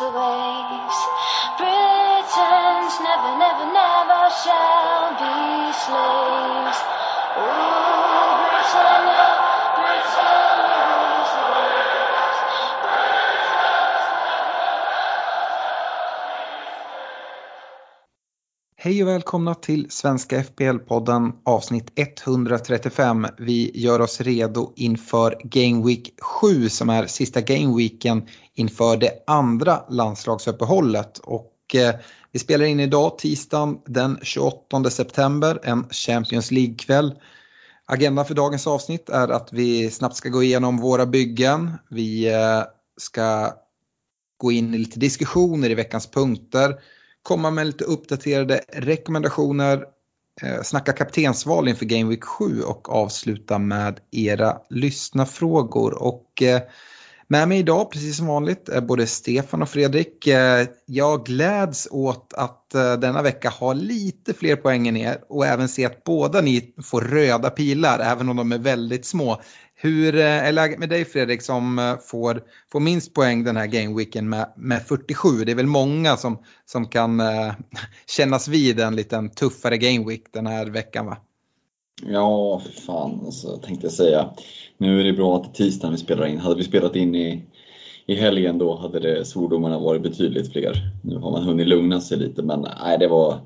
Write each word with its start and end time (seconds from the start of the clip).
Rules 0.00 0.12
the 0.12 0.18
waves. 0.18 0.98
Britons 1.58 2.94
never, 3.00 3.32
never, 3.38 3.66
never 3.72 4.22
shall 4.42 5.10
be 5.20 5.72
slaves. 5.72 6.80
Ooh, 7.36 8.32
Britannia, 8.40 9.28
Britannia 9.76 10.80
rules 10.90 11.30
the 11.36 11.44
waves. 11.52 12.40
Hej 18.82 19.02
och 19.02 19.08
välkomna 19.08 19.54
till 19.54 19.90
Svenska 19.90 20.42
FPL-podden 20.42 21.32
avsnitt 21.44 21.92
135. 21.94 23.26
Vi 23.38 23.70
gör 23.74 24.00
oss 24.00 24.20
redo 24.20 24.72
inför 24.76 25.40
Game 25.44 25.86
Week 25.86 26.14
7 26.20 26.68
som 26.68 26.90
är 26.90 27.06
sista 27.06 27.40
Game 27.40 27.76
Weeken 27.76 28.26
inför 28.60 28.96
det 28.96 29.12
andra 29.26 29.84
landslagsuppehållet. 29.88 31.18
Och 31.18 31.74
eh, 31.74 31.94
vi 32.32 32.38
spelar 32.38 32.64
in 32.64 32.80
idag 32.80 33.18
tisdagen 33.18 33.78
den 33.86 34.18
28 34.22 34.90
september, 34.90 35.60
en 35.62 35.88
Champions 35.90 36.50
League-kväll. 36.50 37.14
Agendan 37.86 38.26
för 38.26 38.34
dagens 38.34 38.66
avsnitt 38.66 39.08
är 39.08 39.28
att 39.28 39.52
vi 39.52 39.90
snabbt 39.90 40.16
ska 40.16 40.28
gå 40.28 40.42
igenom 40.42 40.76
våra 40.76 41.06
byggen. 41.06 41.72
Vi 41.90 42.34
eh, 42.34 42.62
ska 42.96 43.52
gå 44.36 44.52
in 44.52 44.74
i 44.74 44.78
lite 44.78 44.98
diskussioner 44.98 45.70
i 45.70 45.74
veckans 45.74 46.06
punkter 46.06 46.74
komma 47.22 47.50
med 47.50 47.66
lite 47.66 47.84
uppdaterade 47.84 48.60
rekommendationer, 48.72 49.84
eh, 50.42 50.62
snacka 50.62 50.92
kaptensval 50.92 51.68
inför 51.68 51.84
Game 51.84 52.10
Week 52.10 52.24
7 52.24 52.62
och 52.62 52.88
avsluta 52.88 53.58
med 53.58 54.00
era 54.10 54.58
lyssnarfrågor. 54.70 56.02
Och 56.02 56.42
eh, 56.42 56.60
med 57.30 57.48
mig 57.48 57.58
idag, 57.58 57.90
precis 57.90 58.16
som 58.16 58.26
vanligt, 58.26 58.68
är 58.68 58.80
både 58.80 59.06
Stefan 59.06 59.62
och 59.62 59.68
Fredrik. 59.68 60.26
Eh, 60.26 60.66
jag 60.86 61.24
gläds 61.24 61.88
åt 61.90 62.32
att 62.36 62.74
eh, 62.74 62.92
denna 62.92 63.22
vecka 63.22 63.48
ha 63.48 63.72
lite 63.72 64.34
fler 64.34 64.56
poäng 64.56 64.88
än 64.88 64.96
er 64.96 65.18
och 65.28 65.46
även 65.46 65.68
se 65.68 65.84
att 65.84 66.04
båda 66.04 66.40
ni 66.40 66.74
får 66.82 67.00
röda 67.00 67.50
pilar, 67.50 67.98
även 67.98 68.28
om 68.28 68.36
de 68.36 68.52
är 68.52 68.58
väldigt 68.58 69.06
små. 69.06 69.40
Hur 69.74 70.14
eh, 70.14 70.24
är 70.24 70.52
läget 70.52 70.78
med 70.78 70.88
dig 70.88 71.04
Fredrik 71.04 71.42
som 71.42 71.96
får, 72.06 72.42
får 72.72 72.80
minst 72.80 73.14
poäng 73.14 73.44
den 73.44 73.56
här 73.56 73.66
gameweeken 73.66 74.28
med, 74.28 74.52
med 74.56 74.86
47? 74.86 75.44
Det 75.44 75.52
är 75.52 75.56
väl 75.56 75.66
många 75.66 76.16
som, 76.16 76.38
som 76.66 76.88
kan 76.88 77.22
kännas 78.06 78.48
vid 78.48 78.80
en 78.80 78.96
liten 78.96 79.30
tuffare 79.30 79.78
gameweek 79.78 80.22
den 80.32 80.46
här 80.46 80.66
veckan 80.66 81.06
va? 81.06 81.16
Ja, 82.06 82.58
för 82.58 82.72
fan 82.72 83.20
alltså, 83.24 83.56
tänkte 83.56 83.86
jag 83.86 83.92
säga. 83.92 84.30
Nu 84.78 85.00
är 85.00 85.04
det 85.04 85.12
bra 85.12 85.36
att 85.36 85.42
det 85.42 85.62
är 85.62 85.64
tisdagen 85.64 85.92
vi 85.92 85.98
spelar 85.98 86.26
in. 86.26 86.38
Hade 86.38 86.56
vi 86.56 86.64
spelat 86.64 86.96
in 86.96 87.14
i, 87.14 87.42
i 88.06 88.14
helgen 88.14 88.58
då 88.58 88.76
hade 88.76 89.00
det 89.00 89.24
svordomarna 89.24 89.78
varit 89.78 90.02
betydligt 90.02 90.52
fler. 90.52 90.76
Nu 91.02 91.16
har 91.16 91.30
man 91.30 91.42
hunnit 91.42 91.68
lugna 91.68 92.00
sig 92.00 92.18
lite 92.18 92.42
men 92.42 92.66
nej, 92.82 92.98
det 92.98 93.08
var, 93.08 93.38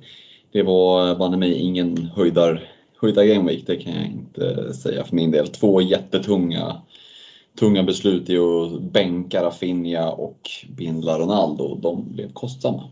det 0.53 0.63
var 0.63 1.17
banne 1.17 1.37
mig 1.37 1.53
ingen 1.53 1.97
höjdar, 1.97 2.69
höjdar 3.01 3.25
gameweek, 3.25 3.67
det 3.67 3.77
kan 3.77 3.93
jag 3.95 4.07
inte 4.07 4.75
säga 4.75 5.05
för 5.05 5.17
min 5.17 5.31
del. 5.31 5.49
Två 5.49 5.81
jättetunga 5.81 6.81
tunga 7.59 7.83
beslut 7.83 8.31
i 8.31 8.39
att 8.39 8.83
bänka 8.83 9.43
Rafinha 9.43 10.11
och 10.11 10.51
bindla 10.69 11.19
Ronaldo. 11.19 11.79
De 11.83 12.05
blev 12.13 12.33
kostsamma. 12.33 12.83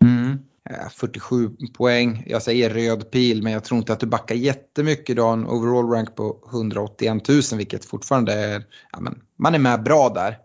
Mm. 0.00 0.38
Eh, 0.70 0.88
47 0.88 1.50
poäng, 1.76 2.24
jag 2.26 2.42
säger 2.42 2.70
röd 2.70 3.10
pil 3.10 3.42
men 3.42 3.52
jag 3.52 3.64
tror 3.64 3.78
inte 3.78 3.92
att 3.92 4.00
du 4.00 4.06
backar 4.06 4.34
jättemycket. 4.34 5.16
Du 5.16 5.22
har 5.22 5.32
en 5.32 5.46
overall 5.46 5.90
rank 5.90 6.16
på 6.16 6.48
181 6.52 7.28
000 7.28 7.40
vilket 7.56 7.84
fortfarande 7.84 8.32
är, 8.32 8.64
ja, 8.92 9.00
men, 9.00 9.18
man 9.36 9.54
är 9.54 9.58
med 9.58 9.82
bra 9.82 10.08
där. 10.08 10.38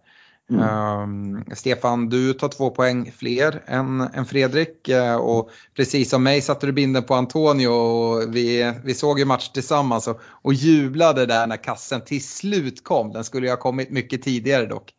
Um, 0.50 1.46
Stefan, 1.54 2.10
du 2.10 2.34
tar 2.34 2.48
två 2.50 2.70
poäng 2.70 3.12
fler 3.12 3.64
än, 3.66 4.02
än 4.02 4.26
Fredrik 4.26 4.90
eh, 4.90 5.16
och 5.16 5.50
precis 5.76 6.10
som 6.10 6.24
mig 6.24 6.42
satte 6.42 6.66
du 6.66 6.72
binden 6.72 7.04
på 7.04 7.16
Antonio 7.16 7.68
och 7.68 8.36
vi, 8.36 8.74
vi 8.84 8.94
såg 8.94 9.20
ju 9.20 9.26
match 9.26 9.50
tillsammans 9.50 10.08
och, 10.08 10.22
och 10.24 10.54
jublade 10.54 11.26
där 11.26 11.48
när 11.48 11.64
kassen 11.64 12.02
till 12.02 12.24
slut 12.24 12.84
kom. 12.84 13.12
Den 13.12 13.24
skulle 13.24 13.48
ju 13.48 13.52
ha 13.52 13.58
kommit 13.58 13.90
mycket 13.90 14.22
tidigare 14.22 14.66
dock. 14.66 14.94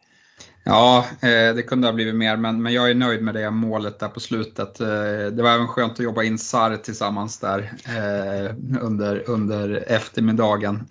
Ja, 0.69 1.05
eh, 1.21 1.55
det 1.55 1.62
kunde 1.62 1.89
ha 1.89 1.93
blivit 1.93 2.15
mer, 2.15 2.37
men, 2.37 2.62
men 2.62 2.73
jag 2.73 2.91
är 2.91 2.95
nöjd 2.95 3.23
med 3.23 3.34
det 3.34 3.51
målet 3.51 3.99
där 3.99 4.09
på 4.09 4.21
slutet. 4.21 4.81
Eh, 4.81 4.87
det 5.33 5.43
var 5.43 5.51
även 5.51 5.69
skönt 5.69 5.93
att 5.93 5.99
jobba 5.99 6.23
in 6.23 6.39
Sarr 6.39 6.77
tillsammans 6.77 7.39
där 7.41 7.73
eh, 7.87 8.55
under, 8.83 9.31
under 9.31 9.84
eftermiddagen. 9.87 10.87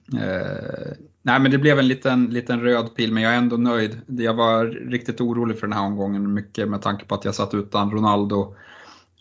Nej, 1.21 1.39
men 1.39 1.51
det 1.51 1.57
blev 1.57 1.79
en 1.79 1.87
liten, 1.87 2.25
liten 2.25 2.61
röd 2.61 2.95
pil, 2.95 3.13
men 3.13 3.23
jag 3.23 3.33
är 3.33 3.37
ändå 3.37 3.57
nöjd. 3.57 4.01
Jag 4.07 4.33
var 4.33 4.65
riktigt 4.65 5.21
orolig 5.21 5.59
för 5.59 5.67
den 5.67 5.77
här 5.77 5.85
omgången, 5.85 6.33
mycket 6.33 6.69
med 6.69 6.81
tanke 6.81 7.05
på 7.05 7.15
att 7.15 7.25
jag 7.25 7.35
satt 7.35 7.53
utan 7.53 7.91
Ronaldo. 7.91 8.55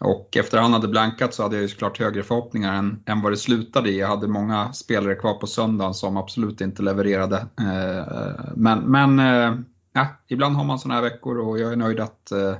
Och 0.00 0.36
efter 0.36 0.58
han 0.58 0.72
hade 0.72 0.88
blankat 0.88 1.34
så 1.34 1.42
hade 1.42 1.56
jag 1.56 1.62
ju 1.62 1.68
såklart 1.68 1.98
högre 1.98 2.22
förhoppningar 2.22 2.74
än, 2.74 3.02
än 3.06 3.22
vad 3.22 3.32
det 3.32 3.36
slutade 3.36 3.90
i. 3.90 3.98
Jag 3.98 4.08
hade 4.08 4.28
många 4.28 4.72
spelare 4.72 5.14
kvar 5.14 5.34
på 5.34 5.46
söndagen 5.46 5.94
som 5.94 6.16
absolut 6.16 6.60
inte 6.60 6.82
levererade. 6.82 7.46
Men 8.54 8.78
men 8.78 9.20
ja, 9.96 10.06
ibland 10.28 10.56
har 10.56 10.64
man 10.64 10.78
sådana 10.78 10.94
här 11.00 11.10
veckor 11.10 11.38
och 11.38 11.58
jag 11.58 11.72
är 11.72 11.76
nöjd 11.76 12.00
att, 12.00 12.32
eh, 12.32 12.56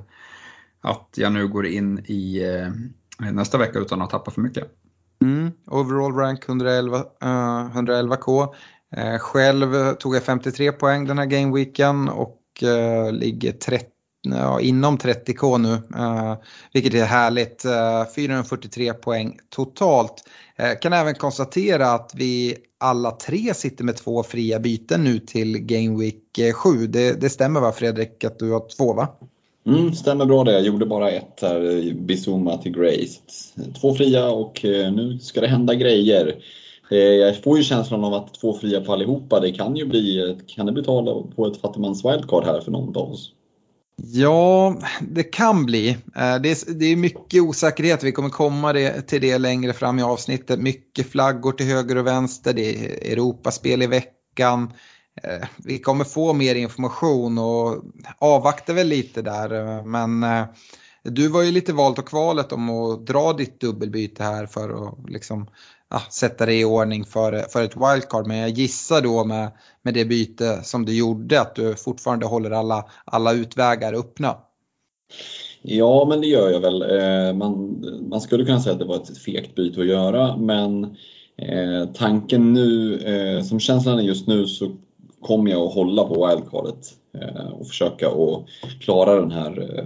att 0.81 1.09
jag 1.17 1.33
nu 1.33 1.49
går 1.49 1.67
in 1.67 1.99
i 2.07 2.45
eh, 2.45 3.31
nästa 3.33 3.59
vecka 3.59 3.79
utan 3.79 4.03
att 4.03 4.11
tappa 4.11 4.31
för 4.31 4.41
mycket. 4.41 4.65
Mm. 5.23 5.53
Overall 5.67 6.15
rank 6.15 6.49
111, 6.49 7.05
111k. 7.75 8.55
Eh, 8.97 9.19
själv 9.19 9.95
tog 9.95 10.17
jag 10.17 10.23
53 10.23 10.73
poäng 10.73 11.07
den 11.07 11.19
här 11.19 11.27
gameweeken 11.27 12.09
och 12.09 12.43
ligger 13.13 13.53
30, 13.53 13.87
ja, 14.23 14.61
inom 14.61 14.99
30k 14.99 15.59
nu. 15.59 15.73
eh, 15.73 16.37
vilket 16.73 16.95
är 16.95 17.05
härligt. 17.05 17.65
Eh, 17.65 18.05
443 18.17 18.93
poäng 18.93 19.39
totalt. 19.51 20.29
Eh, 20.57 20.79
kan 20.81 20.93
även 20.93 21.15
konstatera 21.15 21.91
att 21.91 22.13
vi 22.15 22.57
alla 22.79 23.11
tre 23.11 23.55
sitter 23.55 23.85
med 23.85 23.97
två 23.97 24.23
fria 24.23 24.59
byten 24.59 25.05
nu 25.05 25.19
till 25.19 25.59
Game 25.59 25.99
Week 25.99 26.39
eh, 26.39 26.53
7. 26.53 26.87
Det, 26.87 27.21
det 27.21 27.31
stämmer 27.31 27.61
va 27.61 27.73
Fredrik 27.73 28.25
att 28.25 28.39
du 28.39 28.53
har 28.53 28.69
två 28.77 28.93
va? 28.93 29.09
Mm, 29.67 29.93
stämmer 29.93 30.25
bra 30.25 30.45
det. 30.45 30.53
Jag 30.53 30.63
gjorde 30.63 30.87
bara 30.87 31.11
ett 31.11 31.39
här, 31.43 31.93
Bizuma 31.95 32.59
till 32.59 32.73
Grace. 32.73 33.21
Två 33.81 33.95
fria 33.95 34.31
och 34.31 34.65
eh, 34.65 34.93
nu 34.93 35.19
ska 35.19 35.41
det 35.41 35.49
hända 35.49 35.75
grejer. 35.75 36.37
Eh, 36.91 36.99
jag 36.99 37.43
får 37.43 37.57
ju 37.59 37.65
känslan 37.65 38.05
av 38.05 38.15
att 38.15 38.35
två 38.35 38.59
fria 38.59 38.81
på 38.81 38.93
allihopa, 38.93 39.41
det 39.41 39.53
kan 39.53 39.77
ju 39.77 39.87
bli, 39.87 40.37
kan 40.47 40.67
det 40.67 40.73
bli 40.73 40.85
tal 40.85 41.33
på 41.37 41.47
ett 41.47 41.61
fattigmans 41.61 42.05
wildcard 42.05 42.45
här 42.45 42.61
för 42.61 42.71
någon 42.71 42.97
av 42.97 43.13
oss? 43.13 43.33
Ja, 44.03 44.77
det 45.01 45.23
kan 45.23 45.67
bli. 45.67 45.89
Eh, 45.91 46.37
det 46.43 46.51
är, 46.51 46.75
det 46.75 46.87
är 46.87 46.97
mycket 46.97 47.43
osäkerhet. 47.43 48.03
Vi 48.03 48.13
kommer 48.13 48.29
komma 48.29 48.73
det, 48.73 49.03
till 49.03 49.21
det 49.21 49.39
längre 49.39 49.73
fram 49.73 49.99
i 49.99 50.03
avsnittet. 50.03 50.61
Mycket 50.61 51.11
flaggor 51.11 51.53
till 51.53 51.67
höger 51.67 51.97
och 51.97 52.07
vänster. 52.07 52.53
Det 52.53 52.63
är 52.63 53.13
Europaspel 53.13 53.83
i 53.83 53.87
veckan. 53.87 54.73
Eh, 55.23 55.49
vi 55.57 55.79
kommer 55.79 56.05
få 56.05 56.33
mer 56.33 56.55
information 56.55 57.39
och 57.39 57.85
avvaktar 58.19 58.75
väl 58.75 58.89
lite 58.89 59.23
där. 59.23 59.79
Eh, 59.79 59.85
men 59.85 60.25
du 61.03 61.29
var 61.29 61.43
ju 61.43 61.51
lite 61.51 61.73
valt 61.73 61.99
och 61.99 62.09
kvalet 62.09 62.53
om 62.53 62.71
att 62.71 63.07
dra 63.07 63.33
ditt 63.33 63.61
dubbelbyte 63.61 64.23
här 64.23 64.47
för 64.47 64.89
att 64.89 65.11
liksom, 65.11 65.47
ja, 65.91 66.01
sätta 66.11 66.47
dig 66.47 66.61
i 66.61 66.65
ordning 66.65 67.05
för, 67.05 67.33
för 67.33 67.65
ett 67.65 67.77
wildcard. 67.77 68.27
Men 68.27 68.37
jag 68.37 68.51
gissar 68.51 69.03
då 69.03 69.25
med, 69.25 69.51
med 69.83 69.95
det 69.95 70.05
byte 70.05 70.61
som 70.63 70.85
du 70.85 70.97
gjorde 70.97 71.41
att 71.41 71.55
du 71.55 71.75
fortfarande 71.75 72.27
håller 72.27 72.51
alla, 72.51 72.85
alla 73.05 73.33
utvägar 73.33 73.95
öppna. 73.95 74.37
Ja, 75.63 76.07
men 76.09 76.21
det 76.21 76.27
gör 76.27 76.51
jag 76.51 76.61
väl. 76.61 76.83
Eh, 76.83 77.35
man, 77.35 77.85
man 78.09 78.21
skulle 78.21 78.45
kunna 78.45 78.61
säga 78.61 78.73
att 78.73 78.79
det 78.79 78.85
var 78.85 78.97
ett 78.97 79.19
fegt 79.19 79.55
byte 79.55 79.81
att 79.81 79.87
göra, 79.87 80.37
men 80.37 80.85
eh, 81.37 81.89
tanken 81.95 82.53
nu, 82.53 82.99
eh, 82.99 83.43
som 83.43 83.61
känslan 83.61 83.99
är 83.99 84.03
just 84.03 84.27
nu, 84.27 84.47
så 84.47 84.77
kommer 85.21 85.51
jag 85.51 85.63
att 85.63 85.75
hålla 85.75 86.05
på 86.05 86.27
wildcardet 86.27 86.93
och 87.53 87.67
försöka 87.67 88.09
att 88.09 88.45
klara 88.81 89.21
den 89.21 89.31
här 89.31 89.79
eh, 89.79 89.85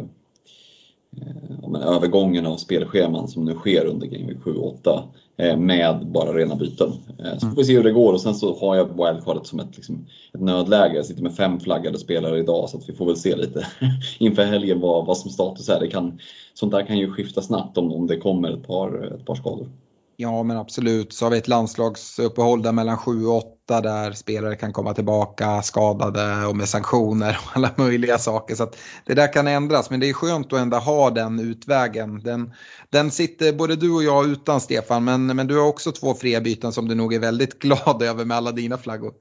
övergången 1.86 2.46
av 2.46 2.56
spelscheman 2.56 3.28
som 3.28 3.44
nu 3.44 3.54
sker 3.54 3.86
under 3.86 4.06
Game 4.06 4.26
Week 4.26 4.38
7-8 4.38 5.02
Eh, 5.40 5.56
med 5.56 6.06
bara 6.06 6.32
rena 6.32 6.56
byten. 6.56 6.92
Eh, 7.18 7.38
så 7.38 7.48
får 7.48 7.56
vi 7.56 7.64
se 7.64 7.76
hur 7.76 7.84
det 7.84 7.92
går 7.92 8.12
och 8.12 8.20
sen 8.20 8.34
så 8.34 8.58
har 8.60 8.76
jag 8.76 8.86
wildcardet 8.86 9.46
som 9.46 9.60
ett, 9.60 9.76
liksom, 9.76 10.06
ett 10.34 10.40
nödläge. 10.40 10.96
Jag 10.96 11.06
sitter 11.06 11.22
med 11.22 11.34
fem 11.34 11.60
flaggade 11.60 11.98
spelare 11.98 12.38
idag 12.38 12.70
så 12.70 12.78
att 12.78 12.88
vi 12.88 12.92
får 12.92 13.06
väl 13.06 13.16
se 13.16 13.36
lite 13.36 13.66
inför 14.18 14.44
helgen 14.44 14.80
vad, 14.80 15.06
vad 15.06 15.16
som 15.16 15.30
status 15.30 15.68
är. 15.68 15.80
Det 15.80 15.86
kan, 15.86 16.18
sånt 16.54 16.72
där 16.72 16.86
kan 16.86 16.98
ju 16.98 17.10
skifta 17.10 17.42
snabbt 17.42 17.78
om, 17.78 17.92
om 17.92 18.06
det 18.06 18.16
kommer 18.16 18.52
ett 18.52 18.66
par, 18.66 19.14
ett 19.14 19.26
par 19.26 19.34
skador. 19.34 19.68
Ja 20.16 20.42
men 20.42 20.56
absolut, 20.56 21.12
så 21.12 21.24
har 21.24 21.30
vi 21.30 21.38
ett 21.38 21.48
landslagsuppehåll 21.48 22.62
där 22.62 22.72
mellan 22.72 22.96
7 22.96 23.26
och 23.26 23.36
8 23.36 23.48
där 23.70 24.12
spelare 24.12 24.56
kan 24.56 24.72
komma 24.72 24.94
tillbaka 24.94 25.62
skadade 25.62 26.46
och 26.46 26.56
med 26.56 26.68
sanktioner 26.68 27.38
och 27.44 27.56
alla 27.56 27.70
möjliga 27.76 28.18
saker. 28.18 28.54
Så 28.54 28.70
det 29.06 29.14
där 29.14 29.32
kan 29.32 29.46
ändras 29.46 29.90
men 29.90 30.00
det 30.00 30.08
är 30.08 30.12
skönt 30.12 30.52
att 30.52 30.58
ändå 30.58 30.76
ha 30.76 31.10
den 31.10 31.40
utvägen. 31.40 32.20
Den, 32.22 32.52
den 32.90 33.10
sitter 33.10 33.52
både 33.52 33.76
du 33.76 33.90
och 33.90 34.02
jag 34.02 34.26
utan 34.26 34.60
Stefan 34.60 35.04
men, 35.04 35.26
men 35.26 35.46
du 35.46 35.58
har 35.58 35.66
också 35.66 35.92
två 35.92 36.14
fria 36.14 36.40
byten 36.40 36.72
som 36.72 36.88
du 36.88 36.94
nog 36.94 37.14
är 37.14 37.20
väldigt 37.20 37.58
glad 37.62 38.02
över 38.02 38.24
med 38.24 38.36
alla 38.36 38.52
dina 38.52 38.78
flaggor. 38.78 39.12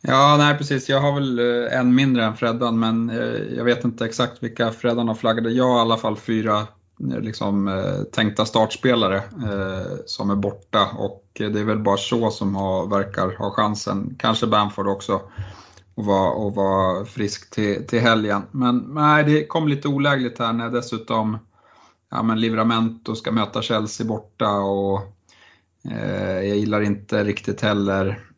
Ja, 0.00 0.36
nej 0.38 0.58
precis. 0.58 0.88
Jag 0.88 1.00
har 1.00 1.14
väl 1.14 1.38
eh, 1.38 1.78
en 1.78 1.94
mindre 1.94 2.24
än 2.24 2.36
Freddan 2.36 2.78
men 2.78 3.10
eh, 3.10 3.56
jag 3.56 3.64
vet 3.64 3.84
inte 3.84 4.04
exakt 4.04 4.42
vilka 4.42 4.70
Freddan 4.70 5.08
har 5.08 5.14
flaggade. 5.14 5.50
Jag 5.50 5.64
har 5.64 5.78
i 5.78 5.80
alla 5.80 5.96
fall 5.96 6.16
fyra 6.16 6.66
liksom, 6.98 7.68
eh, 7.68 8.02
tänkta 8.02 8.44
startspelare 8.44 9.16
eh, 9.16 9.96
som 10.06 10.30
är 10.30 10.36
borta 10.36 10.88
och 10.98 11.24
det 11.32 11.60
är 11.60 11.64
väl 11.64 11.78
bara 11.78 11.96
så 11.96 12.30
som 12.30 12.54
har, 12.54 12.86
verkar 12.86 13.36
ha 13.38 13.50
chansen. 13.50 14.16
Kanske 14.18 14.46
Bamford 14.46 14.88
också 14.88 15.20
och 15.94 16.04
vara, 16.04 16.32
och 16.32 17.08
frisk 17.08 17.50
till, 17.50 17.86
till 17.86 18.00
helgen. 18.00 18.42
Men 18.50 18.78
nej, 18.78 19.24
det 19.24 19.46
kom 19.46 19.68
lite 19.68 19.88
olägligt 19.88 20.38
här 20.38 20.52
när 20.52 20.70
dessutom 20.70 21.38
ja, 22.10 22.22
men 22.22 22.40
Livramento 22.40 23.14
ska 23.14 23.32
möta 23.32 23.62
Chelsea 23.62 24.06
borta 24.06 24.50
och 24.50 25.00
eh, 25.90 26.40
jag 26.40 26.56
gillar 26.56 26.80
inte 26.80 27.24
riktigt 27.24 27.60
heller 27.60 28.31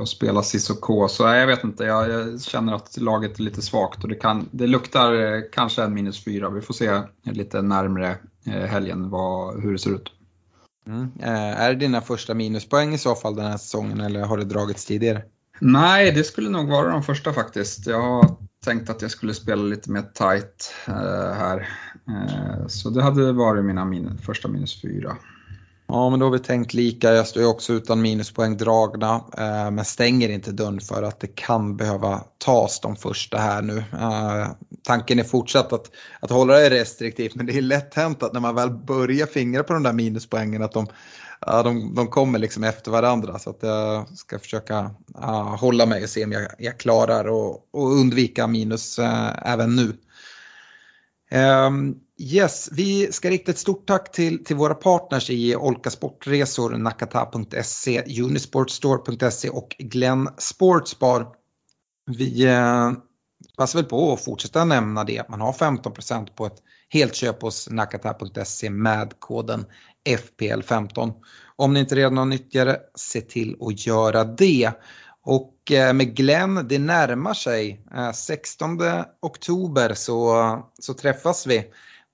och 0.00 0.08
spela 0.08 0.42
Cissoko. 0.42 1.08
Så 1.08 1.22
jag 1.22 1.46
vet 1.46 1.64
inte, 1.64 1.84
jag, 1.84 2.10
jag, 2.10 2.40
känner 2.40 2.74
att 2.74 2.96
laget 2.96 3.38
är 3.38 3.42
lite 3.42 3.62
svagt 3.62 4.02
och 4.02 4.08
det, 4.08 4.14
kan, 4.14 4.48
det 4.50 4.66
luktar 4.66 5.14
eh, 5.14 5.42
kanske 5.52 5.82
en 5.82 5.94
minus 5.94 6.24
fyra. 6.24 6.50
Vi 6.50 6.60
får 6.60 6.74
se 6.74 7.02
lite 7.22 7.62
närmre 7.62 8.18
eh, 8.46 8.52
helgen 8.52 9.10
vad, 9.10 9.62
hur 9.62 9.72
det 9.72 9.78
ser 9.78 9.90
ut. 9.90 10.12
Mm. 10.86 11.10
Är 11.20 11.68
det 11.68 11.74
dina 11.74 12.00
första 12.00 12.34
minuspoäng 12.34 12.94
i 12.94 12.98
så 12.98 13.14
fall 13.14 13.36
den 13.36 13.46
här 13.46 13.56
säsongen 13.56 14.00
eller 14.00 14.20
har 14.20 14.38
det 14.38 14.44
dragits 14.44 14.84
tidigare? 14.84 15.22
Nej, 15.58 16.12
det 16.12 16.24
skulle 16.24 16.50
nog 16.50 16.68
vara 16.68 16.90
de 16.90 17.02
första 17.02 17.32
faktiskt. 17.32 17.86
Jag 17.86 18.02
har 18.02 18.36
tänkt 18.64 18.90
att 18.90 19.02
jag 19.02 19.10
skulle 19.10 19.34
spela 19.34 19.62
lite 19.62 19.90
mer 19.90 20.02
tight 20.02 20.74
här. 21.36 21.68
så 22.66 22.90
det 22.90 23.02
hade 23.02 23.32
varit 23.32 23.64
mina 23.64 23.84
min 23.84 24.18
första 24.18 24.48
minus 24.48 24.82
fyra. 24.82 25.16
Ja, 25.92 26.10
men 26.10 26.20
då 26.20 26.26
har 26.26 26.30
vi 26.30 26.38
tänkt 26.38 26.74
lika. 26.74 27.12
Jag 27.12 27.26
står 27.26 27.42
ju 27.42 27.48
också 27.48 27.72
utan 27.72 28.02
minuspoäng 28.02 28.56
dragna, 28.56 29.14
eh, 29.38 29.70
men 29.70 29.84
stänger 29.84 30.28
inte 30.28 30.52
dörren 30.52 30.80
för 30.80 31.02
att 31.02 31.20
det 31.20 31.26
kan 31.26 31.76
behöva 31.76 32.24
tas 32.38 32.80
de 32.80 32.96
första 32.96 33.38
här 33.38 33.62
nu. 33.62 33.78
Eh, 33.78 34.48
tanken 34.82 35.18
är 35.18 35.24
fortsatt 35.24 35.72
att, 35.72 35.90
att 36.20 36.30
hålla 36.30 36.54
det 36.54 36.70
restriktivt, 36.70 37.34
men 37.34 37.46
det 37.46 37.58
är 37.58 37.62
lätt 37.62 37.94
hänt 37.94 38.22
att 38.22 38.32
när 38.32 38.40
man 38.40 38.54
väl 38.54 38.70
börjar 38.70 39.26
fingra 39.26 39.62
på 39.62 39.72
de 39.72 39.82
där 39.82 39.92
minuspoängen 39.92 40.62
att 40.62 40.72
de, 40.72 40.86
eh, 41.46 41.64
de, 41.64 41.94
de 41.94 42.06
kommer 42.06 42.38
liksom 42.38 42.64
efter 42.64 42.90
varandra. 42.90 43.38
Så 43.38 43.50
att 43.50 43.58
jag 43.60 44.18
ska 44.18 44.38
försöka 44.38 44.90
eh, 45.22 45.56
hålla 45.56 45.86
mig 45.86 46.02
och 46.02 46.10
se 46.10 46.24
om 46.24 46.32
jag, 46.32 46.46
jag 46.58 46.78
klarar 46.78 47.28
och, 47.28 47.68
och 47.72 47.92
undvika 47.92 48.46
minus 48.46 48.98
eh, 48.98 49.52
även 49.52 49.76
nu. 49.76 49.92
Ehm, 51.30 51.94
Yes, 52.22 52.68
vi 52.72 53.12
ska 53.12 53.30
rikta 53.30 53.50
ett 53.50 53.58
stort 53.58 53.86
tack 53.86 54.12
till, 54.12 54.44
till 54.44 54.56
våra 54.56 54.74
partners 54.74 55.30
i 55.30 55.56
Olka 55.56 55.90
Sportresor, 55.90 56.70
Nakata.se, 56.70 58.22
Unisportstore.se 58.22 59.48
och 59.48 59.76
Glenn 59.78 60.28
Sportsbar. 60.38 61.26
Vi 62.06 62.44
eh, 62.44 62.92
passar 63.56 63.78
väl 63.78 63.88
på 63.88 64.12
att 64.12 64.24
fortsätta 64.24 64.64
nämna 64.64 65.04
det. 65.04 65.28
Man 65.28 65.40
har 65.40 65.52
15% 65.52 66.26
på 66.34 66.46
ett 66.46 66.58
helt 66.88 67.14
köp 67.14 67.42
hos 67.42 67.70
Nakata.se 67.70 68.70
med 68.70 69.12
koden 69.18 69.64
FPL15. 70.08 71.12
Om 71.56 71.74
ni 71.74 71.80
inte 71.80 71.94
redan 71.94 72.16
har 72.16 72.24
nyttjat 72.24 72.66
det, 72.66 72.80
se 72.94 73.20
till 73.20 73.56
att 73.60 73.86
göra 73.86 74.24
det. 74.24 74.72
Och 75.22 75.72
eh, 75.72 75.92
med 75.92 76.16
Glenn, 76.16 76.66
det 76.68 76.78
närmar 76.78 77.34
sig. 77.34 77.84
Eh, 77.94 78.12
16 78.12 78.78
oktober 79.22 79.94
så, 79.94 80.58
så 80.78 80.94
träffas 80.94 81.46
vi. 81.46 81.64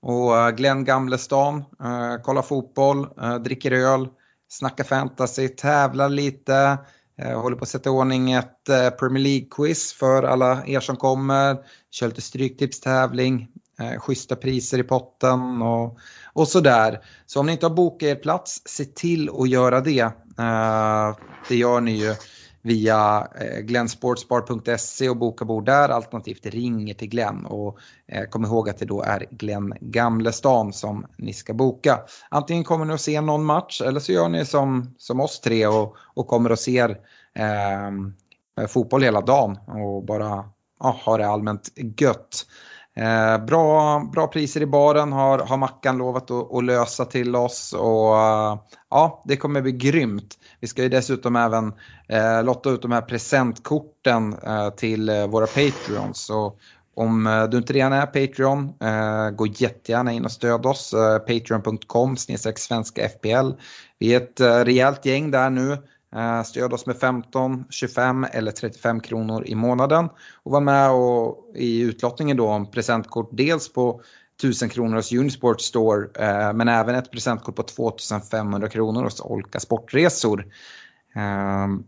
Och 0.01 0.37
eh, 0.37 0.49
Glenn 0.49 0.83
Gamlestan, 0.83 1.57
eh, 1.57 2.21
kollar 2.23 2.41
fotboll, 2.41 3.07
eh, 3.21 3.35
dricker 3.35 3.71
öl, 3.71 4.07
snackar 4.49 4.83
fantasy, 4.83 5.47
tävlar 5.47 6.09
lite, 6.09 6.77
eh, 7.21 7.41
håller 7.41 7.57
på 7.57 7.63
att 7.63 7.69
sätta 7.69 7.89
i 7.89 7.93
ordning 7.93 8.31
ett 8.31 8.69
eh, 8.69 8.89
Premier 8.89 9.23
League-quiz 9.23 9.93
för 9.93 10.23
alla 10.23 10.65
er 10.65 10.79
som 10.79 10.95
kommer, 10.95 11.57
kör 11.91 12.07
lite 12.07 12.21
stryktipstävling, 12.21 13.47
eh, 13.79 13.99
schyssta 13.99 14.35
priser 14.35 14.79
i 14.79 14.83
potten 14.83 15.61
och, 15.61 15.97
och 16.33 16.47
sådär. 16.47 16.99
Så 17.25 17.39
om 17.39 17.45
ni 17.45 17.51
inte 17.51 17.65
har 17.65 17.75
bokat 17.75 18.03
er 18.03 18.15
plats, 18.15 18.61
se 18.65 18.85
till 18.85 19.29
att 19.29 19.49
göra 19.49 19.81
det. 19.81 19.99
Eh, 20.39 21.15
det 21.49 21.55
gör 21.55 21.81
ni 21.81 21.91
ju 21.91 22.15
via 22.67 23.27
eh, 23.41 23.59
Glensportsbar.se 23.59 25.09
och 25.09 25.17
boka 25.17 25.45
bord 25.45 25.65
där 25.65 25.89
alternativt 25.89 26.45
ringer 26.45 26.93
till 26.93 27.09
Glenn 27.09 27.45
och 27.45 27.77
eh, 28.07 28.23
kom 28.23 28.45
ihåg 28.45 28.69
att 28.69 28.77
det 28.77 28.85
då 28.85 29.01
är 29.01 29.25
Glenn 29.31 29.73
Gamlestan 29.81 30.73
som 30.73 31.05
ni 31.17 31.33
ska 31.33 31.53
boka. 31.53 31.99
Antingen 32.29 32.63
kommer 32.63 32.85
ni 32.85 32.93
att 32.93 33.01
se 33.01 33.21
någon 33.21 33.45
match 33.45 33.81
eller 33.81 33.99
så 33.99 34.11
gör 34.11 34.29
ni 34.29 34.45
som, 34.45 34.95
som 34.97 35.19
oss 35.19 35.39
tre 35.39 35.67
och, 35.67 35.95
och 36.13 36.27
kommer 36.27 36.51
och 36.51 36.59
ser 36.59 36.89
eh, 37.35 38.67
fotboll 38.67 39.03
hela 39.03 39.21
dagen 39.21 39.57
och 39.67 40.05
bara 40.05 40.49
ja, 40.79 40.99
har 41.03 41.17
det 41.17 41.27
allmänt 41.27 41.69
gött. 41.97 42.45
Eh, 42.97 43.45
bra, 43.45 43.99
bra 44.13 44.27
priser 44.27 44.61
i 44.61 44.65
baren 44.65 45.11
har, 45.11 45.39
har 45.39 45.57
Mackan 45.57 45.97
lovat 45.97 46.31
att, 46.31 46.53
att 46.53 46.63
lösa 46.63 47.05
till 47.05 47.35
oss 47.35 47.73
och 47.73 48.15
ja, 48.89 49.23
det 49.25 49.37
kommer 49.37 49.61
bli 49.61 49.71
grymt. 49.71 50.37
Vi 50.59 50.67
ska 50.67 50.83
ju 50.83 50.89
dessutom 50.89 51.35
även 51.35 51.73
eh, 52.07 52.43
lotta 52.43 52.69
ut 52.69 52.81
de 52.81 52.91
här 52.91 53.01
presentkorten 53.01 54.33
eh, 54.33 54.69
till 54.69 55.09
eh, 55.09 55.27
våra 55.27 55.47
Patreons. 55.47 56.19
Så 56.25 56.53
om 56.95 57.27
eh, 57.27 57.43
du 57.43 57.57
inte 57.57 57.73
redan 57.73 57.93
är 57.93 58.05
Patreon, 58.05 58.73
eh, 58.81 59.29
gå 59.29 59.47
jättegärna 59.47 60.11
in 60.11 60.25
och 60.25 60.31
stöd 60.31 60.65
oss. 60.65 60.93
Eh, 60.93 61.19
Patreon.com 61.19 62.17
svenska 62.55 63.09
FPL. 63.09 63.51
Vi 63.99 64.13
är 64.13 64.17
ett 64.17 64.39
eh, 64.39 64.55
rejält 64.55 65.05
gäng 65.05 65.31
där 65.31 65.49
nu. 65.49 65.77
Eh, 66.15 66.43
stöd 66.43 66.73
oss 66.73 66.85
med 66.85 66.97
15, 66.97 67.65
25 67.69 68.25
eller 68.31 68.51
35 68.51 68.99
kronor 68.99 69.43
i 69.47 69.55
månaden. 69.55 70.09
Och 70.43 70.51
var 70.51 70.61
med 70.61 70.91
och, 70.91 71.55
i 71.55 71.81
utlottningen 71.81 72.37
då 72.37 72.47
om 72.47 72.71
presentkort 72.71 73.29
dels 73.31 73.73
på 73.73 74.01
1000 74.43 74.69
kronor 74.69 74.95
hos 74.95 75.11
Unisport 75.11 75.61
Store 75.61 76.07
eh, 76.15 76.53
men 76.53 76.67
även 76.67 76.95
ett 76.95 77.11
presentkort 77.11 77.55
på 77.55 77.63
2500 77.63 78.69
kronor 78.69 79.03
hos 79.03 79.21
Olka 79.21 79.59
Sportresor. 79.59 80.45
Ehm, 81.15 81.83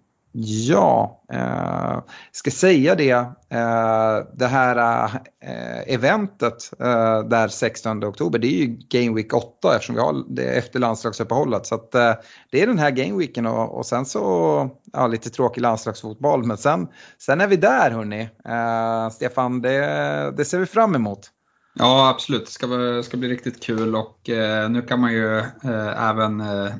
ja, 0.68 1.24
eh, 1.34 2.00
ska 2.32 2.52
säga 2.52 2.96
det, 2.96 3.12
eh, 3.50 4.18
det 4.34 4.48
här 4.48 5.06
eh, 5.44 5.94
eventet 5.94 6.72
eh, 6.80 7.24
där 7.24 7.48
16 7.48 8.04
oktober, 8.04 8.40
det 8.40 8.48
är 8.48 8.66
ju 8.66 8.78
Game 8.90 9.16
Week 9.16 9.34
8 9.34 9.76
eftersom 9.76 9.96
vi 9.96 10.02
har 10.02 10.24
det 10.36 10.58
efter 10.58 10.80
landslagsuppehållet. 10.80 11.66
Så 11.66 11.76
att, 11.76 11.96
eh, 11.96 12.14
det 12.52 12.62
är 12.62 12.68
den 12.68 12.80
här 12.80 12.92
Game 12.92 13.18
Weeken 13.18 13.46
och, 13.46 13.78
och 13.78 13.86
sen 13.86 14.06
så, 14.06 14.70
ja 14.94 15.08
lite 15.08 15.30
tråkig 15.30 15.62
landslagsfotboll, 15.62 16.44
men 16.44 16.58
sen, 16.58 16.88
sen 17.18 17.42
är 17.42 17.48
vi 17.48 17.56
där 17.56 17.92
hörni. 17.92 18.30
Eh, 18.46 19.10
Stefan, 19.10 19.62
det, 19.62 20.34
det 20.38 20.46
ser 20.46 20.60
vi 20.60 20.66
fram 20.66 20.96
emot. 20.96 21.32
Ja, 21.80 22.10
absolut. 22.10 22.46
Det 22.46 22.52
ska, 22.52 23.04
ska 23.04 23.18
bli 23.18 23.30
riktigt 23.30 23.64
kul 23.64 23.96
och 23.96 24.30
eh, 24.30 24.70
nu 24.70 24.82
kan 24.82 25.00
man 25.00 25.14
ju 25.14 25.38
eh, 25.38 26.10
även 26.10 26.42
eh, 26.42 26.74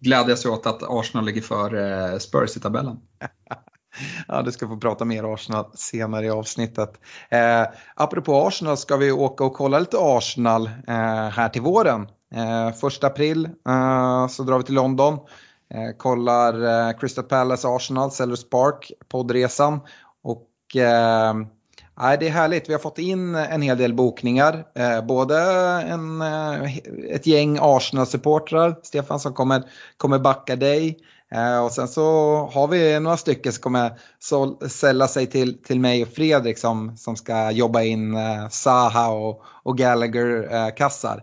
glädja 0.00 0.36
sig 0.36 0.50
åt 0.50 0.66
att 0.66 0.82
Arsenal 0.82 1.24
ligger 1.24 1.42
för 1.42 1.74
eh, 1.74 2.18
Spurs 2.18 2.56
i 2.56 2.60
tabellen. 2.60 2.96
Ja, 4.28 4.42
du 4.42 4.52
ska 4.52 4.68
få 4.68 4.76
prata 4.76 5.04
mer 5.04 5.34
Arsenal 5.34 5.64
senare 5.74 6.26
i 6.26 6.30
avsnittet. 6.30 7.00
Eh, 7.30 7.66
apropå 7.94 8.46
Arsenal 8.46 8.76
ska 8.76 8.96
vi 8.96 9.12
åka 9.12 9.44
och 9.44 9.54
kolla 9.54 9.78
lite 9.78 9.96
Arsenal 10.00 10.66
eh, 10.88 11.28
här 11.28 11.48
till 11.48 11.62
våren. 11.62 12.08
Eh, 12.34 12.72
första 12.72 13.06
april 13.06 13.44
eh, 13.68 14.28
så 14.28 14.42
drar 14.42 14.58
vi 14.58 14.64
till 14.64 14.74
London. 14.74 15.18
Eh, 15.74 15.96
kollar 15.96 16.88
eh, 16.88 16.98
Crystal 16.98 17.24
Palace 17.24 17.68
Arsenal, 17.68 18.10
Sellers 18.10 18.48
Park, 18.48 18.92
poddresan. 19.08 19.80
Och 20.22 20.76
eh, 20.76 21.34
Nej, 21.98 22.16
det 22.20 22.26
är 22.26 22.30
härligt. 22.30 22.68
Vi 22.68 22.72
har 22.72 22.80
fått 22.80 22.98
in 22.98 23.34
en 23.34 23.62
hel 23.62 23.78
del 23.78 23.94
bokningar. 23.94 24.64
Eh, 24.74 25.04
både 25.04 25.38
en, 25.88 26.20
eh, 26.20 26.76
ett 27.10 27.26
gäng 27.26 27.58
Arsenal-supportrar, 27.60 28.76
Stefan, 28.82 29.20
som 29.20 29.34
kommer, 29.34 29.62
kommer 29.96 30.18
backa 30.18 30.56
dig. 30.56 30.98
Eh, 31.32 31.64
och 31.64 31.72
sen 31.72 31.88
så 31.88 32.02
har 32.52 32.68
vi 32.68 33.00
några 33.00 33.16
stycken 33.16 33.52
som 33.52 33.62
kommer 33.62 33.98
sälla 34.68 35.08
sig 35.08 35.26
till, 35.26 35.62
till 35.62 35.80
mig 35.80 36.02
och 36.02 36.08
Fredrik 36.08 36.58
som, 36.58 36.96
som 36.96 37.16
ska 37.16 37.50
jobba 37.50 37.82
in 37.82 38.16
eh, 38.16 38.48
Saha 38.48 39.08
och, 39.08 39.42
och 39.62 39.78
Gallagher-kassar. 39.78 41.22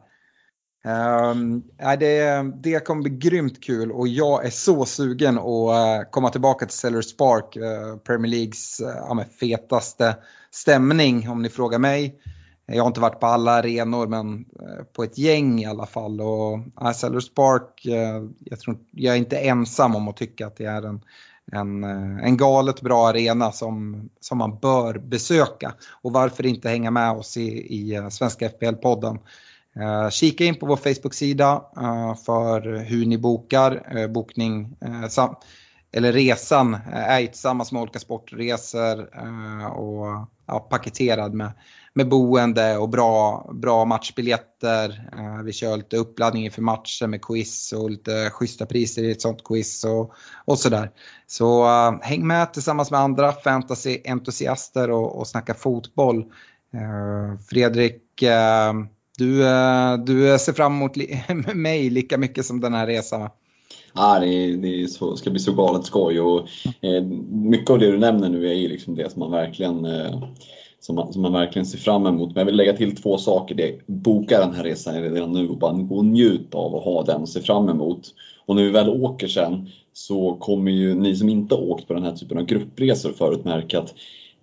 Eh, 0.86 1.30
um, 1.32 1.64
ehm, 1.80 2.00
det, 2.00 2.44
det 2.64 2.86
kommer 2.86 3.02
bli 3.02 3.12
grymt 3.12 3.64
kul 3.64 3.92
och 3.92 4.08
jag 4.08 4.46
är 4.46 4.50
så 4.50 4.86
sugen 4.86 5.38
att 5.38 5.44
eh, 5.46 6.10
komma 6.12 6.30
tillbaka 6.30 6.66
till 6.66 6.78
Sellers 6.78 7.18
Park, 7.18 7.58
Premier 8.04 8.32
Leagues 8.32 8.82
uh, 8.82 9.24
fetaste 9.40 10.16
stämning 10.54 11.30
om 11.30 11.42
ni 11.42 11.50
frågar 11.50 11.80
mig. 11.80 12.20
Jag 12.66 12.84
har 12.84 12.88
inte 12.88 13.00
varit 13.00 13.20
på 13.20 13.26
alla 13.26 13.52
arenor 13.52 14.08
men 14.08 14.46
eh, 14.62 14.84
på 14.96 15.04
ett 15.04 15.18
gäng 15.18 15.60
i 15.60 15.66
alla 15.66 15.86
fall. 15.86 16.22
Och 16.22 16.60
uh, 16.82 16.92
Sellers 16.92 17.34
Park, 17.34 17.86
eh, 17.86 18.24
jag, 18.40 18.60
tror, 18.60 18.78
jag 18.92 19.14
är 19.14 19.18
inte 19.18 19.38
ensam 19.38 19.96
om 19.96 20.08
att 20.08 20.18
tycka 20.18 20.48
att 20.48 20.56
det 20.56 20.66
är 20.66 20.82
en, 20.82 21.02
en, 21.52 21.84
en 22.20 22.38
galet 22.38 22.82
bra 22.82 23.08
arena 23.08 23.52
som, 23.52 24.10
som 24.20 24.38
man 24.38 24.60
bör 24.60 24.98
besöka. 24.98 25.74
Och 26.02 26.12
varför 26.12 26.46
inte 26.46 26.70
hänga 26.70 26.92
med 26.92 27.12
oss 27.12 27.38
i, 27.38 27.50
i 27.50 28.08
Svenska 28.12 28.48
FPL-podden. 28.48 29.20
Kika 30.12 30.44
in 30.44 30.56
på 30.56 30.66
vår 30.66 30.76
Facebook-sida 30.76 31.62
för 32.26 32.78
hur 32.78 33.06
ni 33.06 33.18
bokar. 33.18 34.08
Bokning, 34.08 34.76
eller 35.92 36.12
resan 36.12 36.78
är 36.92 37.28
tillsammans 37.28 37.72
med 37.72 37.82
olika 37.82 38.00
sportresor 38.00 39.10
och 39.78 40.28
ja, 40.48 40.60
paketerad 40.60 41.34
med, 41.34 41.52
med 41.94 42.10
boende 42.10 42.78
och 42.78 42.90
bra, 42.90 43.46
bra 43.54 43.86
matchbiljetter. 43.86 45.10
Eh, 45.18 45.44
vi 45.44 45.54
kör 45.54 45.78
lite 45.78 45.98
uppladdning 45.98 46.46
inför 46.46 46.62
matchen 46.62 47.10
med 47.10 47.22
quiz 47.22 47.74
och 47.74 47.92
lite 47.92 48.30
schyssta 48.30 48.66
priser 48.66 49.04
i 49.04 49.12
ett 49.12 49.22
sånt 49.22 49.44
quiz 49.44 49.84
och, 49.84 50.14
och 50.46 50.60
sådär. 50.60 50.92
Så 51.28 51.66
eh, 51.66 51.94
häng 52.02 52.28
med 52.28 52.54
tillsammans 52.54 52.92
med 52.92 53.00
andra 53.00 53.32
fantasyentusiaster 53.32 54.92
och, 54.92 55.20
och 55.20 55.28
snacka 55.28 55.54
fotboll. 55.54 56.20
Eh, 56.74 57.40
Fredrik 57.50 58.24
du, 59.18 59.48
eh, 59.48 59.98
du 59.98 60.40
ser 60.40 60.54
fram 60.54 60.74
emot 60.74 60.96
mig 61.56 61.90
lika 61.90 62.18
mycket 62.18 62.46
som 62.46 62.60
den 62.60 62.74
här 62.74 62.88
resan 62.88 63.30
ah, 63.94 64.20
det, 64.20 64.56
det 64.56 64.88
så, 64.88 65.16
ska 65.16 65.30
bli 65.30 65.40
så 65.40 65.54
galet 65.54 65.86
skoj 65.86 66.20
och 66.20 66.48
eh, 66.82 67.04
mycket 67.30 67.70
av 67.70 67.80
det 67.80 67.92
du 67.92 67.98
nämner 67.98 68.30
nu 68.30 68.48
är 68.50 68.54
ju 68.54 68.68
liksom 68.68 68.96
det 68.96 69.12
som 69.12 69.20
man 69.20 69.32
verkligen 69.32 69.86
eh, 69.86 70.24
som 70.80 70.96
man, 70.96 71.14
som 71.14 71.22
man 71.22 71.34
verkligen 71.34 71.66
ser 71.66 71.78
fram 71.78 72.08
emot. 72.08 72.30
Men 72.30 72.42
jag 72.42 72.46
vill 72.46 72.56
lägga 72.56 72.74
till 72.74 72.96
två 72.96 73.18
saker. 73.18 73.56
Det, 73.56 73.88
boka 73.88 74.40
den 74.40 74.54
här 74.54 74.64
resan 74.64 75.02
redan 75.02 75.34
nu 75.34 75.50
och 75.50 75.58
bara 75.58 75.74
gå 75.74 75.96
och 75.96 76.06
njut 76.06 76.56
av 76.56 76.76
att 76.76 76.84
ha 76.84 77.04
den 77.04 77.22
och 77.22 77.30
se 77.30 77.42
fram 77.42 77.70
emot. 77.70 78.14
Och 78.46 78.56
när 78.56 78.64
vi 78.64 78.70
väl 78.70 78.90
åker 78.90 79.28
sen 79.28 79.70
så 79.94 80.34
kommer 80.34 80.72
ju 80.72 80.96
ni 80.96 81.16
som 81.16 81.30
inte 81.30 81.56
åkt 81.56 81.88
på 81.88 81.94
den 81.94 82.04
här 82.04 82.12
typen 82.12 82.38
av 82.38 82.46
gruppresor 82.46 83.12
förut 83.12 83.46
märka 83.46 83.80
att 83.80 83.94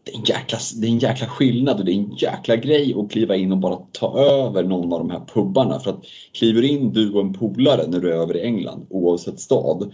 det 0.04 0.12
är, 0.12 0.16
en 0.16 0.25
jäkla, 0.25 0.59
det 0.80 0.87
är 0.87 0.90
en 0.90 0.99
jäkla 0.99 1.26
skillnad 1.26 1.78
och 1.78 1.85
det 1.85 1.92
är 1.92 1.97
en 1.97 2.14
jäkla 2.16 2.57
grej 2.57 2.95
att 2.99 3.11
kliva 3.11 3.37
in 3.37 3.52
och 3.52 3.59
bara 3.59 3.76
ta 3.92 4.19
över 4.19 4.62
någon 4.62 4.92
av 4.92 4.99
de 4.99 5.11
här 5.11 5.23
pubbarna. 5.35 5.80
För 5.80 5.90
att 5.90 6.04
kliver 6.33 6.62
in 6.62 6.92
du 6.92 7.12
och 7.12 7.21
en 7.21 7.33
polare 7.33 7.87
när 7.87 8.00
du 8.00 8.09
är 8.09 8.16
över 8.16 8.37
i 8.37 8.40
England, 8.40 8.87
oavsett 8.90 9.40
stad, 9.40 9.92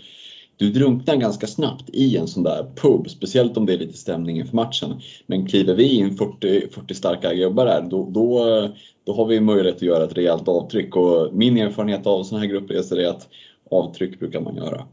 du 0.56 0.72
drunknar 0.72 1.16
ganska 1.16 1.46
snabbt 1.46 1.90
i 1.92 2.16
en 2.16 2.28
sån 2.28 2.42
där 2.42 2.70
pub, 2.76 3.10
speciellt 3.10 3.56
om 3.56 3.66
det 3.66 3.72
är 3.72 3.78
lite 3.78 3.98
stämning 3.98 4.38
inför 4.38 4.56
matchen. 4.56 5.00
Men 5.26 5.46
kliver 5.46 5.74
vi 5.74 5.96
in 5.96 6.16
40, 6.16 6.70
40 6.70 6.94
starka 6.94 7.34
gubbar 7.34 7.66
där, 7.66 7.82
då, 7.90 8.10
då, 8.10 8.68
då 9.04 9.14
har 9.14 9.26
vi 9.26 9.40
möjlighet 9.40 9.76
att 9.76 9.82
göra 9.82 10.04
ett 10.04 10.16
rejält 10.16 10.48
avtryck. 10.48 10.96
Och 10.96 11.34
min 11.34 11.56
erfarenhet 11.56 12.06
av 12.06 12.24
sådana 12.24 12.44
här 12.44 12.52
gruppresor 12.52 12.98
är 12.98 13.08
att 13.08 13.28
avtryck 13.70 14.18
brukar 14.18 14.40
man 14.40 14.56
göra. 14.56 14.86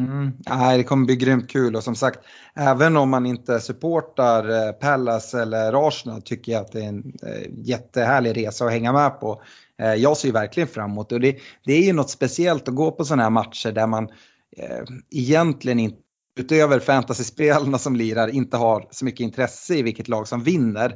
Mm. 0.00 0.32
Nej, 0.48 0.78
det 0.78 0.84
kommer 0.84 1.06
bli 1.06 1.16
grymt 1.16 1.50
kul 1.50 1.76
och 1.76 1.84
som 1.84 1.94
sagt, 1.94 2.18
även 2.54 2.96
om 2.96 3.10
man 3.10 3.26
inte 3.26 3.60
supportar 3.60 4.48
eh, 4.48 4.72
Pallas 4.72 4.80
Palace 4.80 5.42
eller 5.42 5.88
Arsenal 5.88 6.22
tycker 6.22 6.52
jag 6.52 6.60
att 6.60 6.72
det 6.72 6.80
är 6.80 6.88
en 6.88 7.12
eh, 7.22 7.50
jättehärlig 7.64 8.36
resa 8.36 8.64
att 8.64 8.70
hänga 8.70 8.92
med 8.92 9.20
på. 9.20 9.42
Eh, 9.78 9.94
jag 9.94 10.16
ser 10.16 10.28
ju 10.28 10.32
verkligen 10.32 10.68
fram 10.68 10.90
emot 10.90 11.08
det 11.08 11.14
och 11.14 11.20
det, 11.20 11.36
det 11.64 11.72
är 11.72 11.82
ju 11.82 11.92
något 11.92 12.10
speciellt 12.10 12.68
att 12.68 12.74
gå 12.74 12.90
på 12.90 13.04
sådana 13.04 13.22
här 13.22 13.30
matcher 13.30 13.72
där 13.72 13.86
man 13.86 14.08
eh, 14.56 14.84
egentligen 15.10 15.78
inte 15.78 15.98
utöver 16.36 16.80
fantasyspelarna 16.80 17.78
som 17.78 17.96
lirar 17.96 18.28
inte 18.28 18.56
har 18.56 18.88
så 18.90 19.04
mycket 19.04 19.20
intresse 19.20 19.74
i 19.74 19.82
vilket 19.82 20.08
lag 20.08 20.28
som 20.28 20.42
vinner. 20.42 20.94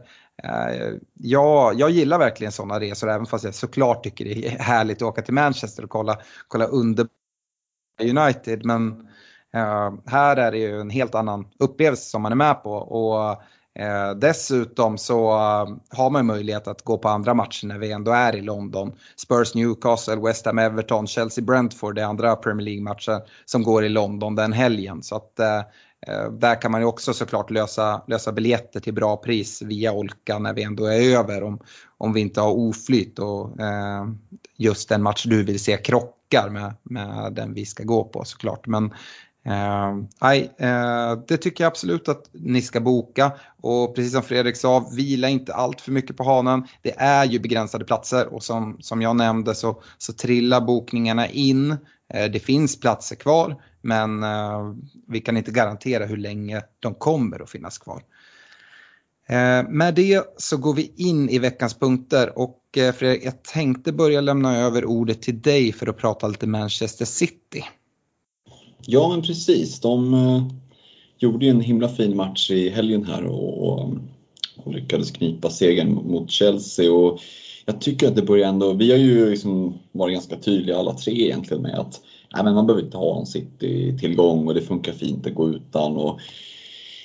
Jag, 1.14 1.80
jag 1.80 1.90
gillar 1.90 2.18
verkligen 2.18 2.52
sådana 2.52 2.80
resor 2.80 3.10
även 3.10 3.26
fast 3.26 3.44
jag 3.44 3.54
såklart 3.54 4.04
tycker 4.04 4.24
det 4.24 4.46
är 4.46 4.58
härligt 4.58 4.96
att 4.96 5.02
åka 5.02 5.22
till 5.22 5.34
Manchester 5.34 5.82
och 5.82 5.90
kolla, 5.90 6.18
kolla 6.48 6.64
under 6.64 7.06
United. 8.02 8.64
Men 8.64 9.08
eh, 9.54 9.92
här 10.06 10.36
är 10.36 10.50
det 10.52 10.58
ju 10.58 10.80
en 10.80 10.90
helt 10.90 11.14
annan 11.14 11.46
upplevelse 11.58 12.10
som 12.10 12.22
man 12.22 12.32
är 12.32 12.36
med 12.36 12.62
på. 12.62 12.72
Och 12.72 13.42
eh, 13.82 14.10
dessutom 14.10 14.98
så 14.98 15.30
eh, 15.30 15.96
har 15.98 16.10
man 16.10 16.26
möjlighet 16.26 16.68
att 16.68 16.82
gå 16.82 16.98
på 16.98 17.08
andra 17.08 17.34
matcher 17.34 17.66
när 17.66 17.78
vi 17.78 17.92
ändå 17.92 18.12
är 18.12 18.36
i 18.36 18.40
London. 18.40 18.92
Spurs 19.16 19.54
Newcastle, 19.54 20.16
West 20.16 20.46
Ham 20.46 20.58
Everton, 20.58 21.06
Chelsea 21.06 21.44
Brentford, 21.44 21.94
det 21.94 22.02
är 22.02 22.06
andra 22.06 22.36
Premier 22.36 22.64
League-matcher 22.64 23.20
som 23.44 23.62
går 23.62 23.84
i 23.84 23.88
London 23.88 24.34
den 24.34 24.52
helgen. 24.52 25.02
Så 25.02 25.16
att 25.16 25.36
där 26.30 26.60
kan 26.60 26.72
man 26.72 26.80
ju 26.80 26.86
också 26.86 27.14
såklart 27.14 27.50
lösa, 27.50 28.02
lösa 28.06 28.32
biljetter 28.32 28.80
till 28.80 28.94
bra 28.94 29.16
pris 29.16 29.62
via 29.62 29.92
Olka 29.92 30.38
när 30.38 30.54
vi 30.54 30.62
ändå 30.62 30.86
är 30.86 31.18
över 31.18 31.42
om, 31.42 31.60
om 31.98 32.12
vi 32.12 32.20
inte 32.20 32.40
har 32.40 32.52
oflyt 32.52 33.18
och 33.18 33.60
eh, 33.60 34.04
just 34.56 34.88
den 34.88 35.02
match 35.02 35.24
du 35.24 35.44
vill 35.44 35.60
se 35.60 35.76
krockar 35.76 36.48
med, 36.50 36.74
med 36.82 37.32
den 37.32 37.54
vi 37.54 37.66
ska 37.66 37.84
gå 37.84 38.04
på 38.04 38.24
såklart. 38.24 38.66
Men 38.66 38.94
eh, 39.44 40.32
eh, 40.68 41.18
det 41.28 41.36
tycker 41.36 41.64
jag 41.64 41.70
absolut 41.70 42.08
att 42.08 42.30
ni 42.32 42.62
ska 42.62 42.80
boka. 42.80 43.32
Och 43.60 43.96
precis 43.96 44.12
som 44.12 44.22
Fredrik 44.22 44.56
sa, 44.56 44.90
vila 44.96 45.28
inte 45.28 45.54
allt 45.54 45.80
för 45.80 45.92
mycket 45.92 46.16
på 46.16 46.24
hanen. 46.24 46.66
Det 46.82 46.94
är 46.98 47.24
ju 47.24 47.38
begränsade 47.38 47.84
platser 47.84 48.34
och 48.34 48.42
som, 48.42 48.76
som 48.80 49.02
jag 49.02 49.16
nämnde 49.16 49.54
så, 49.54 49.82
så 49.98 50.12
trillar 50.12 50.60
bokningarna 50.60 51.28
in. 51.28 51.70
Eh, 52.14 52.30
det 52.32 52.40
finns 52.40 52.80
platser 52.80 53.16
kvar 53.16 53.56
men 53.84 54.22
eh, 54.22 54.74
vi 55.08 55.20
kan 55.20 55.36
inte 55.36 55.50
garantera 55.50 56.06
hur 56.06 56.16
länge 56.16 56.62
de 56.80 56.94
kommer 56.94 57.42
att 57.42 57.50
finnas 57.50 57.78
kvar. 57.78 58.02
Eh, 59.28 59.68
med 59.68 59.94
det 59.94 60.22
så 60.36 60.56
går 60.56 60.74
vi 60.74 60.92
in 60.96 61.28
i 61.28 61.38
veckans 61.38 61.74
punkter 61.74 62.38
och 62.38 62.60
eh, 62.76 62.92
Fredrik, 62.92 63.24
jag 63.24 63.42
tänkte 63.42 63.92
börja 63.92 64.20
lämna 64.20 64.56
över 64.56 64.84
ordet 64.84 65.22
till 65.22 65.42
dig 65.42 65.72
för 65.72 65.86
att 65.86 65.96
prata 65.96 66.28
lite 66.28 66.46
Manchester 66.46 67.04
City. 67.04 67.64
Ja 68.86 69.08
men 69.08 69.22
precis, 69.22 69.80
de 69.80 70.14
eh, 70.14 70.42
gjorde 71.18 71.44
ju 71.44 71.50
en 71.50 71.60
himla 71.60 71.88
fin 71.88 72.16
match 72.16 72.50
i 72.50 72.68
helgen 72.68 73.04
här 73.04 73.24
och, 73.24 73.68
och, 73.68 73.90
och 74.56 74.74
lyckades 74.74 75.10
knipa 75.10 75.50
segern 75.50 75.94
mot 75.94 76.30
Chelsea. 76.30 76.92
Och 76.92 77.20
jag 77.66 77.80
tycker 77.80 78.08
att 78.08 78.16
det 78.16 78.22
börjar 78.22 78.48
ändå, 78.48 78.72
vi 78.72 78.90
har 78.90 78.98
ju 78.98 79.30
liksom 79.30 79.78
varit 79.92 80.14
ganska 80.14 80.36
tydliga 80.36 80.78
alla 80.78 80.94
tre 80.94 81.24
egentligen 81.24 81.62
med 81.62 81.78
att 81.78 82.00
nej, 82.34 82.44
men 82.44 82.54
man 82.54 82.66
behöver 82.66 82.84
inte 82.84 82.96
ha 82.96 83.20
en 83.20 83.26
City-tillgång 83.26 84.48
och 84.48 84.54
det 84.54 84.62
funkar 84.62 84.92
fint 84.92 85.26
att 85.26 85.34
gå 85.34 85.48
utan. 85.48 85.96
Och 85.96 86.20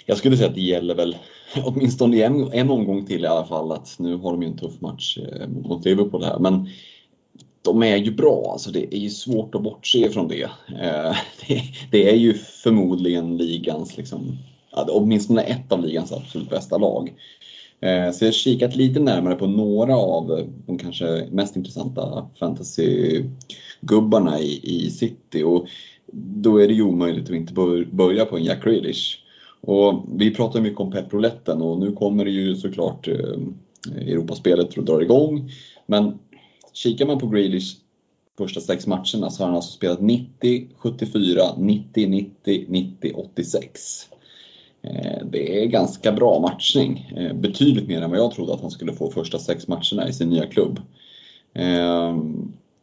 jag 0.05 0.17
skulle 0.17 0.37
säga 0.37 0.49
att 0.49 0.55
det 0.55 0.61
gäller 0.61 0.95
väl 0.95 1.15
åtminstone 1.65 2.23
en, 2.23 2.53
en 2.53 2.69
omgång 2.69 3.05
till 3.05 3.23
i 3.23 3.27
alla 3.27 3.45
fall 3.45 3.71
att 3.71 3.95
nu 3.99 4.15
har 4.15 4.31
de 4.31 4.41
ju 4.41 4.47
en 4.47 4.57
tuff 4.57 4.81
match 4.81 5.17
eh, 5.17 5.47
mot 5.47 5.85
Liverpool 5.85 6.23
här. 6.23 6.39
Men 6.39 6.69
de 7.61 7.83
är 7.83 7.97
ju 7.97 8.11
bra, 8.11 8.49
alltså 8.51 8.71
det 8.71 8.95
är 8.95 8.99
ju 8.99 9.09
svårt 9.09 9.55
att 9.55 9.63
bortse 9.63 10.09
från 10.09 10.27
det. 10.27 10.49
Eh, 10.81 11.15
det, 11.91 12.09
är 12.09 12.15
ju 12.15 12.33
förmodligen 12.33 13.37
ligans, 13.37 13.97
liksom, 13.97 14.37
åtminstone 14.71 15.41
ett 15.41 15.71
av 15.71 15.85
ligans 15.85 16.11
absolut 16.11 16.49
bästa 16.49 16.77
lag. 16.77 17.13
Eh, 17.81 18.11
så 18.11 18.25
jag 18.25 18.27
har 18.27 18.33
kikat 18.33 18.75
lite 18.75 18.99
närmare 18.99 19.35
på 19.35 19.47
några 19.47 19.97
av 19.97 20.49
de 20.67 20.77
kanske 20.77 21.27
mest 21.31 21.55
intressanta 21.55 22.29
fantasy-gubbarna 22.39 24.39
i, 24.39 24.59
i 24.63 24.91
City 24.91 25.43
och 25.43 25.67
då 26.11 26.57
är 26.57 26.67
det 26.67 26.73
ju 26.73 26.83
omöjligt 26.83 27.29
att 27.29 27.35
inte 27.35 27.53
börja 27.91 28.25
på 28.25 28.37
en 28.37 28.43
Jack 28.43 28.63
Grealish. 28.63 29.23
Och 29.61 30.05
vi 30.15 30.35
pratar 30.35 30.61
mycket 30.61 30.79
om 30.79 30.91
pepproletten 30.91 31.61
och 31.61 31.79
nu 31.79 31.91
kommer 31.91 32.25
det 32.25 32.31
ju 32.31 32.55
såklart 32.55 33.07
eh, 33.07 33.37
Europaspelet 33.95 34.77
att 34.77 34.85
dra 34.85 35.01
igång. 35.01 35.51
Men 35.85 36.19
kikar 36.73 37.05
man 37.05 37.19
på 37.19 37.27
Grealish 37.27 37.77
första 38.37 38.61
sex 38.61 38.87
matcherna 38.87 39.29
så 39.29 39.43
har 39.43 39.45
han 39.45 39.55
alltså 39.55 39.71
spelat 39.71 40.01
90, 40.01 40.67
74, 40.75 41.41
90, 41.57 42.07
90, 42.07 42.65
90, 42.67 43.13
86. 43.15 44.09
Det 45.31 45.63
är 45.63 45.65
ganska 45.65 46.11
bra 46.11 46.39
matchning. 46.39 47.13
Eh, 47.17 47.33
betydligt 47.33 47.87
mer 47.87 48.01
än 48.01 48.09
vad 48.09 48.19
jag 48.19 48.31
trodde 48.31 48.53
att 48.53 48.61
han 48.61 48.71
skulle 48.71 48.93
få 48.93 49.11
första 49.11 49.39
sex 49.39 49.67
matcherna 49.67 50.09
i 50.09 50.13
sin 50.13 50.29
nya 50.29 50.45
klubb. 50.45 50.81
Eh, 51.53 52.17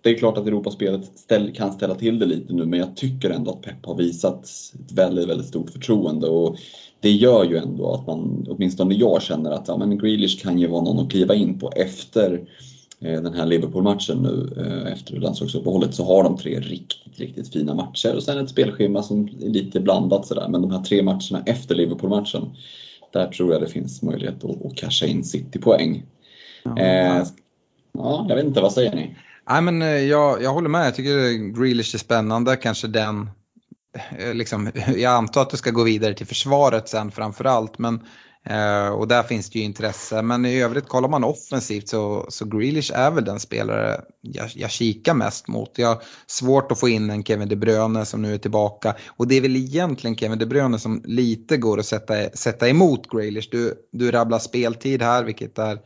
det 0.06 0.10
är 0.10 0.18
klart 0.18 0.38
att 0.38 0.46
Europaspelet 0.46 1.18
ställ, 1.18 1.52
kan 1.54 1.72
ställa 1.72 1.94
till 1.94 2.18
det 2.18 2.26
lite 2.26 2.52
nu 2.52 2.66
men 2.66 2.78
jag 2.78 2.96
tycker 2.96 3.30
ändå 3.30 3.50
att 3.50 3.62
Pep 3.62 3.86
har 3.86 3.94
visat 3.94 4.44
ett 4.44 4.92
väldigt, 4.92 5.28
väldigt 5.28 5.46
stort 5.46 5.70
förtroende 5.70 6.28
och 6.28 6.56
det 7.00 7.10
gör 7.10 7.44
ju 7.44 7.56
ändå 7.56 7.94
att 7.94 8.06
man, 8.06 8.46
åtminstone 8.48 8.94
jag 8.94 9.22
känner 9.22 9.50
att 9.50 9.68
ja, 9.68 9.76
men 9.76 9.98
Grealish 9.98 10.42
kan 10.42 10.58
ju 10.58 10.66
vara 10.66 10.82
någon 10.82 11.04
att 11.04 11.10
kliva 11.10 11.34
in 11.34 11.58
på 11.58 11.72
efter 11.76 12.48
eh, 13.00 13.22
den 13.22 13.34
här 13.34 13.46
Liverpool-matchen 13.46 14.18
nu 14.22 14.62
eh, 14.62 14.92
efter 14.92 15.16
landslagsuppehållet 15.16 15.94
så 15.94 16.04
har 16.04 16.24
de 16.24 16.36
tre 16.36 16.60
riktigt, 16.60 17.18
riktigt 17.18 17.52
fina 17.52 17.74
matcher 17.74 18.16
och 18.16 18.22
sen 18.22 18.38
ett 18.38 18.50
spelschema 18.50 19.02
som 19.02 19.28
är 19.42 19.48
lite 19.48 19.80
blandat 19.80 20.26
sådär 20.26 20.48
men 20.48 20.62
de 20.62 20.70
här 20.70 20.82
tre 20.82 21.02
matcherna 21.02 21.42
efter 21.46 21.74
Liverpool-matchen 21.74 22.50
där 23.12 23.26
tror 23.26 23.52
jag 23.52 23.62
det 23.62 23.68
finns 23.68 24.02
möjlighet 24.02 24.44
att, 24.44 24.66
att 24.66 24.76
casha 24.76 25.06
in 25.06 25.24
City-poäng. 25.24 26.02
Ja. 26.62 26.78
Eh, 26.78 27.24
ja, 27.92 28.26
jag 28.28 28.36
vet 28.36 28.44
inte, 28.44 28.60
vad 28.60 28.72
säger 28.72 28.94
ni? 28.94 29.16
Nej, 29.48 29.62
men 29.62 29.82
eh, 29.82 29.88
jag, 29.88 30.42
jag 30.42 30.52
håller 30.52 30.68
med, 30.68 30.86
jag 30.86 30.94
tycker 30.94 31.32
Grealish 31.60 31.94
är 31.94 31.98
spännande, 31.98 32.56
kanske 32.56 32.86
den 32.86 33.30
eh, 34.18 34.34
Liksom, 34.34 34.70
jag 34.96 35.12
antar 35.12 35.42
att 35.42 35.50
det 35.50 35.56
ska 35.56 35.70
gå 35.70 35.82
vidare 35.82 36.14
till 36.14 36.26
försvaret 36.26 36.88
sen 36.88 37.10
framförallt. 37.10 37.78
Men, 37.78 38.00
eh, 38.44 38.88
och 38.88 39.08
där 39.08 39.22
finns 39.22 39.50
det 39.50 39.58
ju 39.58 39.64
intresse. 39.64 40.22
Men 40.22 40.46
i 40.46 40.60
övrigt 40.62 40.88
kollar 40.88 41.08
man 41.08 41.24
offensivt 41.24 41.88
så, 41.88 42.26
så 42.28 42.44
Grealish 42.44 42.92
är 42.94 43.10
väl 43.10 43.24
den 43.24 43.40
spelare 43.40 44.00
jag, 44.20 44.50
jag 44.54 44.70
kikar 44.70 45.14
mest 45.14 45.48
mot. 45.48 45.72
Jag 45.76 45.88
har 45.88 46.02
svårt 46.26 46.72
att 46.72 46.80
få 46.80 46.88
in 46.88 47.10
en 47.10 47.24
Kevin 47.24 47.48
De 47.48 47.56
Bruyne 47.56 48.04
som 48.04 48.22
nu 48.22 48.34
är 48.34 48.38
tillbaka. 48.38 48.94
Och 49.08 49.28
det 49.28 49.34
är 49.34 49.40
väl 49.40 49.56
egentligen 49.56 50.16
Kevin 50.16 50.38
De 50.38 50.46
Bruyne 50.46 50.78
som 50.78 51.02
lite 51.04 51.56
går 51.56 51.78
att 51.78 51.86
sätta, 51.86 52.30
sätta 52.30 52.68
emot 52.68 53.10
Grealish. 53.10 53.48
Du, 53.50 53.74
du 53.92 54.10
rabblar 54.10 54.38
speltid 54.38 55.02
här, 55.02 55.24
vilket 55.24 55.58
är 55.58 55.78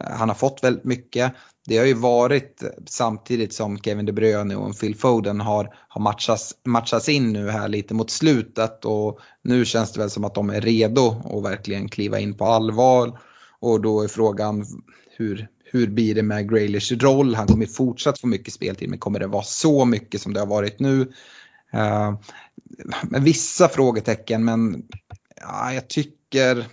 Eh, 0.00 0.10
han 0.10 0.28
har 0.28 0.36
fått 0.36 0.64
väldigt 0.64 0.84
mycket 0.84 1.34
det 1.66 1.78
har 1.78 1.84
ju 1.84 1.94
varit 1.94 2.62
samtidigt 2.86 3.54
som 3.54 3.78
Kevin 3.78 4.06
De 4.06 4.12
Bruyne 4.12 4.56
och 4.56 4.78
Phil 4.78 4.96
Foden 4.96 5.40
har, 5.40 5.74
har 5.88 6.00
matchats, 6.00 6.54
matchats 6.64 7.08
in 7.08 7.32
nu 7.32 7.50
här 7.50 7.68
lite 7.68 7.94
mot 7.94 8.10
slutet 8.10 8.84
och 8.84 9.18
nu 9.42 9.64
känns 9.64 9.92
det 9.92 10.00
väl 10.00 10.10
som 10.10 10.24
att 10.24 10.34
de 10.34 10.50
är 10.50 10.60
redo 10.60 11.22
att 11.24 11.44
verkligen 11.44 11.88
kliva 11.88 12.18
in 12.18 12.34
på 12.34 12.44
allvar. 12.44 13.18
Och 13.60 13.80
då 13.80 14.02
är 14.02 14.08
frågan 14.08 14.66
hur, 15.16 15.48
hur 15.64 15.86
blir 15.86 16.14
det 16.14 16.22
med 16.22 16.50
Graylish 16.50 16.92
roll? 16.92 17.34
Han 17.34 17.46
kommer 17.46 17.66
fortsatt 17.66 18.20
få 18.20 18.26
mycket 18.26 18.54
speltid 18.54 18.90
men 18.90 18.98
kommer 18.98 19.20
det 19.20 19.26
vara 19.26 19.42
så 19.42 19.84
mycket 19.84 20.20
som 20.20 20.32
det 20.32 20.40
har 20.40 20.46
varit 20.46 20.80
nu? 20.80 21.12
Eh, 21.72 22.08
uh, 22.08 22.14
med 23.02 23.22
vissa 23.22 23.68
frågetecken 23.68 24.44
men 24.44 24.82
ja, 25.40 25.72
jag 25.72 25.88
tycker 25.88 26.66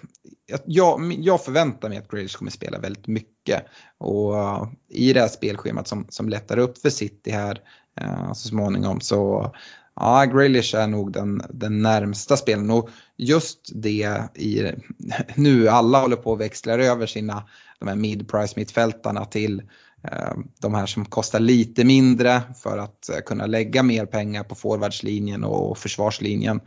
jag, 0.65 1.13
jag 1.19 1.43
förväntar 1.43 1.89
mig 1.89 1.97
att 1.97 2.11
Grealish 2.11 2.37
kommer 2.37 2.51
spela 2.51 2.79
väldigt 2.79 3.07
mycket. 3.07 3.65
Och 3.97 4.33
uh, 4.33 4.67
i 4.89 5.13
det 5.13 5.19
här 5.19 5.27
spelschemat 5.27 5.87
som, 5.87 6.05
som 6.09 6.29
lättar 6.29 6.57
upp 6.57 6.77
för 6.77 6.89
City 6.89 7.31
här 7.31 7.61
uh, 8.01 8.33
så 8.33 8.47
småningom 8.47 9.01
så 9.01 9.51
ja, 9.99 10.25
Grealish 10.25 10.75
är 10.75 10.87
nog 10.87 11.11
den, 11.11 11.41
den 11.49 11.81
närmsta 11.81 12.37
spelen. 12.37 12.69
Och 12.69 12.89
just 13.17 13.59
det 13.73 14.19
i, 14.35 14.71
nu 15.35 15.67
alla 15.67 16.01
håller 16.01 16.15
på 16.15 16.33
att 16.33 16.39
växla 16.39 16.73
över 16.73 17.05
sina 17.05 17.43
de 17.79 17.87
här 17.87 17.95
mid-price 17.95 18.53
mittfältarna 18.55 19.25
till 19.25 19.61
eh, 20.03 20.33
de 20.61 20.73
här 20.73 20.85
som 20.85 21.05
kostar 21.05 21.39
lite 21.39 21.83
mindre 21.83 22.41
för 22.63 22.77
att 22.77 23.09
kunna 23.25 23.45
lägga 23.45 23.83
mer 23.83 24.05
pengar 24.05 24.43
på 24.43 24.55
forwardslinjen 24.55 25.43
och 25.43 25.77
försvarslinjen. 25.77 26.61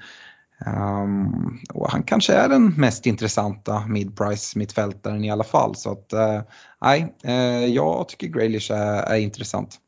Um, 0.66 1.60
och 1.74 1.90
han 1.90 2.02
kanske 2.02 2.32
är 2.32 2.48
den 2.48 2.74
mest 2.76 3.06
intressanta 3.06 3.86
mid-price 3.86 4.58
mittfältaren 4.58 5.24
i 5.24 5.30
alla 5.30 5.44
fall. 5.44 5.76
Så 5.76 5.92
att, 5.92 6.12
uh, 6.12 6.42
nej, 6.82 7.14
uh, 7.26 7.66
jag 7.66 8.08
tycker 8.08 8.26
Graylish 8.26 8.72
är, 8.72 9.02
är 9.02 9.16
intressant. 9.16 9.78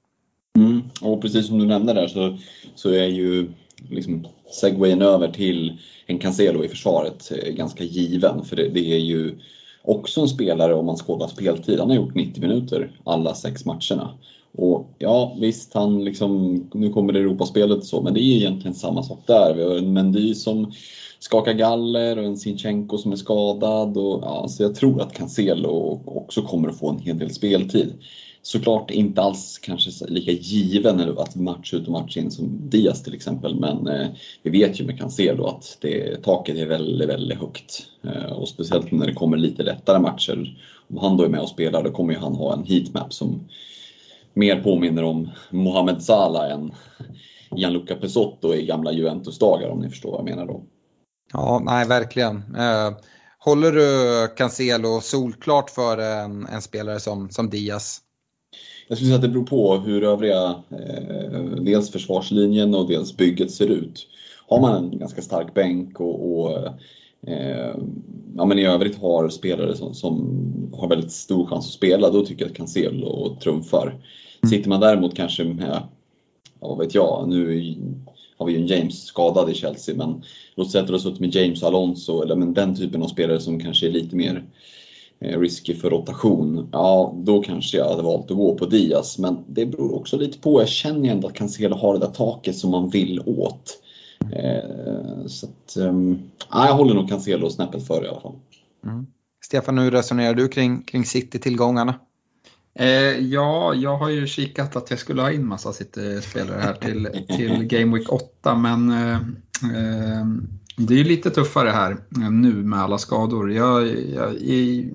Mm, 0.59 0.83
och 1.01 1.23
precis 1.23 1.47
som 1.47 1.59
du 1.59 1.67
nämnde 1.67 1.93
där 1.93 2.09
så, 2.09 2.39
så 2.75 2.91
är 2.91 3.07
ju 3.07 3.51
liksom 3.91 4.27
segwayen 4.61 5.03
över 5.03 5.29
till 5.29 5.79
en 6.07 6.19
Cancelo 6.19 6.65
i 6.65 6.69
försvaret 6.69 7.33
eh, 7.33 7.53
ganska 7.53 7.85
given. 7.85 8.45
För 8.45 8.57
det, 8.57 8.69
det, 8.69 8.95
är 8.95 8.99
ju 8.99 9.39
också 9.83 10.21
en 10.21 10.29
spelare, 10.29 10.75
om 10.75 10.87
man 10.87 10.97
skådar 10.97 11.27
speltid, 11.27 11.81
han 11.81 11.91
har 11.91 11.97
gjort 11.97 12.15
90 12.15 12.41
minuter 12.41 13.01
alla 13.05 13.35
sex 13.35 13.65
matcherna. 13.65 14.19
Och 14.57 14.95
ja, 14.99 15.37
visst, 15.41 15.75
han 15.75 16.05
liksom, 16.05 16.63
nu 16.75 16.91
kommer 16.91 17.13
det 17.13 17.19
Europaspelet 17.19 17.79
och 17.79 17.85
så, 17.85 18.03
men 18.03 18.15
det 18.15 18.21
är 18.21 18.37
egentligen 18.37 18.75
samma 18.75 19.03
sak 19.03 19.23
där. 19.27 19.55
Vi 19.55 19.65
har 19.65 19.77
en 19.77 19.93
Mendy 19.93 20.35
som 20.35 20.73
skakar 21.19 21.53
galler 21.53 22.19
och 22.19 22.25
en 22.25 22.37
Sinchenko 22.37 22.99
som 22.99 23.13
är 23.13 23.17
skadad. 23.17 23.97
Och, 23.97 24.23
ja, 24.23 24.49
så 24.49 24.63
jag 24.63 24.75
tror 24.75 25.03
att 25.03 25.13
Cancelo 25.13 26.03
också 26.07 26.43
kommer 26.43 26.69
att 26.69 26.79
få 26.79 26.91
en 26.91 26.99
hel 26.99 27.19
del 27.19 27.31
speltid. 27.31 27.93
Såklart 28.43 28.91
inte 28.91 29.23
alls 29.23 29.59
kanske 29.63 30.07
lika 30.07 30.31
given 30.31 31.19
att 31.19 31.37
match 31.37 31.75
ut 31.75 31.87
och 31.87 31.93
match 31.93 32.17
in 32.17 32.31
som 32.31 32.71
Diaz 32.71 33.03
till 33.03 33.15
exempel, 33.15 33.55
men 33.55 33.87
eh, 33.87 34.09
vi 34.43 34.51
vet 34.51 34.81
ju 34.81 34.85
med 34.85 34.99
Cancelo 34.99 35.47
att 35.47 35.79
det, 35.81 36.23
taket 36.23 36.57
är 36.57 36.67
väldigt, 36.67 37.09
väldigt 37.09 37.39
högt. 37.39 37.87
Eh, 38.03 38.33
och 38.33 38.49
speciellt 38.49 38.93
när 38.93 39.07
det 39.07 39.15
kommer 39.15 39.37
lite 39.37 39.63
lättare 39.63 39.99
matcher. 39.99 40.59
Om 40.91 40.97
han 40.97 41.17
då 41.17 41.25
är 41.25 41.29
med 41.29 41.41
och 41.41 41.49
spelar, 41.49 41.83
då 41.83 41.91
kommer 41.91 42.13
ju 42.13 42.19
han 42.19 42.35
ha 42.35 42.53
en 42.53 42.65
heatmap 42.65 43.13
som 43.13 43.49
mer 44.35 44.63
påminner 44.63 45.05
om 45.05 45.31
Mohamed 45.51 46.03
Salah 46.03 46.51
än 46.51 46.73
Gianluca 47.57 47.95
Pesotto 47.95 48.55
i 48.55 48.67
gamla 48.67 48.93
Juventus-dagar 48.93 49.69
om 49.69 49.79
ni 49.79 49.91
förstår 49.91 50.11
vad 50.11 50.21
jag 50.21 50.25
menar 50.25 50.47
då. 50.47 50.63
Ja, 51.33 51.63
nej 51.65 51.89
verkligen. 51.89 52.37
Eh, 52.37 52.97
håller 53.39 53.73
du 53.73 54.29
Cancelo 54.37 55.01
solklart 55.01 55.71
för 55.71 55.99
en, 55.99 56.47
en 56.47 56.63
spelare 56.63 57.01
som, 57.01 57.31
som 57.31 57.51
Diaz? 57.51 58.01
Jag 58.89 58.99
skulle 58.99 59.09
säga 59.09 59.17
att 59.17 59.23
det 59.23 59.29
beror 59.29 59.47
på 59.47 59.77
hur 59.77 60.05
övriga, 60.05 60.55
eh, 60.71 61.41
dels 61.61 61.91
försvarslinjen 61.91 62.75
och 62.75 62.89
dels 62.89 63.17
bygget 63.17 63.51
ser 63.51 63.67
ut. 63.67 64.07
Har 64.49 64.61
man 64.61 64.85
en 64.85 64.99
ganska 64.99 65.23
stark 65.23 65.55
bänk 65.55 66.01
och, 66.01 66.41
och 66.41 66.51
eh, 67.27 67.75
ja, 68.37 68.45
men 68.45 68.59
i 68.59 68.67
övrigt 68.67 68.99
har 68.99 69.29
spelare 69.29 69.77
som, 69.77 69.95
som, 69.95 70.41
har 70.75 70.89
väldigt 70.89 71.13
stor 71.13 71.47
chans 71.47 71.67
att 71.67 71.73
spela, 71.73 72.11
då 72.11 72.25
tycker 72.25 72.45
jag 72.45 72.51
att 72.51 72.57
Cancelo 72.57 73.37
trumfar. 73.43 74.01
Mm. 74.45 74.51
Sitter 74.51 74.69
man 74.69 74.81
däremot 74.81 75.17
kanske 75.17 75.45
med, 75.45 75.83
ja, 76.61 76.69
vad 76.69 76.79
vet 76.79 76.95
jag, 76.95 77.29
nu 77.29 77.75
har 78.37 78.47
vi 78.47 78.53
ju 78.53 78.59
en 78.59 78.67
James 78.67 79.05
skadad 79.05 79.51
i 79.51 79.55
Chelsea, 79.55 79.95
men 79.97 80.23
låt 80.55 80.71
säga 80.71 80.83
att 80.83 80.87
du 80.87 80.93
har 80.93 81.01
suttit 81.01 81.21
med 81.21 81.35
James 81.35 81.63
Alonso 81.63 82.23
eller 82.23 82.37
men 82.37 82.55
den 82.55 82.77
typen 82.77 83.03
av 83.03 83.09
spelare 83.09 83.41
som 83.41 83.61
kanske 83.61 83.87
är 83.87 83.91
lite 83.91 84.17
mer 84.17 84.45
eh, 85.21 85.41
risky 85.41 85.75
för 85.75 85.91
rotation, 85.91 86.69
ja 86.73 87.15
då 87.17 87.43
kanske 87.43 87.77
jag 87.77 87.89
hade 87.89 88.03
valt 88.03 88.31
att 88.31 88.37
gå 88.37 88.55
på 88.55 88.67
Diaz. 88.67 89.19
Men 89.19 89.45
det 89.47 89.67
beror 89.67 89.95
också 89.95 90.17
lite 90.17 90.39
på, 90.39 90.61
jag 90.61 90.69
känner 90.69 91.05
ju 91.05 91.11
ändå 91.11 91.29
att 91.29 91.35
Cancelo 91.35 91.77
har 91.77 91.95
det 91.95 92.01
där 92.01 92.13
taket 92.13 92.57
som 92.57 92.71
man 92.71 92.89
vill 92.89 93.23
åt. 93.27 93.79
Eh, 94.33 95.27
så 95.27 95.47
att, 95.47 95.77
um, 95.77 96.23
jag 96.51 96.75
håller 96.75 96.95
nog 96.95 97.09
Cancelo 97.09 97.51
snäppet 97.51 97.87
före 97.87 98.05
i 98.05 98.09
alla 98.09 98.21
fall. 98.21 98.35
Mm. 98.85 99.07
Stefan, 99.45 99.79
hur 99.79 99.91
resonerar 99.91 100.35
du 100.35 100.49
kring, 100.49 100.83
kring 100.83 101.05
City-tillgångarna? 101.05 101.95
Eh, 102.75 103.19
ja, 103.19 103.75
jag 103.75 103.97
har 103.97 104.09
ju 104.09 104.27
kikat 104.27 104.77
att 104.77 104.91
jag 104.91 104.99
skulle 104.99 105.23
ha 105.23 105.31
in 105.31 105.47
massa 105.47 105.73
City-spelare 105.73 106.61
här 106.61 106.75
till, 106.75 107.09
till 107.37 107.65
Game 107.65 107.97
Week 107.99 108.13
8 108.13 108.55
men 108.55 108.91
eh, 108.91 109.15
eh, 109.75 110.27
det 110.77 110.95
är 110.95 110.99
ju 110.99 111.05
lite 111.05 111.31
tuffare 111.31 111.71
här 111.71 111.97
nu 112.31 112.53
med 112.53 112.79
alla 112.79 112.99
skador. 112.99 113.53
Jag, 113.53 113.87
jag, 113.87 114.43
jag, 114.43 114.91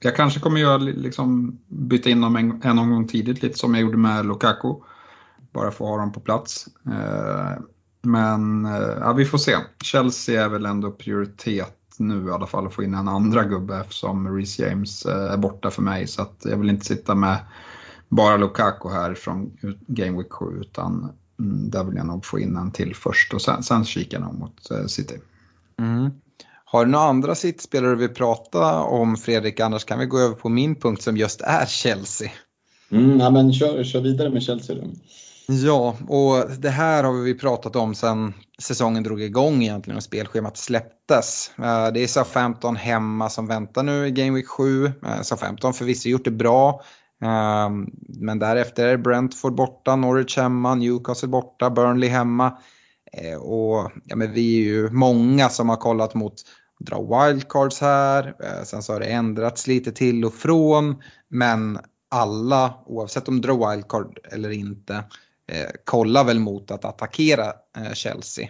jag 0.00 0.16
kanske 0.16 0.40
kommer 0.40 0.60
göra, 0.60 0.78
liksom, 0.78 1.58
byta 1.68 2.10
in 2.10 2.20
dem 2.20 2.36
en, 2.36 2.62
en 2.62 2.78
omgång 2.78 3.08
tidigt, 3.08 3.42
lite 3.42 3.58
som 3.58 3.74
jag 3.74 3.82
gjorde 3.82 3.96
med 3.96 4.26
Lukaku. 4.26 4.74
Bara 5.52 5.70
för 5.70 5.84
att 5.84 5.90
ha 5.90 5.96
dem 5.96 6.12
på 6.12 6.20
plats. 6.20 6.68
Eh, 6.86 7.62
men 8.02 8.64
eh, 8.64 8.96
ja, 9.00 9.12
vi 9.12 9.24
får 9.24 9.38
se. 9.38 9.56
Chelsea 9.82 10.44
är 10.44 10.48
väl 10.48 10.66
ändå 10.66 10.90
prioritet 10.90 11.76
nu 12.08 12.28
i 12.28 12.30
alla 12.30 12.46
fall 12.46 12.66
att 12.66 12.74
få 12.74 12.82
in 12.82 12.94
en 12.94 13.08
andra 13.08 13.44
gubbe 13.44 13.76
eftersom 13.76 14.36
Reece 14.36 14.58
James 14.58 15.06
eh, 15.06 15.32
är 15.32 15.36
borta 15.36 15.70
för 15.70 15.82
mig. 15.82 16.06
Så 16.06 16.22
att 16.22 16.42
jag 16.44 16.56
vill 16.56 16.70
inte 16.70 16.86
sitta 16.86 17.14
med 17.14 17.38
bara 18.08 18.36
Lukaku 18.36 18.88
här 18.88 19.14
från 19.14 19.58
Game 19.86 20.18
Week 20.18 20.32
7 20.32 20.60
utan 20.60 21.12
mm, 21.38 21.70
där 21.70 21.84
vill 21.84 21.96
jag 21.96 22.06
nog 22.06 22.24
få 22.24 22.38
in 22.38 22.56
en 22.56 22.70
till 22.70 22.96
först 22.96 23.34
och 23.34 23.42
sen, 23.42 23.62
sen 23.62 23.84
kika 23.84 24.18
nog 24.18 24.34
mot 24.34 24.70
eh, 24.70 24.86
City. 24.86 25.14
Mm. 25.78 26.10
Har 26.64 26.84
du 26.84 26.90
några 26.90 27.04
andra 27.04 27.34
City-spelare 27.34 27.90
du 27.90 27.96
vill 27.96 28.08
prata 28.08 28.82
om 28.82 29.16
Fredrik? 29.16 29.60
Annars 29.60 29.84
kan 29.84 29.98
vi 29.98 30.06
gå 30.06 30.18
över 30.18 30.34
på 30.34 30.48
min 30.48 30.74
punkt 30.74 31.02
som 31.02 31.16
just 31.16 31.40
är 31.40 31.66
Chelsea. 31.66 32.30
Mm, 32.90 33.20
ja, 33.20 33.30
men 33.30 33.52
kör, 33.52 33.84
kör 33.84 34.00
vidare 34.00 34.30
med 34.30 34.42
Chelsea 34.42 34.76
då. 34.76 34.82
Ja, 35.46 35.96
och 36.08 36.50
det 36.58 36.70
här 36.70 37.04
har 37.04 37.12
vi 37.12 37.34
pratat 37.34 37.76
om 37.76 37.94
sedan 37.94 38.34
säsongen 38.58 39.02
drog 39.02 39.22
igång 39.22 39.62
egentligen 39.62 39.96
och 39.96 40.02
spelschemat 40.02 40.56
släpptes. 40.56 41.50
Eh, 41.58 41.92
det 41.92 42.00
är 42.00 42.06
SA-15 42.06 42.76
hemma 42.76 43.28
som 43.28 43.46
väntar 43.46 43.82
nu 43.82 44.06
i 44.06 44.10
Game 44.10 44.30
Week 44.30 44.48
7. 44.48 44.86
Eh, 44.86 44.92
SA-15 45.22 45.72
förvisso 45.72 46.08
gjort 46.08 46.24
det 46.24 46.30
bra. 46.30 46.82
Ehm, 47.22 47.86
men 48.08 48.38
därefter 48.38 48.86
är 48.86 48.96
Brentford 48.96 49.54
borta, 49.54 49.96
Norwich 49.96 50.36
hemma, 50.36 50.74
Newcastle 50.74 51.28
borta, 51.28 51.70
Burnley 51.70 52.08
hemma. 52.08 52.58
Eh, 53.12 53.38
och 53.38 53.90
ja, 54.04 54.16
men 54.16 54.32
vi 54.32 54.58
är 54.58 54.64
ju 54.64 54.90
många 54.90 55.48
som 55.48 55.68
har 55.68 55.76
kollat 55.76 56.14
mot 56.14 56.32
att 56.80 56.86
dra 56.86 57.26
wildcards 57.26 57.80
här. 57.80 58.34
Sen 58.64 58.82
så 58.82 58.92
har 58.92 59.00
det 59.00 59.06
ändrats 59.06 59.66
lite 59.66 59.92
till 59.92 60.24
och 60.24 60.34
från. 60.34 61.02
Men 61.28 61.78
alla, 62.10 62.74
oavsett 62.86 63.28
om 63.28 63.40
de 63.40 63.46
drar 63.46 63.70
wildcard 63.70 64.18
eller 64.32 64.50
inte, 64.50 65.04
Eh, 65.52 65.70
kollar 65.84 66.24
väl 66.24 66.38
mot 66.38 66.70
att 66.70 66.84
attackera 66.84 67.46
eh, 67.76 67.92
Chelsea. 67.92 68.48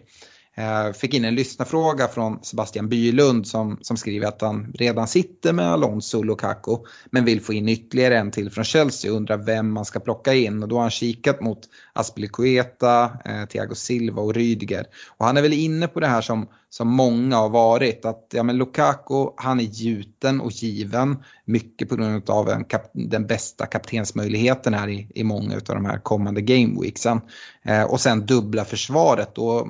Eh, 0.56 0.92
fick 0.92 1.14
in 1.14 1.24
en 1.24 1.34
lyssnarfråga 1.34 2.08
från 2.08 2.38
Sebastian 2.42 2.88
Bylund 2.88 3.46
som, 3.46 3.78
som 3.80 3.96
skriver 3.96 4.26
att 4.26 4.40
han 4.40 4.72
redan 4.74 5.08
sitter 5.08 5.52
med 5.52 5.66
Alonso 5.72 6.18
och 6.18 6.24
Lukaku 6.24 6.76
men 7.10 7.24
vill 7.24 7.40
få 7.40 7.52
in 7.52 7.68
ytterligare 7.68 8.18
en 8.18 8.30
till 8.30 8.50
från 8.50 8.64
Chelsea 8.64 9.10
och 9.10 9.16
undrar 9.16 9.36
vem 9.36 9.72
man 9.72 9.84
ska 9.84 10.00
plocka 10.00 10.34
in. 10.34 10.62
Och 10.62 10.68
då 10.68 10.76
har 10.76 10.82
han 10.82 10.90
kikat 10.90 11.40
mot 11.40 11.60
Aspelikueta, 11.94 13.04
eh, 13.24 13.44
Thiago 13.44 13.74
Silva 13.74 14.22
och 14.22 14.34
Rydiger. 14.34 14.86
Och 15.18 15.26
han 15.26 15.36
är 15.36 15.42
väl 15.42 15.52
inne 15.52 15.88
på 15.88 16.00
det 16.00 16.06
här 16.06 16.20
som, 16.20 16.48
som 16.70 16.88
många 16.88 17.36
har 17.36 17.48
varit, 17.48 18.04
att 18.04 18.26
ja, 18.32 18.42
men 18.42 18.56
Lukaku 18.56 19.26
han 19.36 19.60
är 19.60 19.64
gjuten 19.64 20.40
och 20.40 20.50
given 20.50 21.16
mycket 21.44 21.88
på 21.88 21.96
grund 21.96 22.30
av 22.30 22.48
en 22.48 22.64
kap, 22.64 22.90
den 22.92 23.26
bästa 23.26 23.66
kaptensmöjligheten 23.66 24.74
här 24.74 24.88
i, 24.88 25.08
i 25.14 25.24
många 25.24 25.54
av 25.54 25.62
de 25.62 25.84
här 25.84 25.98
kommande 25.98 26.40
gameweeksen. 26.40 27.20
Eh, 27.62 27.82
och 27.82 28.00
sen 28.00 28.26
dubbla 28.26 28.64
försvaret. 28.64 29.34
då, 29.34 29.68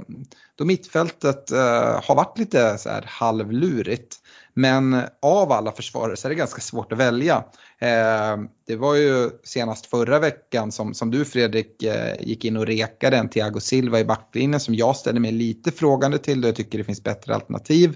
då 0.55 0.65
mittfältet 0.65 1.51
eh, 1.51 2.01
har 2.03 2.15
varit 2.15 2.39
lite 2.39 2.79
så 2.79 2.89
här 2.89 3.05
halvlurigt. 3.07 4.22
Men 4.55 5.03
av 5.23 5.53
alla 5.53 5.73
försvarare 5.73 6.17
så 6.17 6.29
är 6.29 6.31
det 6.31 6.35
ganska 6.35 6.61
svårt 6.61 6.93
att 6.93 6.99
välja. 6.99 7.45
Eh, 7.79 8.37
det 8.67 8.77
var 8.77 8.95
ju 8.95 9.31
senast 9.45 9.87
förra 9.87 10.19
veckan 10.19 10.73
som, 10.73 10.95
som 10.95 11.11
du 11.11 11.25
Fredrik 11.25 11.83
eh, 11.83 12.15
gick 12.21 12.45
in 12.45 12.57
och 12.57 12.67
rekade 12.67 13.17
en 13.17 13.29
Thiago 13.29 13.61
Silva 13.61 14.01
i 14.01 14.05
backlinjen 14.05 14.61
som 14.61 14.75
jag 14.75 14.97
ställer 14.97 15.21
mig 15.21 15.33
lite 15.33 15.71
frågande 15.71 16.19
till 16.19 16.41
då 16.41 16.49
jag 16.49 16.57
tycker 16.57 16.79
det 16.79 16.85
finns 16.85 17.03
bättre 17.03 17.35
alternativ. 17.35 17.95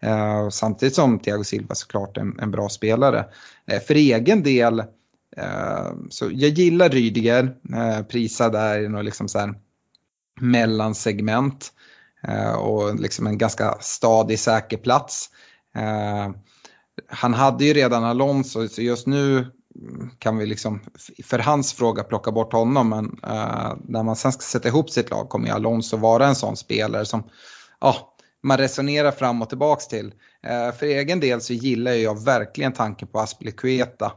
Eh, 0.00 0.48
samtidigt 0.48 0.94
som 0.94 1.18
Thiago 1.18 1.44
Silva 1.44 1.74
såklart 1.74 2.16
är 2.16 2.20
en, 2.20 2.38
en 2.40 2.50
bra 2.50 2.68
spelare. 2.68 3.24
Eh, 3.66 3.80
för 3.80 3.94
egen 3.94 4.42
del 4.42 4.80
eh, 5.36 5.92
så 6.10 6.30
jag 6.32 6.50
gillar 6.50 6.88
Rydiger, 6.88 7.56
eh, 7.74 8.02
prisad 8.02 8.52
där 8.52 8.80
i 8.80 8.88
något 8.88 9.04
liksom 9.04 9.28
så 9.28 9.38
här 9.38 9.54
mellansegment. 10.40 11.72
Eh, 12.28 12.52
och 12.52 13.00
liksom 13.00 13.26
en 13.26 13.38
ganska 13.38 13.76
stadig, 13.80 14.38
säker 14.38 14.76
plats. 14.76 15.30
Eh, 15.76 16.30
han 17.08 17.34
hade 17.34 17.64
ju 17.64 17.74
redan 17.74 18.04
Alonso, 18.04 18.68
så 18.68 18.82
just 18.82 19.06
nu 19.06 19.46
kan 20.18 20.36
vi 20.36 20.46
liksom 20.46 20.80
för 21.24 21.38
hans 21.38 21.72
fråga 21.72 22.02
plocka 22.02 22.32
bort 22.32 22.52
honom. 22.52 22.88
Men 22.88 23.04
uh, 23.04 23.76
när 23.84 24.02
man 24.02 24.16
sen 24.16 24.32
ska 24.32 24.40
sätta 24.42 24.68
ihop 24.68 24.90
sitt 24.90 25.10
lag 25.10 25.28
kommer 25.28 25.46
ju 25.46 25.52
Alonso 25.52 25.96
vara 25.96 26.26
en 26.26 26.34
sån 26.34 26.56
spelare 26.56 27.04
som 27.04 27.20
uh, 27.84 27.96
man 28.42 28.58
resonerar 28.58 29.10
fram 29.10 29.42
och 29.42 29.48
tillbaks 29.48 29.88
till. 29.88 30.06
Uh, 30.06 30.76
för 30.78 30.86
egen 30.86 31.20
del 31.20 31.40
så 31.40 31.52
gillar 31.52 31.92
jag 31.92 32.24
verkligen 32.24 32.72
tanken 32.72 33.08
på 33.08 33.20
Aspilicueta. 33.20 34.12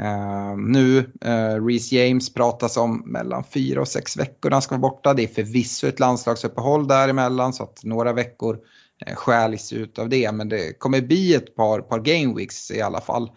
Uh, 0.00 0.56
nu, 0.56 0.98
uh, 0.98 1.66
Reece 1.66 1.92
James 1.92 2.34
pratas 2.34 2.76
om 2.76 3.02
mellan 3.06 3.44
fyra 3.44 3.80
och 3.80 3.88
sex 3.88 4.16
veckor 4.16 4.50
när 4.50 4.54
han 4.54 4.62
ska 4.62 4.74
vara 4.74 4.90
borta. 4.90 5.14
Det 5.14 5.22
är 5.22 5.28
förvisso 5.28 5.86
ett 5.86 6.00
landslagsuppehåll 6.00 6.88
däremellan 6.88 7.52
så 7.52 7.62
att 7.62 7.84
några 7.84 8.12
veckor 8.12 8.58
Eh, 9.06 9.14
stjäls 9.14 9.72
ut 9.72 9.98
av 9.98 10.08
det. 10.08 10.32
Men 10.32 10.48
det 10.48 10.78
kommer 10.78 11.00
bli 11.00 11.34
ett 11.34 11.56
par, 11.56 11.80
par 11.80 11.98
game 11.98 12.34
weeks 12.36 12.70
i 12.70 12.80
alla 12.80 13.00
fall. 13.00 13.30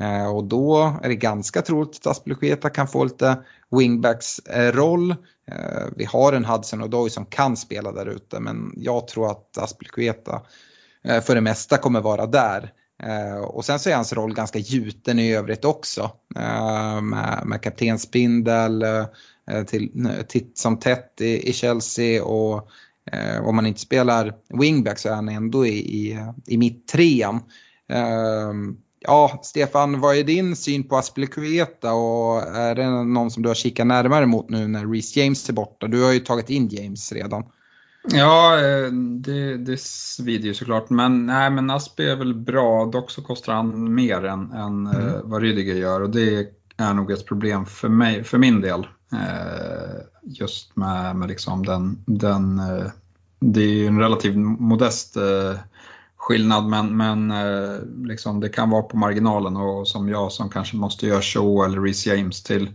Eh, 0.00 0.36
och 0.36 0.44
då 0.44 0.96
är 1.02 1.08
det 1.08 1.14
ganska 1.14 1.62
troligt 1.62 1.96
att 1.96 2.06
Aspilicueta 2.06 2.70
kan 2.70 2.88
få 2.88 3.04
lite 3.04 3.36
wingbacks 3.70 4.38
eh, 4.38 4.72
roll. 4.72 5.14
vi 5.96 6.04
har 6.04 6.32
en 6.32 6.44
Hudson 6.44 6.82
Odoi 6.82 7.10
som 7.10 7.26
kan 7.26 7.56
spela 7.56 7.92
där 7.92 8.06
ute 8.06 8.40
men 8.40 8.72
jag 8.76 9.08
tror 9.08 9.30
att 9.30 9.58
Aspilicueta 9.58 10.42
för 11.22 11.34
det 11.34 11.40
mesta 11.40 11.76
kommer 11.76 12.00
vara 12.00 12.26
där. 12.26 12.72
Och 13.46 13.64
sen 13.64 13.78
så 13.78 13.90
är 13.90 13.94
hans 13.94 14.12
roll 14.12 14.34
ganska 14.34 14.58
gjuten 14.58 15.18
i 15.18 15.34
övrigt 15.34 15.64
också. 15.64 16.10
Med, 17.02 17.42
med 17.44 17.62
kaptensbindel 17.62 18.84
till, 19.66 20.10
titt 20.28 20.58
som 20.58 20.78
tätt 20.78 21.20
i, 21.20 21.48
i 21.48 21.52
Chelsea 21.52 22.24
och 22.24 22.68
om 23.42 23.56
man 23.56 23.66
inte 23.66 23.80
spelar 23.80 24.34
wingback 24.48 24.98
så 24.98 25.08
är 25.08 25.14
han 25.14 25.28
ändå 25.28 25.66
i, 25.66 25.78
i, 25.78 26.18
i 26.46 26.58
mitttrean. 26.58 27.40
ja, 29.00 29.40
Stefan, 29.42 30.00
vad 30.00 30.16
är 30.16 30.24
din 30.24 30.56
syn 30.56 30.88
på 30.88 30.96
Aspilicueta 30.96 31.92
och 31.92 32.42
är 32.42 32.74
det 32.74 32.90
någon 32.90 33.30
som 33.30 33.42
du 33.42 33.48
har 33.48 33.54
kikat 33.54 33.86
närmare 33.86 34.26
mot 34.26 34.50
nu 34.50 34.66
när 34.66 34.86
Reece 34.86 35.16
James 35.16 35.48
är 35.48 35.52
borta? 35.52 35.86
Du 35.86 36.02
har 36.02 36.12
ju 36.12 36.20
tagit 36.20 36.50
in 36.50 36.68
James 36.68 37.12
redan. 37.12 37.44
Ja, 38.12 38.58
eh, 38.58 38.92
det, 38.92 39.56
det 39.56 39.80
svider 39.80 40.46
ju 40.46 40.54
såklart. 40.54 40.90
Men, 40.90 41.26
nej, 41.26 41.50
men 41.50 41.70
Aspi 41.70 42.08
är 42.08 42.16
väl 42.16 42.34
bra. 42.34 42.86
Dock 42.86 43.10
så 43.10 43.22
kostar 43.22 43.52
han 43.52 43.94
mer 43.94 44.24
än, 44.24 44.52
än 44.52 44.86
eh, 44.86 45.08
mm. 45.08 45.20
vad 45.24 45.42
Rydiger 45.42 45.74
gör. 45.74 46.00
Och 46.00 46.10
det 46.10 46.48
är 46.76 46.94
nog 46.94 47.10
ett 47.10 47.26
problem 47.26 47.66
för, 47.66 47.88
mig, 47.88 48.24
för 48.24 48.38
min 48.38 48.60
del. 48.60 48.86
Eh, 49.12 50.00
just 50.22 50.76
med, 50.76 51.16
med 51.16 51.28
liksom 51.28 51.66
den, 51.66 52.04
den 52.06 52.60
det 53.40 53.60
är 53.60 53.74
ju 53.74 53.86
en 53.86 54.00
relativt 54.00 54.36
modest 54.36 55.16
skillnad 56.16 56.64
men, 56.64 56.96
men 56.96 57.32
liksom 58.06 58.40
det 58.40 58.48
kan 58.48 58.70
vara 58.70 58.82
på 58.82 58.96
marginalen 58.96 59.56
och 59.56 59.88
som 59.88 60.08
jag 60.08 60.32
som 60.32 60.50
kanske 60.50 60.76
måste 60.76 61.06
göra 61.06 61.22
show 61.22 61.64
eller 61.64 61.80
Reece 61.80 62.06
James 62.06 62.42
till, 62.42 62.70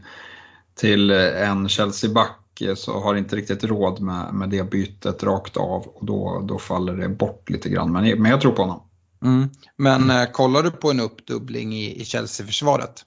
till 0.75 1.11
en 1.11 1.69
Chelsea-back 1.69 2.43
så 2.75 2.99
har 2.99 3.15
inte 3.15 3.35
riktigt 3.35 3.63
råd 3.63 4.01
med, 4.01 4.33
med 4.33 4.49
det 4.49 4.71
bytet 4.71 5.23
rakt 5.23 5.57
av 5.57 5.87
och 5.87 6.05
då, 6.05 6.45
då 6.47 6.59
faller 6.59 6.97
det 6.97 7.09
bort 7.09 7.49
lite 7.49 7.69
grann. 7.69 7.91
Men, 7.91 8.21
men 8.21 8.31
jag 8.31 8.41
tror 8.41 8.51
på 8.51 8.61
honom. 8.61 8.83
Mm. 9.23 9.49
Men 9.77 10.03
mm. 10.03 10.27
kollar 10.31 10.63
du 10.63 10.71
på 10.71 10.91
en 10.91 10.99
uppdubbling 10.99 11.73
i, 11.73 12.01
i 12.01 12.05
Chelsea-försvaret? 12.05 13.01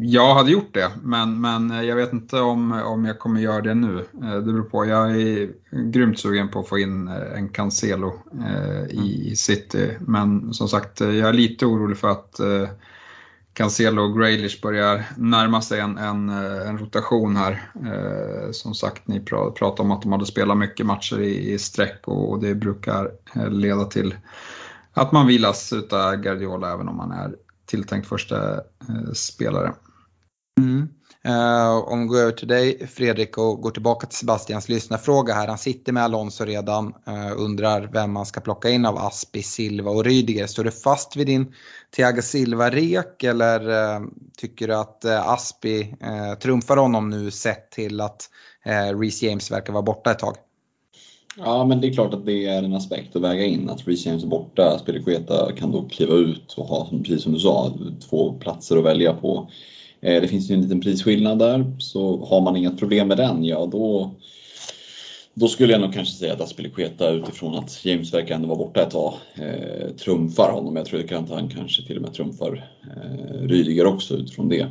Jag 0.00 0.34
hade 0.34 0.50
gjort 0.50 0.74
det, 0.74 0.90
men, 1.02 1.40
men 1.40 1.86
jag 1.86 1.96
vet 1.96 2.12
inte 2.12 2.40
om, 2.40 2.72
om 2.72 3.04
jag 3.04 3.18
kommer 3.18 3.40
göra 3.40 3.60
det 3.60 3.74
nu. 3.74 3.98
Eh, 4.22 4.34
det 4.34 4.52
beror 4.52 4.62
på. 4.62 4.86
Jag 4.86 5.20
är 5.20 5.50
grymt 5.70 6.18
sugen 6.18 6.48
på 6.48 6.60
att 6.60 6.68
få 6.68 6.78
in 6.78 7.08
eh, 7.08 7.38
en 7.38 7.48
Cancelo 7.48 8.12
eh, 8.46 8.84
i 8.90 9.22
mm. 9.24 9.36
City. 9.36 9.96
Men 10.00 10.54
som 10.54 10.68
sagt, 10.68 11.00
jag 11.00 11.18
är 11.18 11.32
lite 11.32 11.66
orolig 11.66 11.96
för 11.98 12.08
att 12.08 12.40
Cancelo 13.54 14.02
och 14.02 14.18
Graylish 14.18 14.62
börjar 14.62 15.04
närma 15.16 15.62
sig 15.62 15.80
en, 15.80 15.98
en, 15.98 16.28
en 16.28 16.78
rotation 16.78 17.36
här. 17.36 17.70
Eh, 17.74 18.50
som 18.52 18.74
sagt, 18.74 19.08
ni 19.08 19.20
pratade 19.20 19.82
om 19.82 19.90
att 19.90 20.02
de 20.02 20.12
hade 20.12 20.26
spelat 20.26 20.58
mycket 20.58 20.86
matcher 20.86 21.20
i, 21.20 21.52
i 21.52 21.58
sträck 21.58 22.00
och, 22.04 22.30
och, 22.30 22.40
det 22.40 22.54
brukar 22.54 23.10
leda 23.50 23.84
till 23.84 24.14
att 24.92 25.12
man 25.12 25.26
vilas 25.26 25.72
utav 25.72 26.16
Guardiola 26.16 26.72
även 26.72 26.88
om 26.88 26.96
man 26.96 27.12
är 27.12 27.34
tilltänkt 27.72 28.08
första 28.08 28.54
eh, 28.54 29.12
spelare. 29.14 29.72
Mm. 30.60 30.88
Uh, 31.28 31.92
om 31.92 32.02
vi 32.02 32.06
går 32.06 32.18
över 32.18 32.32
till 32.32 32.48
dig 32.48 32.86
Fredrik 32.86 33.38
och 33.38 33.60
går 33.60 33.70
tillbaka 33.70 34.06
till 34.06 34.18
Sebastians 34.18 34.68
lyssnarfråga 34.68 35.34
här. 35.34 35.48
Han 35.48 35.58
sitter 35.58 35.92
med 35.92 36.02
Alonso 36.02 36.44
redan, 36.44 36.86
uh, 36.86 37.32
undrar 37.36 37.90
vem 37.92 38.12
man 38.12 38.26
ska 38.26 38.40
plocka 38.40 38.68
in 38.68 38.86
av 38.86 38.98
Aspi, 38.98 39.42
Silva 39.42 39.90
och 39.90 40.04
Rydiger. 40.04 40.46
Står 40.46 40.64
du 40.64 40.70
fast 40.70 41.16
vid 41.16 41.26
din 41.26 41.54
Thiago 41.96 42.22
Silva-rek 42.22 43.22
eller 43.22 43.68
uh, 43.68 44.06
tycker 44.36 44.68
du 44.68 44.74
att 44.74 45.04
Aspi 45.04 45.96
trumfar 46.42 46.76
honom 46.76 47.10
nu 47.10 47.30
sett 47.30 47.70
till 47.70 48.00
att 48.00 48.30
uh, 48.66 48.98
Reece 48.98 49.22
James 49.22 49.50
verkar 49.50 49.72
vara 49.72 49.82
borta 49.82 50.10
ett 50.10 50.18
tag? 50.18 50.36
Ja, 51.38 51.64
men 51.64 51.80
det 51.80 51.86
är 51.86 51.92
klart 51.92 52.14
att 52.14 52.26
det 52.26 52.46
är 52.46 52.62
en 52.62 52.74
aspekt 52.74 53.16
att 53.16 53.22
väga 53.22 53.44
in. 53.44 53.70
Att 53.70 53.88
Reece 53.88 54.06
James 54.06 54.24
är 54.24 54.28
borta, 54.28 54.78
Spelekueta 54.78 55.52
kan 55.52 55.72
då 55.72 55.82
kliva 55.82 56.14
ut 56.14 56.54
och 56.56 56.66
ha, 56.66 56.88
precis 56.90 57.22
som 57.22 57.32
du 57.32 57.38
sa, 57.38 57.72
två 58.10 58.32
platser 58.32 58.76
att 58.76 58.84
välja 58.84 59.12
på. 59.12 59.50
Eh, 60.00 60.20
det 60.20 60.28
finns 60.28 60.50
ju 60.50 60.54
en 60.54 60.62
liten 60.62 60.80
prisskillnad 60.80 61.38
där, 61.38 61.76
så 61.78 62.24
har 62.24 62.40
man 62.40 62.56
inget 62.56 62.78
problem 62.78 63.08
med 63.08 63.16
den, 63.16 63.44
ja 63.44 63.66
då, 63.66 64.14
då 65.34 65.48
skulle 65.48 65.72
jag 65.72 65.80
nog 65.80 65.94
kanske 65.94 66.14
säga 66.14 66.32
att 66.32 66.40
Aspilicueta 66.40 67.10
utifrån 67.10 67.54
att 67.54 67.84
James 67.84 68.14
verkar 68.14 68.34
ändå 68.34 68.48
vara 68.48 68.58
borta 68.58 68.82
ett 68.82 68.90
tag 68.90 69.14
eh, 69.34 69.88
trumfar 69.90 70.52
honom. 70.52 70.76
Jag 70.76 70.86
tror 70.86 71.14
att 71.14 71.30
han 71.30 71.48
kanske 71.48 71.82
till 71.82 71.96
och 71.96 72.02
med 72.02 72.12
trumfar 72.12 72.70
eh, 72.82 73.46
Rydiger 73.46 73.86
också 73.86 74.14
utifrån 74.14 74.48
det. 74.48 74.66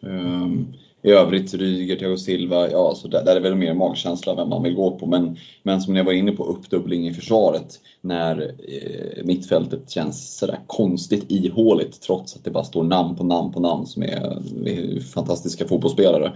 Um, 0.00 0.74
i 1.04 1.10
övrigt, 1.10 1.54
Rydiger, 1.54 1.96
Thiago 1.96 2.16
Silva, 2.16 2.70
ja, 2.70 2.94
så 2.94 3.08
där, 3.08 3.24
där 3.24 3.36
är 3.36 3.40
väl 3.40 3.54
mer 3.54 3.74
magkänsla 3.74 4.34
vem 4.34 4.48
man 4.48 4.62
vill 4.62 4.74
gå 4.74 4.98
på. 4.98 5.06
Men, 5.06 5.36
men 5.62 5.80
som 5.80 5.96
jag 5.96 6.04
var 6.04 6.12
inne 6.12 6.32
på, 6.32 6.44
uppdubbling 6.44 7.06
i 7.08 7.14
försvaret 7.14 7.80
när 8.00 8.54
eh, 8.68 9.24
mittfältet 9.24 9.90
känns 9.90 10.38
sådär 10.38 10.60
konstigt 10.66 11.24
ihåligt 11.28 12.00
trots 12.00 12.36
att 12.36 12.44
det 12.44 12.50
bara 12.50 12.64
står 12.64 12.82
namn 12.82 13.16
på 13.16 13.24
namn 13.24 13.52
på 13.52 13.60
namn 13.60 13.86
som 13.86 14.02
är, 14.02 14.08
är 14.68 15.00
fantastiska 15.00 15.68
fotbollsspelare. 15.68 16.32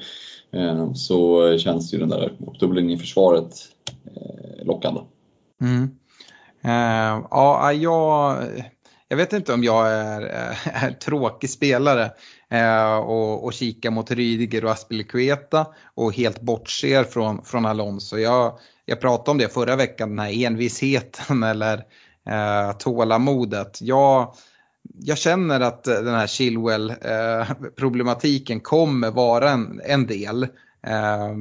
Eh, 0.53 0.93
så 0.93 1.59
känns 1.59 1.95
ju 1.95 1.99
den 1.99 2.09
där 2.09 2.33
uppdubblingen 2.47 2.91
i 2.91 2.99
försvaret 2.99 3.55
eh, 4.05 4.67
lockande. 4.67 5.01
Mm. 5.61 5.83
Uh, 6.65 7.27
ja, 7.31 7.73
jag, 7.73 8.37
jag 9.09 9.17
vet 9.17 9.33
inte 9.33 9.53
om 9.53 9.65
jag 9.65 9.91
är, 9.93 10.23
eh, 10.23 10.85
är 10.85 10.91
tråkig 10.91 11.51
spelare 11.51 12.11
eh, 12.51 12.97
och, 12.97 13.45
och 13.45 13.53
kika 13.53 13.91
mot 13.91 14.11
Rydiger 14.11 14.65
och 14.65 14.71
Aspilicueta 14.71 15.67
och 15.95 16.15
helt 16.15 16.41
bortser 16.41 17.05
från, 17.05 17.45
från 17.45 17.67
Alonso. 17.67 18.19
Jag, 18.19 18.59
jag 18.85 19.01
pratade 19.01 19.31
om 19.31 19.39
det 19.39 19.49
förra 19.49 19.77
veckan, 19.77 20.09
den 20.09 20.19
här 20.19 20.47
envisheten 20.47 21.43
eller 21.51 21.85
eh, 22.29 22.73
tålamodet. 22.79 23.79
Jag, 23.81 24.35
jag 24.99 25.19
känner 25.19 25.61
att 25.61 25.85
den 25.85 26.15
här 26.15 26.27
Chilwell-problematiken 26.27 28.57
eh, 28.57 28.63
kommer 28.63 29.11
vara 29.11 29.51
en, 29.51 29.81
en 29.85 30.07
del. 30.07 30.43
Eh, 30.87 31.35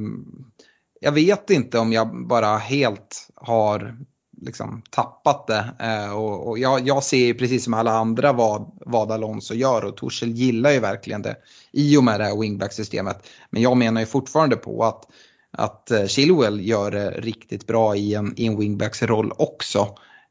jag 1.00 1.12
vet 1.12 1.50
inte 1.50 1.78
om 1.78 1.92
jag 1.92 2.26
bara 2.26 2.56
helt 2.56 3.28
har 3.34 3.96
liksom 4.40 4.82
tappat 4.90 5.46
det. 5.46 5.64
Eh, 5.80 6.12
och, 6.12 6.48
och 6.48 6.58
jag, 6.58 6.86
jag, 6.86 7.04
ser 7.04 7.34
precis 7.34 7.64
som 7.64 7.74
alla 7.74 7.92
andra 7.92 8.32
vad, 8.32 8.70
vad 8.86 9.12
Alonso 9.12 9.54
gör 9.54 9.84
och 9.84 9.96
Torshäll 9.96 10.30
gillar 10.30 10.70
ju 10.70 10.80
verkligen 10.80 11.22
det 11.22 11.36
i 11.72 11.96
och 11.96 12.04
med 12.04 12.20
det 12.20 12.24
här 12.24 12.40
wingback-systemet. 12.40 13.28
Men 13.50 13.62
jag 13.62 13.76
menar 13.76 14.00
ju 14.00 14.06
fortfarande 14.06 14.56
på 14.56 14.84
att, 14.84 15.04
att 15.50 15.90
eh, 15.90 16.06
Chilwell 16.06 16.68
gör 16.68 16.90
det 16.90 17.10
riktigt 17.10 17.66
bra 17.66 17.96
i 17.96 18.14
en, 18.14 18.34
i 18.36 18.46
en 18.46 18.58
wingbacks 18.58 19.02
roll 19.02 19.32
också. 19.38 19.78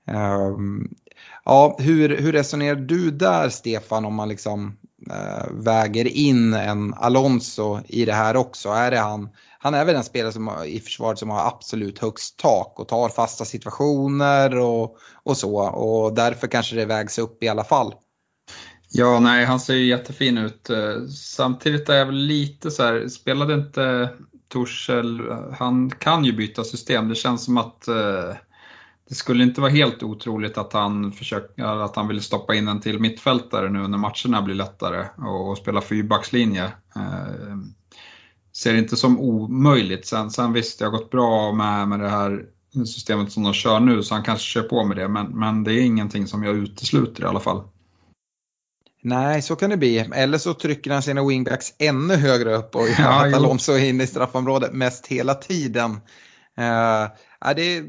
Eh, 0.07 0.51
ja, 1.45 1.77
hur, 1.79 2.17
hur 2.17 2.31
resonerar 2.31 2.75
du 2.75 3.11
där 3.11 3.49
Stefan 3.49 4.05
om 4.05 4.15
man 4.15 4.29
liksom 4.29 4.77
eh, 5.11 5.51
väger 5.51 6.07
in 6.07 6.53
en 6.53 6.93
Alonso 6.93 7.79
i 7.87 8.05
det 8.05 8.13
här 8.13 8.35
också? 8.35 8.69
Är 8.69 8.91
det 8.91 8.99
han, 8.99 9.29
han 9.67 9.73
är 9.73 9.85
väl 9.85 9.95
den 9.95 10.03
spelare 10.03 10.31
som, 10.31 10.63
i 10.65 10.79
försvaret 10.79 11.19
som 11.19 11.29
har 11.29 11.47
absolut 11.47 11.99
högst 11.99 12.39
tak 12.39 12.79
och 12.79 12.87
tar 12.87 13.09
fasta 13.09 13.45
situationer 13.45 14.59
och, 14.59 14.97
och 15.23 15.37
så. 15.37 15.55
Och 15.59 16.13
därför 16.13 16.47
kanske 16.47 16.75
det 16.75 16.85
vägs 16.85 17.19
upp 17.19 17.43
i 17.43 17.47
alla 17.47 17.63
fall. 17.63 17.93
Ja, 18.89 19.19
nej, 19.19 19.45
han 19.45 19.59
ser 19.59 19.73
ju 19.73 19.85
jättefin 19.85 20.37
ut. 20.37 20.69
Samtidigt 21.15 21.89
är 21.89 21.95
jag 21.95 22.05
väl 22.05 22.15
lite 22.15 22.71
så 22.71 22.83
här, 22.83 23.07
spelade 23.07 23.53
inte 23.53 24.09
Torshäll, 24.47 25.21
han 25.59 25.89
kan 25.89 26.25
ju 26.25 26.33
byta 26.33 26.63
system. 26.63 27.09
Det 27.09 27.15
känns 27.15 27.45
som 27.45 27.57
att 27.57 27.87
eh, 27.87 28.35
det 29.09 29.15
skulle 29.15 29.43
inte 29.43 29.61
vara 29.61 29.71
helt 29.71 30.03
otroligt 30.03 30.57
att 30.57 30.73
han, 30.73 31.11
försöker, 31.11 31.63
att 31.63 31.95
han 31.95 32.07
vill 32.07 32.21
stoppa 32.21 32.55
in 32.55 32.67
en 32.67 32.81
till 32.81 32.99
mittfältare 32.99 33.69
nu 33.69 33.87
när 33.87 33.97
matcherna 33.97 34.41
blir 34.41 34.55
lättare 34.55 35.05
och, 35.17 35.49
och 35.49 35.57
spela 35.57 35.81
fyrbackslinje. 35.81 36.63
Eh, 36.95 37.57
ser 38.57 38.75
inte 38.75 38.95
som 38.95 39.19
omöjligt. 39.19 40.05
Sen, 40.05 40.31
sen 40.31 40.53
visst, 40.53 40.79
det 40.79 40.85
har 40.85 40.91
gått 40.91 41.09
bra 41.09 41.51
med, 41.51 41.87
med 41.87 41.99
det 41.99 42.09
här 42.09 42.45
systemet 42.85 43.31
som 43.31 43.43
de 43.43 43.53
kör 43.53 43.79
nu 43.79 44.03
så 44.03 44.13
han 44.13 44.23
kanske 44.23 44.45
kör 44.45 44.63
på 44.63 44.83
med 44.83 44.97
det 44.97 45.07
men, 45.07 45.39
men 45.39 45.63
det 45.63 45.73
är 45.73 45.81
ingenting 45.81 46.27
som 46.27 46.43
jag 46.43 46.55
utesluter 46.55 47.23
i 47.23 47.25
alla 47.25 47.39
fall. 47.39 47.63
Nej, 49.01 49.41
så 49.41 49.55
kan 49.55 49.69
det 49.69 49.77
bli. 49.77 49.97
Eller 49.97 50.37
så 50.37 50.53
trycker 50.53 50.91
han 50.91 51.01
sina 51.01 51.27
wingbacks 51.27 51.73
ännu 51.79 52.15
högre 52.15 52.55
upp 52.55 52.75
och 52.75 52.87
gör 52.87 52.95
ja, 52.99 53.35
Alonso 53.35 53.71
är 53.71 53.89
inne 53.89 54.03
i 54.03 54.07
straffområdet 54.07 54.73
mest 54.73 55.07
hela 55.07 55.33
tiden. 55.33 55.91
Uh, 55.91 57.53
det, 57.55 57.83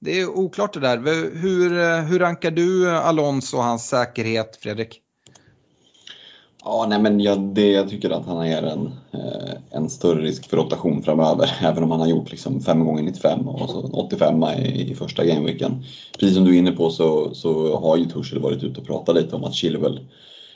det 0.00 0.20
är 0.20 0.26
oklart 0.26 0.72
det 0.72 0.80
där. 0.80 0.98
Hur, 1.34 2.00
hur 2.02 2.18
rankar 2.18 2.50
du 2.50 2.90
Alonso 2.90 3.56
och 3.56 3.64
hans 3.64 3.88
säkerhet, 3.88 4.58
Fredrik? 4.62 5.02
Ja, 6.64 6.86
nej 6.88 6.98
men 7.00 7.20
jag, 7.20 7.40
det, 7.40 7.70
jag 7.70 7.88
tycker 7.88 8.10
att 8.10 8.26
han 8.26 8.46
är 8.46 8.62
en, 8.62 8.90
eh, 9.12 9.54
en 9.70 9.90
större 9.90 10.22
risk 10.22 10.50
för 10.50 10.56
rotation 10.56 11.02
framöver. 11.02 11.50
Även 11.62 11.82
om 11.84 11.90
han 11.90 12.00
har 12.00 12.08
gjort 12.08 12.30
liksom 12.30 12.60
5 12.60 12.84
gånger 12.84 13.02
95 13.02 13.48
och 13.48 13.70
så 13.70 13.80
85 13.80 14.44
i, 14.44 14.90
i 14.90 14.94
första 14.94 15.24
gameweeken. 15.24 15.84
Precis 16.18 16.36
som 16.36 16.44
du 16.44 16.54
är 16.54 16.58
inne 16.58 16.72
på 16.72 16.90
så, 16.90 17.34
så 17.34 17.76
har 17.76 17.96
ju 17.96 18.04
Tuchel 18.04 18.38
varit 18.38 18.62
ute 18.62 18.80
och 18.80 18.86
pratat 18.86 19.16
lite 19.16 19.36
om 19.36 19.44
att 19.44 19.54
Chilwell 19.54 20.00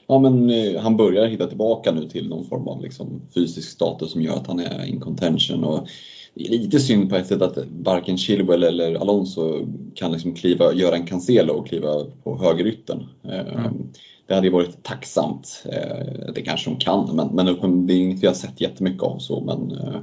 Ja, 0.07 0.19
men 0.19 0.51
eh, 0.51 0.81
han 0.81 0.97
börjar 0.97 1.27
hitta 1.27 1.47
tillbaka 1.47 1.93
nu 1.93 2.09
till 2.09 2.29
någon 2.29 2.45
form 2.45 2.69
av 2.69 2.83
liksom, 2.83 3.23
fysisk 3.35 3.71
status 3.71 4.13
som 4.13 4.23
gör 4.23 4.37
att 4.37 4.47
han 4.47 4.61
är 4.61 4.85
in 4.85 5.01
contention. 5.01 5.65
Och 5.65 5.89
det 6.35 6.47
är 6.47 6.51
lite 6.51 6.81
synd 6.81 7.11
på 7.11 7.17
ett 7.17 7.27
sätt 7.27 7.43
att 7.43 7.59
varken 7.83 8.19
Chilwell 8.19 8.63
eller 8.63 8.95
Alonso 8.95 9.67
kan 9.95 10.13
liksom 10.13 10.35
kliva, 10.35 10.75
göra 10.75 10.97
en 10.97 11.07
Cancelo 11.07 11.53
och 11.53 11.67
kliva 11.67 12.05
på 12.25 12.39
högerytten. 12.39 13.07
Eh, 13.25 13.41
mm. 13.41 13.93
Det 14.27 14.35
hade 14.35 14.47
ju 14.47 14.53
varit 14.53 14.83
tacksamt. 14.83 15.65
Eh, 15.65 16.33
det 16.35 16.43
kanske 16.43 16.71
de 16.71 16.79
kan, 16.79 17.17
men, 17.17 17.29
men 17.29 17.87
det 17.87 17.93
är 17.93 17.97
inget 17.97 18.23
vi 18.23 18.27
har 18.27 18.35
sett 18.35 18.61
jättemycket 18.61 19.03
av. 19.03 19.19
Så, 19.19 19.41
men 19.41 19.71
eh, 19.71 20.01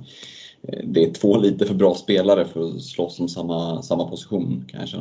det 0.83 1.03
är 1.03 1.13
två 1.13 1.37
lite 1.37 1.65
för 1.65 1.73
bra 1.73 1.95
spelare 1.95 2.45
för 2.45 2.69
att 2.69 2.81
slåss 2.81 3.19
om 3.19 3.29
samma, 3.29 3.81
samma 3.81 4.09
position 4.09 4.65
kanske. 4.71 4.97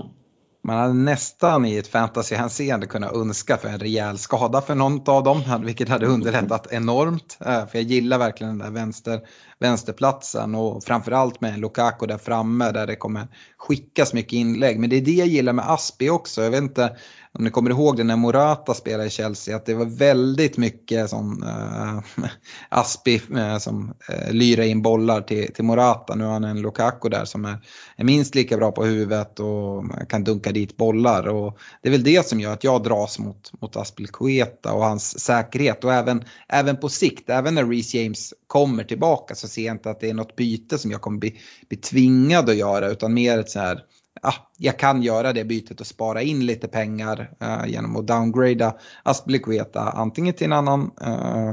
Man 0.62 0.76
hade 0.76 0.94
nästan 0.94 1.64
i 1.64 1.76
ett 1.76 1.88
fantasyhänseende 1.88 2.86
kunnat 2.86 3.14
önska 3.14 3.56
för 3.56 3.68
en 3.68 3.78
rejäl 3.78 4.18
skada 4.18 4.60
för 4.60 4.74
någon 4.74 5.02
av 5.06 5.22
dem, 5.22 5.42
vilket 5.64 5.88
hade 5.88 6.06
underlättat 6.06 6.72
enormt. 6.72 7.38
Eh, 7.40 7.66
för 7.66 7.78
jag 7.78 7.82
gillar 7.82 8.18
verkligen 8.18 8.58
den 8.58 8.66
där 8.66 8.80
vänster, 8.80 9.20
vänsterplatsen 9.58 10.54
och 10.54 10.84
framförallt 10.84 11.40
med 11.40 11.58
Lukaku 11.58 12.06
där 12.06 12.18
framme 12.18 12.72
där 12.72 12.86
det 12.86 12.96
kommer 12.96 13.26
skickas 13.56 14.12
mycket 14.12 14.32
inlägg. 14.32 14.78
Men 14.78 14.90
det 14.90 14.96
är 14.96 15.00
det 15.00 15.10
jag 15.12 15.28
gillar 15.28 15.52
med 15.52 15.70
Aspi 15.70 16.10
också. 16.10 16.42
Jag 16.42 16.50
vet 16.50 16.62
inte 16.62 16.96
om 17.38 17.44
ni 17.44 17.50
kommer 17.50 17.70
ihåg 17.70 17.96
det 17.96 18.04
när 18.04 18.16
Morata 18.16 18.74
spelade 18.74 19.06
i 19.06 19.10
Chelsea, 19.10 19.56
att 19.56 19.66
det 19.66 19.74
var 19.74 19.84
väldigt 19.84 20.56
mycket 20.56 20.96
eh, 20.96 21.02
eh, 21.02 21.06
som 21.06 21.42
eh, 21.42 22.24
äh, 22.24 22.30
Aspi 22.68 23.20
äh, 23.36 23.58
som 23.58 23.94
äh, 24.08 24.32
lyrade 24.32 24.68
in 24.68 24.82
bollar 24.82 25.20
till, 25.20 25.52
till 25.52 25.64
Morata. 25.64 26.14
Nu 26.14 26.24
har 26.24 26.32
han 26.32 26.44
en 26.44 26.60
Lukaku 26.60 27.08
där 27.08 27.24
som 27.24 27.44
är, 27.44 27.58
är 27.96 28.04
minst 28.04 28.34
lika 28.34 28.56
bra 28.56 28.72
på 28.72 28.84
huvudet 28.84 29.40
och 29.40 29.84
kan 30.08 30.24
dunka 30.24 30.52
dit 30.52 30.76
bollar. 30.76 31.28
Och 31.28 31.58
det 31.82 31.88
är 31.88 31.92
väl 31.92 32.02
det 32.02 32.26
som 32.26 32.40
gör 32.40 32.52
att 32.52 32.64
jag 32.64 32.82
dras 32.82 33.18
mot, 33.18 33.52
mot 33.60 33.76
Aspelkueta 33.76 34.72
och 34.72 34.84
hans 34.84 35.20
säkerhet. 35.20 35.84
Och 35.84 35.94
även, 35.94 36.24
även 36.48 36.76
på 36.76 36.88
sikt, 36.88 37.30
även 37.30 37.54
när 37.54 37.64
Reece 37.64 37.94
James 37.94 38.34
kommer 38.46 38.84
tillbaka 38.84 39.34
så 39.34 39.48
ser 39.48 39.66
jag 39.66 39.74
inte 39.74 39.90
att 39.90 40.00
det 40.00 40.10
är 40.10 40.14
något 40.14 40.36
byte 40.36 40.78
som 40.78 40.90
jag 40.90 41.00
kommer 41.00 41.18
bli, 41.18 41.40
bli 41.68 41.78
tvingad 41.78 42.50
att 42.50 42.56
göra 42.56 42.88
utan 42.88 43.14
mer 43.14 43.38
ett 43.38 43.50
så 43.50 43.58
här 43.58 43.80
ja, 44.22 44.34
jag 44.56 44.78
kan 44.78 45.02
göra 45.02 45.32
det 45.32 45.44
bytet 45.44 45.80
och 45.80 45.86
spara 45.86 46.22
in 46.22 46.46
lite 46.46 46.68
pengar 46.68 47.30
eh, 47.40 47.66
genom 47.66 47.96
att 47.96 48.06
downgrada 48.06 48.74
Aspelikueta 49.02 49.80
antingen 49.80 50.34
till 50.34 50.44
en 50.44 50.52
annan 50.52 50.90
eh, 51.00 51.52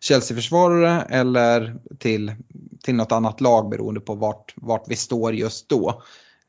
Chelsea-försvarare 0.00 1.02
eller 1.02 1.76
till, 1.98 2.32
till 2.82 2.94
något 2.94 3.12
annat 3.12 3.40
lag 3.40 3.68
beroende 3.68 4.00
på 4.00 4.14
vart, 4.14 4.54
vart 4.56 4.84
vi 4.88 4.96
står 4.96 5.34
just 5.34 5.68
då. 5.68 6.02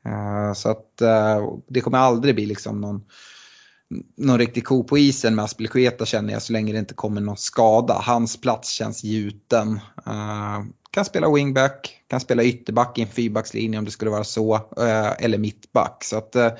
Eh, 0.06 0.52
så 0.54 0.70
att 0.70 1.00
eh, 1.00 1.52
det 1.68 1.80
kommer 1.80 1.98
aldrig 1.98 2.34
bli 2.34 2.46
liksom 2.46 2.80
någon, 2.80 3.04
någon 4.16 4.38
riktig 4.38 4.64
ko 4.64 4.84
på 4.84 4.98
isen 4.98 5.34
med 5.34 5.44
Aspelkueta 5.44 6.06
känner 6.06 6.32
jag 6.32 6.42
så 6.42 6.52
länge 6.52 6.72
det 6.72 6.78
inte 6.78 6.94
kommer 6.94 7.20
någon 7.20 7.36
skada. 7.36 7.94
Hans 7.94 8.40
plats 8.40 8.70
känns 8.70 9.04
gjuten 9.04 9.80
eh, 10.06 10.60
kan 10.92 11.04
spela 11.04 11.32
wingback, 11.32 12.02
kan 12.08 12.20
spela 12.20 12.44
ytterback 12.44 12.98
i 12.98 13.02
en 13.02 13.08
fyrbackslinje 13.08 13.78
om 13.78 13.84
det 13.84 13.90
skulle 13.90 14.10
vara 14.10 14.24
så, 14.24 14.54
eh, 14.54 15.24
eller 15.24 15.38
mittback. 15.38 16.04
Så 16.04 16.16
att, 16.16 16.36
äh, 16.36 16.52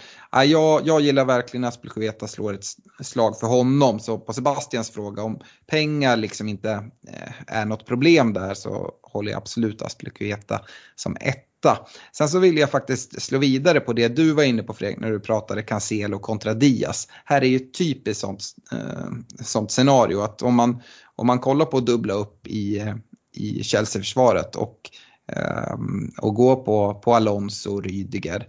jag, 0.44 0.86
jag 0.86 1.00
gillar 1.00 1.24
verkligen 1.24 1.64
att 1.64 1.74
Aspelkueta 1.74 2.28
slår 2.28 2.54
ett 2.54 2.64
slag 3.00 3.40
för 3.40 3.46
honom. 3.46 4.00
Så 4.00 4.18
på 4.18 4.32
Sebastians 4.32 4.90
fråga 4.90 5.22
om 5.22 5.40
pengar 5.66 6.16
liksom 6.16 6.48
inte 6.48 6.70
äh, 7.08 7.32
är 7.46 7.64
något 7.64 7.86
problem 7.86 8.32
där 8.32 8.54
så 8.54 8.90
håller 9.12 9.30
jag 9.30 9.38
absolut 9.38 9.82
Aspelekueta 9.82 10.60
som 10.94 11.16
etta. 11.20 11.86
Sen 12.12 12.28
så 12.28 12.38
vill 12.38 12.58
jag 12.58 12.70
faktiskt 12.70 13.22
slå 13.22 13.38
vidare 13.38 13.80
på 13.80 13.92
det 13.92 14.08
du 14.08 14.32
var 14.32 14.42
inne 14.42 14.62
på 14.62 14.74
Fredrik 14.74 15.00
när 15.00 15.10
du 15.10 15.20
pratade 15.20 15.62
Cancelo 15.62 16.18
kontra 16.18 16.54
Diaz. 16.54 17.08
Här 17.24 17.42
är 17.42 17.46
ju 17.46 17.56
ett 17.56 17.74
typiskt 17.74 18.20
sånt, 18.20 18.42
eh, 18.72 19.44
sånt 19.44 19.70
scenario 19.70 20.20
att 20.20 20.42
om 20.42 20.54
man, 20.54 20.82
om 21.16 21.26
man 21.26 21.38
kollar 21.38 21.66
på 21.66 21.76
att 21.76 21.86
dubbla 21.86 22.14
upp 22.14 22.46
i 22.46 22.92
i 23.34 23.62
Chelsea-försvaret 23.64 24.56
och, 24.56 24.90
eh, 25.32 25.74
och 26.18 26.34
gå 26.34 26.56
på, 26.56 26.94
på 26.94 27.14
Alonso 27.14 27.74
och 27.74 27.84
Rydiger. 27.84 28.48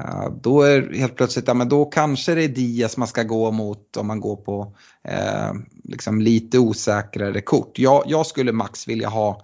Uh, 0.00 0.32
då 0.42 0.62
är 0.62 0.94
helt 0.94 1.16
plötsligt, 1.16 1.48
ja 1.48 1.54
men 1.54 1.68
då 1.68 1.84
kanske 1.84 2.34
det 2.34 2.44
är 2.44 2.48
Diaz 2.48 2.96
man 2.96 3.08
ska 3.08 3.22
gå 3.22 3.50
mot 3.50 3.96
om 3.96 4.06
man 4.06 4.20
går 4.20 4.36
på 4.36 4.76
eh, 5.04 5.52
liksom 5.84 6.20
lite 6.20 6.58
osäkrare 6.58 7.40
kort. 7.40 7.78
Jag, 7.78 8.04
jag 8.06 8.26
skulle 8.26 8.52
max 8.52 8.88
vilja 8.88 9.08
ha, 9.08 9.42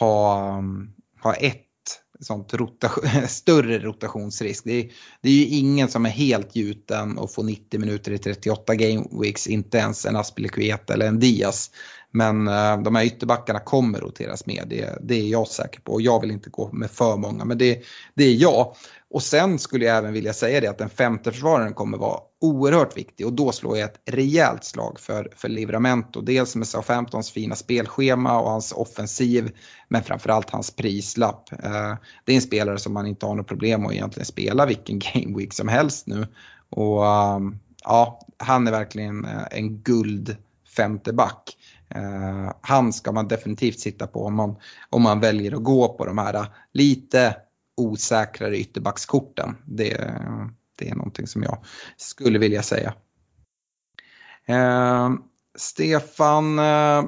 ha, 0.00 0.62
ha 1.22 1.34
ett 1.34 1.66
sånt 2.20 2.54
rotation, 2.54 3.04
större 3.28 3.78
rotationsrisk. 3.78 4.64
Det 4.64 4.72
är, 4.72 4.90
det 5.22 5.28
är 5.28 5.32
ju 5.32 5.46
ingen 5.46 5.88
som 5.88 6.06
är 6.06 6.10
helt 6.10 6.56
gjuten 6.56 7.18
och 7.18 7.32
får 7.32 7.42
90 7.42 7.80
minuter 7.80 8.12
i 8.12 8.18
38 8.18 8.74
game 8.74 9.04
weeks, 9.22 9.46
inte 9.46 9.78
ens 9.78 10.06
en 10.06 10.16
Aspilicueta 10.16 10.94
eller 10.94 11.06
en 11.06 11.18
Diaz. 11.18 11.70
Men 12.12 12.48
uh, 12.48 12.82
de 12.82 12.94
här 12.94 13.04
ytterbackarna 13.04 13.60
kommer 13.60 14.00
roteras 14.00 14.46
med, 14.46 14.66
det, 14.70 14.98
det, 15.02 15.14
är 15.14 15.28
jag 15.28 15.48
säker 15.48 15.80
på. 15.80 15.92
Och 15.92 16.02
jag 16.02 16.20
vill 16.20 16.30
inte 16.30 16.50
gå 16.50 16.72
med 16.72 16.90
för 16.90 17.16
många, 17.16 17.44
men 17.44 17.58
det, 17.58 17.82
det 18.14 18.24
är 18.24 18.34
jag. 18.34 18.74
Och 19.10 19.22
sen 19.22 19.58
skulle 19.58 19.84
jag 19.84 19.96
även 19.96 20.12
vilja 20.12 20.32
säga 20.32 20.60
det 20.60 20.66
att 20.66 20.78
den 20.78 20.88
femte 20.88 21.32
försvararen 21.32 21.74
kommer 21.74 21.98
vara 21.98 22.20
oerhört 22.40 22.96
viktig 22.96 23.26
och 23.26 23.32
då 23.32 23.52
slår 23.52 23.78
jag 23.78 23.90
ett 23.90 24.00
rejält 24.06 24.64
slag 24.64 25.00
för, 25.00 25.28
för 25.36 25.48
Livramento. 25.48 26.20
Dels 26.20 26.56
med 26.56 26.68
Southamptons 26.68 27.30
fina 27.30 27.54
spelschema 27.54 28.40
och 28.40 28.50
hans 28.50 28.72
offensiv 28.72 29.50
men 29.88 30.02
framförallt 30.02 30.50
hans 30.50 30.70
prislapp. 30.70 31.52
Eh, 31.52 31.94
det 32.24 32.32
är 32.32 32.36
en 32.36 32.42
spelare 32.42 32.78
som 32.78 32.92
man 32.92 33.06
inte 33.06 33.26
har 33.26 33.34
något 33.34 33.48
problem 33.48 33.86
att 33.86 33.92
egentligen 33.92 34.26
spela 34.26 34.66
vilken 34.66 34.98
game 35.14 35.38
week 35.38 35.52
som 35.52 35.68
helst 35.68 36.06
nu. 36.06 36.26
Och 36.70 37.04
um, 37.04 37.58
ja, 37.84 38.20
han 38.38 38.66
är 38.66 38.70
verkligen 38.70 39.24
eh, 39.24 39.42
en 39.50 39.82
guld 39.82 40.36
femte 40.76 41.12
back. 41.12 41.56
Eh, 41.94 42.52
han 42.60 42.92
ska 42.92 43.12
man 43.12 43.28
definitivt 43.28 43.78
sitta 43.78 44.06
på 44.06 44.24
om 44.24 44.34
man, 44.34 44.56
om 44.90 45.02
man 45.02 45.20
väljer 45.20 45.54
att 45.54 45.64
gå 45.64 45.88
på 45.88 46.06
de 46.06 46.18
här 46.18 46.46
lite 46.72 47.36
osäkrare 47.80 48.58
ytterbackskorten. 48.58 49.56
Det, 49.66 50.14
det 50.78 50.88
är 50.88 50.94
någonting 50.94 51.26
som 51.26 51.42
jag 51.42 51.64
skulle 51.96 52.38
vilja 52.38 52.62
säga. 52.62 52.94
Eh, 54.46 55.10
Stefan, 55.58 56.58
eh, 56.58 57.04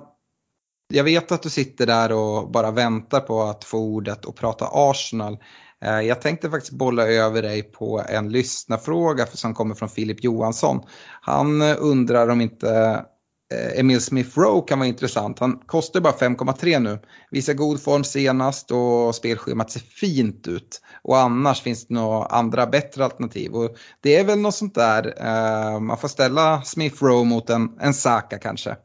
jag 0.88 1.04
vet 1.04 1.32
att 1.32 1.42
du 1.42 1.50
sitter 1.50 1.86
där 1.86 2.12
och 2.12 2.50
bara 2.50 2.70
väntar 2.70 3.20
på 3.20 3.42
att 3.42 3.64
få 3.64 3.78
ordet 3.78 4.24
och 4.24 4.36
prata 4.36 4.68
Arsenal. 4.72 5.38
Eh, 5.80 6.00
jag 6.00 6.20
tänkte 6.20 6.50
faktiskt 6.50 6.72
bolla 6.72 7.06
över 7.06 7.42
dig 7.42 7.62
på 7.62 8.02
en 8.08 8.28
lyssnarfråga 8.28 9.26
som 9.26 9.54
kommer 9.54 9.74
från 9.74 9.88
Filip 9.88 10.24
Johansson. 10.24 10.80
Han 11.20 11.62
eh, 11.62 11.76
undrar 11.78 12.28
om 12.28 12.40
inte 12.40 13.04
Eh, 13.52 13.80
Emil 13.80 14.00
Smith 14.00 14.38
Rowe 14.38 14.68
kan 14.68 14.78
vara 14.78 14.88
intressant. 14.88 15.38
Han 15.38 15.58
kostar 15.66 16.00
bara 16.00 16.12
5,3 16.12 16.78
nu. 16.78 16.98
Visar 17.30 17.54
god 17.54 17.82
form 17.82 18.04
senast 18.04 18.70
och 18.70 19.14
spelschemat 19.14 19.70
ser 19.70 19.80
fint 19.80 20.48
ut. 20.48 20.80
Och 21.02 21.18
annars 21.18 21.60
finns 21.60 21.86
det 21.86 21.94
några 21.94 22.26
andra 22.26 22.66
bättre 22.66 23.04
alternativ. 23.04 23.52
Och 23.52 23.76
det 24.00 24.16
är 24.16 24.24
väl 24.24 24.38
något 24.38 24.54
sånt 24.54 24.74
där, 24.74 25.14
eh, 25.18 25.80
man 25.80 25.98
får 25.98 26.08
ställa 26.08 26.62
Smith 26.62 27.04
Rowe 27.04 27.24
mot 27.24 27.50
en, 27.50 27.70
en 27.80 27.94
Saka 27.94 28.38
kanske. 28.38 28.76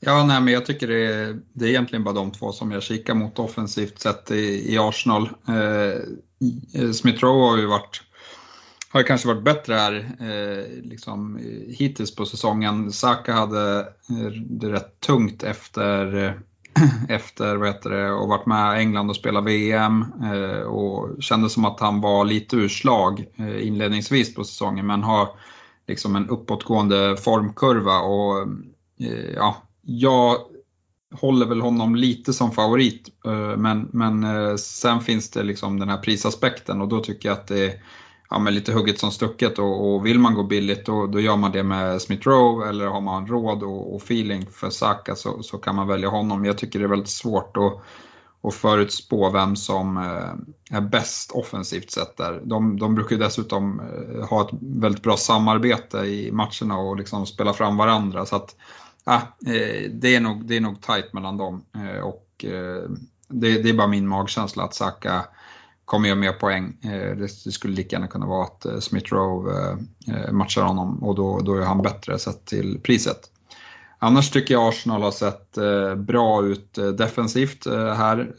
Ja, 0.00 0.24
nej, 0.24 0.40
men 0.40 0.54
jag 0.54 0.66
tycker 0.66 0.88
det 0.88 1.14
är, 1.14 1.40
det 1.52 1.64
är 1.64 1.68
egentligen 1.68 2.04
bara 2.04 2.14
de 2.14 2.32
två 2.32 2.52
som 2.52 2.70
jag 2.70 2.82
kikar 2.82 3.14
mot 3.14 3.38
offensivt 3.38 4.00
sett 4.00 4.30
i, 4.30 4.74
i 4.74 4.78
Arsenal. 4.78 5.30
Eh, 5.48 5.54
eh 6.82 6.92
Smith 6.92 7.24
Rowe 7.24 7.50
har 7.50 7.58
ju 7.58 7.66
varit 7.66 8.02
har 8.92 9.02
kanske 9.02 9.28
varit 9.28 9.42
bättre 9.42 9.74
här 9.74 10.16
eh, 10.20 10.82
liksom, 10.82 11.36
eh, 11.36 11.74
hittills 11.74 12.14
på 12.14 12.26
säsongen. 12.26 12.92
Saka 12.92 13.32
hade 13.32 13.78
eh, 13.80 14.32
det 14.46 14.72
rätt 14.72 15.00
tungt 15.00 15.42
efter, 15.42 16.24
eh, 16.24 16.32
efter 17.08 17.56
vad 17.56 17.68
heter 17.68 17.90
det, 17.90 18.12
och 18.12 18.28
varit 18.28 18.46
med 18.46 18.78
England 18.78 19.10
och 19.10 19.16
spelat 19.16 19.44
VM 19.44 20.04
eh, 20.22 20.60
och 20.60 21.22
kändes 21.22 21.52
som 21.52 21.64
att 21.64 21.80
han 21.80 22.00
var 22.00 22.24
lite 22.24 22.56
urslag 22.56 23.26
eh, 23.36 23.66
inledningsvis 23.66 24.34
på 24.34 24.44
säsongen 24.44 24.86
men 24.86 25.02
har 25.02 25.28
liksom 25.86 26.16
en 26.16 26.28
uppåtgående 26.28 27.16
formkurva 27.16 27.98
och 27.98 28.42
eh, 29.00 29.30
ja, 29.34 29.56
jag 29.82 30.36
håller 31.20 31.46
väl 31.46 31.60
honom 31.60 31.96
lite 31.96 32.32
som 32.32 32.52
favorit 32.52 33.08
men, 33.56 33.88
men 33.92 34.58
sen 34.58 35.00
finns 35.00 35.30
det 35.30 35.42
liksom 35.42 35.78
den 35.78 35.88
här 35.88 35.96
prisaspekten 35.96 36.80
och 36.80 36.88
då 36.88 37.00
tycker 37.00 37.28
jag 37.28 37.38
att 37.38 37.46
det 37.46 37.80
ja, 38.30 38.38
men 38.38 38.54
lite 38.54 38.72
hugget 38.72 38.98
som 38.98 39.10
stucket 39.10 39.58
och, 39.58 39.94
och 39.94 40.06
vill 40.06 40.18
man 40.18 40.34
gå 40.34 40.42
billigt 40.42 40.86
då, 40.86 41.06
då 41.06 41.20
gör 41.20 41.36
man 41.36 41.52
det 41.52 41.62
med 41.62 42.02
Smith 42.02 42.28
Rowe 42.28 42.68
eller 42.68 42.86
har 42.86 43.00
man 43.00 43.26
råd 43.26 43.62
och, 43.62 43.94
och 43.94 44.02
feeling 44.02 44.46
för 44.46 44.70
Saka 44.70 45.14
så, 45.14 45.42
så, 45.42 45.58
kan 45.58 45.76
man 45.76 45.88
välja 45.88 46.08
honom. 46.08 46.44
Jag 46.44 46.58
tycker 46.58 46.78
det 46.78 46.84
är 46.84 46.88
väldigt 46.88 47.08
svårt 47.08 47.56
att, 47.56 47.82
att 48.48 48.54
förutspå 48.54 49.30
vem 49.30 49.56
som 49.56 49.96
eh, 49.96 50.76
är 50.76 50.80
bäst 50.80 51.30
offensivt 51.30 51.90
sett 51.90 52.16
där. 52.16 52.40
De, 52.44 52.78
de 52.78 52.94
brukar 52.94 53.16
ju 53.16 53.22
dessutom 53.22 53.80
eh, 53.80 54.28
ha 54.28 54.40
ett 54.42 54.54
väldigt 54.60 55.02
bra 55.02 55.16
samarbete 55.16 55.98
i 55.98 56.32
matcherna 56.32 56.78
och 56.78 56.96
liksom 56.96 57.26
spela 57.26 57.52
fram 57.52 57.76
varandra. 57.76 58.26
Så 58.26 58.36
att, 58.36 58.56
äh, 59.06 59.22
det, 59.90 60.14
är 60.14 60.20
nog, 60.20 60.44
det 60.44 60.56
är 60.56 60.60
nog 60.60 60.80
tajt 60.80 61.12
mellan 61.12 61.36
dem 61.36 61.64
och 62.02 62.44
det, 63.28 63.62
det 63.62 63.68
är 63.70 63.74
bara 63.74 63.86
min 63.86 64.08
magkänsla 64.08 64.64
att 64.64 64.74
Saka 64.74 65.24
kommer 65.90 66.08
göra 66.08 66.18
mer 66.18 66.32
poäng. 66.32 66.76
Eh, 66.82 67.16
det 67.16 67.28
skulle 67.28 67.74
lika 67.74 67.96
gärna 67.96 68.06
kunna 68.06 68.26
vara 68.26 68.44
att 68.44 68.64
eh, 68.64 68.78
Smith 68.78 69.14
Rowe 69.14 69.78
eh, 70.06 70.32
matchar 70.32 70.62
honom 70.62 71.02
och 71.02 71.14
då, 71.14 71.40
då 71.40 71.54
är 71.54 71.62
han 71.62 71.82
bättre 71.82 72.18
sett 72.18 72.44
till 72.44 72.80
priset. 72.82 73.20
Annars 73.98 74.30
tycker 74.30 74.54
jag 74.54 74.68
Arsenal 74.68 75.02
har 75.02 75.10
sett 75.10 75.58
bra 75.96 76.44
ut 76.44 76.78
defensivt 76.98 77.66
här. 77.96 78.32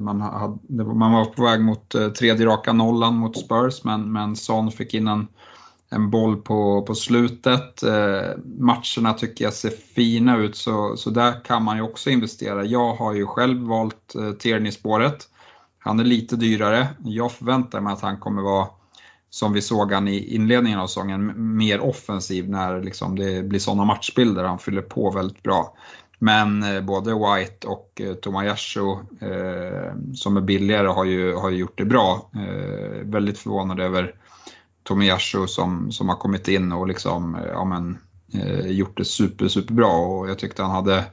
Man, 0.00 0.20
hade, 0.20 0.84
man 0.84 1.12
var 1.12 1.24
på 1.24 1.42
väg 1.44 1.60
mot 1.60 1.94
tredje 2.18 2.46
raka 2.46 2.72
nollan 2.72 3.14
mot 3.14 3.38
Spurs 3.38 3.84
men, 3.84 4.12
men 4.12 4.36
Son 4.36 4.70
fick 4.70 4.94
in 4.94 5.08
en, 5.08 5.26
en 5.90 6.10
boll 6.10 6.36
på, 6.36 6.82
på 6.82 6.94
slutet. 6.94 7.82
Matcherna 8.44 9.12
tycker 9.18 9.44
jag 9.44 9.54
ser 9.54 9.70
fina 9.94 10.36
ut 10.36 10.56
så, 10.56 10.96
så 10.96 11.10
där 11.10 11.44
kan 11.44 11.64
man 11.64 11.76
ju 11.76 11.82
också 11.82 12.10
investera. 12.10 12.64
Jag 12.64 12.94
har 12.94 13.14
ju 13.14 13.26
själv 13.26 13.62
valt 13.62 14.14
Tierney-spåret. 14.38 15.28
Han 15.86 16.00
är 16.00 16.04
lite 16.04 16.36
dyrare. 16.36 16.88
Jag 17.04 17.32
förväntar 17.32 17.80
mig 17.80 17.92
att 17.92 18.00
han 18.00 18.16
kommer 18.16 18.42
vara, 18.42 18.68
som 19.30 19.52
vi 19.52 19.62
såg 19.62 19.92
han 19.92 20.08
i 20.08 20.34
inledningen 20.34 20.78
av 20.78 20.86
säsongen, 20.86 21.56
mer 21.56 21.80
offensiv 21.80 22.50
när 22.50 22.82
liksom 22.82 23.16
det 23.18 23.42
blir 23.42 23.60
sådana 23.60 23.84
matchbilder. 23.84 24.44
Han 24.44 24.58
fyller 24.58 24.82
på 24.82 25.10
väldigt 25.10 25.42
bra. 25.42 25.76
Men 26.18 26.62
eh, 26.62 26.80
både 26.80 27.14
White 27.14 27.66
och 27.66 28.00
eh, 28.00 28.14
Tomayasu 28.14 28.90
eh, 29.20 29.94
som 30.14 30.36
är 30.36 30.40
billigare 30.40 30.86
har 30.86 31.04
ju, 31.04 31.34
har 31.34 31.50
ju 31.50 31.56
gjort 31.56 31.78
det 31.78 31.84
bra. 31.84 32.30
Eh, 32.34 33.04
väldigt 33.04 33.38
förvånad 33.38 33.80
över 33.80 34.14
Tomayasu 34.82 35.46
som, 35.46 35.92
som 35.92 36.08
har 36.08 36.16
kommit 36.16 36.48
in 36.48 36.72
och 36.72 36.86
liksom, 36.86 37.34
eh, 37.34 37.46
ja, 37.46 37.64
men, 37.64 37.98
eh, 38.34 38.66
gjort 38.66 38.96
det 38.96 39.04
super, 39.04 39.48
superbra. 39.48 39.88
Och 39.88 40.30
jag 40.30 40.38
tyckte 40.38 40.62
han 40.62 40.70
hade 40.70 41.04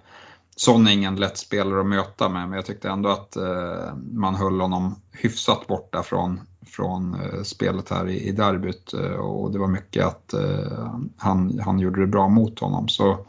Son 0.56 0.88
är 0.88 0.92
ingen 0.92 1.16
lätt 1.16 1.38
spelare 1.38 1.80
att 1.80 1.86
möta 1.86 2.30
med, 2.30 2.50
men 2.50 2.56
jag 2.56 2.66
tyckte 2.66 2.90
ändå 2.90 3.10
att 3.10 3.36
eh, 3.36 3.96
man 4.12 4.36
höll 4.36 4.62
honom 4.62 4.96
hyfsat 5.12 5.68
borta 5.68 6.04
från, 6.04 6.42
från 6.66 7.22
eh, 7.22 7.44
spelet 7.44 7.90
här 7.90 8.10
i, 8.10 8.28
i 8.28 8.32
derbyt. 8.32 8.94
Eh, 8.94 9.16
och 9.16 9.52
det 9.52 9.60
var 9.60 9.68
mycket 9.68 10.06
att 10.06 10.34
eh, 10.34 10.94
han, 11.18 11.60
han 11.60 11.80
gjorde 11.80 12.02
det 12.02 12.08
bra 12.08 12.28
mot 12.28 12.60
honom. 12.60 12.88
Så 12.88 13.26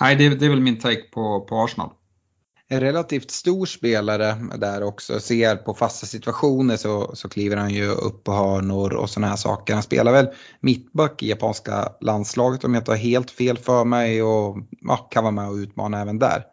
nej, 0.00 0.16
det, 0.16 0.28
det 0.28 0.46
är 0.46 0.50
väl 0.50 0.60
min 0.60 0.78
take 0.78 1.02
på, 1.12 1.40
på 1.40 1.64
Arsenal 1.64 1.90
en 2.68 2.80
relativt 2.80 3.30
stor 3.30 3.66
spelare 3.66 4.36
där 4.56 4.82
också. 4.82 5.20
Ser 5.20 5.56
på 5.56 5.74
fasta 5.74 6.06
situationer 6.06 6.76
så, 6.76 7.10
så 7.14 7.28
kliver 7.28 7.56
han 7.56 7.70
ju 7.70 7.88
upp 7.88 8.24
på 8.24 8.32
hörnor 8.32 8.94
och 8.94 9.10
sådana 9.10 9.28
här 9.28 9.36
saker. 9.36 9.74
Han 9.74 9.82
spelar 9.82 10.12
väl 10.12 10.28
mittback 10.60 11.22
i 11.22 11.28
japanska 11.28 11.92
landslaget 12.00 12.64
om 12.64 12.74
jag 12.74 12.80
inte 12.80 12.90
har 12.90 12.98
helt 12.98 13.30
fel 13.30 13.58
för 13.58 13.84
mig 13.84 14.22
och 14.22 14.56
ja, 14.80 14.96
kan 14.96 15.24
vara 15.24 15.32
med 15.32 15.48
och 15.48 15.54
utmana 15.54 16.00
även 16.00 16.18
där. 16.18 16.44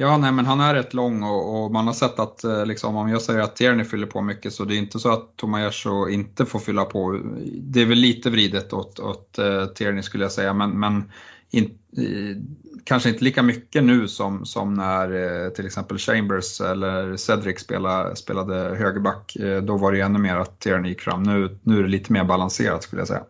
Ja, 0.00 0.16
nej, 0.16 0.32
men 0.32 0.46
han 0.46 0.60
är 0.60 0.74
rätt 0.74 0.94
lång 0.94 1.22
och, 1.22 1.64
och 1.64 1.72
man 1.72 1.86
har 1.86 1.94
sett 1.94 2.18
att 2.18 2.44
eh, 2.44 2.66
liksom, 2.66 2.96
om 2.96 3.08
jag 3.08 3.22
säger 3.22 3.40
att 3.40 3.56
Tierney 3.56 3.84
fyller 3.84 4.06
på 4.06 4.22
mycket 4.22 4.52
så 4.52 4.64
det 4.64 4.74
är 4.74 4.78
inte 4.78 4.98
så 4.98 5.12
att 5.12 5.36
Tomayasu 5.36 6.08
inte 6.10 6.46
får 6.46 6.58
fylla 6.58 6.84
på. 6.84 7.20
Det 7.62 7.82
är 7.82 7.86
väl 7.86 7.98
lite 7.98 8.30
vridet 8.30 8.72
åt, 8.72 9.00
åt 9.00 9.38
uh, 9.38 9.66
Tierney 9.66 10.02
skulle 10.02 10.24
jag 10.24 10.32
säga, 10.32 10.54
men, 10.54 10.80
men 10.80 11.12
in, 11.50 11.64
eh, 11.96 12.36
kanske 12.84 13.08
inte 13.08 13.24
lika 13.24 13.42
mycket 13.42 13.84
nu 13.84 14.08
som, 14.08 14.44
som 14.46 14.74
när 14.74 15.12
uh, 15.12 15.50
till 15.50 15.66
exempel 15.66 15.98
Chambers 15.98 16.60
eller 16.60 17.16
Cedric 17.16 17.60
spelade, 17.60 18.16
spelade 18.16 18.54
högerback. 18.54 19.36
Uh, 19.40 19.58
då 19.62 19.76
var 19.76 19.92
det 19.92 19.98
ju 19.98 20.04
ännu 20.04 20.18
mer 20.18 20.36
att 20.36 20.60
Tierney 20.60 20.90
gick 20.90 21.00
fram. 21.00 21.22
Nu, 21.22 21.58
nu 21.62 21.78
är 21.78 21.82
det 21.82 21.88
lite 21.88 22.12
mer 22.12 22.24
balanserat 22.24 22.82
skulle 22.82 23.00
jag 23.00 23.08
säga. 23.08 23.22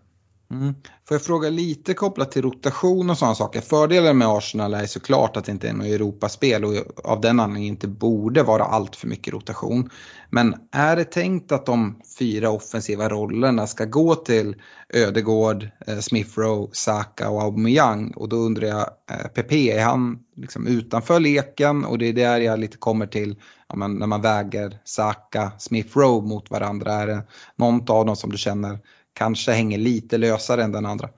Mm. 0.51 0.75
Får 1.09 1.15
jag 1.15 1.23
fråga 1.23 1.51
lite 1.51 1.95
kopplat 1.95 2.33
till 2.33 2.43
rotation 2.43 3.11
och 3.11 3.19
sådana 3.19 3.35
saker. 3.35 3.61
Fördelen 3.61 4.19
med 4.19 4.29
Arsenal 4.29 4.75
är 4.75 4.87
såklart 4.87 5.37
att 5.37 5.45
det 5.45 5.53
inte 5.53 5.69
är 5.69 5.73
något 5.73 5.87
Europaspel 5.87 6.65
och 6.65 6.75
av 7.05 7.21
den 7.21 7.41
anledningen 7.41 7.75
inte 7.75 7.89
borde 7.89 8.43
vara 8.43 8.65
allt 8.65 8.97
för 8.97 9.09
mycket 9.09 9.35
rotation. 9.35 9.91
Men 10.31 10.55
är 10.73 10.97
det 10.97 11.05
tänkt 11.05 11.53
att 11.53 11.67
de 11.67 12.01
fyra 12.19 12.51
offensiva 12.51 13.09
rollerna 13.09 13.67
ska 13.67 13.85
gå 13.85 14.15
till 14.15 14.57
Ödegård, 14.95 15.69
eh, 15.87 15.99
Smith 15.99 16.39
Rowe, 16.39 16.69
Saka 16.73 17.31
och 17.31 17.43
Aubameyang? 17.43 18.13
Och 18.17 18.29
då 18.29 18.37
undrar 18.37 18.69
jag, 18.69 18.91
eh, 19.11 19.29
PP, 19.35 19.53
är 19.53 19.85
han 19.85 20.19
liksom 20.37 20.67
utanför 20.67 21.21
leken? 21.21 21.85
Och 21.85 21.99
det 21.99 22.09
är 22.09 22.13
där 22.13 22.41
jag 22.41 22.59
lite 22.59 22.77
kommer 22.77 23.07
till 23.07 23.37
ja, 23.69 23.77
men 23.77 23.95
när 23.95 24.07
man 24.07 24.23
väger 24.23 24.79
Saka, 24.85 25.53
Smith 25.59 25.99
Rowe 25.99 26.29
mot 26.29 26.51
varandra. 26.51 26.93
Är 26.93 27.07
det 27.07 27.23
någon 27.57 27.91
av 27.91 28.07
dem 28.07 28.17
som 28.17 28.31
du 28.31 28.39
känner 28.39 28.79
kanske 29.19 29.53
hänger 29.53 29.79
lite 29.79 30.19
lösare 30.19 30.65
än 30.65 30.73
den 30.73 30.87
andra? 30.87 31.09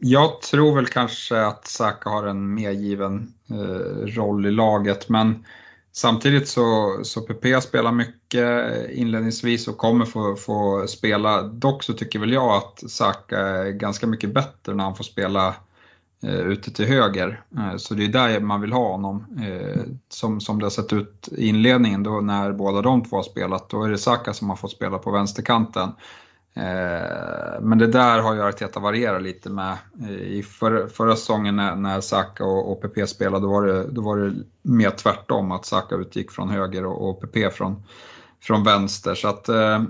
Jag 0.00 0.40
tror 0.40 0.74
väl 0.74 0.86
kanske 0.86 1.46
att 1.46 1.66
Saka 1.66 2.10
har 2.10 2.26
en 2.26 2.54
mer 2.54 2.70
given 2.70 3.34
eh, 3.50 4.06
roll 4.06 4.46
i 4.46 4.50
laget 4.50 5.08
men 5.08 5.44
samtidigt 5.92 6.48
så, 6.48 6.98
så 7.02 7.20
PP 7.20 7.62
spelar 7.62 7.92
mycket 7.92 8.72
eh, 8.72 9.00
inledningsvis 9.00 9.68
och 9.68 9.78
kommer 9.78 10.04
få, 10.04 10.36
få 10.36 10.86
spela. 10.86 11.42
Dock 11.42 11.82
så 11.82 11.92
tycker 11.92 12.18
väl 12.18 12.32
jag 12.32 12.56
att 12.56 12.90
Saka 12.90 13.38
är 13.38 13.70
ganska 13.70 14.06
mycket 14.06 14.34
bättre 14.34 14.74
när 14.74 14.84
han 14.84 14.96
får 14.96 15.04
spela 15.04 15.54
eh, 16.22 16.40
ute 16.40 16.70
till 16.70 16.86
höger. 16.86 17.42
Eh, 17.58 17.76
så 17.76 17.94
det 17.94 18.04
är 18.04 18.08
där 18.08 18.40
man 18.40 18.60
vill 18.60 18.72
ha 18.72 18.92
honom. 18.92 19.26
Eh, 19.42 19.82
som, 20.08 20.40
som 20.40 20.58
det 20.58 20.64
har 20.64 20.70
sett 20.70 20.92
ut 20.92 21.28
i 21.32 21.48
inledningen 21.48 22.02
då 22.02 22.20
när 22.20 22.52
båda 22.52 22.82
de 22.82 23.04
två 23.04 23.16
har 23.16 23.22
spelat, 23.22 23.70
då 23.70 23.84
är 23.84 23.90
det 23.90 23.98
Saka 23.98 24.32
som 24.32 24.48
har 24.48 24.56
fått 24.56 24.72
spela 24.72 24.98
på 24.98 25.10
vänsterkanten. 25.10 25.88
Eh, 26.54 27.60
men 27.60 27.78
det 27.78 27.86
där 27.86 28.18
har 28.18 28.34
ju 28.34 28.42
Arteta 28.42 28.80
varierat 28.80 29.22
lite 29.22 29.50
med. 29.50 29.76
I 30.20 30.42
för, 30.42 30.88
förra 30.88 31.16
säsongen 31.16 31.56
när, 31.56 31.76
när 31.76 32.00
Saka 32.00 32.44
och, 32.44 32.72
och 32.72 32.82
PP 32.82 33.06
spelade 33.06 33.46
då 33.46 33.50
var, 33.50 33.66
det, 33.66 33.86
då 33.90 34.02
var 34.02 34.18
det 34.18 34.34
mer 34.62 34.90
tvärtom, 34.90 35.52
att 35.52 35.66
Saka 35.66 35.94
utgick 35.94 36.30
från 36.30 36.50
höger 36.50 36.86
och, 36.86 37.10
och 37.10 37.20
PP 37.20 37.50
från, 37.52 37.82
från 38.42 38.64
vänster. 38.64 39.14
Så 39.14 39.28
att, 39.28 39.48
eh, 39.48 39.82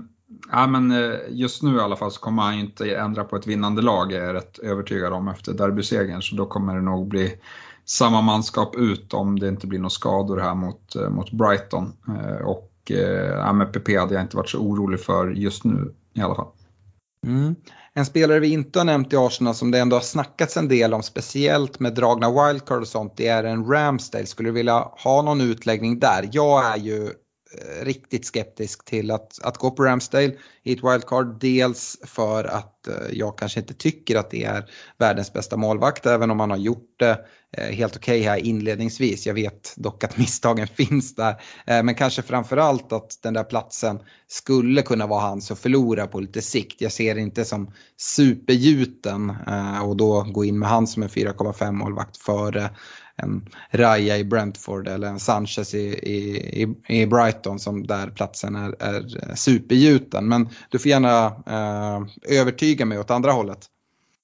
ja, 0.51 0.67
men 0.67 0.91
eh, 0.91 1.19
just 1.29 1.63
nu 1.63 1.75
i 1.75 1.79
alla 1.79 1.95
fall 1.95 2.11
så 2.11 2.19
kommer 2.19 2.43
han 2.43 2.55
ju 2.55 2.61
inte 2.61 2.95
ändra 2.95 3.23
på 3.23 3.35
ett 3.35 3.47
vinnande 3.47 3.81
lag, 3.81 4.13
är 4.13 4.23
jag 4.23 4.35
rätt 4.35 4.59
övertygad 4.59 5.13
om, 5.13 5.27
efter 5.27 5.53
derbysegern. 5.53 6.21
Så 6.21 6.35
då 6.35 6.45
kommer 6.45 6.75
det 6.75 6.81
nog 6.81 7.07
bli 7.07 7.33
samma 7.85 8.21
manskap 8.21 8.75
ut 8.75 9.13
om 9.13 9.39
det 9.39 9.47
inte 9.47 9.67
blir 9.67 9.79
några 9.79 9.89
skador 9.89 10.37
här 10.37 10.55
mot, 10.55 10.95
mot 11.09 11.31
Brighton. 11.31 11.93
Och 12.45 12.72
Eh, 12.89 12.97
ja, 12.97 13.53
med 13.53 13.73
PP 13.73 13.97
hade 13.97 14.13
jag 14.13 14.23
inte 14.23 14.37
varit 14.37 14.49
så 14.49 14.59
orolig 14.59 14.99
för 14.99 15.31
just 15.31 15.63
nu 15.63 15.93
i 16.13 16.21
alla 16.21 16.35
fall. 16.35 16.47
Mm. 17.27 17.55
En 17.93 18.05
spelare 18.05 18.39
vi 18.39 18.47
inte 18.47 18.79
har 18.79 18.85
nämnt 18.85 19.13
i 19.13 19.17
Arsenal 19.17 19.55
som 19.55 19.71
det 19.71 19.79
ändå 19.79 19.95
har 19.95 20.01
snackats 20.01 20.57
en 20.57 20.67
del 20.67 20.93
om, 20.93 21.03
speciellt 21.03 21.79
med 21.79 21.93
dragna 21.93 22.47
wildcard 22.47 22.81
och 22.81 22.87
sånt, 22.87 23.13
det 23.17 23.27
är 23.27 23.43
en 23.43 23.65
Ramsdale. 23.65 24.25
Skulle 24.25 24.49
du 24.49 24.53
vilja 24.53 24.79
ha 24.79 25.21
någon 25.21 25.41
utläggning 25.41 25.99
där? 25.99 26.29
Jag 26.31 26.65
är 26.65 26.77
ju 26.77 27.03
eh, 27.05 27.85
riktigt 27.85 28.25
skeptisk 28.25 28.85
till 28.85 29.11
att, 29.11 29.43
att 29.43 29.57
gå 29.57 29.71
på 29.71 29.83
Ramsdale 29.83 30.33
i 30.63 30.73
ett 30.73 30.83
wildcard. 30.83 31.39
Dels 31.39 31.97
för 32.05 32.43
att 32.43 32.87
eh, 32.87 32.93
jag 33.11 33.37
kanske 33.37 33.59
inte 33.59 33.73
tycker 33.73 34.15
att 34.15 34.31
det 34.31 34.43
är 34.43 34.65
världens 34.97 35.33
bästa 35.33 35.57
målvakt 35.57 36.05
även 36.05 36.31
om 36.31 36.37
man 36.37 36.51
har 36.51 36.57
gjort 36.57 36.95
det 36.99 37.19
Eh, 37.57 37.75
helt 37.75 37.95
okej 37.95 38.19
okay 38.19 38.29
här 38.29 38.37
inledningsvis. 38.37 39.27
Jag 39.27 39.33
vet 39.33 39.73
dock 39.75 40.03
att 40.03 40.17
misstagen 40.17 40.67
finns 40.67 41.15
där. 41.15 41.35
Eh, 41.67 41.83
men 41.83 41.95
kanske 41.95 42.21
framförallt 42.21 42.93
att 42.93 43.19
den 43.23 43.33
där 43.33 43.43
platsen 43.43 43.99
skulle 44.27 44.81
kunna 44.81 45.07
vara 45.07 45.21
hans 45.21 45.51
och 45.51 45.59
förlora 45.59 46.07
på 46.07 46.19
lite 46.19 46.41
sikt. 46.41 46.81
Jag 46.81 46.91
ser 46.91 47.15
det 47.15 47.21
inte 47.21 47.45
som 47.45 47.71
supergjuten 47.97 49.29
eh, 49.47 49.83
och 49.83 49.97
då 49.97 50.23
gå 50.23 50.45
in 50.45 50.59
med 50.59 50.69
han 50.69 50.87
som 50.87 51.03
en 51.03 51.09
4,5 51.09 51.71
målvakt 51.71 52.17
före 52.17 52.69
en 53.15 53.49
Raya 53.71 54.17
i 54.17 54.23
Brentford 54.23 54.87
eller 54.87 55.07
en 55.07 55.19
Sanchez 55.19 55.73
i, 55.73 55.87
i, 55.87 56.75
i 56.87 57.05
Brighton 57.05 57.59
som 57.59 57.87
där 57.87 58.07
platsen 58.07 58.55
är, 58.55 58.83
är 58.83 59.35
supergjuten. 59.35 60.27
Men 60.27 60.49
du 60.69 60.79
får 60.79 60.89
gärna 60.89 61.25
eh, 61.25 62.39
övertyga 62.39 62.85
mig 62.85 62.99
åt 62.99 63.11
andra 63.11 63.31
hållet. 63.31 63.69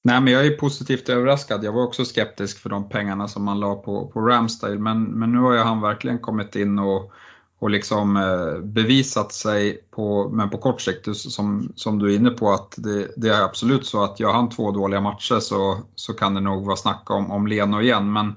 Nej, 0.10 0.22
men 0.22 0.34
jag 0.34 0.46
är 0.46 0.52
positivt 0.52 1.10
överraskad. 1.10 1.64
Jag 1.64 1.72
var 1.72 1.84
också 1.84 2.06
skeptisk 2.06 2.60
för 2.60 2.70
de 2.70 2.90
pengarna 2.90 3.28
som 3.28 3.44
man 3.44 3.60
la 3.60 3.76
på, 3.76 4.08
på 4.08 4.22
Ramsdale, 4.22 4.80
men, 4.80 5.04
men 5.04 5.32
nu 5.32 5.40
har 5.40 5.54
ju 5.54 5.60
han 5.60 5.82
verkligen 5.82 6.20
kommit 6.20 6.56
in 6.56 6.80
och, 6.80 7.12
och 7.60 7.70
liksom 7.70 8.18
eh, 8.18 8.60
bevisat 8.64 9.34
sig, 9.34 9.84
på, 9.92 10.30
men 10.30 10.50
på 10.50 10.58
kort 10.58 10.82
sikt, 10.82 11.16
som, 11.16 11.74
som 11.76 12.00
du 12.00 12.14
är 12.14 12.16
inne 12.16 12.30
på, 12.30 12.52
att 12.52 12.74
det, 12.78 13.08
det, 13.18 13.30
är 13.30 13.44
absolut 13.44 13.86
så 13.86 14.04
att 14.04 14.20
gör 14.20 14.34
han 14.34 14.50
två 14.50 14.72
dåliga 14.72 15.02
matcher 15.02 15.40
så, 15.40 15.78
så 15.96 16.14
kan 16.14 16.34
det 16.34 16.42
nog 16.42 16.66
vara 16.66 16.76
snack 16.76 17.10
om, 17.10 17.32
om 17.32 17.48
Leno 17.48 17.82
igen. 17.82 18.14
Men 18.14 18.36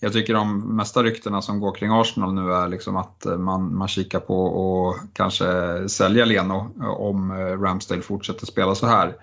jag 0.00 0.12
tycker 0.12 0.34
de 0.34 0.76
mesta 0.76 1.02
ryktena 1.02 1.42
som 1.42 1.60
går 1.60 1.74
kring 1.74 1.90
Arsenal 1.90 2.34
nu 2.34 2.52
är 2.52 2.68
liksom 2.68 2.96
att 2.96 3.26
man, 3.38 3.76
man 3.76 3.88
kikar 3.88 4.20
på 4.20 4.44
och 4.44 4.96
kanske 5.12 5.44
sälja 5.88 6.24
Leno 6.24 6.70
om 6.98 7.30
eh, 7.30 7.60
Ramsdale 7.60 8.02
fortsätter 8.02 8.46
spela 8.46 8.74
så 8.74 8.86
här. 8.86 9.14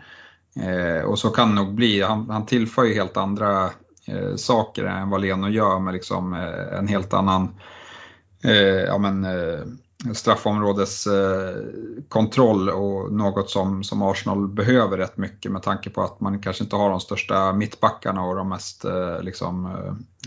Eh, 0.56 1.04
och 1.04 1.20
så 1.20 1.30
kan 1.30 1.50
det 1.50 1.56
nog 1.56 1.74
bli. 1.74 2.02
Han, 2.02 2.30
han 2.30 2.46
tillför 2.46 2.84
ju 2.84 2.94
helt 2.94 3.18
andra 3.18 3.70
eh, 4.06 4.36
saker 4.36 4.84
än 4.84 5.10
vad 5.10 5.22
Leno 5.22 5.50
gör 5.50 5.80
med 5.80 5.94
liksom, 5.94 6.34
eh, 6.34 6.78
en 6.78 6.88
helt 6.88 7.14
annan 7.14 7.50
eh, 8.44 8.54
ja, 8.64 8.98
men, 8.98 9.24
eh, 9.24 9.60
straffområdeskontroll 10.14 12.70
eh, 12.70 12.76
och 12.76 13.14
något 13.14 13.50
som, 13.50 13.84
som 13.84 14.02
Arsenal 14.02 14.48
behöver 14.48 14.98
rätt 14.98 15.18
mycket 15.18 15.52
med 15.52 15.64
tanke 15.64 15.90
på 15.90 16.02
att 16.02 16.20
man 16.20 16.40
kanske 16.40 16.64
inte 16.64 16.76
har 16.76 16.90
de 16.90 17.00
största 17.00 17.54
mittbackarna 17.54 18.24
och 18.24 18.36
de 18.36 18.50
mest 18.50 18.86
eh, 18.86 19.22
liksom, 19.22 19.66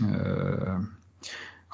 eh, 0.01 0.79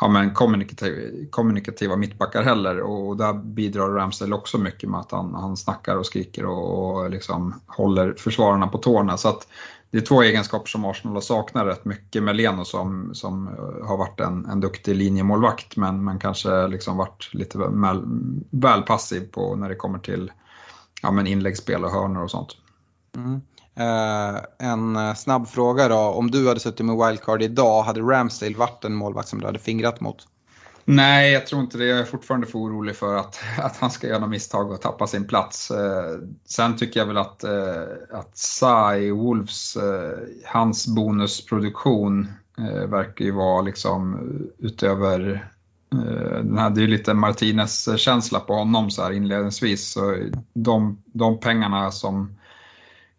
ja, 0.02 0.08
men 0.08 0.34
kommunikativ, 0.34 1.28
kommunikativa 1.30 1.96
mittbackar 1.96 2.44
heller 2.44 2.80
och 2.80 3.18
där 3.18 3.34
bidrar 3.34 3.90
Ramsdale 3.90 4.36
också 4.36 4.58
mycket 4.58 4.90
med 4.90 5.00
att 5.00 5.12
han, 5.12 5.34
han 5.34 5.58
snackar 5.58 5.96
och 5.96 6.06
skriker 6.06 6.46
och, 6.46 6.96
och 6.96 7.10
liksom 7.10 7.62
håller 7.68 8.14
försvararna 8.14 8.68
på 8.68 8.78
tårna. 8.78 9.18
Så 9.18 9.30
att 9.30 9.48
det 9.92 9.98
är 9.98 10.02
två 10.02 10.22
egenskaper 10.22 10.68
som 10.68 10.86
Arsenal 10.86 11.16
har 11.16 11.22
saknat 11.22 11.66
rätt 11.66 11.86
mycket 11.86 12.24
med 12.24 12.36
Leno 12.36 12.66
som, 12.66 13.16
som 13.16 13.48
eh, 13.48 13.88
har 13.88 13.98
varit 13.98 14.20
en, 14.20 14.46
en 14.46 14.60
duktig 14.60 14.96
linjemålvakt 14.96 15.78
men, 15.78 16.04
men 16.04 16.20
kanske 16.20 16.68
liksom 16.68 16.98
varit 16.98 17.30
lite 17.34 17.58
väl, 17.58 18.04
väl 18.50 18.82
passiv 18.82 19.32
på 19.32 19.56
när 19.56 19.70
det 19.70 19.76
kommer 19.76 20.00
till 20.00 20.32
ja, 21.02 21.12
men 21.12 21.28
inläggsspel 21.28 21.84
och 21.84 21.92
hörnor 21.92 22.24
och 22.24 22.32
sånt. 22.32 22.58
Mm. 23.16 23.42
Eh, 23.76 24.68
en 24.70 24.96
eh, 24.96 25.14
snabb 25.14 25.48
fråga 25.48 25.88
då, 25.88 25.98
om 25.98 26.32
du 26.32 26.48
hade 26.48 26.60
suttit 26.60 26.86
med 26.86 27.08
wildcard 27.08 27.42
idag, 27.42 27.84
hade 27.84 28.02
Ramsdale 28.02 28.58
varit 28.58 28.86
en 28.86 28.94
målvakt 28.94 29.28
som 29.28 29.40
du 29.40 29.46
hade 29.46 29.60
fingrat 29.60 30.02
mot? 30.02 30.28
Nej, 30.86 31.32
jag 31.32 31.48
tror 31.48 31.62
inte 31.62 31.78
det. 31.78 31.86
Jag 31.86 32.00
är 32.00 32.04
fortfarande 32.04 32.48
för 32.48 32.60
orolig 32.60 32.96
för 32.96 33.16
att, 33.16 33.40
att 33.60 33.78
han 33.78 33.92
ska 33.92 34.08
göra 34.08 34.20
något 34.20 34.30
misstag 34.30 34.72
och 34.72 34.82
tappa 34.82 35.08
sin 35.08 35.28
plats. 35.28 35.72
Eh, 35.72 36.18
sen 36.46 36.78
tycker 36.78 37.00
jag 37.00 37.08
väl 37.08 37.18
att, 37.18 37.44
eh, 37.44 37.84
att 38.12 38.38
Sai 38.38 39.12
Wolves, 39.12 39.76
eh, 39.76 40.18
hans 40.46 40.88
bonusproduktion 40.88 42.28
eh, 42.58 42.90
verkar 42.90 43.26
ju 43.26 43.32
vara 43.32 43.62
liksom 43.62 44.20
utöver 44.58 45.48
den 46.44 46.58
hade 46.58 46.82
ju 46.82 46.88
lite 46.88 47.14
Martinez-känsla 47.14 48.40
på 48.40 48.54
honom 48.54 48.92
så 48.92 49.04
här 49.04 49.12
inledningsvis. 49.12 49.92
Så 49.92 50.18
de, 50.54 51.04
de 51.06 51.40
pengarna 51.40 51.92
som 51.92 52.36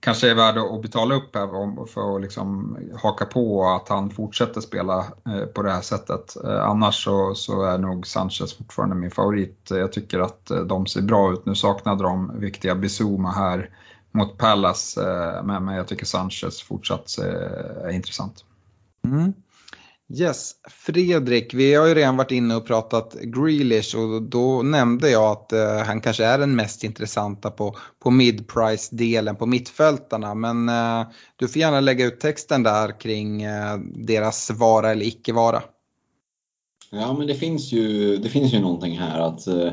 kanske 0.02 0.30
är 0.30 0.34
värd 0.34 0.58
att 0.58 0.82
betala 0.82 1.14
upp 1.14 1.34
här 1.34 1.86
för 1.86 2.16
att 2.16 2.22
liksom 2.22 2.78
haka 3.02 3.24
på 3.24 3.68
att 3.68 3.88
han 3.88 4.10
fortsätter 4.10 4.60
spela 4.60 4.98
eh, 5.26 5.44
på 5.54 5.62
det 5.62 5.70
här 5.70 5.80
sättet. 5.80 6.36
Eh, 6.44 6.64
annars 6.64 7.04
så, 7.04 7.34
så 7.34 7.62
är 7.62 7.78
nog 7.78 8.06
Sanchez 8.06 8.54
fortfarande 8.58 8.94
min 8.94 9.10
favorit. 9.10 9.68
Jag 9.70 9.92
tycker 9.92 10.20
att 10.20 10.50
eh, 10.50 10.60
de 10.60 10.86
ser 10.86 11.02
bra 11.02 11.32
ut. 11.32 11.46
Nu 11.46 11.54
saknade 11.54 12.02
de 12.02 12.40
viktiga 12.40 12.74
Bizuma 12.74 13.30
här 13.30 13.70
mot 14.10 14.38
Pallas, 14.38 14.98
men 15.44 15.68
jag 15.68 15.88
tycker 15.88 16.06
Sanchez 16.06 16.62
fortsatt 16.62 17.18
är 17.84 17.90
intressant. 17.90 18.44
Mm. 19.04 19.32
Yes, 20.08 20.52
Fredrik, 20.70 21.54
vi 21.54 21.74
har 21.74 21.86
ju 21.86 21.94
redan 21.94 22.16
varit 22.16 22.30
inne 22.30 22.56
och 22.56 22.66
pratat 22.66 23.14
Grealish 23.14 23.96
och 23.96 24.22
då 24.22 24.62
nämnde 24.62 25.10
jag 25.10 25.32
att 25.32 25.52
eh, 25.52 25.76
han 25.76 26.00
kanske 26.00 26.24
är 26.24 26.38
den 26.38 26.56
mest 26.56 26.84
intressanta 26.84 27.50
på, 27.50 27.76
på 28.02 28.10
mid-price-delen 28.10 29.36
på 29.36 29.46
mittfältarna. 29.46 30.34
Men 30.34 30.68
eh, 30.68 31.06
du 31.36 31.48
får 31.48 31.60
gärna 31.60 31.80
lägga 31.80 32.06
ut 32.06 32.20
texten 32.20 32.62
där 32.62 33.00
kring 33.00 33.42
eh, 33.42 33.78
deras 33.94 34.50
vara 34.50 34.90
eller 34.90 35.06
icke 35.06 35.32
vara. 35.32 35.62
Ja, 36.90 37.12
men 37.18 37.26
det 37.26 37.34
finns 37.34 37.72
ju, 37.72 38.16
det 38.16 38.28
finns 38.28 38.54
ju 38.54 38.60
någonting 38.60 38.98
här 38.98 39.20
att 39.20 39.46
eh, 39.46 39.66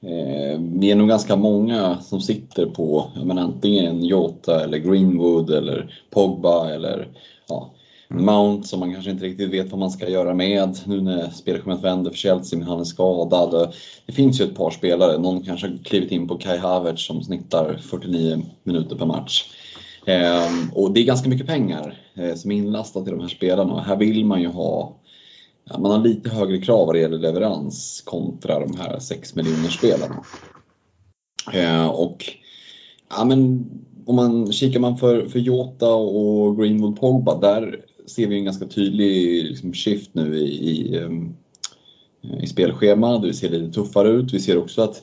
eh 0.00 0.60
vi 0.60 0.90
är 0.90 0.94
nog 0.94 1.08
ganska 1.08 1.36
många 1.36 2.00
som 2.00 2.20
sitter 2.20 2.66
på 2.66 3.10
men, 3.24 3.38
antingen 3.38 4.04
Jota 4.04 4.64
eller 4.64 4.78
Greenwood 4.78 5.50
eller 5.50 6.00
Pogba 6.10 6.70
eller 6.70 7.08
ja, 7.48 7.75
Mm. 8.10 8.24
Mount 8.24 8.68
som 8.68 8.80
man 8.80 8.92
kanske 8.92 9.10
inte 9.10 9.24
riktigt 9.24 9.50
vet 9.50 9.70
vad 9.70 9.80
man 9.80 9.90
ska 9.90 10.08
göra 10.08 10.34
med 10.34 10.78
nu 10.84 11.00
när 11.00 11.30
spelschemat 11.30 11.84
vänder 11.84 12.10
för 12.10 12.18
Chelsea 12.18 12.58
men 12.58 12.68
han 12.68 12.80
är 12.80 12.84
skadad. 12.84 13.74
Det 14.06 14.12
finns 14.12 14.40
ju 14.40 14.44
ett 14.44 14.54
par 14.54 14.70
spelare, 14.70 15.18
någon 15.18 15.42
kanske 15.42 15.68
har 15.68 15.78
klivit 15.84 16.12
in 16.12 16.28
på 16.28 16.38
Kai 16.38 16.58
Havertz 16.58 17.06
som 17.06 17.22
snittar 17.22 17.80
49 17.82 18.42
minuter 18.62 18.96
per 18.96 19.06
match. 19.06 19.44
Ehm, 20.06 20.70
och 20.74 20.92
det 20.92 21.00
är 21.00 21.04
ganska 21.04 21.28
mycket 21.28 21.46
pengar 21.46 21.98
eh, 22.14 22.34
som 22.34 22.50
är 22.50 22.56
inlastat 22.56 23.08
i 23.08 23.10
de 23.10 23.20
här 23.20 23.28
spelarna 23.28 23.72
och 23.72 23.82
här 23.82 23.96
vill 23.96 24.24
man 24.24 24.40
ju 24.40 24.48
ha 24.48 24.96
man 25.78 25.90
har 25.90 25.98
lite 25.98 26.30
högre 26.30 26.58
krav 26.58 26.86
vad 26.86 26.94
det 26.94 27.00
gäller 27.00 27.18
leverans 27.18 28.02
kontra 28.04 28.60
de 28.60 28.76
här 28.76 28.98
6 28.98 29.34
miljoner 29.34 29.68
spelarna. 29.68 30.24
Ehm, 31.52 31.88
och 31.88 32.24
ja, 33.10 33.24
men 33.24 33.70
om 34.06 34.16
man 34.16 34.52
kikar 34.52 34.80
man 34.80 34.96
för, 34.96 35.26
för 35.26 35.38
Jota 35.38 35.94
och 35.94 36.58
Greenwood 36.58 37.00
Pogba, 37.00 37.40
där 37.40 37.84
ser 38.06 38.26
vi 38.26 38.38
en 38.38 38.44
ganska 38.44 38.66
tydlig 38.66 39.44
liksom, 39.44 39.72
shift 39.74 40.10
nu 40.12 40.38
i, 40.38 40.70
i, 40.70 40.96
ehm, 40.96 41.34
i 42.42 42.46
spelschema. 42.46 43.18
Det 43.18 43.34
ser 43.34 43.50
lite 43.50 43.72
tuffare 43.72 44.08
ut. 44.08 44.34
Vi 44.34 44.40
ser 44.40 44.58
också 44.58 44.82
att 44.82 45.02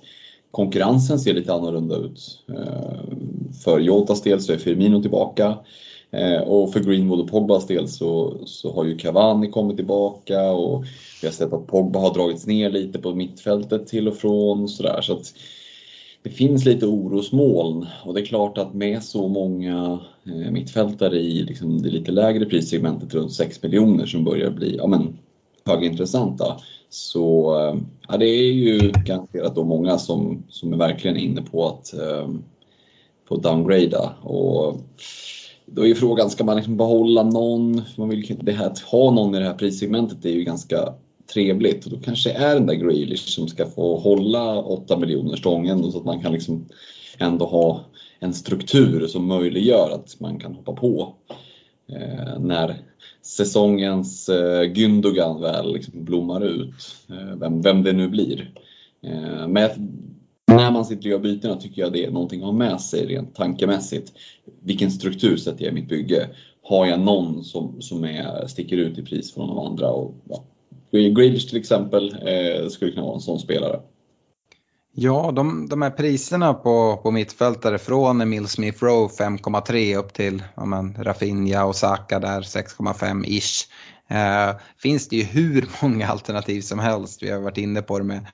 konkurrensen 0.51 1.19
ser 1.19 1.33
lite 1.33 1.53
annorlunda 1.53 1.95
ut. 1.95 2.39
Ehm, 2.47 3.53
för 3.63 3.79
Joltas 3.79 4.21
del 4.21 4.41
så 4.41 4.53
är 4.53 4.57
Firmino 4.57 5.01
tillbaka. 5.01 5.57
Ehm, 6.11 6.43
och 6.43 6.73
för 6.73 6.79
Greenwood 6.79 7.19
och 7.19 7.29
Pogbas 7.29 7.67
del 7.67 7.87
så, 7.87 8.37
så 8.45 8.73
har 8.73 8.85
ju 8.85 8.97
Cavani 8.97 9.51
kommit 9.51 9.77
tillbaka 9.77 10.51
och 10.51 10.85
vi 11.21 11.27
har 11.27 11.33
sett 11.33 11.53
att 11.53 11.67
Pogba 11.67 11.99
har 11.99 12.13
dragits 12.13 12.47
ner 12.47 12.69
lite 12.69 12.99
på 12.99 13.15
mittfältet 13.15 13.87
till 13.87 14.07
och 14.07 14.17
från. 14.17 14.69
Så, 14.69 14.83
där. 14.83 15.01
så 15.01 15.13
att 15.13 15.33
det 16.23 16.29
finns 16.29 16.65
lite 16.65 16.85
orosmoln 16.85 17.85
och 18.05 18.13
det 18.13 18.21
är 18.21 18.25
klart 18.25 18.57
att 18.57 18.73
med 18.73 19.03
så 19.03 19.27
många 19.27 19.99
Eh, 20.25 20.51
mittfältare 20.51 21.17
i 21.19 21.43
liksom 21.43 21.81
det 21.81 21.89
lite 21.89 22.11
lägre 22.11 22.45
prissegmentet 22.45 23.13
runt 23.13 23.33
6 23.33 23.63
miljoner 23.63 24.05
som 24.05 24.23
börjar 24.23 24.51
bli 24.51 24.75
ja, 24.77 24.87
men, 24.87 25.17
högintressanta 25.65 26.57
så 26.89 27.55
eh, 27.59 27.75
ja, 28.07 28.17
det 28.17 28.25
är 28.25 28.53
ju 28.53 28.91
garanterat 29.05 29.55
då 29.55 29.63
många 29.63 29.97
som, 29.97 30.43
som 30.49 30.73
är 30.73 30.77
verkligen 30.77 31.17
inne 31.17 31.41
på 31.41 31.67
att, 31.67 31.93
eh, 31.93 32.29
på 33.27 33.35
att 33.35 33.43
downgrada. 33.43 34.13
Och 34.21 34.77
då 35.65 35.87
är 35.87 35.95
frågan, 35.95 36.29
ska 36.29 36.43
man 36.43 36.55
liksom 36.55 36.77
behålla 36.77 37.23
någon? 37.23 37.81
Man 37.97 38.09
vill, 38.09 38.37
det 38.41 38.51
här, 38.51 38.67
att 38.67 38.79
ha 38.79 39.11
någon 39.11 39.35
i 39.35 39.39
det 39.39 39.45
här 39.45 39.53
prissegmentet 39.53 40.25
är 40.25 40.29
ju 40.29 40.43
ganska 40.43 40.93
trevligt. 41.33 41.85
Och 41.85 41.91
då 41.91 41.97
kanske 41.97 42.29
det 42.29 42.35
är 42.35 42.53
den 42.53 42.65
där 42.65 42.73
Grealish 42.73 43.27
som 43.27 43.47
ska 43.47 43.65
få 43.65 43.97
hålla 43.97 44.61
8 44.61 44.97
miljoner 44.97 45.35
stången 45.35 45.91
så 45.91 45.97
att 45.97 46.05
man 46.05 46.21
kan 46.21 46.31
liksom 46.31 46.65
ändå 47.17 47.45
ha 47.45 47.85
en 48.23 48.33
struktur 48.33 49.07
som 49.07 49.25
möjliggör 49.25 49.91
att 49.91 50.19
man 50.19 50.39
kan 50.39 50.53
hoppa 50.53 50.73
på 50.73 51.15
eh, 51.87 52.39
när 52.39 52.75
säsongens 53.21 54.29
eh, 54.29 54.63
Gündogan 54.63 55.41
väl 55.41 55.73
liksom 55.73 56.05
blommar 56.05 56.45
ut. 56.45 56.95
Eh, 57.09 57.35
vem, 57.35 57.61
vem 57.61 57.83
det 57.83 57.93
nu 57.93 58.07
blir. 58.07 58.51
Eh, 59.01 59.47
men 59.47 59.69
när 60.47 60.71
man 60.71 60.85
sitter 60.85 61.01
och 61.01 61.11
gör 61.11 61.19
bytena 61.19 61.55
tycker 61.55 61.81
jag 61.81 61.93
det 61.93 62.05
är 62.05 62.11
någonting 62.11 62.39
att 62.39 62.45
ha 62.45 62.53
med 62.53 62.81
sig 62.81 63.05
rent 63.05 63.35
tankemässigt. 63.35 64.13
Vilken 64.61 64.91
struktur 64.91 65.37
sätter 65.37 65.63
jag 65.63 65.71
i 65.71 65.75
mitt 65.75 65.89
bygge? 65.89 66.29
Har 66.63 66.85
jag 66.85 66.99
någon 66.99 67.43
som, 67.43 67.81
som 67.81 68.03
är, 68.03 68.47
sticker 68.47 68.77
ut 68.77 68.97
i 68.97 69.01
pris 69.01 69.33
från 69.33 69.47
de 69.47 69.57
andra? 69.59 69.89
Och, 69.89 70.15
ja. 70.29 70.43
Grealish 70.91 71.49
till 71.49 71.57
exempel 71.57 72.15
eh, 72.21 72.67
skulle 72.67 72.91
kunna 72.91 73.05
vara 73.05 73.15
en 73.15 73.21
sån 73.21 73.39
spelare. 73.39 73.79
Ja, 74.95 75.31
de, 75.31 75.69
de 75.69 75.81
här 75.81 75.89
priserna 75.89 76.53
på, 76.53 76.97
på 76.97 77.11
mittfältare 77.11 77.77
från 77.77 78.21
Emil 78.21 78.47
Smith 78.47 78.83
Rowe 78.83 79.13
5,3 79.13 79.97
upp 79.97 80.13
till 80.13 80.43
ja, 80.55 80.65
men, 80.65 81.03
Rafinha 81.03 81.65
och 81.65 81.75
Saka 81.75 82.19
där 82.19 82.41
6,5-ish. 82.41 83.67
Eh, 84.07 84.55
finns 84.77 85.09
det 85.09 85.15
ju 85.15 85.23
hur 85.23 85.69
många 85.81 86.07
alternativ 86.07 86.61
som 86.61 86.79
helst. 86.79 87.23
Vi 87.23 87.31
har 87.31 87.39
varit 87.39 87.57
inne 87.57 87.81
på 87.81 87.99
det 87.99 88.05
med, 88.05 88.27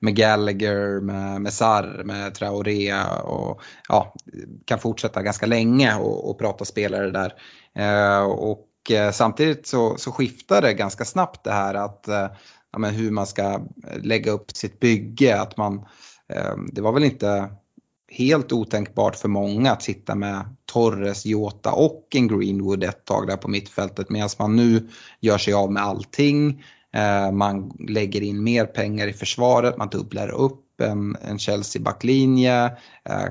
med 0.00 0.16
Gallagher, 0.16 1.00
med, 1.00 1.40
med 1.40 1.52
Sarr, 1.52 2.04
med 2.04 2.34
Traoré 2.34 2.94
och 3.24 3.60
ja, 3.88 4.14
kan 4.64 4.78
fortsätta 4.78 5.22
ganska 5.22 5.46
länge 5.46 5.96
och, 5.96 6.30
och 6.30 6.38
prata 6.38 6.64
spelare 6.64 7.10
där. 7.10 7.32
Eh, 7.74 8.22
och 8.24 8.90
eh, 8.90 9.10
samtidigt 9.10 9.66
så, 9.66 9.96
så 9.96 10.12
skiftar 10.12 10.62
det 10.62 10.74
ganska 10.74 11.04
snabbt 11.04 11.44
det 11.44 11.52
här 11.52 11.74
att 11.74 12.08
eh, 12.08 12.26
ja, 12.78 12.80
men 12.80 12.94
hur 12.94 13.10
man 13.10 13.26
ska 13.26 13.42
eh, 13.42 14.02
lägga 14.02 14.32
upp 14.32 14.56
sitt 14.56 14.80
bygge. 14.80 15.40
Att 15.40 15.56
man, 15.56 15.84
eh, 16.32 16.56
det 16.72 16.80
var 16.80 16.92
väl 16.92 17.04
inte 17.04 17.50
helt 18.10 18.52
otänkbart 18.52 19.16
för 19.16 19.28
många 19.28 19.72
att 19.72 19.82
sitta 19.82 20.14
med 20.14 20.56
Torres, 20.64 21.26
Jota 21.26 21.72
och 21.72 22.08
en 22.14 22.28
Greenwood 22.28 22.84
ett 22.84 23.04
tag 23.04 23.26
där 23.26 23.36
på 23.36 23.48
mittfältet 23.48 24.10
medan 24.10 24.28
man 24.38 24.56
nu 24.56 24.88
gör 25.20 25.38
sig 25.38 25.54
av 25.54 25.72
med 25.72 25.82
allting. 25.82 26.64
Eh, 26.94 27.32
man 27.32 27.72
lägger 27.88 28.20
in 28.20 28.44
mer 28.44 28.66
pengar 28.66 29.06
i 29.08 29.12
försvaret, 29.12 29.78
man 29.78 29.88
dubblar 29.88 30.28
upp 30.28 30.64
en, 30.80 31.16
en 31.22 31.38
Chelsea-backlinje, 31.38 32.64
eh, 33.04 33.24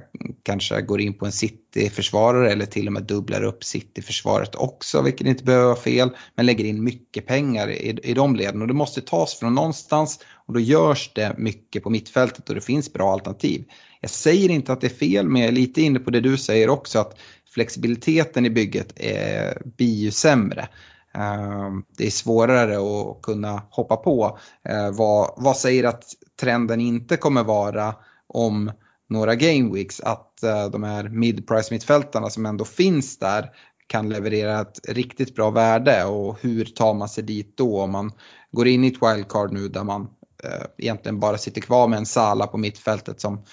kanske 0.43 0.81
går 0.81 1.01
in 1.01 1.13
på 1.13 1.25
en 1.25 1.31
City-försvarare 1.31 2.51
eller 2.51 2.65
till 2.65 2.87
och 2.87 2.93
med 2.93 3.03
dubblar 3.03 3.43
upp 3.43 3.63
City-försvaret 3.63 4.55
också, 4.55 5.01
vilket 5.01 5.27
inte 5.27 5.43
behöver 5.43 5.65
vara 5.65 5.75
fel, 5.75 6.09
men 6.35 6.45
lägger 6.45 6.65
in 6.65 6.83
mycket 6.83 7.25
pengar 7.25 7.69
i, 7.69 7.99
i 8.03 8.13
de 8.13 8.35
leden 8.35 8.61
och 8.61 8.67
det 8.67 8.73
måste 8.73 9.01
tas 9.01 9.33
från 9.39 9.55
någonstans 9.55 10.19
och 10.47 10.53
då 10.53 10.59
görs 10.59 11.11
det 11.15 11.35
mycket 11.37 11.83
på 11.83 11.89
mittfältet 11.89 12.49
och 12.49 12.55
det 12.55 12.61
finns 12.61 12.93
bra 12.93 13.13
alternativ. 13.13 13.65
Jag 14.01 14.09
säger 14.09 14.49
inte 14.49 14.73
att 14.73 14.81
det 14.81 14.87
är 14.87 14.95
fel, 14.95 15.27
men 15.27 15.41
jag 15.41 15.47
är 15.47 15.55
lite 15.55 15.81
inne 15.81 15.99
på 15.99 16.11
det 16.11 16.19
du 16.19 16.37
säger 16.37 16.69
också, 16.69 16.99
att 16.99 17.19
flexibiliteten 17.53 18.45
i 18.45 18.49
bygget 18.49 18.93
är, 18.95 19.61
blir 19.65 19.95
ju 19.95 20.11
sämre. 20.11 20.67
Ehm, 21.13 21.83
det 21.97 22.05
är 22.05 22.11
svårare 22.11 22.77
att 22.77 23.21
kunna 23.21 23.63
hoppa 23.69 23.95
på. 23.95 24.37
Ehm, 24.63 24.95
vad, 24.95 25.33
vad 25.37 25.57
säger 25.57 25.83
att 25.83 26.03
trenden 26.39 26.81
inte 26.81 27.17
kommer 27.17 27.43
vara 27.43 27.95
om 28.27 28.71
några 29.09 29.35
game 29.35 29.73
weeks? 29.73 29.99
Att 29.99 30.43
eh, 30.43 30.69
de 30.69 30.83
här 30.83 31.09
mid-price 31.09 31.73
mittfältarna 31.73 32.29
som 32.29 32.45
ändå 32.45 32.65
finns 32.65 33.19
där 33.19 33.49
kan 33.87 34.09
leverera 34.09 34.61
ett 34.61 34.79
riktigt 34.89 35.35
bra 35.35 35.49
värde? 35.49 36.05
Och 36.05 36.37
hur 36.41 36.65
tar 36.65 36.93
man 36.93 37.09
sig 37.09 37.23
dit 37.23 37.57
då? 37.57 37.81
Om 37.81 37.91
man 37.91 38.11
går 38.51 38.67
in 38.67 38.83
i 38.83 38.87
ett 38.87 39.03
wildcard 39.03 39.53
nu 39.53 39.67
där 39.67 39.83
man 39.83 40.01
eh, 40.43 40.65
egentligen 40.77 41.19
bara 41.19 41.37
sitter 41.37 41.61
kvar 41.61 41.87
med 41.87 41.97
en 41.97 42.05
Sala 42.05 42.47
på 42.47 42.57
mittfältet 42.57 43.21
som, 43.21 43.43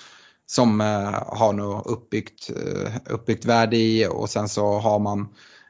som 0.46 0.80
eh, 0.80 1.22
har 1.26 1.52
något 1.52 1.86
uppbyggt, 1.86 2.50
eh, 2.50 2.92
uppbyggt 3.06 3.44
värde 3.44 3.76
i 3.76 4.06
och 4.10 4.30
sen 4.30 4.48
så 4.48 4.78
har 4.78 4.98
man 4.98 5.28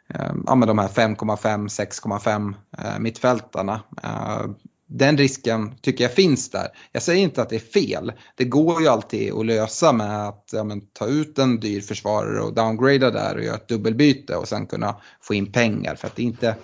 Ehm, 0.09 0.45
ja, 0.47 0.55
med 0.55 0.69
de 0.69 0.79
här 0.79 0.89
5,5, 0.89 1.69
6,5 1.69 2.55
eh, 2.79 2.99
mittfältarna 2.99 3.83
ehm, 4.03 4.55
den 4.87 5.19
risken 5.19 5.75
tycker 5.81 6.05
jag 6.05 6.13
finns 6.13 6.51
där. 6.51 6.69
Jag 6.93 7.03
säger 7.03 7.23
inte 7.23 7.43
att 7.43 7.49
det 7.49 7.57
är 7.57 7.89
fel. 7.89 8.13
Det 8.37 8.45
går 8.45 8.83
ju 8.83 8.89
alltid 8.89 9.33
att 9.33 9.47
lösa 9.47 9.93
med 9.93 10.29
att 10.29 10.51
ja, 10.53 10.65
men, 10.65 10.81
ta 10.81 11.07
ut 11.07 11.39
en 11.39 11.61
dyr 11.61 11.81
försvarare 11.81 12.41
och 12.41 12.55
downgrada 12.55 13.11
där 13.11 13.37
och 13.37 13.43
göra 13.45 13.57
ett 13.57 13.69
dubbelbyte 13.69 14.37
och 14.37 14.49
sen 14.49 14.67
kunna 14.67 14.97
få 15.21 15.35
in 15.35 15.53
pengar. 15.53 15.95
För 15.95 16.07
att 16.07 16.17
det 16.17 16.23
är 16.23 16.27
inte, 16.27 16.57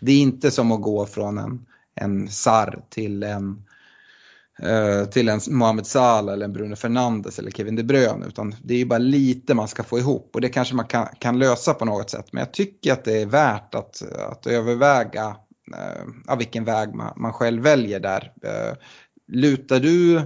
det 0.00 0.12
är 0.12 0.20
inte 0.20 0.50
som 0.50 0.72
att 0.72 0.82
gå 0.82 1.06
från 1.06 1.38
en, 1.38 1.66
en 1.94 2.28
Sar 2.28 2.84
till 2.88 3.22
en 3.22 3.48
eh, 3.48 3.71
Eh, 4.62 5.04
till 5.04 5.28
en 5.28 5.40
Mohamed 5.50 5.86
Salah 5.86 6.34
eller 6.34 6.44
en 6.44 6.52
Bruno 6.52 6.76
Fernandes 6.76 7.38
eller 7.38 7.50
Kevin 7.50 7.76
De 7.76 7.82
Bruyne. 7.82 8.26
Utan 8.26 8.54
det 8.62 8.74
är 8.74 8.78
ju 8.78 8.86
bara 8.86 8.98
lite 8.98 9.54
man 9.54 9.68
ska 9.68 9.82
få 9.82 9.98
ihop 9.98 10.30
och 10.34 10.40
det 10.40 10.48
kanske 10.48 10.74
man 10.74 10.86
kan, 10.86 11.06
kan 11.18 11.38
lösa 11.38 11.74
på 11.74 11.84
något 11.84 12.10
sätt. 12.10 12.26
Men 12.32 12.40
jag 12.40 12.52
tycker 12.52 12.92
att 12.92 13.04
det 13.04 13.22
är 13.22 13.26
värt 13.26 13.74
att, 13.74 14.02
att 14.30 14.46
överväga 14.46 15.36
Eh, 15.76 16.36
vilken 16.36 16.64
väg 16.64 16.94
man, 16.94 17.12
man 17.16 17.32
själv 17.32 17.62
väljer 17.62 18.00
där. 18.00 18.32
Eh, 18.42 18.76
lutar 19.28 19.80
du 19.80 20.20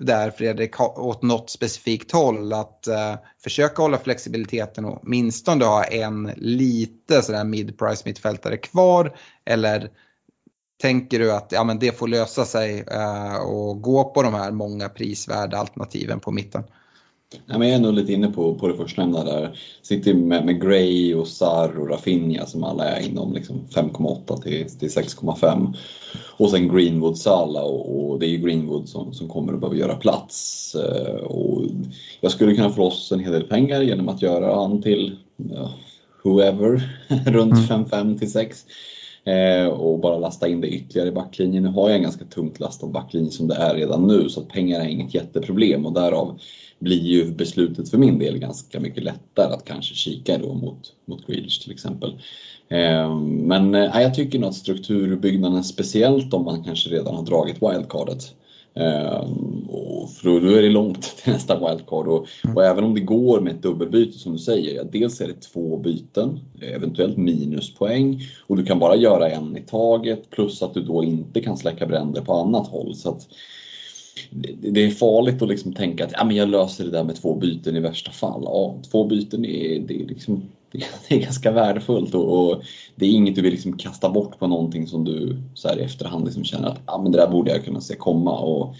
där 0.00 0.30
Fredrik 0.30 0.80
åt 0.80 1.22
något 1.22 1.50
specifikt 1.50 2.12
håll 2.12 2.52
att 2.52 2.86
eh, 2.86 3.14
försöka 3.42 3.82
hålla 3.82 3.98
flexibiliteten 3.98 4.84
och 4.84 5.00
åtminstone 5.02 5.64
ha 5.64 5.84
en 5.84 6.30
lite 6.36 7.22
sådär 7.22 7.44
mid-price 7.44 8.02
mittfältare 8.04 8.56
kvar 8.56 9.16
eller 9.44 9.90
tänker 10.80 11.18
du 11.18 11.32
att 11.32 11.52
ja, 11.52 11.64
men 11.64 11.78
det 11.78 11.98
får 11.98 12.08
lösa 12.08 12.44
sig 12.44 12.84
uh, 12.92 13.36
och 13.36 13.82
gå 13.82 14.04
på 14.04 14.22
de 14.22 14.34
här 14.34 14.50
många 14.50 14.88
prisvärda 14.88 15.56
alternativen 15.56 16.20
på 16.20 16.30
mitten? 16.30 16.62
Ja, 17.46 17.58
men 17.58 17.68
jag 17.68 17.76
är 17.76 17.80
nog 17.80 17.94
lite 17.94 18.12
inne 18.12 18.28
på, 18.28 18.54
på 18.54 18.68
det 18.68 18.76
förstnämnda 18.76 19.24
där. 19.24 19.58
Sitter 19.82 20.14
med, 20.14 20.46
med 20.46 20.62
Gray 20.62 21.14
och 21.14 21.28
Sar 21.28 21.78
och 21.78 21.90
Rafinha 21.90 22.46
som 22.46 22.64
alla 22.64 22.84
är 22.84 23.06
inom 23.06 23.32
liksom 23.32 23.60
5,8 23.74 24.42
till, 24.42 24.78
till 24.78 24.88
6,5. 24.88 25.76
Och 26.36 26.50
sen 26.50 26.68
Greenwood 26.68 27.18
Sala 27.18 27.62
och, 27.62 28.10
och, 28.10 28.18
det 28.18 28.26
är 28.26 28.30
ju 28.30 28.38
Greenwood 28.38 28.88
som, 28.88 29.14
som 29.14 29.28
kommer 29.28 29.52
att 29.52 29.60
behöva 29.60 29.76
göra 29.76 29.96
plats. 29.96 30.74
Eh, 30.74 31.14
och 31.14 31.62
jag 32.20 32.32
skulle 32.32 32.54
kunna 32.54 32.70
få 32.70 32.80
loss 32.80 33.12
en 33.12 33.20
hel 33.20 33.32
del 33.32 33.44
pengar 33.44 33.80
genom 33.80 34.08
att 34.08 34.22
göra 34.22 34.54
han 34.54 34.82
till 34.82 35.16
ja, 35.36 35.70
whoever 36.24 36.90
runt 37.26 37.54
5,5 37.54 38.00
mm. 38.00 38.18
till 38.18 38.32
6 38.32 38.64
eh, 38.64 38.72
Eh, 39.28 39.66
och 39.66 39.98
bara 39.98 40.18
lasta 40.18 40.48
in 40.48 40.60
det 40.60 40.68
ytterligare 40.68 41.08
i 41.08 41.12
backlinjen. 41.12 41.62
Nu 41.62 41.68
har 41.68 41.88
jag 41.88 41.96
en 41.96 42.02
ganska 42.02 42.24
tungt 42.24 42.60
lastad 42.60 42.86
backlinje 42.86 43.30
som 43.30 43.48
det 43.48 43.54
är 43.54 43.74
redan 43.74 44.06
nu 44.06 44.28
så 44.28 44.40
att 44.40 44.48
pengar 44.48 44.80
är 44.80 44.88
inget 44.88 45.14
jätteproblem 45.14 45.86
och 45.86 45.92
därav 45.92 46.40
blir 46.78 47.02
ju 47.02 47.30
beslutet 47.30 47.90
för 47.90 47.98
min 47.98 48.18
del 48.18 48.38
ganska 48.38 48.80
mycket 48.80 49.04
lättare 49.04 49.52
att 49.52 49.64
kanske 49.64 49.94
kika 49.94 50.38
då 50.38 50.54
mot, 50.54 50.92
mot 51.04 51.26
Grealish 51.26 51.62
till 51.62 51.72
exempel. 51.72 52.10
Eh, 52.68 53.18
men 53.20 53.74
äh, 53.74 54.02
jag 54.02 54.14
tycker 54.14 54.38
nog 54.38 54.48
att 54.48 54.54
strukturbyggnaden, 54.54 55.64
speciellt 55.64 56.34
om 56.34 56.44
man 56.44 56.64
kanske 56.64 56.90
redan 56.90 57.14
har 57.14 57.24
dragit 57.24 57.62
wildcardet, 57.62 58.34
och 59.68 59.97
för 60.08 60.40
då 60.40 60.48
är 60.48 60.62
det 60.62 60.68
långt 60.68 61.02
till 61.22 61.32
nästa 61.32 61.54
wildcard 61.54 62.08
och, 62.08 62.26
mm. 62.44 62.56
och, 62.56 62.64
även 62.64 62.84
om 62.84 62.94
det 62.94 63.00
går 63.00 63.40
med 63.40 63.54
ett 63.54 63.62
dubbelbyte 63.62 64.18
som 64.18 64.32
du 64.32 64.38
säger, 64.38 64.74
ja, 64.74 64.82
dels 64.92 65.20
är 65.20 65.28
det 65.28 65.40
två 65.40 65.76
byten, 65.76 66.40
eventuellt 66.60 67.16
minuspoäng 67.16 68.22
och 68.46 68.56
du 68.56 68.64
kan 68.64 68.78
bara 68.78 68.96
göra 68.96 69.30
en 69.30 69.56
i 69.56 69.60
taget 69.60 70.30
plus 70.30 70.62
att 70.62 70.74
du 70.74 70.80
då 70.82 71.04
inte 71.04 71.40
kan 71.40 71.56
släcka 71.56 71.86
bränder 71.86 72.22
på 72.22 72.32
annat 72.32 72.68
håll. 72.68 72.94
Så 72.94 73.08
att, 73.08 73.28
det 74.60 74.84
är 74.84 74.90
farligt 74.90 75.42
att 75.42 75.48
liksom 75.48 75.72
tänka 75.72 76.04
att 76.04 76.12
ja, 76.12 76.24
men 76.24 76.36
jag 76.36 76.48
löser 76.48 76.84
det 76.84 76.90
där 76.90 77.04
med 77.04 77.16
två 77.16 77.34
byten 77.34 77.76
i 77.76 77.80
värsta 77.80 78.10
fall. 78.10 78.42
Ja, 78.44 78.76
två 78.90 79.04
byten 79.04 79.44
är, 79.44 79.80
det 79.80 80.02
är, 80.02 80.06
liksom, 80.06 80.42
det 81.08 81.14
är 81.14 81.18
ganska 81.18 81.50
värdefullt 81.50 82.14
och, 82.14 82.50
och, 82.50 82.62
det 82.96 83.06
är 83.06 83.10
inget 83.10 83.34
du 83.34 83.42
vill 83.42 83.52
liksom 83.52 83.78
kasta 83.78 84.08
bort 84.08 84.38
på 84.38 84.46
någonting 84.46 84.86
som 84.86 85.04
du 85.04 85.36
så 85.54 85.68
här 85.68 85.78
i 85.78 85.82
efterhand 85.82 86.24
liksom 86.24 86.44
känner 86.44 86.68
att 86.68 86.80
ja, 86.86 87.02
men 87.02 87.12
det 87.12 87.18
där 87.18 87.28
borde 87.28 87.50
jag 87.50 87.64
kunna 87.64 87.80
se 87.80 87.94
komma. 87.94 88.38
Och 88.38 88.74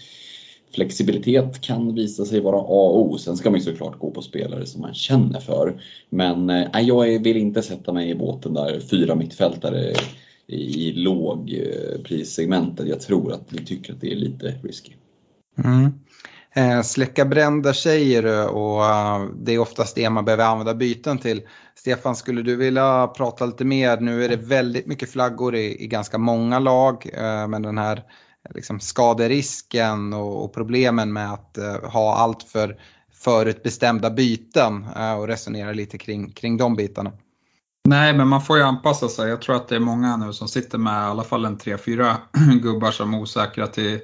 flexibilitet 0.71 1.61
kan 1.61 1.95
visa 1.95 2.25
sig 2.25 2.39
vara 2.39 2.57
A 2.57 2.89
och 2.89 3.01
O. 3.01 3.17
Sen 3.17 3.37
ska 3.37 3.49
man 3.49 3.59
ju 3.59 3.65
såklart 3.65 3.99
gå 3.99 4.11
på 4.11 4.21
spelare 4.21 4.65
som 4.65 4.81
man 4.81 4.93
känner 4.93 5.39
för. 5.39 5.81
Men 6.09 6.49
eh, 6.49 6.81
jag 6.81 7.23
vill 7.23 7.37
inte 7.37 7.61
sätta 7.61 7.93
mig 7.93 8.09
i 8.09 8.15
båten 8.15 8.53
där 8.53 8.79
fyra 8.79 9.15
mittfältare 9.15 9.93
i 10.47 10.91
lågprissegmentet. 10.91 12.85
Eh, 12.85 12.89
jag 12.89 13.01
tror 13.01 13.33
att 13.33 13.45
vi 13.49 13.65
tycker 13.65 13.93
att 13.93 14.01
det 14.01 14.11
är 14.11 14.15
lite 14.15 14.55
risky. 14.63 14.91
Mm. 15.63 15.91
Eh, 16.53 16.81
släcka 16.81 17.25
bränder 17.25 17.73
säger 17.73 18.23
du 18.23 18.43
och 18.43 18.85
eh, 18.85 19.25
det 19.41 19.53
är 19.53 19.59
oftast 19.59 19.95
det 19.95 20.09
man 20.09 20.25
behöver 20.25 20.45
använda 20.45 20.73
byten 20.73 21.17
till. 21.17 21.41
Stefan, 21.75 22.15
skulle 22.15 22.41
du 22.41 22.55
vilja 22.55 23.07
prata 23.07 23.45
lite 23.45 23.65
mer? 23.65 23.99
Nu 23.99 24.25
är 24.25 24.29
det 24.29 24.35
väldigt 24.35 24.85
mycket 24.85 25.11
flaggor 25.11 25.55
i, 25.55 25.83
i 25.83 25.87
ganska 25.87 26.17
många 26.17 26.59
lag, 26.59 27.09
eh, 27.13 27.47
men 27.47 27.61
den 27.61 27.77
här 27.77 28.03
liksom, 28.55 28.79
skaderisken 28.79 30.13
och, 30.13 30.43
och 30.43 30.53
problemen 30.53 31.13
med 31.13 31.33
att 31.33 31.57
uh, 31.59 31.89
ha 31.89 32.15
allt 32.15 32.43
för 32.43 32.79
förutbestämda 33.13 34.09
byten 34.09 34.87
eh, 34.95 35.13
och 35.13 35.27
resonera 35.27 35.71
lite 35.71 35.97
kring, 35.97 36.31
kring 36.31 36.57
de 36.57 36.75
bitarna. 36.75 37.11
Nej, 37.87 38.13
men 38.13 38.27
man 38.27 38.41
får 38.41 38.57
ju 38.57 38.63
anpassa 38.63 39.09
sig. 39.09 39.29
Jag 39.29 39.41
tror 39.41 39.55
att 39.55 39.67
det 39.67 39.75
är 39.75 39.79
många 39.79 40.17
nu 40.17 40.33
som 40.33 40.47
sitter 40.47 40.77
med 40.77 40.93
i 40.93 41.05
alla 41.05 41.23
fall 41.23 41.45
en 41.45 41.57
tre, 41.57 41.77
fyra 41.77 42.17
gubbar 42.61 42.91
som 42.91 43.13
är 43.13 43.19
osäkra 43.19 43.67
till 43.67 43.99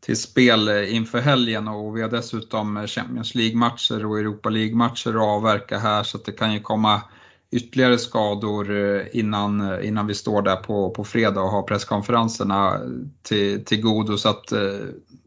till 0.00 0.16
spel 0.16 0.68
inför 0.68 1.20
helgen 1.20 1.68
och 1.68 1.96
vi 1.96 2.02
har 2.02 2.08
dessutom 2.08 2.86
Champions 2.86 3.34
League-matcher 3.34 4.06
och 4.06 4.18
Europa 4.18 4.48
League-matcher 4.48 5.10
att 5.10 5.22
avverka 5.22 5.78
här 5.78 6.02
så 6.02 6.18
att 6.18 6.24
det 6.24 6.32
kan 6.32 6.52
ju 6.52 6.60
komma 6.60 7.02
ytterligare 7.50 7.98
skador 7.98 8.70
eh, 8.70 9.02
innan, 9.12 9.60
eh, 9.60 9.88
innan 9.88 10.06
vi 10.06 10.14
står 10.14 10.42
där 10.42 10.56
på, 10.56 10.90
på 10.90 11.04
fredag 11.04 11.40
och 11.40 11.50
har 11.50 11.62
presskonferenserna 11.62 12.80
till, 13.22 13.64
till 13.64 13.82
godo. 13.82 14.16
Så 14.16 14.28
att 14.28 14.52
eh, 14.52 14.78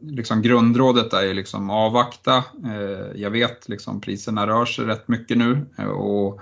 liksom 0.01 0.41
grundrådet 0.41 1.13
är 1.13 1.23
ju 1.23 1.33
liksom 1.33 1.69
avvakta. 1.69 2.43
Jag 3.15 3.29
vet 3.29 3.69
liksom 3.69 4.01
priserna 4.01 4.47
rör 4.47 4.65
sig 4.65 4.85
rätt 4.85 5.07
mycket 5.07 5.37
nu. 5.37 5.65
Och, 5.85 6.41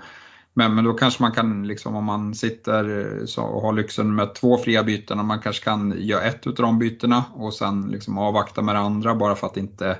men, 0.54 0.74
men 0.74 0.84
då 0.84 0.92
kanske 0.92 1.22
man 1.22 1.32
kan, 1.32 1.66
liksom, 1.66 1.96
om 1.96 2.04
man 2.04 2.34
sitter 2.34 3.12
så, 3.26 3.42
och 3.42 3.62
har 3.62 3.72
lyxen 3.72 4.14
med 4.14 4.34
två 4.34 4.58
fria 4.58 4.84
byten, 4.84 5.26
man 5.26 5.40
kanske 5.40 5.64
kan 5.64 5.94
göra 5.98 6.22
ett 6.22 6.46
av 6.46 6.54
de 6.54 6.78
bytena 6.78 7.24
och 7.34 7.54
sen 7.54 7.88
liksom 7.88 8.18
avvakta 8.18 8.62
med 8.62 8.74
det 8.74 8.78
andra 8.78 9.14
bara 9.14 9.34
för 9.34 9.46
att 9.46 9.56
inte 9.56 9.98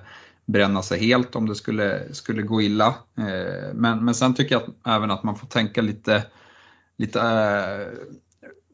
bränna 0.49 0.83
sig 0.83 1.01
helt 1.01 1.37
om 1.37 1.49
det 1.49 1.55
skulle, 1.55 2.15
skulle 2.15 2.43
gå 2.43 2.63
illa. 2.63 2.87
Eh, 3.19 3.75
men, 3.75 4.05
men 4.05 4.15
sen 4.15 4.35
tycker 4.35 4.55
jag 4.55 4.63
att, 4.63 4.97
även 4.97 5.11
att 5.11 5.23
man 5.23 5.37
får 5.37 5.47
tänka 5.47 5.83
lite, 5.83 6.25
lite 6.97 7.21
eh, 7.21 8.09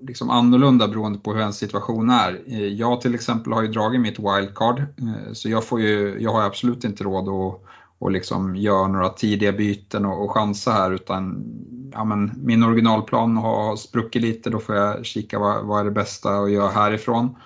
liksom 0.06 0.30
annorlunda 0.30 0.88
beroende 0.88 1.18
på 1.18 1.32
hur 1.32 1.40
ens 1.40 1.56
situation 1.56 2.10
är. 2.10 2.42
Eh, 2.46 2.66
jag 2.66 3.00
till 3.00 3.14
exempel 3.14 3.52
har 3.52 3.62
ju 3.62 3.68
dragit 3.68 4.00
mitt 4.00 4.18
wildcard 4.18 4.78
eh, 4.78 5.32
så 5.32 5.48
jag, 5.48 5.64
får 5.64 5.80
ju, 5.80 6.16
jag 6.20 6.32
har 6.32 6.42
absolut 6.42 6.84
inte 6.84 7.04
råd 7.04 7.28
att 7.28 7.60
och 7.98 8.10
liksom 8.10 8.56
göra 8.56 8.88
några 8.88 9.08
tidiga 9.08 9.52
byten 9.52 10.04
och, 10.04 10.24
och 10.24 10.30
chansa 10.30 10.72
här 10.72 10.90
utan 10.90 11.44
ja, 11.92 12.04
men 12.04 12.32
min 12.36 12.62
originalplan 12.62 13.36
har 13.36 13.76
spruckit 13.76 14.22
lite, 14.22 14.50
då 14.50 14.58
får 14.58 14.76
jag 14.76 15.06
kika 15.06 15.38
vad, 15.38 15.64
vad 15.64 15.80
är 15.80 15.84
det 15.84 15.90
bästa 15.90 16.38
att 16.38 16.50
göra 16.50 16.70
härifrån. 16.70 17.36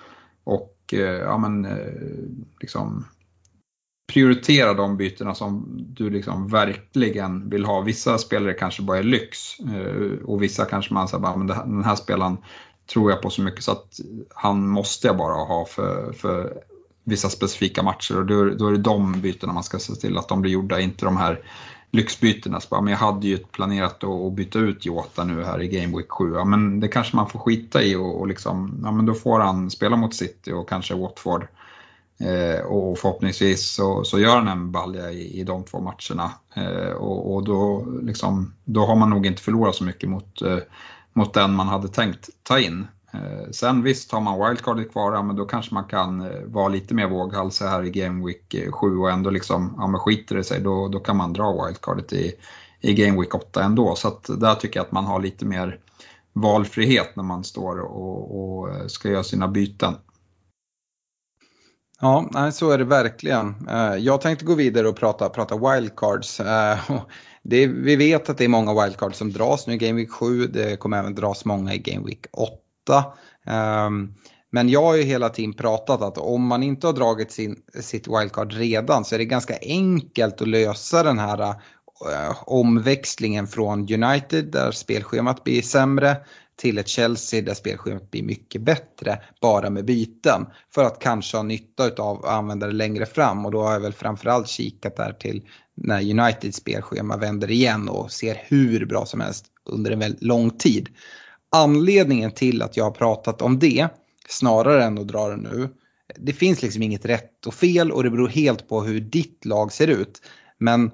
Och 0.43 0.93
eh, 0.93 0.99
ja, 0.99 1.37
men, 1.37 1.65
eh, 1.65 1.93
liksom, 2.59 3.05
prioritera 4.09 4.73
de 4.73 4.97
bytena 4.97 5.35
som 5.35 5.65
du 5.69 6.09
liksom 6.09 6.47
verkligen 6.47 7.49
vill 7.49 7.65
ha. 7.65 7.81
Vissa 7.81 8.17
spelare 8.17 8.53
kanske 8.53 8.81
bara 8.81 8.97
är 8.97 9.03
lyx 9.03 9.59
eh, 9.59 10.25
och 10.25 10.43
vissa 10.43 10.65
kanske 10.65 10.93
man 10.93 11.07
säger 11.07 11.37
men 11.37 11.47
den 11.47 11.83
här 11.83 11.95
spelaren 11.95 12.37
tror 12.93 13.11
jag 13.11 13.21
på 13.21 13.29
så 13.29 13.41
mycket 13.41 13.63
så 13.63 13.71
att 13.71 13.99
han 14.35 14.67
måste 14.67 15.07
jag 15.07 15.17
bara 15.17 15.33
ha 15.33 15.65
för, 15.65 16.13
för 16.13 16.53
vissa 17.03 17.29
specifika 17.29 17.83
matcher 17.83 18.17
och 18.17 18.25
då, 18.25 18.49
då 18.49 18.67
är 18.67 18.71
det 18.71 18.77
de 18.77 19.21
bytena 19.21 19.53
man 19.53 19.63
ska 19.63 19.79
se 19.79 19.95
till 19.95 20.17
att 20.17 20.27
de 20.27 20.41
blir 20.41 20.51
gjorda, 20.51 20.79
inte 20.79 21.05
de 21.05 21.17
här 21.17 21.39
lyxbytena. 21.91 22.59
Så 22.59 22.67
bara, 22.69 22.81
men 22.81 22.91
jag 22.91 22.99
hade 22.99 23.27
ju 23.27 23.37
planerat 23.37 24.03
att 24.03 24.33
byta 24.33 24.59
ut 24.59 24.85
Jota 24.85 25.23
nu 25.23 25.43
här 25.43 25.61
i 25.61 25.67
Game 25.67 25.97
Week 25.97 26.09
7. 26.09 26.33
Ja, 26.33 26.45
men 26.45 26.79
det 26.79 26.87
kanske 26.87 27.15
man 27.15 27.29
får 27.29 27.39
skita 27.39 27.83
i 27.83 27.95
och, 27.95 28.19
och 28.19 28.27
liksom, 28.27 28.81
ja, 28.83 28.91
men 28.91 29.05
då 29.05 29.13
får 29.13 29.39
han 29.39 29.69
spela 29.69 29.95
mot 29.95 30.15
City 30.15 30.51
och 30.51 30.69
kanske 30.69 30.95
Watford. 30.95 31.47
Eh, 32.19 32.65
och 32.65 32.97
förhoppningsvis 32.97 33.69
så, 33.69 34.03
så 34.03 34.19
gör 34.19 34.35
han 34.35 34.47
en 34.47 34.71
balja 34.71 35.11
i, 35.11 35.39
i 35.39 35.43
de 35.43 35.63
två 35.63 35.79
matcherna. 35.79 36.31
Eh, 36.55 36.91
och, 36.91 37.35
och 37.35 37.43
då, 37.43 37.85
liksom, 38.01 38.53
då 38.65 38.85
har 38.85 38.95
man 38.95 39.09
nog 39.09 39.25
inte 39.25 39.41
förlorat 39.41 39.75
så 39.75 39.83
mycket 39.83 40.09
mot, 40.09 40.41
eh, 40.41 40.57
mot 41.13 41.33
den 41.33 41.53
man 41.53 41.67
hade 41.67 41.87
tänkt 41.87 42.29
ta 42.43 42.59
in. 42.59 42.87
Eh, 43.13 43.49
sen 43.51 43.83
visst, 43.83 44.11
har 44.11 44.21
man 44.21 44.49
wildcardet 44.49 44.91
kvar, 44.91 45.13
ja, 45.13 45.23
men 45.23 45.35
då 45.35 45.45
kanske 45.45 45.73
man 45.73 45.83
kan 45.83 46.21
eh, 46.21 46.41
vara 46.45 46.67
lite 46.67 46.93
mer 46.93 47.07
våghalsig 47.07 47.65
här 47.65 47.83
i 47.83 47.89
Game 47.89 48.25
Week 48.25 48.53
eh, 48.53 48.71
7 48.71 48.97
och 48.97 49.11
ändå 49.11 49.29
liksom, 49.29 49.73
ja 49.77 49.87
men 49.87 49.99
skiter 49.99 50.35
det 50.35 50.43
sig, 50.43 50.61
då, 50.61 50.87
då 50.87 50.99
kan 50.99 51.17
man 51.17 51.33
dra 51.33 51.65
wildcardet 51.65 52.13
i, 52.13 52.33
i 52.81 52.93
Game 52.93 53.19
Week 53.19 53.35
8 53.35 53.63
ändå. 53.63 53.95
Så 53.95 54.07
att 54.07 54.29
där 54.39 54.55
tycker 54.55 54.79
jag 54.79 54.85
att 54.85 54.91
man 54.91 55.05
har 55.05 55.21
lite 55.21 55.45
mer 55.45 55.79
valfrihet 56.33 57.15
när 57.15 57.23
man 57.23 57.43
står 57.43 57.79
och, 57.79 58.39
och 58.39 58.69
eh, 58.69 58.87
ska 58.87 59.09
göra 59.09 59.23
sina 59.23 59.47
byten. 59.47 59.95
Ja, 62.01 62.51
så 62.51 62.71
är 62.71 62.77
det 62.77 62.83
verkligen. 62.83 63.67
Eh, 63.69 63.95
jag 63.95 64.21
tänkte 64.21 64.45
gå 64.45 64.55
vidare 64.55 64.87
och 64.87 64.95
prata, 64.95 65.29
prata 65.29 65.55
wildcards. 65.55 66.39
Eh, 66.39 66.77
det, 67.43 67.67
vi 67.67 67.95
vet 67.95 68.29
att 68.29 68.37
det 68.37 68.43
är 68.43 68.49
många 68.49 68.83
wildcards 68.83 69.17
som 69.17 69.31
dras 69.31 69.67
nu 69.67 69.73
i 69.73 69.77
Game 69.77 69.99
Week 69.99 70.11
7. 70.11 70.47
Det 70.47 70.79
kommer 70.79 70.99
även 70.99 71.15
dras 71.15 71.45
många 71.45 71.73
i 71.73 71.77
Game 71.77 72.05
Week 72.05 72.25
8. 72.31 73.05
Ehm, 73.45 74.13
men 74.51 74.69
jag 74.69 74.83
har 74.83 74.95
ju 74.95 75.03
hela 75.03 75.29
tiden 75.29 75.53
pratat 75.53 76.01
att 76.01 76.17
om 76.17 76.47
man 76.47 76.63
inte 76.63 76.87
har 76.87 76.93
dragit 76.93 77.31
sin, 77.31 77.55
sitt 77.81 78.07
wildcard 78.07 78.53
redan 78.53 79.05
så 79.05 79.15
är 79.15 79.19
det 79.19 79.25
ganska 79.25 79.57
enkelt 79.61 80.41
att 80.41 80.47
lösa 80.47 81.03
den 81.03 81.19
här 81.19 81.41
eh, 81.41 82.35
omväxlingen 82.45 83.47
från 83.47 83.79
United 83.79 84.45
där 84.51 84.71
spelschemat 84.71 85.43
blir 85.43 85.61
sämre 85.61 86.17
till 86.59 86.77
ett 86.77 86.87
Chelsea 86.87 87.41
där 87.41 87.53
spelschemat 87.53 88.11
blir 88.11 88.23
mycket 88.23 88.61
bättre 88.61 89.21
bara 89.41 89.69
med 89.69 89.85
byten. 89.85 90.45
För 90.73 90.83
att 90.83 90.99
kanske 90.99 91.37
ha 91.37 91.43
nytta 91.43 92.03
av 92.03 92.25
att 92.25 92.31
använda 92.31 92.67
det 92.67 92.73
längre 92.73 93.05
fram 93.05 93.45
och 93.45 93.51
då 93.51 93.61
har 93.61 93.73
jag 93.73 93.79
väl 93.79 93.93
framförallt 93.93 94.47
kikat 94.47 94.95
där 94.95 95.13
till 95.13 95.41
när 95.75 96.01
Uniteds 96.01 96.57
spelschema 96.57 97.17
vänder 97.17 97.51
igen 97.51 97.89
och 97.89 98.11
ser 98.11 98.41
hur 98.47 98.85
bra 98.85 99.05
som 99.05 99.19
helst 99.19 99.45
under 99.65 99.91
en 99.91 99.99
väldigt 99.99 100.23
lång 100.23 100.51
tid. 100.51 100.89
Anledningen 101.51 102.31
till 102.31 102.61
att 102.61 102.77
jag 102.77 102.83
har 102.83 102.91
pratat 102.91 103.41
om 103.41 103.59
det 103.59 103.87
snarare 104.29 104.83
än 104.83 104.97
att 104.97 105.07
dra 105.07 105.27
det 105.27 105.37
nu. 105.37 105.69
Det 106.17 106.33
finns 106.33 106.61
liksom 106.61 106.83
inget 106.83 107.05
rätt 107.05 107.45
och 107.47 107.53
fel 107.53 107.91
och 107.91 108.03
det 108.03 108.09
beror 108.09 108.27
helt 108.27 108.69
på 108.69 108.81
hur 108.81 108.99
ditt 108.99 109.45
lag 109.45 109.71
ser 109.71 109.87
ut. 109.87 110.21
Men 110.57 110.91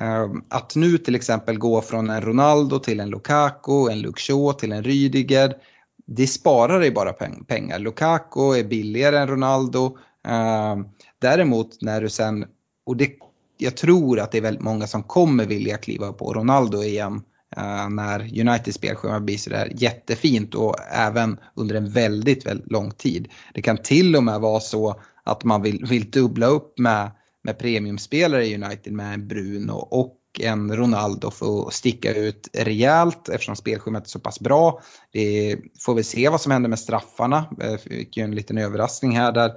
Ehm, 0.00 0.44
att 0.48 0.76
nu 0.76 0.98
till 0.98 1.14
exempel 1.14 1.58
gå 1.58 1.82
från 1.82 2.10
en 2.10 2.20
Ronaldo 2.20 2.78
till 2.78 3.00
en 3.00 3.10
Lukaku, 3.10 3.88
en 3.90 4.00
Luxo 4.00 4.52
till 4.52 4.72
en 4.72 4.82
Rydiger. 4.82 5.54
Det 6.06 6.26
sparar 6.26 6.80
dig 6.80 6.90
bara 6.90 7.12
pengar. 7.46 7.78
Lukaku 7.78 8.54
är 8.54 8.64
billigare 8.64 9.18
än 9.18 9.28
Ronaldo. 9.28 9.98
Ehm, 10.28 10.84
däremot 11.18 11.82
när 11.82 12.00
du 12.00 12.08
sen, 12.08 12.46
och 12.86 12.96
det, 12.96 13.10
jag 13.58 13.76
tror 13.76 14.20
att 14.20 14.32
det 14.32 14.38
är 14.38 14.42
väldigt 14.42 14.64
många 14.64 14.86
som 14.86 15.02
kommer 15.02 15.46
vilja 15.46 15.76
kliva 15.76 16.12
på 16.12 16.32
Ronaldo 16.32 16.82
igen 16.82 17.22
eh, 17.56 17.88
när 17.88 18.40
Uniteds 18.40 18.76
spelschema 18.76 19.20
blir 19.20 19.38
sådär 19.38 19.72
jättefint 19.74 20.54
och 20.54 20.76
även 20.92 21.40
under 21.54 21.74
en 21.74 21.90
väldigt, 21.90 22.46
väldigt 22.46 22.72
lång 22.72 22.90
tid. 22.90 23.28
Det 23.54 23.62
kan 23.62 23.76
till 23.76 24.16
och 24.16 24.24
med 24.24 24.40
vara 24.40 24.60
så 24.60 25.00
att 25.24 25.44
man 25.44 25.62
vill, 25.62 25.84
vill 25.88 26.10
dubbla 26.10 26.46
upp 26.46 26.78
med 26.78 27.10
med 27.46 27.58
premiumspelare 27.58 28.46
i 28.46 28.54
United 28.54 28.92
med 28.92 29.14
en 29.14 29.28
Bruno 29.28 29.72
och 29.72 30.16
en 30.40 30.76
Ronaldo 30.76 31.30
för 31.30 31.68
att 31.68 31.74
sticka 31.74 32.14
ut 32.14 32.48
rejält 32.52 33.28
eftersom 33.28 33.56
spelschemat 33.56 34.04
är 34.04 34.08
så 34.08 34.18
pass 34.18 34.40
bra. 34.40 34.80
Det 35.12 35.56
får 35.80 35.94
vi 35.94 36.02
se 36.02 36.28
vad 36.28 36.40
som 36.40 36.52
händer 36.52 36.68
med 36.68 36.78
straffarna. 36.78 37.44
Vi 37.58 37.78
fick 37.78 38.16
ju 38.16 38.22
en 38.22 38.34
liten 38.34 38.58
överraskning 38.58 39.16
här 39.16 39.32
där, 39.32 39.52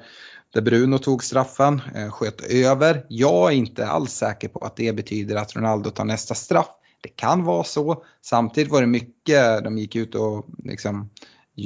där 0.53 0.61
Bruno 0.61 0.97
tog 0.97 1.23
straffen, 1.23 1.81
eh, 1.95 2.11
sköt 2.11 2.41
över. 2.41 3.05
Jag 3.09 3.51
är 3.51 3.55
inte 3.55 3.87
alls 3.87 4.11
säker 4.13 4.47
på 4.47 4.59
att 4.59 4.75
det 4.75 4.93
betyder 4.93 5.35
att 5.35 5.55
Ronaldo 5.55 5.89
tar 5.89 6.05
nästa 6.05 6.35
straff. 6.35 6.69
Det 7.01 7.09
kan 7.09 7.43
vara 7.43 7.63
så. 7.63 8.03
Samtidigt 8.21 8.71
var 8.71 8.81
det 8.81 8.87
mycket, 8.87 9.63
de 9.63 9.77
gick 9.77 9.95
ut 9.95 10.15
och 10.15 10.45
liksom 10.63 11.09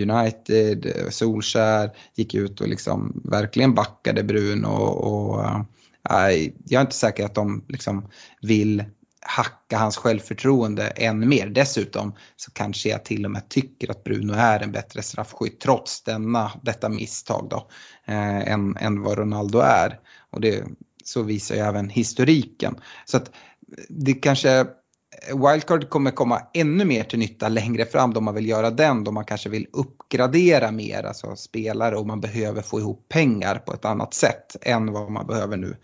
United, 0.01 0.85
eh, 0.85 1.09
Solskär 1.09 1.91
gick 2.15 2.33
ut 2.33 2.61
och 2.61 2.67
liksom 2.67 3.21
verkligen 3.23 3.73
backade 3.73 4.23
Bruno 4.23 4.67
och, 4.67 5.31
och 5.31 5.43
eh, 5.43 5.61
jag 6.09 6.73
är 6.73 6.81
inte 6.81 6.95
säker 6.95 7.25
att 7.25 7.35
de 7.35 7.65
liksom 7.67 8.09
vill 8.41 8.83
hacka 9.25 9.77
hans 9.77 9.97
självförtroende 9.97 10.87
än 10.87 11.29
mer. 11.29 11.47
Dessutom 11.47 12.15
så 12.35 12.51
kanske 12.51 12.89
jag 12.89 13.05
till 13.05 13.25
och 13.25 13.31
med 13.31 13.49
tycker 13.49 13.91
att 13.91 14.03
Bruno 14.03 14.33
är 14.33 14.59
en 14.59 14.71
bättre 14.71 15.01
straffskytt 15.01 15.59
trots 15.59 16.03
denna, 16.03 16.51
detta 16.61 16.89
misstag 16.89 17.47
då, 17.49 17.69
eh, 18.05 18.51
än, 18.51 18.77
än 18.77 19.01
vad 19.01 19.17
Ronaldo 19.17 19.59
är. 19.59 19.99
Och 20.29 20.41
det, 20.41 20.63
så 21.03 21.21
visar 21.21 21.55
ju 21.55 21.61
även 21.61 21.89
historiken. 21.89 22.75
Så 23.05 23.17
att 23.17 23.31
det 23.89 24.13
kanske 24.13 24.65
Wildcard 25.27 25.89
kommer 25.89 26.11
komma 26.11 26.41
ännu 26.53 26.85
mer 26.85 27.03
till 27.03 27.19
nytta 27.19 27.49
längre 27.49 27.85
fram 27.85 28.13
då 28.13 28.21
man 28.21 28.35
vill 28.35 28.49
göra 28.49 28.69
den, 28.69 29.03
då 29.03 29.11
man 29.11 29.25
kanske 29.25 29.49
vill 29.49 29.67
uppgradera 29.73 30.71
mer, 30.71 31.03
alltså 31.03 31.35
spelare 31.35 31.97
och 31.97 32.07
man 32.07 32.21
behöver 32.21 32.61
få 32.61 32.79
ihop 32.79 33.05
pengar 33.09 33.55
på 33.55 33.73
ett 33.73 33.85
annat 33.85 34.13
sätt 34.13 34.55
än 34.61 34.91
vad 34.91 35.11
man 35.11 35.27
behöver 35.27 35.57
nu. 35.57 35.77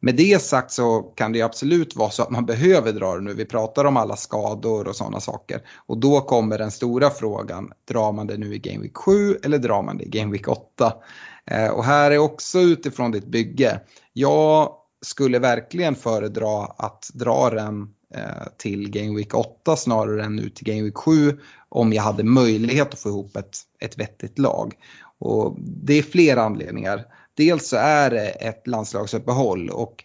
Med 0.00 0.16
det 0.16 0.42
sagt 0.42 0.70
så 0.70 1.02
kan 1.02 1.32
det 1.32 1.42
absolut 1.42 1.96
vara 1.96 2.10
så 2.10 2.22
att 2.22 2.30
man 2.30 2.46
behöver 2.46 2.92
dra 2.92 3.14
det 3.14 3.20
nu. 3.20 3.34
Vi 3.34 3.44
pratar 3.44 3.84
om 3.84 3.96
alla 3.96 4.16
skador 4.16 4.88
och 4.88 4.96
sådana 4.96 5.20
saker. 5.20 5.60
Och 5.86 5.98
då 5.98 6.20
kommer 6.20 6.58
den 6.58 6.70
stora 6.70 7.10
frågan, 7.10 7.72
drar 7.88 8.12
man 8.12 8.26
det 8.26 8.36
nu 8.36 8.54
i 8.54 8.58
Game 8.58 8.82
Week 8.82 8.96
7 8.96 9.36
eller 9.44 9.58
drar 9.58 9.82
man 9.82 9.98
det 9.98 10.04
i 10.04 10.08
Game 10.08 10.32
Week 10.32 10.48
8? 10.48 10.92
Eh, 11.50 11.68
och 11.68 11.84
här 11.84 12.10
är 12.10 12.18
också 12.18 12.58
utifrån 12.58 13.10
ditt 13.10 13.26
bygge. 13.26 13.80
Jag 14.12 14.72
skulle 15.02 15.38
verkligen 15.38 15.94
föredra 15.94 16.64
att 16.64 17.10
dra 17.14 17.50
den 17.50 17.93
Eh, 18.14 18.46
till 18.56 18.90
Game 18.90 19.16
Week 19.16 19.34
8 19.34 19.76
snarare 19.76 20.24
än 20.24 20.36
nu 20.36 20.50
till 20.50 20.66
Game 20.66 20.82
Week 20.82 20.96
7 20.96 21.38
om 21.68 21.92
jag 21.92 22.02
hade 22.02 22.24
möjlighet 22.24 22.92
att 22.94 23.00
få 23.00 23.08
ihop 23.08 23.36
ett, 23.36 23.58
ett 23.80 23.98
vettigt 23.98 24.38
lag. 24.38 24.74
Och 25.18 25.56
det 25.60 25.94
är 25.94 26.02
flera 26.02 26.42
anledningar. 26.42 27.04
Dels 27.36 27.68
så 27.68 27.76
är 27.76 28.10
det 28.10 28.28
ett 28.28 28.66
landslagsuppehåll 28.66 29.70
och 29.70 30.04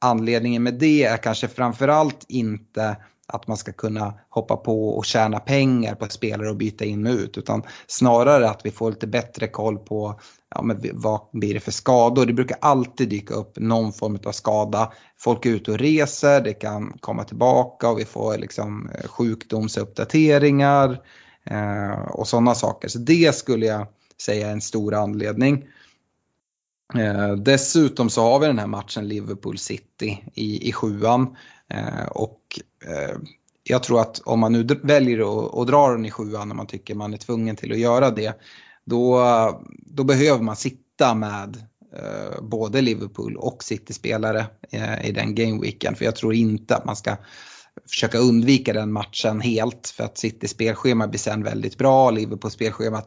anledningen 0.00 0.62
med 0.62 0.74
det 0.74 1.04
är 1.04 1.16
kanske 1.16 1.48
framförallt 1.48 2.24
inte 2.28 2.96
att 3.32 3.46
man 3.46 3.56
ska 3.56 3.72
kunna 3.72 4.14
hoppa 4.28 4.56
på 4.56 4.88
och 4.88 5.04
tjäna 5.04 5.38
pengar 5.38 5.94
på 5.94 6.06
spelare 6.08 6.50
och 6.50 6.56
byta 6.56 6.84
in 6.84 7.06
och 7.06 7.12
ut. 7.12 7.38
Utan 7.38 7.62
snarare 7.86 8.50
att 8.50 8.60
vi 8.64 8.70
får 8.70 8.90
lite 8.90 9.06
bättre 9.06 9.48
koll 9.48 9.78
på 9.78 10.20
ja, 10.54 10.62
men 10.62 10.90
vad 10.92 11.20
blir 11.32 11.54
det 11.54 11.60
för 11.60 11.72
skador. 11.72 12.26
Det 12.26 12.32
brukar 12.32 12.56
alltid 12.60 13.08
dyka 13.08 13.34
upp 13.34 13.52
någon 13.56 13.92
form 13.92 14.18
av 14.26 14.32
skada. 14.32 14.92
Folk 15.18 15.46
är 15.46 15.50
ute 15.50 15.70
och 15.70 15.78
reser, 15.78 16.40
det 16.40 16.54
kan 16.54 16.98
komma 17.00 17.24
tillbaka 17.24 17.88
och 17.88 17.98
vi 17.98 18.04
får 18.04 18.38
liksom 18.38 18.90
eh, 18.94 19.08
sjukdomsuppdateringar 19.08 21.00
eh, 21.44 22.00
och 22.10 22.28
sådana 22.28 22.54
saker. 22.54 22.88
Så 22.88 22.98
det 22.98 23.34
skulle 23.34 23.66
jag 23.66 23.86
säga 24.22 24.48
är 24.48 24.52
en 24.52 24.60
stor 24.60 24.94
anledning. 24.94 25.64
Eh, 26.94 27.32
dessutom 27.32 28.10
så 28.10 28.22
har 28.22 28.38
vi 28.38 28.46
den 28.46 28.58
här 28.58 28.66
matchen 28.66 29.08
Liverpool 29.08 29.58
City 29.58 30.24
i, 30.34 30.68
i 30.68 30.72
sjuan. 30.72 31.36
Eh, 31.70 32.06
och 32.10 32.37
eh, 32.86 33.16
jag 33.62 33.82
tror 33.82 34.00
att 34.00 34.18
om 34.18 34.40
man 34.40 34.52
nu 34.52 34.66
väljer 34.82 35.18
att, 35.18 35.54
att 35.54 35.66
dra 35.66 35.90
den 35.90 36.06
i 36.06 36.10
sjuan 36.10 36.48
när 36.48 36.54
man 36.54 36.66
tycker 36.66 36.94
man 36.94 37.14
är 37.14 37.18
tvungen 37.18 37.56
till 37.56 37.72
att 37.72 37.78
göra 37.78 38.10
det. 38.10 38.40
Då, 38.84 39.20
då 39.70 40.04
behöver 40.04 40.42
man 40.42 40.56
sitta 40.56 41.14
med 41.14 41.56
eh, 41.96 42.42
både 42.42 42.80
Liverpool 42.80 43.36
och 43.36 43.64
City-spelare 43.64 44.46
eh, 44.70 45.08
i 45.08 45.12
den 45.12 45.34
gameweeken. 45.34 45.94
För 45.94 46.04
jag 46.04 46.16
tror 46.16 46.34
inte 46.34 46.76
att 46.76 46.84
man 46.84 46.96
ska 46.96 47.16
försöka 47.88 48.18
undvika 48.18 48.72
den 48.72 48.92
matchen 48.92 49.40
helt. 49.40 49.88
För 49.88 50.04
att 50.04 50.18
City 50.18 50.48
spelschema 50.48 51.08
blir 51.08 51.18
sen 51.18 51.42
väldigt 51.42 51.78
bra. 51.78 52.10
Liverpool 52.10 52.50
spelschema 52.50 53.02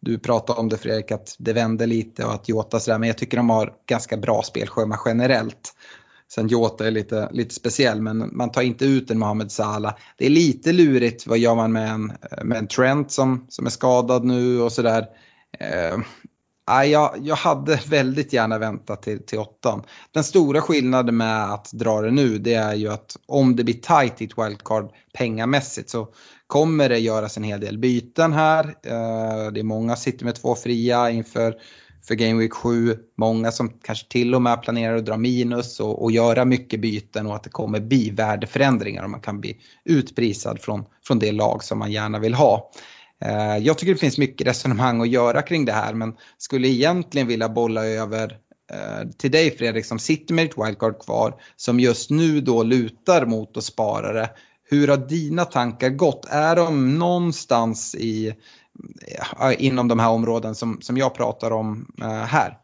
du 0.00 0.18
pratade 0.18 0.60
om 0.60 0.68
det 0.68 0.76
Fredrik, 0.76 1.10
att 1.10 1.36
det 1.38 1.52
vände 1.52 1.86
lite 1.86 2.24
och 2.24 2.34
att 2.34 2.48
Jota 2.48 2.80
sådär, 2.80 2.98
men 2.98 3.06
jag 3.06 3.18
tycker 3.18 3.36
de 3.36 3.50
har 3.50 3.72
ganska 3.86 4.16
bra 4.16 4.42
spelschema 4.42 4.98
generellt. 5.06 5.74
Sen 6.28 6.48
Jota 6.48 6.86
är 6.86 6.90
lite, 6.90 7.28
lite 7.32 7.54
speciell, 7.54 8.00
men 8.00 8.36
man 8.36 8.50
tar 8.50 8.62
inte 8.62 8.84
ut 8.84 9.10
en 9.10 9.18
Mohamed 9.18 9.52
Salah. 9.52 9.94
Det 10.16 10.26
är 10.26 10.30
lite 10.30 10.72
lurigt, 10.72 11.26
vad 11.26 11.38
gör 11.38 11.54
man 11.54 11.72
med 11.72 11.90
en, 11.90 12.12
med 12.42 12.58
en 12.58 12.68
Trent 12.68 13.12
som, 13.12 13.46
som 13.48 13.66
är 13.66 13.70
skadad 13.70 14.24
nu 14.24 14.60
och 14.60 14.72
sådär. 14.72 15.06
Eh, 15.60 15.96
jag, 16.84 17.14
jag 17.22 17.36
hade 17.36 17.80
väldigt 17.88 18.32
gärna 18.32 18.58
väntat 18.58 19.02
till, 19.02 19.26
till 19.26 19.38
åttan. 19.38 19.82
Den 20.10 20.24
stora 20.24 20.60
skillnaden 20.60 21.16
med 21.16 21.52
att 21.52 21.72
dra 21.72 22.00
det 22.00 22.10
nu 22.10 22.38
det 22.38 22.54
är 22.54 22.74
ju 22.74 22.88
att 22.88 23.16
om 23.26 23.56
det 23.56 23.64
blir 23.64 23.74
tight 23.74 24.22
i 24.22 24.24
ett 24.24 24.38
wildcard 24.38 24.90
pengamässigt 25.12 25.90
så 25.90 26.08
kommer 26.46 26.88
det 26.88 26.98
göras 26.98 27.36
en 27.36 27.44
hel 27.44 27.60
del 27.60 27.78
byten 27.78 28.32
här. 28.32 28.64
Eh, 28.64 29.52
det 29.52 29.60
är 29.60 29.62
många 29.62 29.96
som 29.96 30.02
sitter 30.02 30.24
med 30.24 30.34
två 30.34 30.54
fria 30.54 31.10
inför 31.10 31.54
för 32.06 32.14
Game 32.14 32.40
Week 32.40 32.52
7. 32.52 32.96
Många 33.16 33.52
som 33.52 33.68
kanske 33.82 34.08
till 34.08 34.34
och 34.34 34.42
med 34.42 34.62
planerar 34.62 34.96
att 34.96 35.06
dra 35.06 35.16
minus 35.16 35.80
och, 35.80 36.02
och 36.02 36.12
göra 36.12 36.44
mycket 36.44 36.80
byten 36.80 37.26
och 37.26 37.36
att 37.36 37.42
det 37.42 37.50
kommer 37.50 37.80
bli 37.80 38.10
värdeförändringar 38.10 39.04
och 39.04 39.10
man 39.10 39.20
kan 39.20 39.40
bli 39.40 39.56
utprisad 39.84 40.60
från, 40.60 40.84
från 41.06 41.18
det 41.18 41.32
lag 41.32 41.64
som 41.64 41.78
man 41.78 41.92
gärna 41.92 42.18
vill 42.18 42.34
ha. 42.34 42.70
Eh, 43.24 43.56
jag 43.56 43.78
tycker 43.78 43.92
det 43.92 44.00
finns 44.00 44.18
mycket 44.18 44.46
resonemang 44.46 45.00
att 45.00 45.08
göra 45.08 45.42
kring 45.42 45.64
det 45.64 45.72
här 45.72 45.94
men 45.94 46.16
skulle 46.38 46.68
egentligen 46.68 47.26
vilja 47.26 47.48
bolla 47.48 47.86
över 47.86 48.38
eh, 48.72 49.08
till 49.18 49.30
dig 49.30 49.50
Fredrik 49.50 49.86
som 49.86 49.98
sitter 49.98 50.34
med 50.34 50.46
ditt 50.46 50.58
wildcard 50.58 50.98
kvar 50.98 51.34
som 51.56 51.80
just 51.80 52.10
nu 52.10 52.40
då 52.40 52.62
lutar 52.62 53.26
mot 53.26 53.56
att 53.56 53.64
spara 53.64 54.12
det. 54.12 54.30
Hur 54.68 54.88
har 54.88 54.96
dina 54.96 55.44
tankar 55.44 55.90
gått? 55.90 56.26
Är 56.30 56.56
de 56.56 56.98
någonstans 56.98 57.94
i, 57.94 58.34
Eh, 59.40 59.66
inom 59.66 59.88
de 59.88 59.98
här 59.98 60.10
områden 60.10 60.54
som, 60.54 60.78
som 60.80 60.96
jag 60.96 61.14
pratar 61.14 61.50
om 61.50 61.86
eh, 62.02 62.06
här? 62.08 62.58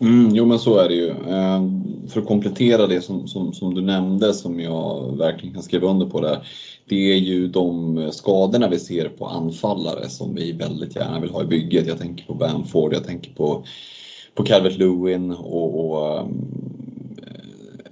Mm, 0.00 0.34
jo 0.34 0.46
men 0.46 0.58
så 0.58 0.78
är 0.78 0.88
det 0.88 0.94
ju. 0.94 1.10
Eh, 1.10 1.62
för 2.08 2.20
att 2.20 2.26
komplettera 2.26 2.86
det 2.86 3.00
som, 3.00 3.28
som, 3.28 3.52
som, 3.52 3.74
du 3.74 3.80
nämnde 3.80 4.34
som 4.34 4.60
jag 4.60 5.16
verkligen 5.18 5.54
kan 5.54 5.62
skriva 5.62 5.88
under 5.88 6.06
på 6.06 6.20
där. 6.20 6.46
Det 6.88 7.12
är 7.12 7.18
ju 7.18 7.48
de 7.48 8.08
skadorna 8.12 8.68
vi 8.68 8.78
ser 8.78 9.08
på 9.08 9.26
anfallare 9.26 10.08
som 10.08 10.34
vi 10.34 10.52
väldigt 10.52 10.96
gärna 10.96 11.20
vill 11.20 11.30
ha 11.30 11.42
i 11.42 11.46
bygget. 11.46 11.86
Jag 11.86 11.98
tänker 11.98 12.24
på 12.24 12.34
Bamford, 12.34 12.92
jag 12.92 13.04
tänker 13.04 13.30
på, 13.34 13.64
på 14.34 14.42
Calvert 14.42 14.78
Lewin 14.78 15.30
och, 15.30 15.80
och 15.80 16.20
um, 16.20 16.58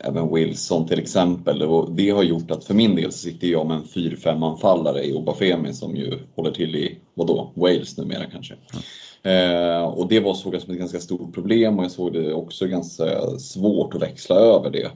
även 0.01 0.35
Wilson 0.35 0.87
till 0.87 0.99
exempel. 0.99 1.63
Och 1.63 1.93
det 1.93 2.11
har 2.11 2.23
gjort 2.23 2.51
att 2.51 2.65
för 2.65 2.75
min 2.75 2.97
del 2.97 3.13
så 3.13 3.19
sitter 3.19 3.47
jag 3.47 3.67
med 3.67 3.77
en 3.77 3.85
4-5 3.85 4.51
anfallare 4.51 5.05
i 5.05 5.15
Obafemi 5.15 5.73
som 5.73 5.97
ju 5.97 6.19
håller 6.37 6.51
till 6.51 6.77
i, 6.77 6.99
vadå, 7.17 7.51
Wales 7.55 7.99
numera 7.99 8.25
kanske. 8.33 8.55
Mm. 8.73 8.83
Eh, 9.27 9.83
och 9.83 10.09
det 10.09 10.21
var 10.21 10.35
såg 10.35 10.55
jag 10.55 10.63
som 10.63 10.73
ett 10.73 10.79
ganska 10.79 11.01
stort 11.01 11.35
problem 11.35 11.79
och 11.79 11.85
jag 11.85 11.91
såg 11.91 12.13
det 12.13 12.33
också 12.33 12.67
ganska 12.67 13.39
svårt 13.39 13.95
att 13.95 14.03
växla 14.03 14.37
över 14.37 14.71
det. 14.71 14.91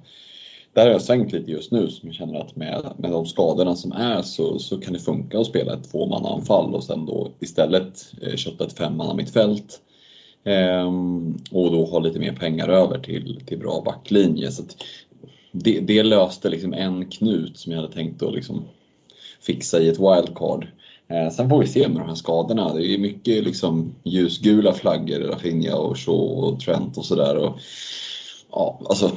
Där 0.73 0.83
har 0.83 0.93
jag 0.93 1.03
svängt 1.03 1.33
lite 1.33 1.51
just 1.51 1.73
nu 1.73 1.89
som 1.89 2.09
jag 2.09 2.17
känner 2.17 2.41
att 2.41 2.57
med, 2.57 2.95
med 2.97 3.11
de 3.11 3.27
skadorna 3.27 3.77
som 3.77 3.93
är 3.93 4.23
så, 4.23 4.59
så 4.59 4.81
kan 4.81 4.93
det 4.93 4.99
funka 4.99 5.39
att 5.39 5.47
spela 5.47 5.75
ett 5.75 5.91
tvåmannaanfall 5.91 6.75
och 6.75 6.85
sen 6.85 7.07
då 7.07 7.31
istället 7.41 8.13
eh, 8.23 8.37
kötta 8.37 8.65
ett 8.65 8.79
femmanna 8.79 9.15
mittfält. 9.15 9.81
Eh, 10.45 10.93
och 11.51 11.73
då 11.73 11.85
ha 11.85 11.99
lite 11.99 12.19
mer 12.19 12.33
pengar 12.33 12.69
över 12.69 12.99
till, 12.99 13.41
till 13.47 13.59
bra 13.59 13.83
backlinje. 13.85 14.51
Så 14.51 14.63
det, 15.53 15.81
det, 15.81 16.03
löste 16.03 16.49
liksom 16.49 16.73
en 16.73 17.11
knut 17.11 17.59
som 17.59 17.73
jag 17.73 17.81
hade 17.81 17.93
tänkt 17.93 18.23
att 18.23 18.35
liksom 18.35 18.65
fixa 19.41 19.81
i 19.81 19.89
ett 19.89 19.99
wildcard. 19.99 20.67
Eh, 21.11 21.31
sen 21.31 21.49
får 21.49 21.61
vi 21.61 21.67
se 21.67 21.89
med 21.89 22.01
de 22.01 22.09
här 22.09 22.15
skadorna. 22.15 22.75
Det 22.75 22.87
är 22.87 22.99
mycket 22.99 23.45
liksom 23.45 23.95
ljusgula 24.05 24.73
flaggor, 24.73 25.19
Rafinha 25.19 25.77
och 25.77 25.99
Shaw 25.99 26.47
och 26.47 26.61
Trent 26.61 26.99
och 26.99 27.05
sådär. 27.05 27.53
Ja, 28.51 28.81
alltså 28.89 29.11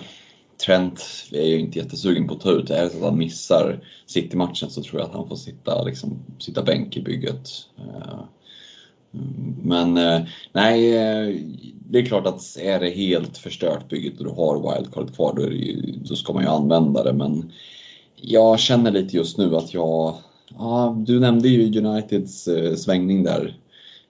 Trent 0.65 1.03
är 1.31 1.51
jag 1.51 1.59
inte 1.59 1.79
jättesugen 1.79 2.27
på 2.27 2.33
att 2.33 2.41
ta 2.41 2.51
ut. 2.51 2.69
Är 2.69 2.83
det 2.83 2.89
så 2.89 2.97
att 2.97 3.03
han 3.03 3.17
missar 3.17 3.79
City-matchen 4.05 4.69
så 4.69 4.83
tror 4.83 5.01
jag 5.01 5.09
att 5.09 5.15
han 5.15 5.27
får 5.27 5.35
sitta, 5.35 5.83
liksom, 5.83 6.19
sitta 6.39 6.63
bänk 6.63 6.97
i 6.97 7.01
bygget. 7.01 7.49
Eh, 7.77 8.19
men 9.63 9.97
eh, 9.97 10.21
nej, 10.53 10.97
eh, 10.97 11.35
det 11.89 11.99
är 11.99 12.05
klart 12.05 12.27
att 12.27 12.57
är 12.61 12.79
det 12.79 12.89
helt 12.89 13.37
förstört 13.37 13.89
bygget 13.89 14.19
och 14.19 14.25
du 14.25 14.31
har 14.31 14.75
wildcard 14.75 15.15
kvar 15.15 15.33
då, 15.35 15.51
ju, 15.51 15.95
då 16.05 16.15
ska 16.15 16.33
man 16.33 16.43
ju 16.43 16.49
använda 16.49 17.03
det. 17.03 17.13
Men 17.13 17.51
jag 18.15 18.59
känner 18.59 18.91
lite 18.91 19.17
just 19.17 19.37
nu 19.37 19.55
att 19.55 19.73
jag, 19.73 20.15
ja, 20.57 21.03
du 21.07 21.19
nämnde 21.19 21.49
ju 21.49 21.79
Uniteds 21.79 22.47
eh, 22.47 22.75
svängning 22.75 23.23
där 23.23 23.57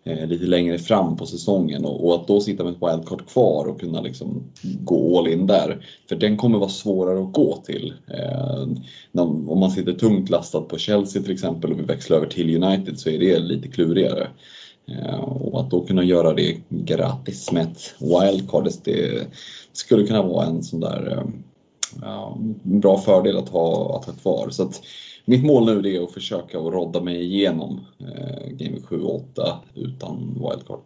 eh, 0.04 0.28
lite 0.28 0.46
längre 0.46 0.80
fram 0.80 1.18
på 1.18 1.26
säsongen 1.26 1.86
och, 1.86 2.16
att 2.16 2.28
då 2.28 2.40
sitta 2.40 2.64
med 2.64 2.74
ett 2.74 2.82
wildcard 2.82 3.28
kvar 3.28 3.66
och 3.66 3.80
kunna 3.80 4.02
liksom 4.02 4.44
gå 4.62 5.20
all 5.20 5.28
in 5.28 5.48
där. 5.48 5.86
För 6.10 6.16
den 6.16 6.38
kommer 6.38 6.60
vara 6.60 6.70
svårare 6.70 7.24
att 7.24 7.34
gå 7.34 7.58
till. 7.66 7.94
Eh, 8.08 8.68
om 9.22 9.60
man 9.60 9.72
sitter 9.72 9.94
tungt 9.94 10.30
lastad 10.30 10.62
på 10.62 10.78
Chelsea 10.78 11.22
till 11.22 11.34
exempel 11.34 11.72
och 11.72 11.80
vill 11.80 11.86
växla 11.86 12.16
över 12.16 12.28
till 12.28 12.64
United 12.64 13.00
så 13.00 13.10
är 13.10 13.20
det 13.20 13.40
lite 13.40 13.68
klurigare. 13.68 14.28
Och 15.22 15.60
att 15.60 15.72
då 15.72 15.86
kunna 15.86 16.04
göra 16.04 16.34
det 16.34 16.58
gratis 16.70 17.52
med 17.52 17.64
ett 17.64 17.96
wildcard, 18.00 18.70
det 18.84 19.28
skulle 19.74 20.08
kunna 20.08 20.22
vara 20.22 20.46
en 20.46 20.64
sån 20.64 20.80
där 20.80 21.26
ja, 22.02 22.38
bra 22.64 22.98
fördel 22.98 23.38
att 23.38 23.50
ha, 23.50 23.98
att 23.98 24.06
ha 24.06 24.14
kvar. 24.14 24.50
Så 24.50 24.64
att 24.64 24.82
mitt 25.26 25.46
mål 25.46 25.66
nu 25.66 25.96
är 25.96 26.04
att 26.04 26.12
försöka 26.12 26.60
att 26.60 26.74
rodda 26.74 27.02
mig 27.02 27.24
igenom 27.24 27.80
eh, 28.00 28.50
Game 28.50 28.82
7 28.82 29.02
och 29.02 29.16
8 29.16 29.60
utan 29.76 30.34
wildcard. 30.34 30.82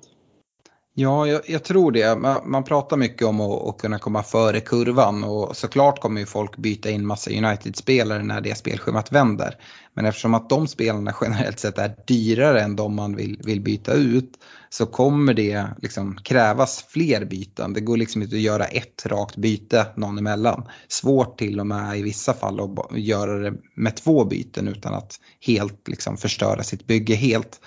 Ja, 1.00 1.28
jag, 1.28 1.42
jag, 1.48 1.64
tror 1.64 1.92
det. 1.92 2.16
Man, 2.16 2.50
man 2.50 2.64
pratar 2.64 2.98
mycket 2.98 3.28
om 3.28 3.42
att, 3.42 3.68
att, 3.68 3.78
kunna 3.78 4.00
komma 4.00 4.24
före 4.24 4.60
kurvan 4.60 5.24
och 5.24 5.58
såklart 5.58 6.02
kommer 6.02 6.20
ju 6.20 6.26
folk 6.26 6.58
byta 6.58 6.90
in 6.90 7.06
massa 7.06 7.32
United-spelare 7.32 8.24
när 8.24 8.42
det 8.42 8.58
spelschemat 8.58 9.12
vänder. 9.12 9.56
Men 9.94 10.06
eftersom 10.06 10.34
att 10.34 10.50
de 10.50 10.68
spelarna 10.68 11.16
generellt 11.22 11.60
sett 11.60 11.78
är 11.78 11.96
dyrare 12.08 12.62
än 12.62 12.76
de 12.76 12.96
man 12.96 13.16
vill, 13.16 13.42
vill 13.44 13.62
byta 13.62 13.94
ut 13.94 14.34
så 14.70 14.86
kommer 14.86 15.34
det 15.34 15.66
liksom 15.82 16.18
krävas 16.24 16.86
fler 16.90 17.26
byten. 17.26 17.74
Det 17.74 17.82
går 17.82 17.98
liksom 17.98 18.22
inte 18.22 18.36
att 18.36 18.42
göra 18.42 18.66
ett 18.66 19.06
rakt 19.06 19.36
byte 19.36 19.86
någon 19.96 20.18
emellan. 20.18 20.68
Svårt 20.88 21.38
till 21.38 21.60
och 21.60 21.68
med 21.68 22.00
i 22.00 22.02
vissa 22.02 22.34
fall 22.34 22.60
att 22.60 22.98
göra 22.98 23.40
det 23.40 23.54
med 23.74 23.96
två 23.96 24.26
byten 24.26 24.68
utan 24.68 24.94
att 24.94 25.20
helt 25.40 25.88
liksom 25.88 26.18
förstöra 26.18 26.64
sitt 26.64 26.88
bygge 26.88 27.16
helt. 27.16 27.60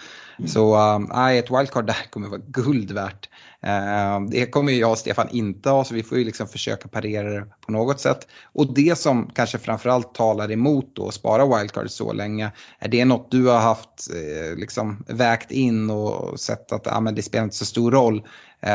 Så 0.47 0.74
äh, 1.12 1.38
ett 1.38 1.51
wildcard 1.51 1.86
där 1.86 2.11
kommer 2.11 2.28
vara 2.28 2.41
guld 2.47 2.93
värt. 2.93 3.28
Äh, 3.62 4.20
det 4.30 4.47
kommer 4.47 4.72
jag 4.72 4.91
och 4.91 4.99
Stefan 4.99 5.28
inte 5.30 5.70
ha 5.70 5.84
så 5.84 5.95
vi 5.95 6.03
får 6.03 6.18
ju 6.18 6.24
liksom 6.24 6.49
försöka 6.49 6.88
parera 6.88 7.30
det 7.30 7.47
på 7.66 7.72
något 7.72 8.01
sätt. 8.01 8.26
Och 8.43 8.74
det 8.74 8.99
som 8.99 9.30
kanske 9.34 9.59
framförallt 9.59 10.14
talar 10.14 10.51
emot 10.51 10.97
då 10.97 11.09
att 11.09 11.14
spara 11.14 11.59
wildcard 11.59 11.91
så 11.91 12.12
länge. 12.12 12.53
Är 12.78 12.88
det 12.88 13.05
något 13.05 13.30
du 13.30 13.47
har 13.47 13.59
haft 13.59 14.11
eh, 14.11 14.57
liksom 14.57 15.05
vägt 15.09 15.51
in 15.51 15.91
och 15.91 16.41
sett 16.41 16.72
att 16.72 16.86
ah, 16.86 17.01
men 17.01 17.14
det 17.14 17.22
spelar 17.22 17.45
inte 17.45 17.57
så 17.57 17.64
stor 17.64 17.91
roll. 17.91 18.26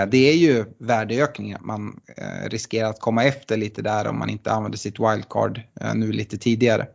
Det 0.07 0.30
är 0.30 0.36
ju 0.36 0.66
värdeökningen. 0.78 1.59
Man 1.63 1.99
riskerar 2.45 2.89
att 2.89 2.99
komma 2.99 3.24
efter 3.24 3.57
lite 3.57 3.82
där 3.82 4.07
om 4.07 4.20
man 4.20 4.30
inte 4.30 4.51
använder 4.51 4.78
sitt 4.78 4.99
wildcard 4.99 5.61
nu 5.95 6.11
lite 6.11 6.38
tidigare. 6.38 6.88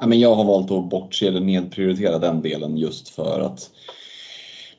Ja, 0.00 0.06
men 0.06 0.20
jag 0.20 0.34
har 0.34 0.44
valt 0.44 0.70
att 0.70 0.90
bortse 0.90 1.26
eller 1.26 1.40
nedprioritera 1.40 2.18
den 2.18 2.42
delen 2.42 2.76
just 2.76 3.08
för 3.08 3.40
att 3.40 3.70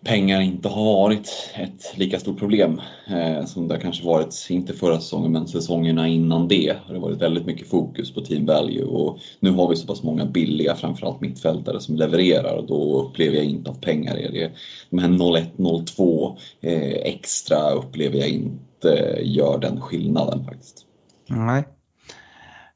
pengar 0.04 0.42
inte 0.42 0.70
har 0.70 0.84
varit 0.84 1.54
ett 1.56 1.98
lika 1.98 2.20
stort 2.20 2.40
problem 2.40 2.82
eh, 3.08 3.46
som 3.46 3.68
det 3.68 3.80
kanske 3.80 4.06
varit, 4.06 4.48
inte 4.50 4.74
förra 4.74 5.00
säsongen, 5.00 5.32
men 5.32 5.48
säsongerna 5.48 6.08
innan 6.08 6.48
det 6.48 6.76
har 6.86 6.94
det 6.94 7.00
varit 7.00 7.22
väldigt 7.22 7.46
mycket 7.46 7.70
fokus 7.70 8.14
på 8.14 8.22
team 8.22 8.46
value 8.46 8.84
och 8.84 9.20
nu 9.40 9.52
har 9.52 9.70
vi 9.70 9.76
så 9.76 9.88
pass 9.88 10.04
många 10.04 10.26
billiga, 10.26 10.76
framförallt 10.76 11.22
mittfältare 11.22 11.80
som 11.80 11.96
levererar 11.96 12.56
och 12.56 12.68
då 12.68 13.02
upplever 13.02 13.38
jag 13.38 13.46
inte 13.46 13.72
att 13.72 13.82
pengar 13.82 14.18
är 14.18 14.32
det. 14.32 14.52
De 14.90 15.00
här 15.00 15.10
0-1, 15.10 15.46
0-2 15.58 16.38
eh, 16.62 17.14
extra 17.14 17.72
upplever 17.72 18.18
jag 18.18 18.30
inte 18.30 19.20
gör 19.22 19.60
den 19.60 19.82
skillnaden 19.82 20.46
faktiskt. 20.46 20.86
Nej. 21.28 21.64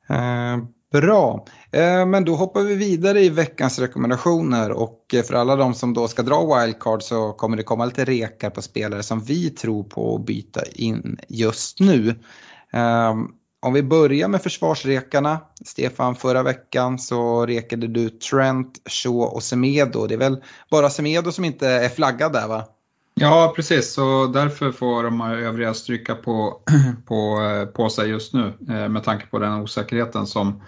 Eh, 0.10 0.58
bra. 0.94 1.46
Eh, 1.72 2.06
men 2.06 2.26
då 2.26 2.36
hoppar 2.36 2.62
vi 2.62 2.76
vidare 2.76 3.22
i 3.22 3.30
veckans 3.30 3.80
rekommendationer 3.80 4.72
och 4.72 5.14
eh, 5.14 5.24
för 5.24 5.34
alla 5.34 5.56
de 5.56 5.74
som 5.74 5.94
då 5.94 6.08
ska 6.08 6.22
dra 6.22 6.60
wildcard 6.60 7.04
så 7.04 7.32
kommer 7.32 7.58
det 7.58 7.64
komma 7.64 7.86
lite 7.86 8.06
rekar 8.06 8.50
på 8.50 8.62
spelare 8.62 9.04
som 9.04 9.20
vi 9.20 9.50
tror 9.50 9.84
på 9.84 10.16
att 10.16 10.26
byta 10.26 10.62
in 10.66 11.20
just 11.28 11.80
nu. 11.80 12.16
Ehm, 12.74 13.28
om 13.62 13.74
vi 13.74 13.84
börjar 13.84 14.28
med 14.28 14.42
försvarsrekarna. 14.42 15.40
Stefan, 15.66 16.16
förra 16.16 16.44
veckan 16.44 17.00
så 17.00 17.46
rekade 17.46 17.88
du 17.88 18.10
Trent, 18.10 18.82
Shaw 18.86 19.36
och 19.36 19.44
Semedo. 19.44 20.08
Det 20.08 20.14
är 20.14 20.20
väl 20.20 20.44
bara 20.72 20.90
Semedo 20.90 21.32
som 21.32 21.46
inte 21.46 21.68
är 21.68 21.90
flaggad 21.90 22.34
där 22.34 22.48
va? 22.48 22.66
Ja, 23.16 23.54
precis. 23.56 23.94
Så 23.94 24.28
därför 24.28 24.72
får 24.72 25.04
de 25.04 25.22
övriga 25.22 25.74
stryka 25.74 26.16
på, 26.16 26.62
på, 27.06 27.42
eh, 27.42 27.66
på 27.66 27.90
sig 27.90 28.10
just 28.10 28.34
nu 28.34 28.54
eh, 28.70 28.90
med 28.90 29.04
tanke 29.04 29.26
på 29.28 29.40
den 29.40 29.62
osäkerheten 29.62 30.28
som, 30.28 30.62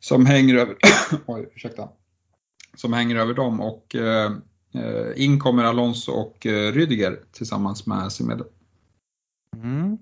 som 0.00 0.26
hänger 0.26 0.54
över, 0.54 0.76
oj, 1.26 1.48
ursäkta, 1.54 1.88
som 2.76 2.92
hänger 2.92 3.16
över 3.16 3.34
dem 3.34 3.60
och 3.60 3.94
eh, 3.94 4.32
eh 4.74 5.24
in 5.24 5.38
kommer 5.40 5.64
Alonso 5.64 6.12
och 6.12 6.36
Rüdiger 6.40 6.72
Rydiger 6.72 7.20
tillsammans 7.32 7.86
med 7.86 8.12
Semedo. 8.12 8.44
Mm. 9.56 9.98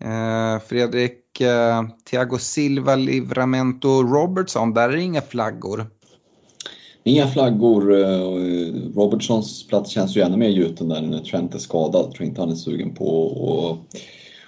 Eh, 0.00 0.60
Fredrik, 0.60 1.40
eh, 1.40 1.82
Thiago 2.10 2.38
Silva, 2.38 2.96
Livramento, 2.96 4.02
Robertson, 4.02 4.74
där 4.74 4.88
är 4.88 4.96
det 4.96 5.02
inga 5.02 5.22
flaggor. 5.22 5.86
Inga 7.06 7.26
flaggor. 7.26 7.94
Eh, 7.94 8.10
eh, 8.10 8.74
Robertsons 8.94 9.66
plats 9.66 9.90
känns 9.90 10.16
ju 10.16 10.20
ännu 10.20 10.36
mer 10.36 10.48
gjuten 10.48 10.88
där 10.88 11.00
när 11.00 11.20
Trent 11.20 11.54
är 11.54 11.58
skadad. 11.58 12.04
Jag 12.04 12.12
tror 12.14 12.28
inte 12.28 12.40
han 12.40 12.50
är 12.50 12.54
sugen 12.54 12.94
på 12.94 13.26
att 13.26 13.96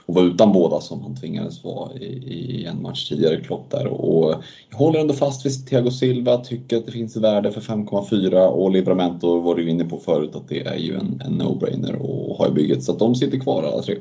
och 0.08 0.14
var 0.14 0.22
utan 0.22 0.52
båda 0.52 0.80
som 0.80 1.02
han 1.02 1.16
tvingades 1.16 1.64
vara 1.64 1.94
i, 1.94 2.04
i 2.04 2.64
en 2.64 2.82
match 2.82 3.08
tidigare 3.08 3.40
Klopp 3.40 3.70
där. 3.70 3.86
Och 3.86 4.34
jag 4.70 4.78
håller 4.78 5.00
ändå 5.00 5.14
fast 5.14 5.46
vid 5.46 5.66
Thiago 5.66 5.90
Silva, 5.90 6.36
tycker 6.36 6.76
att 6.76 6.86
det 6.86 6.92
finns 6.92 7.16
värde 7.16 7.52
för 7.52 7.60
5,4 7.60 8.46
och 8.46 8.70
Libramento 8.70 9.40
var 9.40 9.54
du 9.54 9.70
inne 9.70 9.84
på 9.84 9.98
förut 9.98 10.34
att 10.34 10.48
det 10.48 10.66
är 10.66 10.76
ju 10.76 10.94
en, 10.94 11.22
en 11.24 11.42
no-brainer 11.42 11.96
och 11.96 12.36
har 12.36 12.48
i 12.48 12.50
bygget 12.50 12.82
så 12.82 12.92
att 12.92 12.98
de 12.98 13.14
sitter 13.14 13.38
kvar 13.38 13.62
alla 13.62 13.82
tre. 13.82 13.96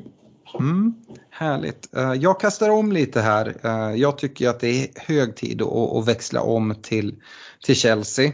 Mm, 0.58 0.94
härligt. 1.30 1.96
Eh, 1.96 2.12
jag 2.12 2.40
kastar 2.40 2.70
om 2.70 2.92
lite 2.92 3.20
här. 3.20 3.54
Jag 3.96 4.18
tycker 4.18 4.48
att 4.48 4.60
det 4.60 4.82
är 4.82 4.88
hög 4.96 5.36
tid 5.36 5.62
att 5.62 6.08
växla 6.08 6.42
om 6.42 6.74
till, 6.82 7.14
till 7.64 7.76
Chelsea. 7.76 8.32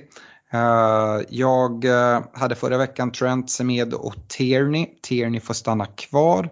Eh, 0.53 1.21
jag 1.29 1.85
eh, 1.85 2.23
hade 2.33 2.55
förra 2.55 2.79
veckan 2.79 3.13
Trent, 3.13 3.51
Semedo 3.51 3.97
och 3.97 4.15
Tierney. 4.29 4.87
Tierney 5.03 5.41
får 5.41 5.55
stanna 5.55 5.87
kvar. 5.87 6.49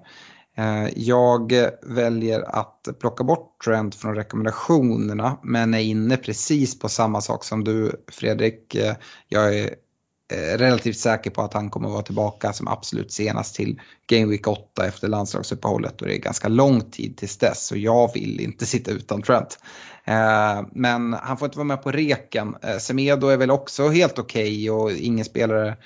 Eh, 0.56 0.88
jag 0.96 1.52
väljer 1.82 2.42
att 2.42 2.88
plocka 3.00 3.24
bort 3.24 3.64
Trent 3.64 3.94
från 3.94 4.14
rekommendationerna 4.14 5.38
men 5.42 5.74
är 5.74 5.78
inne 5.78 6.16
precis 6.16 6.78
på 6.78 6.88
samma 6.88 7.20
sak 7.20 7.44
som 7.44 7.64
du 7.64 8.04
Fredrik. 8.12 8.76
Jag 9.28 9.58
är 9.58 9.70
Eh, 10.32 10.58
relativt 10.58 10.98
säker 10.98 11.30
på 11.30 11.42
att 11.42 11.54
han 11.54 11.70
kommer 11.70 11.88
vara 11.88 12.02
tillbaka 12.02 12.52
som 12.52 12.68
absolut 12.68 13.12
senast 13.12 13.54
till 13.54 13.80
Game 14.06 14.26
Week 14.26 14.48
8 14.48 14.86
efter 14.86 15.08
landslagsuppehållet 15.08 16.00
och 16.00 16.08
det 16.08 16.16
är 16.16 16.18
ganska 16.18 16.48
lång 16.48 16.80
tid 16.80 17.16
tills 17.16 17.36
dess 17.36 17.66
så 17.66 17.76
jag 17.76 18.14
vill 18.14 18.40
inte 18.40 18.66
sitta 18.66 18.90
utan 18.90 19.22
Trent. 19.22 19.58
Eh, 20.04 20.62
men 20.72 21.12
han 21.12 21.36
får 21.36 21.46
inte 21.46 21.58
vara 21.58 21.66
med 21.66 21.82
på 21.82 21.90
reken. 21.90 22.56
Eh, 22.62 22.76
Semedo 22.76 23.26
är 23.26 23.36
väl 23.36 23.50
också 23.50 23.88
helt 23.88 24.18
okej 24.18 24.70
okay 24.70 24.70
och 24.70 24.92
ingen 24.92 25.24
spelare 25.24 25.76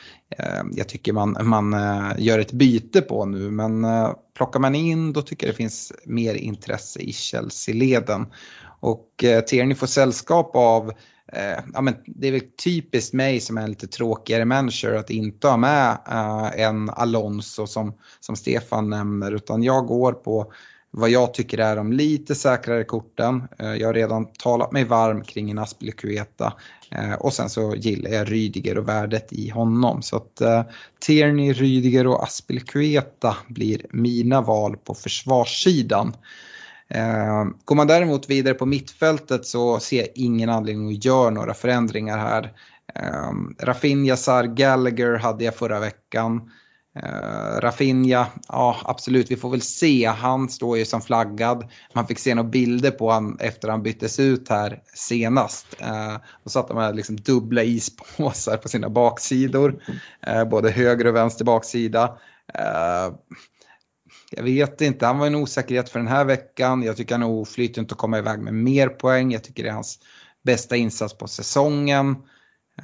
jag 0.72 0.88
tycker 0.88 1.12
man, 1.12 1.36
man 1.42 1.76
gör 2.18 2.38
ett 2.38 2.52
byte 2.52 3.00
på 3.00 3.24
nu 3.24 3.50
men 3.50 3.86
plockar 4.36 4.60
man 4.60 4.74
in 4.74 5.12
då 5.12 5.22
tycker 5.22 5.46
jag 5.46 5.54
det 5.54 5.56
finns 5.56 5.92
mer 6.04 6.34
intresse 6.34 7.00
i 7.00 7.12
Chelsea-leden. 7.12 8.26
Och 8.80 9.24
Tierney 9.46 9.74
får 9.74 9.86
sällskap 9.86 10.50
av 10.54 10.92
Eh, 11.32 11.58
ja, 11.74 11.80
men 11.80 11.94
det 12.06 12.28
är 12.28 12.32
väl 12.32 12.50
typiskt 12.64 13.14
mig 13.14 13.40
som 13.40 13.58
är 13.58 13.62
en 13.62 13.70
lite 13.70 13.86
tråkigare 13.86 14.44
manager 14.44 14.92
att 14.92 15.10
inte 15.10 15.48
ha 15.48 15.56
med 15.56 15.98
eh, 16.08 16.60
en 16.60 16.90
Alonso 16.90 17.66
som, 17.66 17.94
som 18.20 18.36
Stefan 18.36 18.90
nämner 18.90 19.32
utan 19.32 19.62
jag 19.62 19.86
går 19.86 20.12
på 20.12 20.52
vad 20.90 21.10
jag 21.10 21.34
tycker 21.34 21.58
är 21.58 21.76
de 21.76 21.92
lite 21.92 22.34
säkrare 22.34 22.84
korten. 22.84 23.48
Eh, 23.58 23.74
jag 23.74 23.88
har 23.88 23.94
redan 23.94 24.26
talat 24.26 24.72
mig 24.72 24.84
varm 24.84 25.24
kring 25.24 25.50
en 25.50 25.58
Aspelekueta 25.58 26.52
eh, 26.90 27.12
och 27.12 27.32
sen 27.32 27.50
så 27.50 27.74
gillar 27.74 28.10
jag 28.10 28.32
Rydiger 28.32 28.78
och 28.78 28.88
värdet 28.88 29.32
i 29.32 29.48
honom. 29.48 30.02
Så 30.02 30.16
att 30.16 30.40
eh, 30.40 30.62
Tierney, 30.98 31.52
Rydiger 31.52 32.06
och 32.06 32.22
Aspelekueta 32.22 33.36
blir 33.48 33.86
mina 33.90 34.40
val 34.40 34.76
på 34.76 34.94
försvarssidan. 34.94 36.16
Eh, 36.90 37.44
går 37.64 37.76
man 37.76 37.86
däremot 37.86 38.30
vidare 38.30 38.54
på 38.54 38.66
mittfältet 38.66 39.46
så 39.46 39.80
ser 39.80 39.98
jag 39.98 40.08
ingen 40.14 40.50
anledning 40.50 40.96
att 40.96 41.04
göra 41.04 41.30
några 41.30 41.54
förändringar 41.54 42.18
här. 42.18 42.52
Eh, 42.94 43.32
Rafinha, 43.60 44.16
Sar, 44.16 44.44
Gallagher 44.44 45.18
hade 45.18 45.44
jag 45.44 45.54
förra 45.54 45.80
veckan. 45.80 46.50
Uh, 46.96 47.60
Rafinha, 47.60 48.26
ja 48.48 48.76
absolut, 48.84 49.30
vi 49.30 49.36
får 49.36 49.50
väl 49.50 49.62
se. 49.62 50.06
Han 50.06 50.48
står 50.48 50.78
ju 50.78 50.84
som 50.84 51.02
flaggad. 51.02 51.68
Man 51.94 52.06
fick 52.06 52.18
se 52.18 52.34
några 52.34 52.48
bilder 52.48 52.90
på 52.90 53.10
honom 53.10 53.38
efter 53.40 53.68
han 53.68 53.82
byttes 53.82 54.20
ut 54.20 54.48
här 54.48 54.82
senast. 54.94 55.66
Uh, 55.82 56.16
då 56.44 56.50
satt 56.50 56.68
de 56.68 56.76
med 56.76 56.96
liksom 56.96 57.16
dubbla 57.16 57.62
ispåsar 57.62 58.56
på 58.56 58.68
sina 58.68 58.88
baksidor. 58.88 59.82
Uh, 60.28 60.44
både 60.44 60.70
höger 60.70 61.06
och 61.06 61.16
vänster 61.16 61.44
baksida. 61.44 62.04
Uh, 62.58 63.14
jag 64.30 64.42
vet 64.42 64.80
inte, 64.80 65.06
han 65.06 65.18
var 65.18 65.26
en 65.26 65.34
osäkerhet 65.34 65.88
för 65.88 65.98
den 65.98 66.08
här 66.08 66.24
veckan. 66.24 66.82
Jag 66.82 66.96
tycker 66.96 67.14
han 67.14 67.22
är 67.22 67.28
oflytande 67.28 67.92
att 67.92 67.98
komma 67.98 68.18
iväg 68.18 68.38
med 68.38 68.54
mer 68.54 68.88
poäng. 68.88 69.32
Jag 69.32 69.44
tycker 69.44 69.62
det 69.62 69.68
är 69.68 69.74
hans 69.74 69.98
bästa 70.44 70.76
insats 70.76 71.18
på 71.18 71.28
säsongen. 71.28 72.16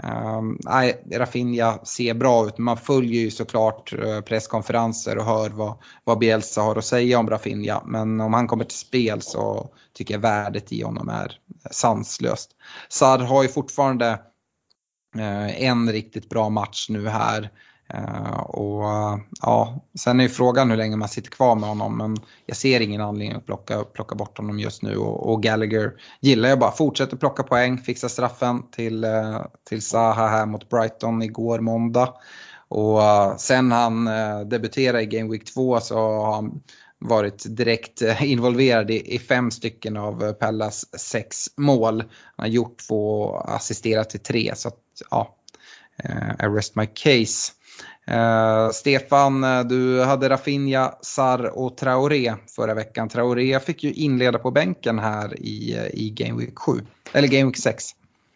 Um, 0.03 0.59
nej, 0.64 1.05
Rafinha 1.12 1.84
ser 1.84 2.14
bra 2.14 2.47
ut. 2.47 2.59
Man 2.59 2.76
följer 2.76 3.20
ju 3.20 3.30
såklart 3.30 3.93
eh, 3.93 4.20
presskonferenser 4.20 5.18
och 5.18 5.24
hör 5.24 5.51
vad, 5.51 5.78
vad 6.05 6.18
Bielsa 6.18 6.61
har 6.61 6.76
att 6.76 6.84
säga 6.84 7.18
om 7.18 7.30
Rafinha. 7.30 7.82
Men 7.86 8.20
om 8.20 8.34
han 8.34 8.47
kommer 8.47 8.64
till 8.64 8.78
spel 8.78 9.22
så 9.22 9.70
tycker 9.93 10.14
jag 10.14 10.20
värdet 10.20 10.72
i 10.72 10.82
honom 10.82 11.09
är 11.09 11.38
sanslöst. 11.70 12.51
Sar 12.88 13.18
har 13.18 13.43
ju 13.43 13.49
fortfarande 13.49 14.20
uh, 15.16 15.62
en 15.62 15.93
riktigt 15.93 16.28
bra 16.28 16.49
match 16.49 16.86
nu 16.88 17.09
här. 17.09 17.51
Uh, 17.95 18.40
och 18.40 18.82
uh, 18.82 19.18
ja, 19.43 19.80
sen 19.99 20.20
är 20.20 20.24
ju 20.24 20.28
frågan 20.28 20.70
hur 20.70 20.76
länge 20.76 20.97
man 20.97 21.09
sitter 21.09 21.30
kvar 21.30 21.55
med 21.55 21.68
honom. 21.68 21.99
Men 21.99 22.16
jag 22.47 22.57
ser 22.57 22.80
ingen 22.80 23.01
anledning 23.01 23.36
att 23.36 23.47
plocka, 23.47 23.84
plocka 23.84 24.14
bort 24.14 24.38
honom 24.38 24.59
just 24.59 24.82
nu. 24.82 24.97
Och, 24.97 25.32
och 25.32 25.43
Gallagher 25.43 25.93
gillar 26.20 26.49
jag 26.49 26.59
bara. 26.59 26.70
Fortsätter 26.70 27.16
plocka 27.16 27.43
poäng, 27.43 27.78
fixa 27.78 28.09
straffen 28.09 28.70
till, 28.70 29.05
uh, 29.05 29.47
till 29.68 29.82
Zaha 29.82 30.28
här 30.28 30.47
mot 30.47 30.68
Brighton 30.68 31.22
igår 31.22 31.59
måndag. 31.59 32.14
Och 32.68 33.01
sen 33.40 33.72
han 33.72 34.05
debuterade 34.49 35.03
i 35.03 35.07
Game 35.07 35.30
Week 35.30 35.45
2 35.55 35.80
så 35.80 35.95
har 35.97 36.34
han 36.34 36.62
varit 36.99 37.57
direkt 37.57 38.03
involverad 38.20 38.90
i, 38.90 39.14
i 39.14 39.18
fem 39.18 39.51
stycken 39.51 39.97
av 39.97 40.32
Pellas 40.32 40.99
sex 41.01 41.47
mål. 41.57 42.01
Han 42.01 42.09
har 42.36 42.47
gjort 42.47 42.78
två 42.88 43.20
och 43.22 43.55
assisterat 43.55 44.11
till 44.11 44.20
tre. 44.20 44.53
Så 44.57 44.68
att, 44.68 44.78
ja, 45.11 45.36
I 46.43 46.47
rest 46.47 46.76
my 46.76 46.86
case. 46.86 47.53
Eh, 48.07 48.70
Stefan, 48.70 49.44
eh, 49.44 49.64
du 49.64 50.03
hade 50.03 50.28
Rafinha, 50.28 50.94
Sar 51.00 51.59
och 51.59 51.76
Traoré 51.76 52.34
förra 52.57 52.74
veckan. 52.74 53.09
Traoré 53.09 53.61
fick 53.61 53.84
ju 53.84 53.92
inleda 53.92 54.38
på 54.38 54.50
bänken 54.50 54.98
här 54.98 55.40
i, 55.40 55.74
eh, 55.76 55.86
i 55.86 56.11
Game 56.11 56.40
Week 56.40 56.59
7, 56.59 56.80
eller 57.12 57.28
Game 57.28 57.44
Week 57.44 57.57
6. 57.57 57.84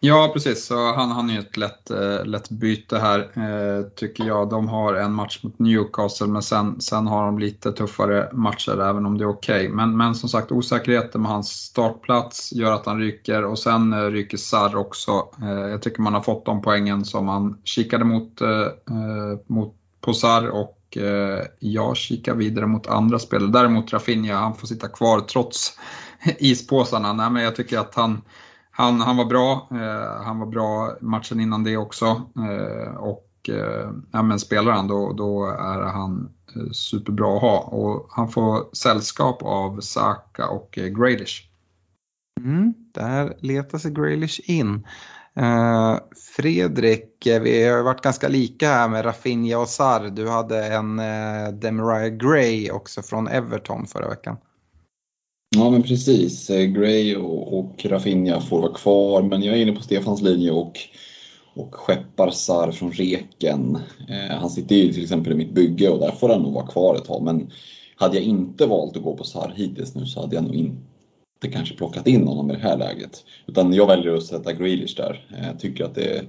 Ja, 0.01 0.31
precis. 0.33 0.67
Så 0.67 0.93
han, 0.93 1.11
han 1.11 1.31
är 1.31 1.35
ju 1.35 1.41
ett 1.41 1.57
lätt, 1.57 1.91
eh, 1.91 2.25
lätt 2.25 2.51
byte 2.51 2.99
här, 2.99 3.19
eh, 3.19 3.87
tycker 3.87 4.25
jag. 4.25 4.51
De 4.51 4.69
har 4.69 4.95
en 4.95 5.13
match 5.13 5.41
mot 5.43 5.59
Newcastle, 5.59 6.27
men 6.27 6.43
sen, 6.43 6.81
sen 6.81 7.07
har 7.07 7.27
de 7.27 7.39
lite 7.39 7.73
tuffare 7.73 8.31
matcher, 8.33 8.81
även 8.81 9.07
om 9.07 9.19
det 9.19 9.25
är 9.25 9.29
okej. 9.29 9.65
Okay. 9.65 9.69
Men, 9.69 9.97
men 9.97 10.15
som 10.15 10.29
sagt, 10.29 10.53
osäkerheten 10.53 11.23
med 11.23 11.31
hans 11.31 11.49
startplats 11.49 12.53
gör 12.53 12.73
att 12.73 12.87
han 12.87 12.99
ryker 12.99 13.45
och 13.45 13.59
sen 13.59 13.93
eh, 13.93 14.05
ryker 14.05 14.37
Sarr 14.37 14.77
också. 14.77 15.29
Eh, 15.43 15.71
jag 15.71 15.83
tycker 15.83 16.03
man 16.03 16.15
har 16.15 16.23
fått 16.23 16.47
de 16.47 16.63
poängen 16.63 17.05
som 17.05 17.27
man 17.27 17.59
kikade 17.65 18.05
mot, 18.05 18.41
eh, 18.41 18.49
eh, 18.51 19.39
mot 19.47 19.75
på 20.01 20.15
Sarr 20.15 20.49
och 20.49 20.97
eh, 20.97 21.45
jag 21.59 21.97
kikar 21.97 22.35
vidare 22.35 22.67
mot 22.67 22.87
andra 22.87 23.19
spelare. 23.19 23.51
Däremot 23.51 23.93
Rafinha, 23.93 24.37
han 24.37 24.55
får 24.55 24.67
sitta 24.67 24.89
kvar 24.89 25.21
trots 25.21 25.79
ispåsarna. 26.39 27.13
Nej, 27.13 27.31
men 27.31 27.43
jag 27.43 27.57
tycker 27.57 27.79
att 27.79 27.95
han 27.95 28.23
han, 28.77 29.01
han 29.01 29.17
var 29.17 29.25
bra. 29.25 29.69
Eh, 29.71 30.25
han 30.25 30.39
var 30.39 30.47
bra 30.47 30.97
matchen 31.01 31.41
innan 31.41 31.65
det 31.65 31.77
också. 31.77 32.23
Eh, 32.37 32.97
och 32.97 33.31
eh, 33.49 33.91
ja, 34.13 34.23
men 34.23 34.41
spelar 34.41 34.73
han 34.73 34.89
då, 34.89 35.13
då 35.13 35.47
är 35.47 35.83
han 35.83 36.31
eh, 36.57 36.71
superbra 36.73 37.37
att 37.37 37.43
ha. 37.43 37.59
Och 37.59 38.07
han 38.11 38.29
får 38.29 38.75
sällskap 38.75 39.43
av 39.43 39.81
Saka 39.81 40.49
och 40.49 40.79
eh, 40.79 40.87
Graylish. 40.87 41.43
Mm, 42.41 42.75
där 42.95 43.37
letar 43.41 43.79
sig 43.79 43.91
Graylish 43.91 44.41
in. 44.51 44.87
Eh, 45.37 45.99
Fredrik, 46.37 47.27
eh, 47.27 47.43
vi 47.43 47.69
har 47.69 47.83
varit 47.83 48.03
ganska 48.03 48.29
lika 48.29 48.69
här 48.69 48.89
med 48.89 49.05
Rafinha 49.05 49.59
och 49.59 49.69
Sar. 49.69 50.11
Du 50.13 50.29
hade 50.29 50.67
en 50.67 50.99
eh, 50.99 51.49
Demirai 51.53 52.11
Gray 52.11 52.71
också 52.71 53.03
från 53.03 53.29
Everton 53.29 53.87
förra 53.87 54.09
veckan. 54.09 54.37
Ja 55.51 55.71
men 55.71 55.83
precis, 55.83 56.51
eh, 56.51 56.67
Gray 56.67 57.17
och, 57.17 57.59
och 57.59 57.85
Rafinha 57.85 58.41
får 58.41 58.61
vara 58.61 58.73
kvar 58.73 59.23
men 59.23 59.43
jag 59.43 59.57
är 59.57 59.63
inne 59.63 59.73
på 59.73 59.83
Stefans 59.83 60.23
linje 60.23 60.51
och, 60.51 60.79
och 61.55 61.75
skeppar 61.75 62.31
Sar 62.31 62.73
från 62.73 62.93
Reken. 62.93 63.79
Eh, 64.09 64.37
han 64.37 64.51
sitter 64.51 64.77
ju 64.77 64.93
till 64.93 65.03
exempel 65.03 65.33
i 65.33 65.37
mitt 65.37 65.55
bygge 65.55 65.89
och 65.89 65.99
där 65.99 66.11
får 66.11 66.29
han 66.29 66.43
nog 66.43 66.53
vara 66.53 66.67
kvar 66.67 66.95
ett 66.95 67.05
tag 67.05 67.23
men 67.23 67.51
hade 67.97 68.17
jag 68.17 68.25
inte 68.25 68.67
valt 68.67 68.97
att 68.97 69.03
gå 69.03 69.17
på 69.17 69.25
Sar 69.25 69.53
hittills 69.57 69.95
nu 69.95 70.07
så 70.07 70.21
hade 70.21 70.35
jag 70.35 70.45
nog 70.45 70.55
inte 70.55 71.49
kanske 71.53 71.77
plockat 71.77 72.07
in 72.07 72.29
honom 72.29 72.51
i 72.51 72.55
det 72.55 72.61
här 72.61 72.79
läget. 72.79 73.25
Utan 73.47 73.73
jag 73.73 73.87
väljer 73.87 74.15
att 74.15 74.25
sätta 74.25 74.53
Grealish 74.53 74.97
där. 74.97 75.27
Jag 75.29 75.49
eh, 75.49 75.57
tycker 75.59 75.85
att 75.85 75.95
det 75.95 76.25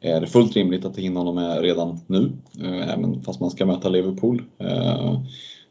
är 0.00 0.26
fullt 0.26 0.56
rimligt 0.56 0.84
att 0.84 0.94
ta 0.94 1.00
in 1.00 1.16
honom 1.16 1.38
eh, 1.38 1.60
redan 1.60 2.00
nu, 2.06 2.32
eh, 2.60 2.92
även 2.92 3.22
fast 3.22 3.40
man 3.40 3.50
ska 3.50 3.66
möta 3.66 3.88
Liverpool. 3.88 4.42
Eh, 4.58 5.20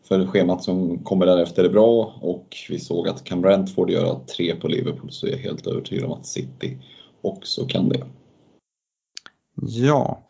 för 0.08 0.28
schemat 0.28 0.64
som 0.64 1.04
kommer 1.04 1.26
därefter 1.26 1.64
är 1.64 1.70
bra 1.70 2.16
och 2.22 2.58
vi 2.70 2.80
såg 2.80 3.08
att 3.08 3.24
kan 3.24 3.42
Brentford 3.42 3.90
göra 3.90 4.20
tre 4.20 4.56
på 4.56 4.68
Liverpool 4.68 5.12
så 5.12 5.28
är 5.28 5.32
jag 5.32 5.38
helt 5.38 5.68
övertygad 5.68 6.06
om 6.06 6.12
att 6.12 6.26
City 6.26 6.78
också 7.22 7.66
kan 7.66 7.90
det. 7.90 8.04
Ja. 9.62 10.30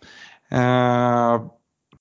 Eh, 0.52 1.42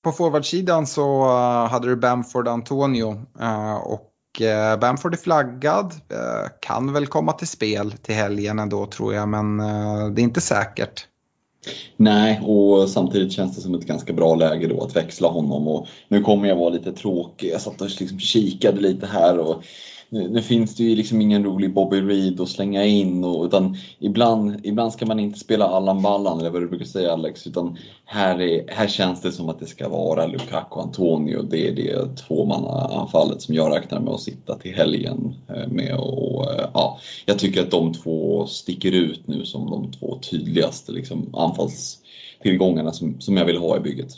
på 0.01 0.11
forwardsidan 0.11 0.87
så 0.87 1.23
eh, 1.23 1.67
hade 1.69 1.87
du 1.87 1.95
Bamford 1.95 2.47
Antonio 2.47 3.21
eh, 3.39 3.75
och 3.75 4.41
eh, 4.41 4.79
Bamford 4.79 5.13
är 5.13 5.17
flaggad. 5.17 5.93
Eh, 6.09 6.49
kan 6.61 6.93
väl 6.93 7.07
komma 7.07 7.33
till 7.33 7.47
spel 7.47 7.91
till 7.91 8.15
helgen 8.15 8.59
ändå 8.59 8.85
tror 8.85 9.13
jag 9.13 9.29
men 9.29 9.59
eh, 9.59 10.07
det 10.07 10.21
är 10.21 10.23
inte 10.23 10.41
säkert. 10.41 11.07
Nej, 11.97 12.39
och 12.43 12.89
samtidigt 12.89 13.33
känns 13.33 13.55
det 13.55 13.61
som 13.61 13.75
ett 13.75 13.87
ganska 13.87 14.13
bra 14.13 14.35
läge 14.35 14.67
då 14.67 14.83
att 14.83 14.95
växla 14.95 15.27
honom. 15.27 15.67
Och 15.67 15.87
nu 16.07 16.21
kommer 16.21 16.47
jag 16.47 16.55
vara 16.55 16.69
lite 16.69 16.91
tråkig. 16.91 17.49
Jag 17.51 17.61
satt 17.61 17.81
och 17.81 17.87
liksom 17.99 18.19
kikade 18.19 18.81
lite 18.81 19.07
här 19.07 19.39
och 19.39 19.63
nu, 20.13 20.29
nu, 20.29 20.41
finns 20.41 20.75
det 20.75 20.83
ju 20.83 20.95
liksom 20.95 21.21
ingen 21.21 21.43
rolig 21.43 21.73
Bobby 21.73 22.01
Reed 22.01 22.41
att 22.41 22.49
slänga 22.49 22.85
in 22.85 23.23
och, 23.23 23.45
utan 23.45 23.77
ibland, 23.99 24.59
ibland 24.63 24.93
ska 24.93 25.05
man 25.05 25.19
inte 25.19 25.39
spela 25.39 25.65
Allan 25.65 26.01
Ballan 26.01 26.39
eller 26.39 26.49
vad 26.49 26.61
du 26.61 26.67
brukar 26.67 26.85
säga 26.85 27.13
Alex 27.13 27.47
utan 27.47 27.77
här, 28.05 28.41
är, 28.41 28.63
här 28.67 28.87
känns 28.87 29.21
det 29.21 29.31
som 29.31 29.49
att 29.49 29.59
det 29.59 29.65
ska 29.65 29.89
vara 29.89 30.25
Lukaku 30.25 30.75
och 30.75 30.83
Antonio. 30.83 31.41
Det 31.41 31.67
är 31.67 31.71
det 31.71 32.15
tvåmannaanfallet 32.15 33.41
som 33.41 33.55
jag 33.55 33.75
räknar 33.75 33.99
med 33.99 34.13
att 34.13 34.21
sitta 34.21 34.55
till 34.55 34.75
helgen 34.75 35.35
eh, 35.49 35.67
med 35.67 35.95
och 35.95 36.51
eh, 36.51 36.69
ja, 36.73 36.99
jag 37.25 37.39
tycker 37.39 37.61
att 37.61 37.71
de 37.71 37.93
två 37.93 38.45
sticker 38.47 38.91
ut 38.91 39.27
nu 39.27 39.45
som 39.45 39.69
de 39.69 39.91
två 39.91 40.19
tydligaste 40.31 40.91
liksom, 40.91 41.35
anfallstillgångarna 41.35 42.91
som, 42.91 43.21
som 43.21 43.37
jag 43.37 43.45
vill 43.45 43.57
ha 43.57 43.77
i 43.77 43.79
bygget. 43.79 44.17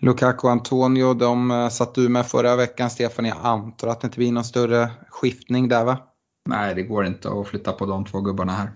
Lukaku 0.00 0.46
och 0.46 0.52
Antonio, 0.52 1.14
de 1.14 1.50
eh, 1.50 1.68
satt 1.68 1.94
du 1.94 2.08
med 2.08 2.26
förra 2.26 2.56
veckan 2.56 2.90
Stefan. 2.90 3.24
Jag 3.24 3.36
antar 3.42 3.88
att 3.88 4.00
det 4.00 4.06
inte 4.06 4.18
blir 4.18 4.32
någon 4.32 4.44
större 4.44 4.90
skiftning 5.08 5.68
där 5.68 5.84
va? 5.84 5.98
Nej, 6.48 6.74
det 6.74 6.82
går 6.82 7.06
inte 7.06 7.30
att 7.30 7.48
flytta 7.48 7.72
på 7.72 7.86
de 7.86 8.04
två 8.04 8.20
gubbarna 8.20 8.52
här. 8.52 8.72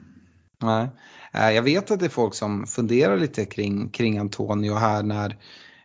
Nej. 0.63 0.89
Eh, 1.33 1.51
jag 1.51 1.63
vet 1.63 1.91
att 1.91 2.01
det 2.01 2.07
är 2.07 2.11
folk 2.11 2.35
som 2.35 2.67
funderar 2.67 3.17
lite 3.17 3.45
kring, 3.45 3.91
kring 3.91 4.19
Antonio 4.19 4.75
här 4.75 5.03
när 5.03 5.39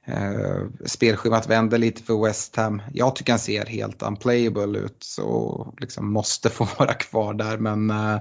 eh, 0.06 0.86
spelschemat 0.86 1.50
vänder 1.50 1.78
lite 1.78 2.04
för 2.04 2.26
West 2.26 2.56
Ham. 2.56 2.82
Jag 2.94 3.16
tycker 3.16 3.34
han 3.34 3.40
ser 3.40 3.66
helt 3.66 4.04
unplayable 4.04 4.80
ut 4.80 4.98
så 5.00 5.74
liksom 5.80 6.14
måste 6.14 6.50
få 6.50 6.68
vara 6.80 6.94
kvar 6.94 7.34
där 7.34 7.58
men 7.58 7.90
eh, 7.90 8.20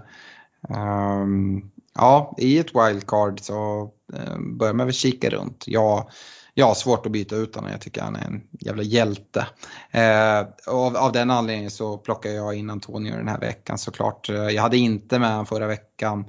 um, 1.23 1.71
ja, 1.95 2.35
i 2.39 2.59
ett 2.59 2.75
wildcard 2.75 3.41
så 3.41 3.91
eh, 4.15 4.39
börjar 4.39 4.75
man 4.75 4.87
väl 4.87 4.95
kika 4.95 5.31
runt. 5.31 5.65
Jag 5.67 6.11
jag 6.59 6.67
har 6.67 6.75
svårt 6.75 7.07
att 7.07 7.13
byta 7.13 7.37
ut 7.37 7.55
honom. 7.55 7.71
Jag 7.71 7.81
tycker 7.81 8.03
han 8.03 8.17
är 8.17 8.25
en 8.25 8.43
jävla 8.51 8.83
hjälte. 8.83 9.47
Eh, 9.91 10.41
av, 10.67 10.97
av 10.97 11.13
den 11.13 11.31
anledningen 11.31 11.71
så 11.71 11.99
plockar 11.99 12.31
jag 12.31 12.55
in 12.55 12.71
Antonio 12.71 13.17
den 13.17 13.29
här 13.29 13.41
veckan 13.41 13.79
såklart. 13.79 14.29
Eh, 14.29 14.35
jag 14.35 14.63
hade 14.63 14.77
inte 14.77 15.19
med 15.19 15.31
honom 15.31 15.47
förra 15.47 15.67
veckan. 15.67 16.25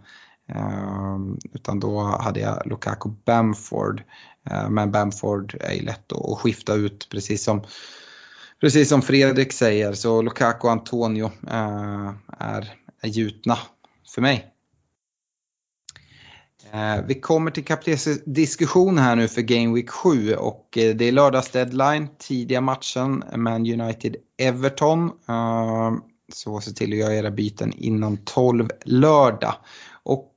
Eh, 0.50 1.18
utan 1.54 1.80
då 1.80 2.02
hade 2.02 2.40
jag 2.40 2.62
Lukaku 2.66 3.10
Bamford. 3.26 4.04
Eh, 4.50 4.70
men 4.70 4.92
Bamford 4.92 5.58
är 5.62 5.74
ju 5.74 5.82
lätt 5.82 6.12
att 6.12 6.40
skifta 6.40 6.74
ut 6.74 7.08
precis 7.12 7.44
som 7.44 7.64
Precis 8.62 8.90
som 8.90 9.02
Fredrik 9.02 9.54
säger 9.54 9.94
så 9.94 10.22
Lukaku 10.22 10.68
och 10.68 10.72
Antonio 10.72 11.26
eh, 11.26 12.12
är, 12.40 12.74
är 13.02 13.08
gjutna 13.08 13.58
för 14.16 14.22
mig. 14.22 14.57
Eh, 16.72 17.05
vi 17.07 17.20
kommer 17.20 17.51
till 17.51 17.65
kaptensdiskussion 17.65 18.97
här 18.97 19.15
nu 19.15 19.28
för 19.28 19.41
Game 19.41 19.76
Week 19.76 19.89
7 19.89 20.36
och 20.36 20.78
eh, 20.78 20.95
det 20.95 21.05
är 21.05 21.11
lördags 21.11 21.51
deadline, 21.51 22.07
tidiga 22.18 22.61
matchen, 22.61 23.24
Man 23.36 23.65
United-Everton. 23.65 25.11
Eh, 25.30 25.93
så 26.34 26.61
se 26.61 26.72
till 26.72 26.93
att 26.93 26.99
göra 26.99 27.15
era 27.15 27.32
byten 27.32 27.74
innan 27.74 28.18
12 28.18 28.70
lördag. 28.86 29.55
Och 30.03 30.34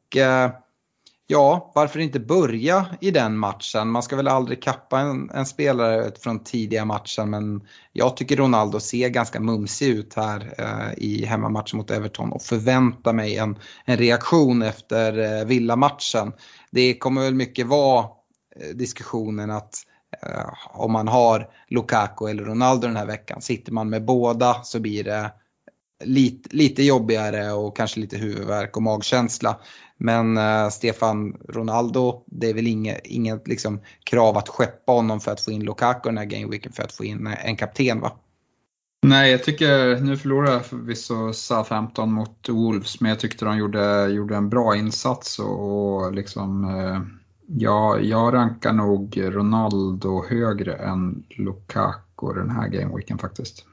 Ja, 1.32 1.72
varför 1.74 1.98
inte 1.98 2.20
börja 2.20 2.86
i 3.00 3.10
den 3.10 3.38
matchen? 3.38 3.90
Man 3.90 4.02
ska 4.02 4.16
väl 4.16 4.28
aldrig 4.28 4.62
kappa 4.62 5.00
en, 5.00 5.30
en, 5.30 5.46
spelare 5.46 6.10
från 6.20 6.44
tidiga 6.44 6.84
matchen 6.84 7.30
men 7.30 7.62
jag 7.92 8.16
tycker 8.16 8.36
Ronaldo 8.36 8.80
ser 8.80 9.08
ganska 9.08 9.40
mumsig 9.40 9.88
ut 9.88 10.14
här 10.14 10.54
eh, 10.58 11.04
i 11.04 11.24
hemmamatchen 11.24 11.76
mot 11.76 11.90
Everton 11.90 12.32
och 12.32 12.42
förväntar 12.42 13.12
mig 13.12 13.36
en, 13.36 13.58
en 13.84 13.96
reaktion 13.96 14.62
efter 14.62 15.18
eh, 15.18 15.46
Villa-matchen. 15.46 16.32
Det 16.70 16.98
kommer 16.98 17.20
väl 17.20 17.34
mycket 17.34 17.66
vara 17.66 18.04
eh, 18.56 18.74
diskussionen 18.74 19.50
att 19.50 19.74
eh, 20.22 20.52
om 20.70 20.92
man 20.92 21.08
har 21.08 21.48
Lukaku 21.68 22.26
eller 22.26 22.44
Ronaldo 22.44 22.86
den 22.86 22.96
här 22.96 23.06
veckan, 23.06 23.40
sitter 23.40 23.72
man 23.72 23.90
med 23.90 24.04
båda 24.04 24.62
så 24.62 24.80
blir 24.80 25.04
det 25.04 25.32
lite, 26.04 26.56
lite 26.56 26.82
jobbigare 26.82 27.52
och 27.52 27.76
kanske 27.76 28.00
lite 28.00 28.16
huvudvärk 28.16 28.76
och 28.76 28.82
magkänsla. 28.82 29.60
Men 30.03 30.38
uh, 30.38 30.68
Stefan 30.68 31.36
Ronaldo, 31.48 32.22
det 32.26 32.51
är 32.51 32.55
väl 32.55 32.66
inget, 32.66 33.01
inget 33.05 33.48
liksom, 33.48 33.80
krav 34.05 34.36
att 34.36 34.48
skeppa 34.48 34.92
honom 34.92 35.20
för 35.20 35.32
att 35.32 35.40
få 35.40 35.51
in 35.51 35.64
Lukaku 35.64 36.09
den 36.09 36.18
här 36.18 36.24
gameweeken 36.24 36.72
för 36.72 36.82
att 36.82 36.92
få 36.92 37.05
in 37.05 37.26
eh, 37.26 37.46
en 37.46 37.57
kapten 37.57 38.01
va? 38.01 38.12
Nej, 39.03 39.30
jag 39.30 39.44
tycker, 39.44 40.01
nu 40.01 40.16
förlorade 40.16 40.61
förvisso 40.61 41.32
Southampton 41.32 42.12
mot 42.12 42.48
Wolves, 42.48 43.01
men 43.01 43.09
jag 43.09 43.20
tyckte 43.20 43.44
de 43.44 43.59
gjorde, 43.59 44.09
gjorde 44.09 44.36
en 44.36 44.48
bra 44.48 44.76
insats 44.76 45.38
och, 45.38 45.96
och 45.96 46.12
liksom, 46.12 46.64
eh, 46.64 47.01
ja, 47.46 47.98
jag 47.98 48.34
rankar 48.34 48.72
nog 48.72 49.20
Ronaldo 49.22 50.24
högre 50.28 50.74
än 50.74 51.24
Lukaku 51.28 52.32
den 52.34 52.51
här 52.51 52.68
gameweeken 52.68 53.18
faktiskt. 53.18 53.66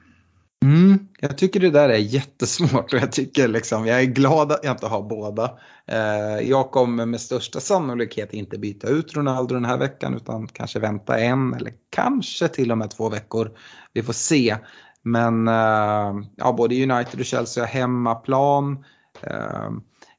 Mm, 0.62 1.08
jag 1.20 1.38
tycker 1.38 1.60
det 1.60 1.70
där 1.70 1.88
är 1.88 1.96
jättesvårt 1.96 2.92
och 2.92 2.98
jag 2.98 3.12
tycker 3.12 3.48
liksom, 3.48 3.86
jag 3.86 4.00
är 4.00 4.04
glad 4.04 4.52
att 4.52 4.60
jag 4.62 4.72
inte 4.72 4.86
har 4.86 5.02
båda. 5.02 5.58
Eh, 5.86 6.48
jag 6.48 6.70
kommer 6.70 7.06
med 7.06 7.20
största 7.20 7.60
sannolikhet 7.60 8.32
inte 8.32 8.58
byta 8.58 8.88
ut 8.88 9.14
Ronaldo 9.14 9.54
den 9.54 9.64
här 9.64 9.78
veckan 9.78 10.14
utan 10.14 10.46
kanske 10.46 10.78
vänta 10.78 11.18
en 11.18 11.54
eller 11.54 11.72
kanske 11.90 12.48
till 12.48 12.72
och 12.72 12.78
med 12.78 12.90
två 12.90 13.08
veckor. 13.08 13.50
Vi 13.92 14.02
får 14.02 14.12
se. 14.12 14.56
Men 15.02 15.48
eh, 15.48 16.14
ja, 16.36 16.52
både 16.56 16.82
United 16.82 17.20
och 17.20 17.26
Chelsea 17.26 17.62
har 17.64 17.68
hemmaplan. 17.68 18.84
Eh, 19.22 19.70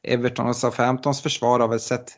Everton 0.03 0.47
och 0.47 0.55
Southamptons 0.55 1.21
försvar 1.21 1.59
har 1.59 1.67
väl 1.67 1.79
sett 1.79 2.13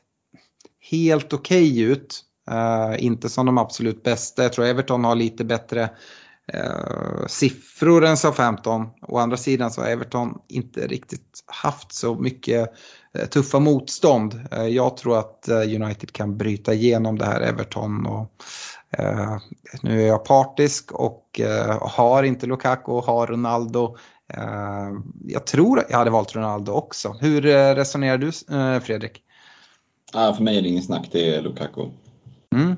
helt 0.92 1.34
okej 1.34 1.72
okay 1.72 1.84
ut. 1.84 2.22
Eh, 2.52 3.06
inte 3.06 3.30
som 3.30 3.46
de 3.46 3.58
absolut 3.58 4.04
bästa. 4.04 4.44
Jag 4.44 4.54
tror 4.54 4.66
Everton 4.66 5.04
har 5.04 5.16
lite 5.16 5.46
bättre 5.46 5.90
eh, 6.54 7.26
siffror 7.28 8.06
än 8.06 8.18
Southampton. 8.18 8.90
Å 9.02 9.18
andra 9.18 9.38
sidan 9.38 9.72
så 9.72 9.82
har 9.82 9.88
Everton 9.88 10.42
inte 10.48 10.88
riktigt 10.88 11.44
haft 11.46 11.94
så 11.94 12.16
mycket 12.16 12.72
eh, 13.18 13.26
tuffa 13.26 13.60
motstånd. 13.60 14.48
Eh, 14.52 14.68
jag 14.68 14.98
tror 14.98 15.20
att 15.20 15.48
eh, 15.48 15.60
United 15.60 16.12
kan 16.12 16.38
bryta 16.38 16.74
igenom 16.74 17.18
det 17.18 17.26
här 17.26 17.42
Everton. 17.42 18.06
Och, 18.06 18.32
eh, 18.98 19.38
nu 19.82 20.02
är 20.02 20.08
jag 20.08 20.26
partisk 20.26 20.92
och 20.92 21.40
eh, 21.40 21.88
har 21.88 22.24
inte 22.24 22.46
Lukaku 22.46 22.92
och 22.92 23.04
har 23.04 23.28
Ronaldo. 23.28 23.98
jag 25.26 25.46
tror 25.46 25.86
jag 25.90 25.98
hade 25.98 26.12
valt 26.12 26.36
Ronaldo 26.36 26.72
också. 26.72 27.16
Hur 27.20 27.42
resonerar 27.76 28.18
du 28.18 28.32
Fredrik? 28.82 29.24
Ah, 30.14 30.34
för 30.34 30.44
mig 30.44 30.58
är 30.58 30.62
det 30.62 30.68
ingen 30.68 30.84
snack, 30.84 31.10
det 31.12 31.36
är 31.36 31.42
Lukaku. 31.42 31.82
Mm. 32.56 32.76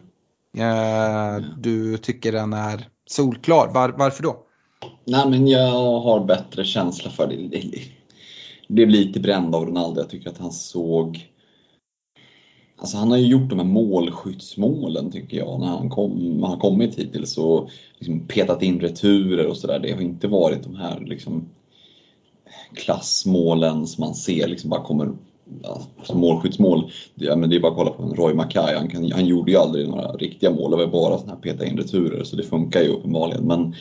du 1.57 1.97
tycker 1.97 2.31
den 2.31 2.53
är 2.53 2.87
solklar. 3.09 3.73
Var, 3.73 3.89
varför 3.97 4.23
då? 4.23 4.37
Nej, 5.05 5.29
men 5.29 5.47
jag 5.47 5.99
har 5.99 6.25
bättre 6.25 6.65
känsla 6.65 7.11
för 7.11 7.27
det. 7.27 7.61
Det 8.67 8.73
blev 8.73 8.89
lite 8.89 9.19
bränd 9.19 9.55
av 9.55 9.65
Ronaldo. 9.65 10.01
Jag 10.01 10.09
tycker 10.09 10.29
att 10.29 10.37
han 10.37 10.51
såg 10.51 11.33
Alltså 12.83 12.97
han 12.97 13.11
har 13.11 13.17
ju 13.17 13.27
gjort 13.27 13.49
de 13.49 13.59
här 13.59 13.65
målskyttsmålen 13.65 15.11
tycker 15.11 15.37
jag 15.37 15.59
när 15.59 15.67
han, 15.67 15.89
kom, 15.89 16.43
han 16.43 16.59
kommit 16.59 16.95
hittills 16.99 17.37
och 17.37 17.69
liksom 17.97 18.27
petat 18.27 18.63
in 18.63 18.79
returer 18.79 19.47
och 19.47 19.57
sådär. 19.57 19.79
Det 19.79 19.91
har 19.91 20.01
inte 20.01 20.27
varit 20.27 20.63
de 20.63 20.75
här 20.75 20.99
liksom 20.99 21.49
klassmålen 22.73 23.87
som 23.87 24.01
man 24.01 24.15
ser 24.15 24.47
liksom 24.47 24.69
bara 24.69 24.83
kommer 24.83 25.11
alltså 25.63 26.17
målskyttsmål. 26.17 26.91
Ja, 27.15 27.35
men 27.35 27.49
det 27.49 27.55
är 27.55 27.59
bara 27.59 27.71
att 27.71 27.77
kolla 27.77 27.91
på 27.91 28.03
Roy 28.03 28.33
Mackay. 28.33 28.75
Han, 28.75 28.87
kan, 28.87 29.11
han 29.11 29.25
gjorde 29.25 29.51
ju 29.51 29.57
aldrig 29.57 29.89
några 29.89 30.11
riktiga 30.11 30.51
mål, 30.51 30.71
det 30.71 30.77
var 30.77 30.87
bara 30.87 31.17
såna 31.17 31.33
här 31.33 31.39
peta 31.39 31.65
in 31.65 31.77
returer 31.77 32.23
så 32.23 32.35
det 32.35 32.43
funkar 32.43 32.81
ju 32.81 32.89
uppenbarligen. 32.89 33.47
Men 33.47 33.75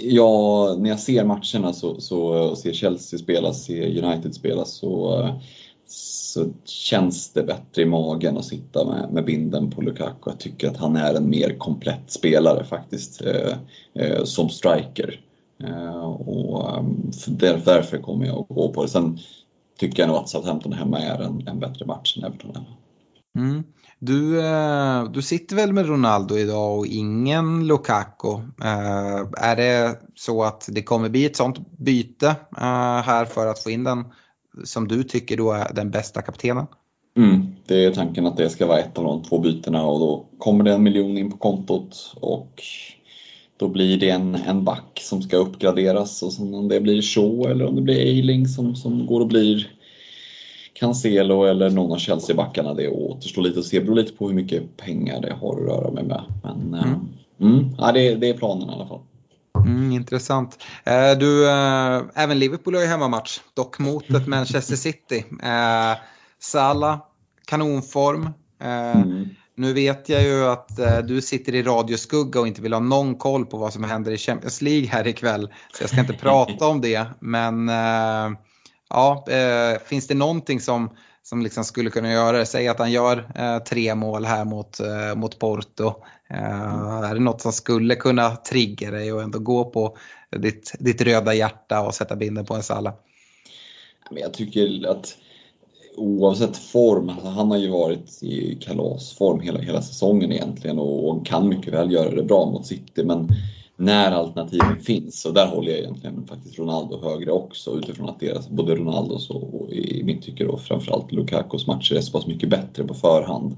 ja, 0.00 0.74
när 0.78 0.90
jag 0.90 1.00
ser 1.00 1.24
matcherna 1.24 1.72
så, 1.72 2.00
så 2.00 2.56
ser 2.56 2.72
Chelsea 2.72 3.18
spela, 3.18 3.52
ser 3.52 4.04
United 4.04 4.34
spela 4.34 4.64
så 4.64 5.24
så 5.90 6.46
känns 6.64 7.32
det 7.32 7.42
bättre 7.42 7.82
i 7.82 7.86
magen 7.86 8.36
att 8.36 8.44
sitta 8.44 8.84
med, 8.84 9.12
med 9.12 9.24
binden 9.24 9.70
på 9.70 9.82
Lukaku. 9.82 10.30
Jag 10.30 10.40
tycker 10.40 10.68
att 10.68 10.76
han 10.76 10.96
är 10.96 11.14
en 11.14 11.30
mer 11.30 11.58
komplett 11.58 12.10
spelare 12.10 12.64
faktiskt 12.64 13.22
eh, 13.22 13.56
eh, 13.94 14.24
som 14.24 14.48
striker. 14.48 15.20
Eh, 15.64 16.04
och 16.04 16.78
ehm, 16.78 17.10
där, 17.26 17.62
därför 17.64 17.98
kommer 17.98 18.26
jag 18.26 18.38
att 18.38 18.48
gå 18.48 18.72
på 18.72 18.82
det. 18.82 18.88
Sen 18.88 19.18
tycker 19.78 20.02
jag 20.02 20.08
nog 20.08 20.16
att 20.16 20.28
Southampton 20.28 20.72
hemma 20.72 20.98
är 20.98 21.22
en, 21.22 21.48
en 21.48 21.58
bättre 21.58 21.86
match 21.86 22.16
än 22.16 22.24
Everton 22.24 22.54
hemma. 22.54 22.66
Mm. 23.36 23.64
Du, 23.98 24.46
eh, 24.46 25.04
du 25.04 25.22
sitter 25.22 25.56
väl 25.56 25.72
med 25.72 25.86
Ronaldo 25.86 26.38
idag 26.38 26.78
och 26.78 26.86
ingen 26.86 27.66
Lukaku. 27.66 28.32
Eh, 28.62 29.18
är 29.36 29.56
det 29.56 29.98
så 30.14 30.42
att 30.42 30.68
det 30.72 30.82
kommer 30.82 31.08
bli 31.08 31.24
ett 31.24 31.36
sånt 31.36 31.78
byte 31.78 32.26
eh, 32.56 33.02
här 33.02 33.24
för 33.24 33.46
att 33.46 33.62
få 33.62 33.70
in 33.70 33.84
den 33.84 34.04
som 34.64 34.88
du 34.88 35.02
tycker 35.02 35.36
då 35.36 35.52
är 35.52 35.74
den 35.74 35.90
bästa 35.90 36.22
kaptenen? 36.22 36.66
Mm, 37.16 37.46
det 37.66 37.84
är 37.84 37.92
tanken 37.92 38.26
att 38.26 38.36
det 38.36 38.50
ska 38.50 38.66
vara 38.66 38.78
ett 38.78 38.98
av 38.98 39.04
de 39.04 39.22
två 39.22 39.38
bytena 39.38 39.86
och 39.86 40.00
då 40.00 40.26
kommer 40.38 40.64
det 40.64 40.72
en 40.72 40.82
miljon 40.82 41.18
in 41.18 41.30
på 41.30 41.36
kontot 41.36 42.14
och 42.20 42.62
då 43.58 43.68
blir 43.68 43.98
det 43.98 44.10
en, 44.10 44.34
en 44.34 44.64
back 44.64 45.00
som 45.02 45.22
ska 45.22 45.36
uppgraderas 45.36 46.22
och 46.22 46.32
sen 46.32 46.54
om 46.54 46.68
det 46.68 46.80
blir 46.80 47.02
Shaw 47.02 47.50
eller 47.50 47.66
om 47.66 47.76
det 47.76 47.82
blir 47.82 47.98
Eiling 47.98 48.48
som, 48.48 48.76
som 48.76 49.06
går 49.06 49.20
och 49.20 49.26
blir 49.26 49.70
Cancelo 50.72 51.44
eller 51.44 51.70
någon 51.70 51.92
av 51.92 51.98
Chelsea-backarna. 51.98 52.74
Det 52.74 52.88
återstår 52.88 53.42
lite 53.42 53.58
att 53.58 53.66
se. 53.66 53.78
Det 53.78 53.84
beror 53.84 53.96
lite 53.96 54.12
på 54.12 54.28
hur 54.28 54.34
mycket 54.34 54.76
pengar 54.76 55.20
det 55.20 55.32
har 55.32 55.52
att 55.52 55.68
röra 55.68 55.90
mig 55.90 56.04
med. 56.04 56.22
Men 56.42 56.74
mm. 56.74 56.74
Äh, 56.74 57.46
mm, 57.46 57.74
ja, 57.78 57.92
det, 57.92 58.14
det 58.14 58.28
är 58.28 58.34
planen 58.34 58.70
i 58.70 58.72
alla 58.72 58.86
fall. 58.86 59.00
Mm, 59.66 59.92
intressant. 59.92 60.58
Eh, 60.84 61.18
du, 61.18 61.48
äh, 61.48 62.02
även 62.14 62.38
Liverpool 62.38 62.74
har 62.74 62.82
ju 62.82 62.88
hemmamatch, 62.88 63.40
dock 63.54 63.78
mot 63.78 64.10
ett 64.10 64.26
Manchester 64.26 64.76
City. 64.76 65.24
Äh, 65.42 65.98
Salah, 66.38 66.98
kanonform. 67.46 68.30
Äh, 68.62 68.96
mm. 68.96 69.28
Nu 69.58 69.72
vet 69.72 70.08
jag 70.08 70.22
ju 70.22 70.44
att 70.44 70.78
eh, 70.78 70.98
du 70.98 71.22
sitter 71.22 71.54
i 71.54 71.62
radioskugga 71.62 72.40
och 72.40 72.46
inte 72.46 72.62
vill 72.62 72.72
ha 72.72 72.80
någon 72.80 73.14
koll 73.14 73.46
på 73.46 73.56
vad 73.56 73.72
som 73.72 73.84
händer 73.84 74.12
i 74.12 74.18
Champions 74.18 74.62
League 74.62 74.88
här 74.88 75.06
ikväll. 75.06 75.52
Så 75.72 75.82
jag 75.82 75.90
ska 75.90 76.00
inte 76.00 76.12
prata 76.12 76.66
om 76.66 76.80
det. 76.80 77.06
Men 77.20 77.68
eh, 77.68 78.38
ja, 78.90 79.26
eh, 79.30 79.78
finns 79.86 80.06
det 80.06 80.14
någonting 80.14 80.60
som 80.60 80.90
som 81.28 81.42
liksom 81.42 81.64
skulle 81.64 81.90
kunna 81.90 82.12
göra 82.12 82.38
det. 82.38 82.46
Säg 82.46 82.68
att 82.68 82.78
han 82.78 82.92
gör 82.92 83.30
eh, 83.34 83.58
tre 83.58 83.94
mål 83.94 84.24
här 84.24 84.44
mot, 84.44 84.80
eh, 84.80 85.14
mot 85.16 85.38
Porto. 85.38 85.86
Eh, 86.30 87.04
är 87.04 87.14
det 87.14 87.20
något 87.20 87.40
som 87.40 87.52
skulle 87.52 87.94
kunna 87.94 88.36
trigga 88.36 88.90
dig 88.90 89.12
och 89.12 89.22
ändå 89.22 89.38
gå 89.38 89.64
på 89.64 89.96
ditt, 90.36 90.74
ditt 90.78 91.02
röda 91.02 91.34
hjärta 91.34 91.80
och 91.80 91.94
sätta 91.94 92.16
binden 92.16 92.44
på 92.44 92.54
en 92.54 92.62
Salla? 92.62 92.94
Jag 94.10 94.34
tycker 94.34 94.88
att 94.88 95.16
oavsett 95.98 96.56
form, 96.56 97.08
alltså 97.08 97.28
han 97.28 97.50
har 97.50 97.58
ju 97.58 97.70
varit 97.70 98.22
i 98.22 98.58
kalasform 98.60 99.40
hela, 99.40 99.58
hela 99.58 99.82
säsongen 99.82 100.32
egentligen 100.32 100.78
och 100.78 101.26
kan 101.26 101.48
mycket 101.48 101.72
väl 101.72 101.92
göra 101.92 102.14
det 102.14 102.22
bra 102.22 102.50
mot 102.50 102.66
City. 102.66 103.04
Men 103.04 103.28
när 103.78 104.12
alternativen 104.12 104.80
finns. 104.80 105.24
Och 105.24 105.34
där 105.34 105.46
håller 105.46 105.70
jag 105.70 105.78
egentligen 105.78 106.26
faktiskt 106.26 106.58
Ronaldo 106.58 107.00
högre 107.02 107.32
också 107.32 107.78
utifrån 107.78 108.08
att 108.08 108.20
deras, 108.20 108.48
både 108.48 108.74
Ronaldos 108.74 109.30
och, 109.30 109.54
och 109.54 109.72
i 109.72 110.02
mitt 110.04 110.22
tycke 110.22 110.44
då 110.44 110.56
framförallt 110.56 111.12
Lukakos 111.12 111.66
matcher 111.66 111.94
är 111.94 112.00
så 112.00 112.12
pass 112.12 112.26
mycket 112.26 112.48
bättre 112.48 112.84
på 112.84 112.94
förhand. 112.94 113.56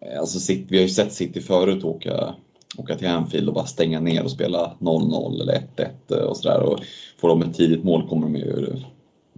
Eh, 0.00 0.20
alltså 0.20 0.40
City, 0.40 0.66
vi 0.68 0.76
har 0.76 0.82
ju 0.82 0.88
sett 0.88 1.12
City 1.12 1.40
förut 1.40 1.84
åka, 1.84 2.34
åka 2.78 2.94
till 2.94 3.08
Anfield 3.08 3.48
och 3.48 3.54
bara 3.54 3.66
stänga 3.66 4.00
ner 4.00 4.24
och 4.24 4.30
spela 4.30 4.76
0-0 4.78 5.40
eller 5.40 5.62
1-1 5.76 5.88
eh, 6.10 6.24
och 6.24 6.36
sådär. 6.36 6.62
Och 6.62 6.78
får 7.20 7.28
de 7.28 7.42
ett 7.42 7.56
tidigt 7.56 7.84
mål 7.84 8.08
kommer 8.08 8.26
de 8.26 8.36
ju 8.36 8.76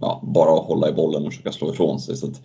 ja, 0.01 0.21
bara 0.23 0.59
hålla 0.59 0.89
i 0.89 0.93
bollen 0.93 1.25
och 1.25 1.31
försöka 1.31 1.51
slå 1.51 1.73
ifrån 1.73 1.99
sig. 1.99 2.17
Så 2.17 2.27
att, 2.27 2.41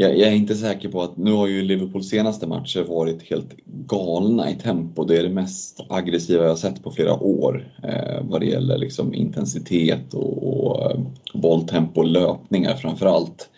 jag, 0.00 0.18
jag, 0.18 0.28
är 0.28 0.34
inte 0.34 0.54
säker 0.54 0.88
på 0.88 1.02
att, 1.02 1.16
nu 1.16 1.32
har 1.32 1.46
ju 1.46 1.62
Liverpools 1.62 2.08
senaste 2.08 2.46
matcher 2.46 2.82
varit 2.82 3.30
helt 3.30 3.56
galna 3.66 4.50
i 4.50 4.54
tempo. 4.54 5.04
Det 5.04 5.16
är 5.16 5.22
det 5.22 5.28
mest 5.28 5.80
aggressiva 5.88 6.42
jag 6.42 6.50
har 6.50 6.56
sett 6.56 6.82
på 6.82 6.90
flera 6.90 7.14
år 7.14 7.72
eh, 7.82 8.22
vad 8.22 8.40
det 8.40 8.46
gäller 8.46 8.78
liksom 8.78 9.14
intensitet 9.14 10.14
och, 10.14 10.48
och 10.48 10.90
eh, 10.90 11.00
bolltempo 11.34 12.00
och 12.00 12.06
löpningar 12.06 12.74
framförallt. 12.74 13.50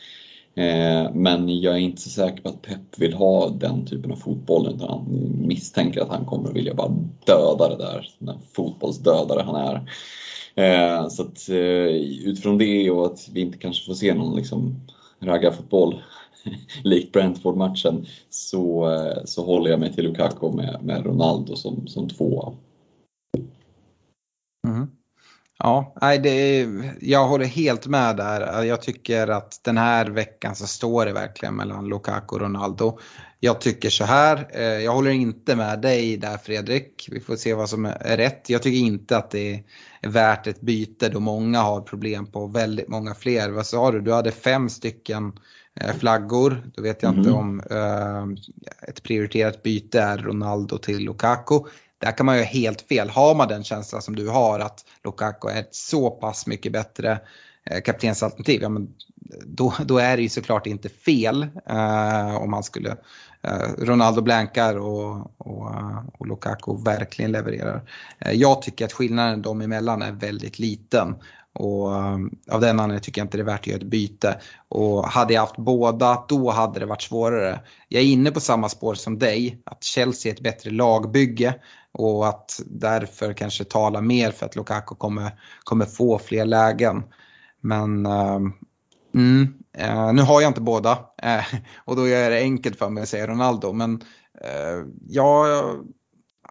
Eh, 0.55 1.15
men 1.15 1.61
jag 1.61 1.75
är 1.75 1.79
inte 1.79 2.03
så 2.03 2.11
säker 2.11 2.43
på 2.43 2.49
att 2.49 2.63
Pep 2.63 2.99
vill 2.99 3.15
ha 3.15 3.49
den 3.49 3.87
typen 3.87 4.13
av 4.13 4.17
fotboll 4.17 4.73
utan 4.75 4.89
han 4.89 5.07
misstänker 5.47 6.01
att 6.01 6.09
han 6.09 6.25
kommer 6.25 6.49
att 6.49 6.57
vilja 6.57 6.75
bara 6.75 6.97
döda 7.25 7.69
det 7.69 7.77
där, 7.77 8.09
den 8.19 8.39
fotbollsdödare 8.53 9.43
han 9.43 9.57
är. 9.57 9.91
Eh, 10.55 11.09
så 11.09 11.23
att 11.23 11.49
eh, 11.49 12.27
utifrån 12.27 12.59
det 12.59 12.91
och 12.91 13.07
att 13.07 13.29
vi 13.33 13.41
inte 13.41 13.59
kanske 13.59 13.87
får 13.87 13.95
se 13.95 14.15
någon 14.15 14.37
liksom 14.37 14.81
raggarfotboll 15.21 16.03
likt 16.85 17.13
Brentford-matchen 17.13 18.07
så, 18.31 18.93
eh, 18.93 19.25
så 19.25 19.45
håller 19.45 19.71
jag 19.71 19.81
mig 19.81 19.93
till 19.93 20.05
Lukaku 20.05 20.53
med, 20.53 20.79
med 20.83 21.07
Ronaldo 21.07 21.57
som, 21.57 21.87
som 21.87 22.09
tvåa. 22.09 22.53
Mm. 24.69 24.91
Ja, 25.63 25.95
nej, 26.01 26.19
det 26.19 26.31
är, 26.31 26.95
jag 27.01 27.29
håller 27.29 27.45
helt 27.45 27.87
med 27.87 28.17
där. 28.17 28.63
Jag 28.63 28.83
tycker 28.83 29.29
att 29.29 29.61
den 29.65 29.79
här 29.79 30.07
veckan 30.07 30.57
så 30.57 30.67
står 30.67 31.07
det 31.07 31.13
verkligen 31.13 31.57
mellan 31.57 31.89
Lukaku 31.89 32.35
och 32.35 32.41
Ronaldo. 32.41 32.99
Jag 33.41 33.61
tycker 33.61 33.91
så 33.91 34.05
här, 34.05 34.49
eh, 34.51 34.63
jag 34.63 34.93
håller 34.93 35.11
inte 35.11 35.57
med 35.57 35.81
dig 35.81 36.17
där 36.17 36.37
Fredrik. 36.37 37.09
Vi 37.11 37.21
får 37.21 37.37
se 37.37 37.55
vad 37.55 37.69
som 37.69 37.85
är 37.85 38.17
rätt. 38.17 38.51
Jag 38.51 38.63
tycker 38.63 38.79
inte 38.79 39.17
att 39.17 39.31
det 39.31 39.55
är 39.55 39.63
värt 40.03 40.47
ett 40.47 40.61
byte 40.61 41.09
då 41.09 41.21
många 41.21 41.61
har 41.61 41.81
problem 41.81 42.27
på 42.27 42.47
väldigt 42.47 42.89
många 42.89 43.15
fler. 43.15 43.51
Vad 43.51 43.67
sa 43.67 43.91
du? 43.91 44.01
Du 44.01 44.13
hade 44.13 44.33
fem 44.33 44.69
stycken 44.69 45.33
Eh, 45.75 45.97
flaggor. 45.97 46.63
Då 46.75 46.83
vet 46.83 47.03
jag 47.03 47.13
mm. 47.13 47.19
inte 47.19 47.31
mhm. 47.31 47.39
om 47.39 47.61
eh, 47.71 48.89
ett 48.89 49.03
prioriterat 49.03 49.63
byte 49.63 50.01
är 50.01 50.19
Ronaldo 50.19 50.79
till 50.79 50.99
Lukaku. 50.99 51.61
Där 51.99 52.17
kan 52.17 52.27
man 52.27 52.39
ju 52.39 52.43
helt 52.43 52.81
fel. 52.81 53.11
Har 53.11 53.35
man 53.35 53.49
den 53.49 53.65
känslan 53.65 54.03
som 54.03 54.17
du 54.17 54.29
har 54.29 54.61
att 54.61 54.85
Lukaku 55.05 55.49
är 55.49 55.61
ett 55.61 55.75
så 55.75 56.11
pass 56.11 56.47
mycket 56.47 56.73
bättre 56.73 57.21
eh, 57.71 57.81
kaptensalternativ, 57.81 58.63
ja, 58.63 58.69
men 58.69 58.89
då, 59.47 59.75
då 59.85 59.99
är 59.99 60.17
det 60.17 60.23
ju 60.23 60.29
såklart 60.29 60.67
inte 60.67 60.89
fel 60.89 61.47
eh, 61.67 62.37
om 62.37 62.51
man 62.51 62.63
skulle 62.63 62.97
Eh, 63.43 63.85
Ronaldo 63.85 64.23
blankar 64.23 64.79
och, 64.79 65.33
och, 65.39 65.73
och, 66.19 66.27
Lukaku 66.27 66.85
verkligen 66.85 67.33
levererar. 67.33 67.83
Eh, 68.19 68.33
jag 68.33 68.63
tycker 68.63 68.85
att 68.85 68.93
skillnaden 68.93 69.43
dem 69.43 69.61
emellan 69.61 70.03
är 70.03 70.13
väldigt 70.13 70.59
liten 70.59 71.15
och 71.55 71.95
eh, 71.95 72.19
av 72.51 72.61
den 72.61 72.81
anledningen 72.81 73.01
tycker 73.01 73.21
jag 73.21 73.27
inte 73.27 73.37
det 73.37 73.43
är 73.43 73.45
värt 73.45 73.61
att 73.61 73.67
göra 73.67 73.77
ett 73.77 73.83
byte. 73.87 74.41
Och 74.69 75.09
hade 75.09 75.35
jag 75.35 75.41
haft 75.41 75.57
båda, 75.57 76.25
då 76.29 76.51
hade 76.51 76.81
det 76.81 76.87
varit 76.87 77.03
svårare. 77.03 77.61
Jag 77.89 78.03
är 78.03 78.07
inne 78.07 78.31
på 78.31 78.41
samma 78.41 78.69
spår 78.69 78.95
som 78.95 79.19
dig, 79.19 79.63
att 79.65 79.85
Chelsea 79.85 80.33
är 80.33 80.35
ett 80.35 80.43
bättre 80.43 80.71
lagbygge 80.71 81.55
och 81.93 82.29
att 82.29 82.61
därför 82.67 83.33
kanske 83.33 83.65
tala 83.65 84.01
mer 84.01 84.31
för 84.31 84.47
att 84.47 84.57
Lukaku 84.57 84.95
kommer, 84.95 85.41
kommer 85.65 85.85
få 85.85 86.19
fler 86.19 86.45
lägen. 86.45 87.03
Men 87.61 88.07
mm, 89.15 89.61
Eh, 89.73 90.13
nu 90.13 90.23
har 90.23 90.41
jag 90.41 90.51
inte 90.51 90.61
båda 90.61 90.99
eh, 91.23 91.45
och 91.85 91.97
då 91.97 92.09
är 92.09 92.31
det 92.31 92.39
enkelt 92.39 92.79
för 92.79 92.91
mig 92.91 93.03
att 93.03 93.09
säga 93.09 93.27
Ronaldo. 93.27 93.73
Men 93.73 94.03
eh, 94.41 94.87
jag 95.09 95.65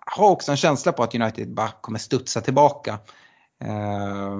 har 0.05 0.29
också 0.29 0.51
en 0.51 0.57
känsla 0.57 0.91
på 0.91 1.03
att 1.03 1.15
United 1.15 1.53
bara 1.53 1.71
kommer 1.81 1.99
studsa 1.99 2.41
tillbaka. 2.41 2.99
Eh, 3.63 4.37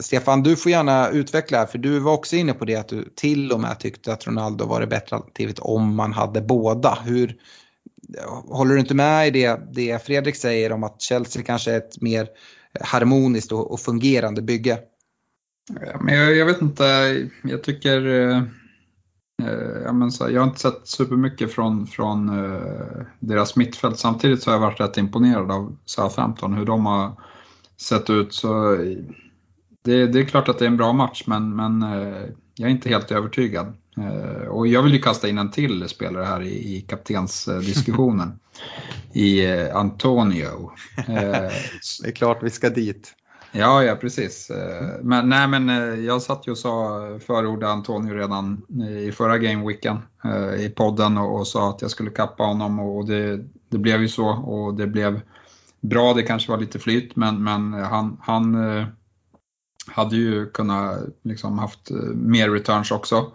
Stefan, 0.00 0.42
du 0.42 0.56
får 0.56 0.72
gärna 0.72 1.08
utveckla 1.08 1.58
här, 1.58 1.66
för 1.66 1.78
du 1.78 1.98
var 1.98 2.12
också 2.12 2.36
inne 2.36 2.52
på 2.52 2.64
det 2.64 2.76
att 2.76 2.88
du 2.88 3.12
till 3.16 3.52
och 3.52 3.60
med 3.60 3.78
tyckte 3.78 4.12
att 4.12 4.26
Ronaldo 4.26 4.66
var 4.66 4.80
det 4.80 4.86
bättre 4.86 5.16
alternativet 5.16 5.58
om 5.58 5.94
man 5.94 6.12
hade 6.12 6.40
båda. 6.40 6.98
Hur, 7.04 7.36
håller 8.48 8.74
du 8.74 8.80
inte 8.80 8.94
med 8.94 9.28
i 9.28 9.30
det, 9.30 9.60
det 9.72 10.06
Fredrik 10.06 10.36
säger 10.36 10.72
om 10.72 10.84
att 10.84 11.00
Chelsea 11.02 11.42
kanske 11.42 11.72
är 11.72 11.76
ett 11.76 12.00
mer 12.00 12.28
harmoniskt 12.80 13.52
och, 13.52 13.72
och 13.72 13.80
fungerande 13.80 14.42
bygge? 14.42 14.78
Men 16.00 16.14
jag, 16.14 16.36
jag, 16.36 16.46
vet 16.46 16.62
inte, 16.62 16.84
jag 17.42 17.62
tycker 17.62 18.06
eh, 18.06 18.42
jag, 19.84 19.94
men 19.94 20.12
så, 20.12 20.30
jag 20.30 20.40
har 20.40 20.48
inte 20.48 20.60
sett 20.60 20.80
supermycket 20.88 21.52
från, 21.52 21.86
från 21.86 22.28
eh, 22.28 23.06
deras 23.20 23.56
mittfält. 23.56 23.98
Samtidigt 23.98 24.42
så 24.42 24.50
har 24.50 24.54
jag 24.54 24.60
varit 24.60 24.80
rätt 24.80 24.96
imponerad 24.96 25.50
av 25.50 25.76
Southampton, 25.84 26.54
hur 26.54 26.64
de 26.64 26.86
har 26.86 27.12
sett 27.80 28.10
ut. 28.10 28.34
Så 28.34 28.76
det, 29.84 30.06
det, 30.06 30.20
är 30.20 30.24
klart 30.24 30.48
att 30.48 30.58
det 30.58 30.64
är 30.64 30.68
en 30.68 30.76
bra 30.76 30.92
match 30.92 31.24
men, 31.26 31.56
men 31.56 31.82
eh, 31.82 32.28
jag 32.54 32.66
är 32.66 32.72
inte 32.72 32.88
helt 32.88 33.12
övertygad. 33.12 33.72
Eh, 33.96 34.48
och 34.48 34.66
jag 34.66 34.82
vill 34.82 34.92
ju 34.92 35.02
kasta 35.02 35.28
in 35.28 35.38
en 35.38 35.50
till 35.50 35.88
spelare 35.88 36.24
här 36.24 36.42
i, 36.42 36.76
i 36.76 36.80
kaptensdiskussionen. 36.80 38.38
I 39.12 39.46
eh, 39.46 39.76
Antonio. 39.76 40.72
det 42.02 42.08
är 42.08 42.12
klart 42.12 42.42
vi 42.42 42.50
ska 42.50 42.70
dit. 42.70 43.14
Ja, 43.56 43.84
ja 43.84 43.96
precis. 43.96 44.50
Eh, 44.50 44.88
men, 45.02 45.28
nej, 45.28 45.48
men 45.48 45.68
eh, 45.68 46.04
jag 46.04 46.22
satt 46.22 46.46
ju 46.46 46.50
och 46.50 46.58
sa 46.58 47.00
förordade 47.26 47.72
Antonio 47.72 48.14
redan 48.14 48.66
eh, 48.80 48.98
i 48.98 49.12
förra 49.12 49.38
gameweeken 49.38 49.98
i 50.58 50.68
podden 50.68 51.18
och, 51.18 51.38
och 51.38 51.46
sa 51.46 51.70
att 51.70 51.82
jag 51.82 51.90
skulle 51.90 52.10
kappa 52.10 52.44
honom 52.44 52.80
och 52.80 53.06
det, 53.06 53.44
det 53.68 53.78
blev 53.78 54.00
ju 54.00 54.08
så 54.08 54.28
och 54.28 54.74
det 54.74 54.86
blev 54.86 55.20
bra. 55.80 56.14
Det 56.14 56.22
kanske 56.22 56.50
var 56.50 56.58
lite 56.58 56.78
flyt 56.78 57.16
men, 57.16 57.44
men 57.44 57.72
han, 57.72 58.16
han 58.20 58.56
hade 59.86 60.16
ju 60.16 60.50
kunnat 60.50 60.98
liksom 61.22 61.58
haft 61.58 61.90
mer 62.14 62.50
returns 62.50 62.90
också. 62.90 63.32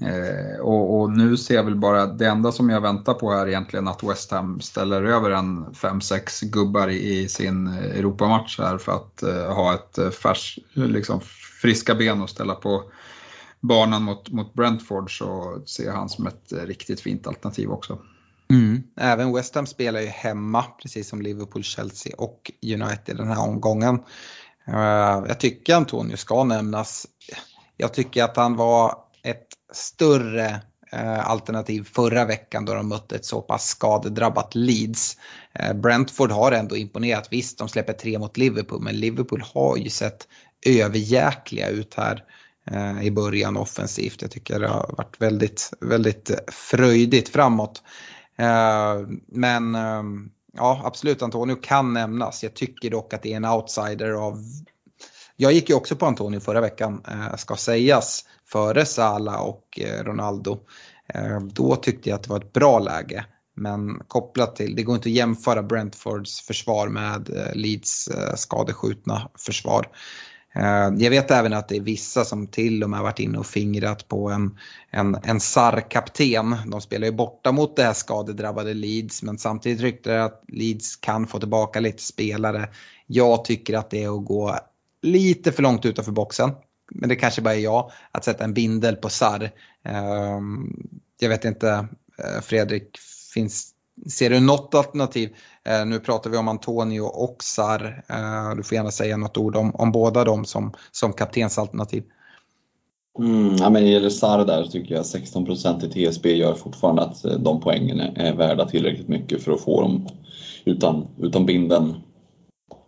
Eh, 0.00 0.60
och, 0.60 1.00
och, 1.00 1.10
nu 1.10 1.36
ser 1.36 1.54
jag 1.54 1.64
väl 1.64 1.76
bara, 1.76 2.06
det 2.06 2.26
enda 2.26 2.52
som 2.52 2.70
jag 2.70 2.80
väntar 2.80 3.14
på 3.14 3.32
är 3.32 3.48
egentligen 3.48 3.88
att 3.88 4.02
West 4.02 4.30
Ham 4.30 4.60
ställer 4.60 5.02
över 5.02 5.30
en 5.30 5.66
5-6 5.66 6.44
gubbar 6.44 6.88
i, 6.88 7.18
i, 7.18 7.28
sin 7.28 7.66
Europamatch 7.66 8.58
här 8.58 8.78
för 8.78 8.92
att 8.92 9.22
eh, 9.22 9.54
ha 9.54 9.74
ett 9.74 9.98
eh, 9.98 10.10
färs, 10.10 10.58
liksom 10.72 11.20
friska 11.62 11.94
ben 11.94 12.22
och 12.22 12.30
ställa 12.30 12.54
på 12.54 12.82
banan 13.60 14.02
mot, 14.02 14.30
mot 14.30 14.54
Brentford 14.54 15.18
så 15.18 15.62
ser 15.66 15.84
jag 15.84 15.92
han 15.92 16.08
som 16.08 16.26
ett 16.26 16.52
eh, 16.52 16.58
riktigt 16.58 17.00
fint 17.00 17.26
alternativ 17.26 17.70
också. 17.70 17.98
Mm. 18.50 18.82
Även 18.96 19.32
West 19.32 19.54
Ham 19.54 19.66
spelar 19.66 20.00
ju 20.00 20.06
hemma, 20.06 20.64
precis 20.82 21.08
som 21.08 21.22
Liverpool, 21.22 21.62
Chelsea 21.62 22.14
och 22.18 22.50
United 22.62 23.16
den 23.16 23.28
här 23.28 23.40
omgången. 23.40 23.94
Uh, 24.68 25.24
jag 25.28 25.40
tycker 25.40 25.74
Antonio 25.74 26.16
ska 26.16 26.44
nämnas. 26.44 27.06
Jag 27.76 27.94
tycker 27.94 28.24
att 28.24 28.36
han 28.36 28.56
var 28.56 29.01
större 29.72 30.60
eh, 30.92 31.30
alternativ 31.30 31.88
förra 31.94 32.24
veckan 32.24 32.64
då 32.64 32.74
de 32.74 32.88
mötte 32.88 33.16
ett 33.16 33.24
så 33.24 33.42
pass 33.42 33.66
skadedrabbat 33.66 34.54
Leeds. 34.54 35.16
Eh, 35.52 35.74
Brentford 35.74 36.30
har 36.30 36.52
ändå 36.52 36.76
imponerat. 36.76 37.28
Visst, 37.30 37.58
de 37.58 37.68
släpper 37.68 37.92
tre 37.92 38.18
mot 38.18 38.36
Liverpool, 38.36 38.82
men 38.82 39.00
Liverpool 39.00 39.42
har 39.54 39.76
ju 39.76 39.90
sett 39.90 40.28
överjäkliga 40.66 41.68
ut 41.68 41.94
här 41.94 42.24
eh, 42.70 43.02
i 43.02 43.10
början 43.10 43.56
offensivt. 43.56 44.22
Jag 44.22 44.30
tycker 44.30 44.60
det 44.60 44.68
har 44.68 44.94
varit 44.98 45.16
väldigt, 45.18 45.70
väldigt 45.80 46.30
fröjdigt 46.50 47.28
framåt. 47.28 47.82
Eh, 48.38 49.08
men 49.26 49.74
eh, 49.74 50.02
ja, 50.52 50.82
absolut, 50.84 51.22
Antonio 51.22 51.56
kan 51.56 51.92
nämnas. 51.92 52.42
Jag 52.42 52.54
tycker 52.54 52.90
dock 52.90 53.14
att 53.14 53.22
det 53.22 53.32
är 53.32 53.36
en 53.36 53.44
outsider 53.44 54.10
av... 54.10 54.44
Jag 55.36 55.52
gick 55.52 55.68
ju 55.68 55.74
också 55.74 55.96
på 55.96 56.06
Antonio 56.06 56.40
förra 56.40 56.60
veckan, 56.60 57.02
eh, 57.08 57.36
ska 57.36 57.56
sägas 57.56 58.24
före 58.52 58.86
Salah 58.86 59.40
och 59.40 59.80
eh, 59.80 60.04
Ronaldo. 60.04 60.58
Eh, 61.14 61.40
då 61.40 61.76
tyckte 61.76 62.08
jag 62.08 62.16
att 62.16 62.22
det 62.22 62.30
var 62.30 62.40
ett 62.40 62.52
bra 62.52 62.78
läge. 62.78 63.24
Men 63.54 63.98
kopplat 64.08 64.56
till, 64.56 64.76
det 64.76 64.82
går 64.82 64.94
inte 64.94 65.08
att 65.08 65.14
jämföra 65.14 65.62
Brentfords 65.62 66.40
försvar 66.40 66.88
med 66.88 67.30
eh, 67.36 67.54
Leeds 67.54 68.08
skadeskjutna 68.36 69.30
försvar. 69.38 69.86
Jag 70.98 71.10
vet 71.10 71.30
även 71.30 71.52
att 71.52 71.68
det 71.68 71.76
är 71.76 71.80
vissa 71.80 72.24
som 72.24 72.46
till 72.46 72.84
och 72.84 72.90
med 72.90 73.02
varit 73.02 73.18
inne 73.18 73.38
och 73.38 73.46
fingrat 73.46 74.08
på 74.08 74.30
en, 74.30 74.58
en, 74.90 75.16
en 75.22 75.40
SAR-kapten. 75.40 76.56
De 76.66 76.80
spelar 76.80 77.06
ju 77.06 77.12
borta 77.12 77.52
mot 77.52 77.76
det 77.76 77.82
här 77.82 77.92
skadedrabbade 77.92 78.74
Leeds 78.74 79.22
men 79.22 79.38
samtidigt 79.38 79.80
ryktar 79.80 80.10
det 80.12 80.24
att 80.24 80.44
Leeds 80.48 80.96
kan 80.96 81.26
få 81.26 81.38
tillbaka 81.38 81.80
lite 81.80 82.02
spelare. 82.02 82.68
Jag 83.06 83.44
tycker 83.44 83.78
att 83.78 83.90
det 83.90 84.02
är 84.02 84.18
att 84.18 84.24
gå 84.24 84.58
lite 85.02 85.52
för 85.52 85.62
långt 85.62 85.84
utanför 85.84 86.12
boxen 86.12 86.50
men 86.94 87.08
det 87.08 87.16
kanske 87.16 87.42
bara 87.42 87.54
är 87.54 87.58
jag, 87.58 87.90
att 88.12 88.24
sätta 88.24 88.44
en 88.44 88.54
bindel 88.54 88.96
på 88.96 89.08
Sar. 89.08 89.50
Ehm, 89.84 90.86
jag 91.20 91.28
vet 91.28 91.44
inte, 91.44 91.68
eh, 92.18 92.40
Fredrik, 92.42 92.98
finns, 93.34 93.70
ser 94.10 94.30
du 94.30 94.40
något 94.40 94.74
alternativ? 94.74 95.34
Eh, 95.64 95.86
nu 95.86 96.00
pratar 96.00 96.30
vi 96.30 96.36
om 96.36 96.48
Antonio 96.48 97.00
och 97.00 97.36
Sar. 97.42 98.04
Eh, 98.08 98.56
du 98.56 98.62
får 98.62 98.76
gärna 98.76 98.90
säga 98.90 99.16
något 99.16 99.36
ord 99.36 99.56
om, 99.56 99.74
om 99.74 99.92
båda 99.92 100.24
dem 100.24 100.44
som, 100.44 100.72
som 100.92 101.12
kaptensalternativ. 101.12 102.04
Mm, 103.18 103.56
ja, 103.56 103.70
men 103.70 103.86
gäller 103.86 104.10
Sar 104.10 104.44
där 104.44 104.64
tycker 104.64 104.94
jag 104.94 105.06
16 105.06 105.44
procent 105.44 105.84
i 105.84 106.10
TSB 106.10 106.36
gör 106.36 106.54
fortfarande 106.54 107.02
att 107.02 107.22
de 107.38 107.60
poängen 107.60 108.00
är 108.00 108.34
värda 108.34 108.68
tillräckligt 108.68 109.08
mycket 109.08 109.42
för 109.42 109.52
att 109.52 109.60
få 109.60 109.80
dem 109.80 110.08
utan, 110.64 111.06
utan 111.18 111.46
binden 111.46 111.94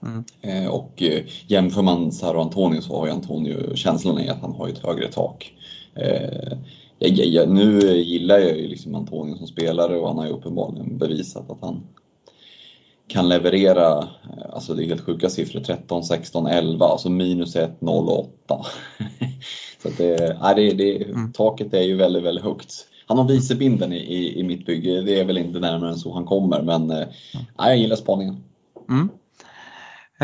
Mm. 0.05 0.25
Eh, 0.41 0.71
och 0.71 1.03
eh, 1.03 1.23
jämför 1.47 1.83
man 1.83 2.13
Sara 2.13 2.37
och 2.37 2.43
Antonio 2.43 2.81
så 2.81 2.99
har 2.99 3.07
ju 3.07 3.13
Antonio 3.13 3.75
känslan 3.75 4.19
är 4.19 4.31
att 4.31 4.41
han 4.41 4.53
har 4.53 4.69
ett 4.69 4.79
högre 4.79 5.13
tak. 5.13 5.53
Eh, 5.95 6.59
jag, 6.99 7.11
jag, 7.11 7.51
nu 7.51 7.81
gillar 7.97 8.39
jag 8.39 8.59
ju 8.59 8.69
liksom 8.69 8.95
Antonio 8.95 9.37
som 9.37 9.47
spelare 9.47 9.97
och 9.97 10.09
han 10.09 10.19
har 10.19 10.27
ju 10.27 10.33
uppenbarligen 10.33 10.99
bevisat 10.99 11.51
att 11.51 11.59
han 11.61 11.83
kan 13.07 13.29
leverera, 13.29 14.09
alltså 14.53 14.75
det 14.75 14.85
är 14.85 14.87
helt 14.87 15.01
sjuka 15.01 15.29
siffror, 15.29 15.61
13, 15.61 16.05
16, 16.05 16.47
11, 16.47 16.87
alltså 16.87 17.11
minus 17.11 17.57
1, 17.57 17.81
0 17.81 18.09
och 18.09 18.19
8. 18.19 18.65
så 19.83 19.89
det, 19.97 20.39
nej, 20.43 20.55
det, 20.55 20.75
det, 20.75 21.05
mm. 21.05 21.33
taket 21.33 21.75
är 21.75 21.83
ju 21.83 21.97
väldigt, 21.97 22.23
väldigt 22.23 22.45
högt. 22.45 22.87
Han 23.07 23.19
har 23.19 23.29
vicebinden 23.29 23.93
i, 23.93 23.97
i, 23.97 24.41
i 24.41 24.43
mitt 24.43 24.67
bygge, 24.67 25.03
det 25.03 25.21
är 25.21 25.25
väl 25.25 25.39
inte 25.39 25.61
närmare 25.61 25.91
än 25.91 25.99
så 25.99 26.13
han 26.13 26.25
kommer, 26.25 26.63
men 26.63 26.83
mm. 26.83 27.09
nej, 27.33 27.47
jag 27.59 27.77
gillar 27.77 27.97
spaningen. 27.97 28.45
Mm. 28.89 29.09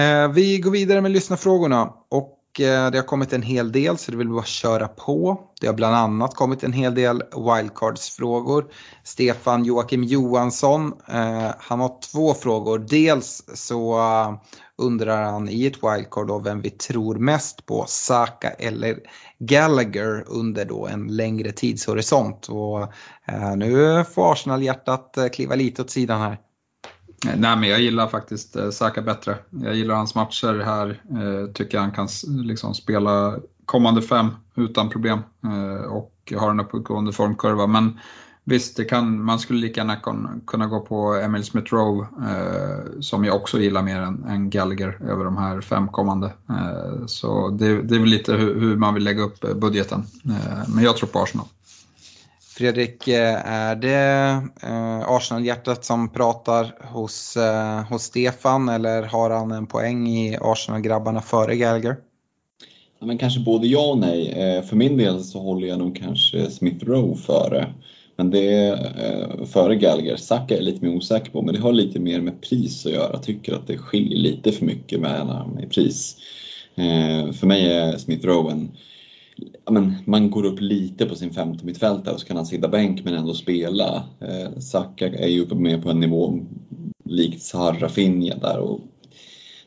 Eh, 0.01 0.29
vi 0.29 0.59
går 0.59 0.71
vidare 0.71 1.01
med 1.01 1.11
lyssnarfrågorna 1.11 1.93
och 2.09 2.61
eh, 2.61 2.91
det 2.91 2.99
har 2.99 3.07
kommit 3.07 3.33
en 3.33 3.43
hel 3.43 3.73
del 3.73 3.99
så 3.99 4.11
det 4.11 4.17
vill 4.17 4.29
vi 4.29 4.35
bara 4.35 4.45
köra 4.45 4.89
på. 4.89 5.41
Det 5.61 5.67
har 5.67 5.75
bland 5.75 5.97
annat 5.97 6.35
kommit 6.35 6.65
en 6.65 6.73
hel 6.73 6.95
del 6.95 7.23
wildcards-frågor. 7.37 8.65
Stefan 9.05 9.65
Joakim 9.65 10.05
Johansson, 10.05 10.93
eh, 11.09 11.51
han 11.59 11.81
har 11.81 12.01
två 12.13 12.35
frågor. 12.35 12.79
Dels 12.79 13.45
så 13.55 13.99
eh, 13.99 14.35
undrar 14.79 15.23
han 15.23 15.49
i 15.49 15.67
ett 15.67 15.85
wildcard 15.85 16.27
då 16.27 16.39
vem 16.39 16.61
vi 16.61 16.71
tror 16.71 17.15
mest 17.15 17.67
på, 17.67 17.85
Saka 17.89 18.51
eller 18.51 18.99
Gallagher 19.39 20.25
under 20.27 20.65
då 20.65 20.87
en 20.87 21.17
längre 21.17 21.53
tidshorisont. 21.53 22.49
Och 22.49 22.83
eh, 23.25 23.57
nu 23.57 24.05
får 24.15 24.33
Arsenal-hjärtat 24.33 25.17
eh, 25.17 25.29
kliva 25.29 25.55
lite 25.55 25.83
åt 25.83 25.91
sidan 25.91 26.21
här. 26.21 26.39
Nej, 27.25 27.57
men 27.57 27.69
jag 27.69 27.81
gillar 27.81 28.09
faktiskt 28.09 28.57
eh, 28.57 28.71
Saka 28.71 29.03
bättre. 29.03 29.39
Jag 29.51 29.75
gillar 29.75 29.95
hans 29.95 30.15
matcher 30.15 30.63
här. 30.65 31.03
Eh, 31.11 31.53
tycker 31.53 31.79
han 31.79 31.93
kan 31.93 32.09
liksom 32.27 32.75
spela 32.75 33.37
kommande 33.65 34.03
fem 34.03 34.29
utan 34.55 34.91
problem 34.91 35.19
eh, 35.45 35.85
och 35.85 36.33
har 36.37 36.51
en 36.51 36.61
uppåtgående 36.61 37.13
formkurva. 37.13 37.67
Men 37.67 37.99
visst, 38.45 38.77
det 38.77 38.85
kan, 38.85 39.25
man 39.25 39.39
skulle 39.39 39.61
lika 39.61 39.81
gärna 39.81 39.97
kunna 40.47 40.67
gå 40.67 40.81
på 40.81 41.15
Emil 41.15 41.45
Smith 41.45 41.75
Rowe 41.75 42.07
som 43.01 43.25
jag 43.25 43.37
också 43.37 43.59
gillar 43.59 43.83
mer 43.83 44.01
än, 44.01 44.25
än 44.25 44.51
Gallagher 44.51 44.99
över 45.01 45.25
de 45.25 45.37
här 45.37 45.61
fem 45.61 45.89
kommande. 45.89 46.33
Så 47.07 47.49
det, 47.49 47.83
det, 47.83 47.95
är 47.95 47.99
väl 47.99 48.09
lite 48.09 48.33
hur, 48.33 48.61
hur, 48.61 48.77
man 48.77 48.95
vill 48.95 49.05
lägga 49.05 49.23
upp 49.23 49.41
budgeten. 49.41 50.03
Men 50.69 50.85
jag 50.85 50.97
tror 50.97 51.09
på 51.09 51.19
Arsenal. 51.19 51.47
Fredrik, 52.61 53.09
eh, 53.09 53.47
är 53.47 53.77
det 53.77 54.43
Arsenalhjärtat 55.07 55.09
Arsenal-hjärtat 55.09 55.85
som 55.85 56.13
pratar 56.13 56.75
hos, 56.93 57.37
eh, 57.37 57.85
hos 57.85 58.03
Stefan 58.03 58.69
eller 58.69 59.03
har 59.03 59.31
han 59.31 59.51
en 59.51 59.67
poäng 59.67 60.09
i 60.09 60.37
Arsenal-grabbarna 60.41 61.21
före 61.21 61.57
Gallagher? 61.57 61.97
Ja, 62.99 63.07
men 63.07 63.19
kanske 63.19 63.41
både 63.41 63.67
ja 63.67 63.91
och 63.91 63.99
nej. 63.99 64.29
Eh, 64.29 64.63
för 64.63 64.77
min 64.77 64.97
del 64.97 65.25
så 65.25 65.41
håller 65.41 65.69
jag 65.69 65.79
nog 65.79 65.97
kanske 65.97 66.51
Smith 66.51 66.85
Rowe 66.85 67.17
före. 67.17 67.73
Men 68.17 68.31
det 68.31 68.55
är 68.55 69.47
före 69.47 69.77
Gallagher. 69.77 70.17
Saka 70.17 70.57
är 70.57 70.63
lite 70.63 70.85
mer 70.85 70.97
osäker 70.97 71.31
på, 71.31 71.43
men 71.43 71.55
det 71.55 71.61
har 71.61 71.73
lite 71.73 72.01
mer 72.01 72.21
med 72.21 72.41
pris 72.41 72.87
att 72.87 72.93
göra. 72.93 73.13
Jag 73.13 73.23
tycker 73.23 73.55
att 73.55 73.67
det 73.67 73.79
skiljer 73.79 74.19
lite 74.19 74.53
för 74.53 74.67
mycket 74.67 75.01
med, 75.01 75.47
i 75.63 75.67
pris. 75.67 76.17
För 77.41 77.47
mig 77.47 77.73
är 77.73 77.97
Smith 77.97 78.27
Rowe 78.27 78.53
en 78.53 78.71
men, 79.71 79.95
man 80.05 80.31
går 80.31 80.45
upp 80.45 80.61
lite 80.61 81.07
på 81.07 81.15
sin 81.15 81.31
femte 81.31 81.67
mittfältare 81.67 82.19
så 82.19 82.27
kan 82.27 82.37
han 82.37 82.47
sitta 82.47 82.69
bänk 82.69 83.05
men 83.05 83.15
ändå 83.15 83.35
spela. 83.35 84.05
Eh, 84.21 84.59
Saka 84.59 85.09
är 85.09 85.29
ju 85.29 85.41
uppe 85.41 85.55
med 85.55 85.83
på 85.83 85.91
en 85.91 86.01
nivå 86.01 86.39
likt 87.05 87.43
Sarra 87.43 87.89
Finja 87.89 88.37
där 88.37 88.59
och 88.59 88.81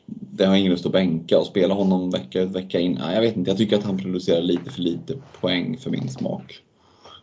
det 0.06 0.44
har 0.44 0.56
ingen 0.56 0.72
lust 0.72 0.86
att 0.86 0.92
bänka 0.92 1.38
och 1.38 1.46
spela 1.46 1.74
honom 1.74 2.10
vecka 2.10 2.42
ut 2.42 2.50
vecka 2.50 2.80
in. 2.80 2.98
Nej, 3.00 3.14
jag 3.14 3.22
vet 3.22 3.36
inte, 3.36 3.50
jag 3.50 3.58
tycker 3.58 3.76
att 3.76 3.84
han 3.84 3.98
producerar 3.98 4.42
lite 4.42 4.70
för 4.70 4.82
lite 4.82 5.14
poäng 5.40 5.78
för 5.78 5.90
min 5.90 6.08
smak. 6.08 6.60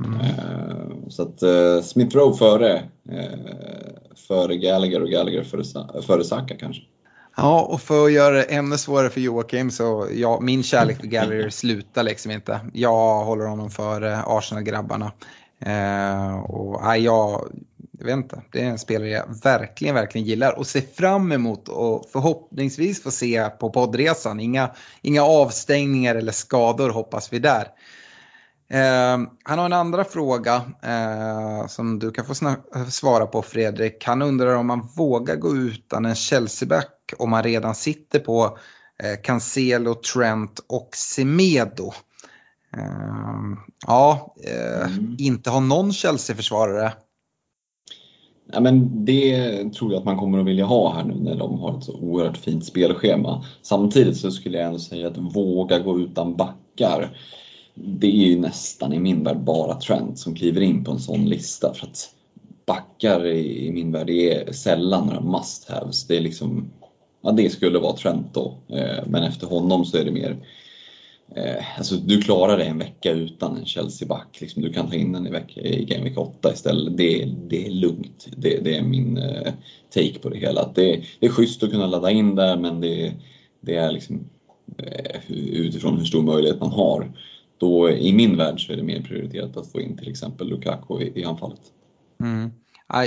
Mm. 0.06 0.20
Eh, 0.20 1.10
så 1.10 1.22
att 1.22 1.44
eh, 1.44 1.82
Smith 1.84 2.18
Rowe 2.18 2.38
före, 2.38 2.84
eh, 3.10 3.40
före 4.16 4.58
Gallagher 4.58 5.02
och 5.02 5.10
Gallagher 5.10 5.44
före, 5.44 6.02
före 6.02 6.24
Saka 6.24 6.56
kanske. 6.56 6.82
Ja, 7.38 7.62
och 7.62 7.82
för 7.82 8.06
att 8.06 8.12
göra 8.12 8.36
det 8.36 8.44
ännu 8.44 8.78
svårare 8.78 9.10
för 9.10 9.22
Joakim 9.22 9.72
så 9.72 10.08
ja, 10.14 10.40
min 10.42 10.64
kärlek 10.64 11.00
för 11.00 11.08
Gallagher 11.08 11.50
slutar 11.50 12.04
liksom 12.04 12.32
inte. 12.32 12.60
Jag 12.74 13.26
håller 13.26 13.46
honom 13.46 13.70
för 13.70 14.02
Arsenal-grabbarna. 14.38 15.12
Eh, 15.66 16.40
och 16.40 16.82
ja, 16.84 16.98
jag, 16.98 17.52
jag 18.00 18.06
vet 18.06 18.16
inte, 18.16 18.42
det 18.52 18.62
är 18.62 18.66
en 18.66 18.80
spelare 18.80 19.10
jag 19.10 19.42
verkligen, 19.44 19.96
verkligen 19.96 20.28
gillar 20.28 20.60
och 20.60 20.68
ser 20.68 20.82
fram 20.82 21.32
emot 21.32 21.68
och 21.68 22.06
förhoppningsvis 22.12 23.04
få 23.04 23.12
se 23.12 23.50
på 23.50 23.70
poddresan. 23.70 24.40
Inga, 24.40 24.70
inga 25.02 25.24
avstängningar 25.24 26.16
eller 26.16 26.32
skador 26.32 26.90
hoppas 26.90 27.34
vi 27.34 27.40
där. 27.40 27.68
Eh, 28.74 29.18
han 29.44 29.60
har 29.60 29.66
en 29.66 29.74
andra 29.74 30.04
fråga 30.04 30.56
eh, 30.84 31.68
som 31.68 32.00
du 32.00 32.12
kan 32.12 32.26
få 32.26 32.34
svara 32.90 33.26
på 33.26 33.42
Fredrik. 33.42 34.04
Han 34.06 34.22
undrar 34.22 34.56
om 34.56 34.68
man 34.68 34.88
vågar 34.96 35.36
gå 35.36 35.56
utan 35.56 36.06
en 36.06 36.16
Chelsea-back 36.16 37.14
om 37.18 37.30
man 37.30 37.44
redan 37.44 37.76
sitter 37.76 38.20
på 38.20 38.58
eh, 39.04 39.22
Cancelo, 39.24 39.96
Trent 39.96 40.60
och 40.68 40.90
Semedo. 40.96 41.92
Ehm, 42.78 43.58
ja, 43.88 44.36
eh, 44.44 44.88
mm. 44.88 45.16
inte 45.20 45.50
ha 45.50 45.60
någon 45.60 45.94
Chelsea-försvarare. 45.94 46.94
Ja, 48.54 48.60
men 48.60 49.06
det 49.06 49.74
tror 49.74 49.92
jag 49.92 50.00
att 50.00 50.06
man 50.06 50.18
kommer 50.18 50.40
att 50.40 50.46
vilja 50.46 50.66
ha 50.66 50.96
här 50.96 51.04
nu 51.04 51.16
när 51.16 51.36
de 51.36 51.60
har 51.60 51.78
ett 51.78 51.84
så 51.84 51.94
oerhört 51.94 52.38
fint 52.38 52.66
spelschema. 52.66 53.46
Samtidigt 53.62 54.18
så 54.18 54.32
skulle 54.32 54.58
jag 54.58 54.68
ändå 54.68 54.80
säga 54.80 55.08
att 55.08 55.18
våga 55.18 55.80
gå 55.80 56.00
utan 56.00 56.36
backar. 56.36 57.18
Det 57.76 58.08
är 58.08 58.28
ju 58.28 58.40
nästan 58.40 58.94
i 58.94 59.00
min 59.00 59.24
värld 59.24 59.40
bara 59.40 59.76
Trent 59.76 60.20
som 60.20 60.36
kliver 60.36 60.62
in 60.62 60.84
på 60.84 60.92
en 60.92 61.00
sån 61.00 61.30
lista. 61.30 61.74
För 61.74 61.88
att 61.88 62.10
backar 62.66 63.28
i 63.28 63.72
min 63.72 63.92
värld 63.92 64.10
är 64.10 64.52
sällan 64.52 65.08
några 65.08 65.22
must-haves. 65.22 66.08
Det 66.08 66.18
är 66.18 66.22
liksom, 66.22 66.72
ja 67.22 67.32
det 67.32 67.50
skulle 67.50 67.80
vara 67.80 67.96
Trent 67.96 68.34
då. 68.34 68.58
Eh, 68.68 69.04
men 69.08 69.24
efter 69.24 69.48
honom 69.48 69.86
så 69.86 69.98
är 69.98 70.06
det 70.06 70.12
mer 70.12 70.38
Eh, 71.36 71.78
alltså 71.78 71.96
du 71.96 72.22
klarar 72.22 72.58
dig 72.58 72.68
en 72.68 72.78
vecka 72.78 73.12
utan 73.12 73.58
en 73.58 73.66
Chelsea-back. 73.66 74.42
Liksom, 74.42 74.62
du 74.62 74.74
kan 74.74 74.90
ta 74.90 74.96
in 74.96 75.12
den 75.12 75.28
i, 75.28 75.40
i 75.56 75.86
Game 75.86 76.04
Week 76.04 76.18
8 76.18 76.54
istället. 76.54 76.98
Det, 76.98 77.26
det 77.48 77.66
är 77.66 77.72
lugnt. 77.72 78.28
Det, 78.38 78.64
det 78.64 78.76
är 78.76 78.84
min 78.84 79.18
eh, 79.18 79.54
take 79.90 80.20
på 80.20 80.30
det 80.30 80.38
hela. 80.38 80.72
Det, 80.76 81.04
det 81.20 81.26
är 81.26 81.30
schysst 81.30 81.64
att 81.64 81.72
kunna 81.72 81.88
ladda 81.88 82.12
in 82.12 82.36
där 82.36 82.58
men 82.58 82.82
det, 82.82 83.14
det 83.62 83.76
är 83.76 83.92
liksom 83.92 84.30
eh, 84.78 85.32
utifrån 85.32 85.98
hur 85.98 86.06
stor 86.06 86.24
möjlighet 86.24 86.60
man 86.60 86.72
har. 86.72 87.12
Då, 87.62 87.90
I 87.90 88.14
min 88.14 88.38
värld 88.38 88.66
så 88.66 88.74
är 88.74 88.78
det 88.78 88.84
mer 88.84 89.02
prioriterat 89.02 89.58
att 89.58 89.72
få 89.72 89.82
in 89.82 89.98
till 89.98 90.10
exempel 90.10 90.48
Lukaku 90.48 91.02
i, 91.02 91.22
i 91.22 91.26
anfallet. 91.26 91.60
Mm. 92.24 92.52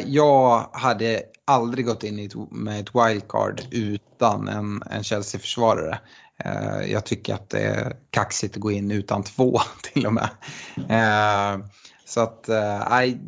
Jag 0.07 0.69
hade 0.73 1.23
aldrig 1.45 1.87
gått 1.87 2.05
in 2.05 2.31
med 2.51 2.81
ett 2.81 2.95
wildcard 2.95 3.61
utan 3.71 4.49
en, 4.49 4.83
en 4.91 5.05
Chelsea-försvarare. 5.05 5.99
Eh, 6.45 6.93
jag 6.93 7.05
tycker 7.05 7.35
att 7.35 7.51
det 7.51 7.61
är 7.61 7.97
kaxigt 8.11 8.57
att 8.57 8.61
gå 8.61 8.71
in 8.71 8.91
utan 8.91 9.23
två 9.23 9.59
till 9.93 10.07
och 10.07 10.13
med. 10.13 10.29
Eh, 10.77 11.67
så 12.05 12.21
att 12.21 12.49
nej, 12.91 13.21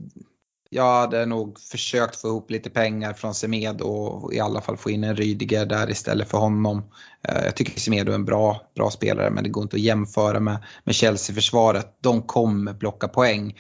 jag 0.77 1.01
hade 1.01 1.27
nog 1.27 1.61
försökt 1.61 2.17
få 2.17 2.29
ihop 2.29 2.51
lite 2.51 2.71
pengar 2.71 3.13
från 3.13 3.35
Semedo 3.35 3.85
och 3.85 4.35
i 4.35 4.41
alla 4.41 4.61
fall 4.61 4.77
få 4.77 4.91
in 4.91 5.05
en 5.05 5.17
Rydiger 5.17 5.67
där 5.67 5.91
istället 5.91 6.29
för 6.29 6.39
honom. 6.39 6.83
Eh, 7.29 7.45
jag 7.45 7.57
tycker 7.57 7.81
Semedo 7.81 8.13
är 8.13 8.15
en 8.15 8.25
bra, 8.25 8.61
bra 8.75 8.91
spelare 8.91 9.31
men 9.31 9.45
det 9.45 9.51
går 9.51 9.63
inte 9.63 9.77
att 9.77 9.83
jämföra 9.83 10.41
med, 10.41 10.59
med 10.85 10.95
Chelsea-försvaret. 10.95 11.99
De 12.01 12.23
kommer 12.23 12.75
plocka 12.75 13.09
poäng 13.09 13.55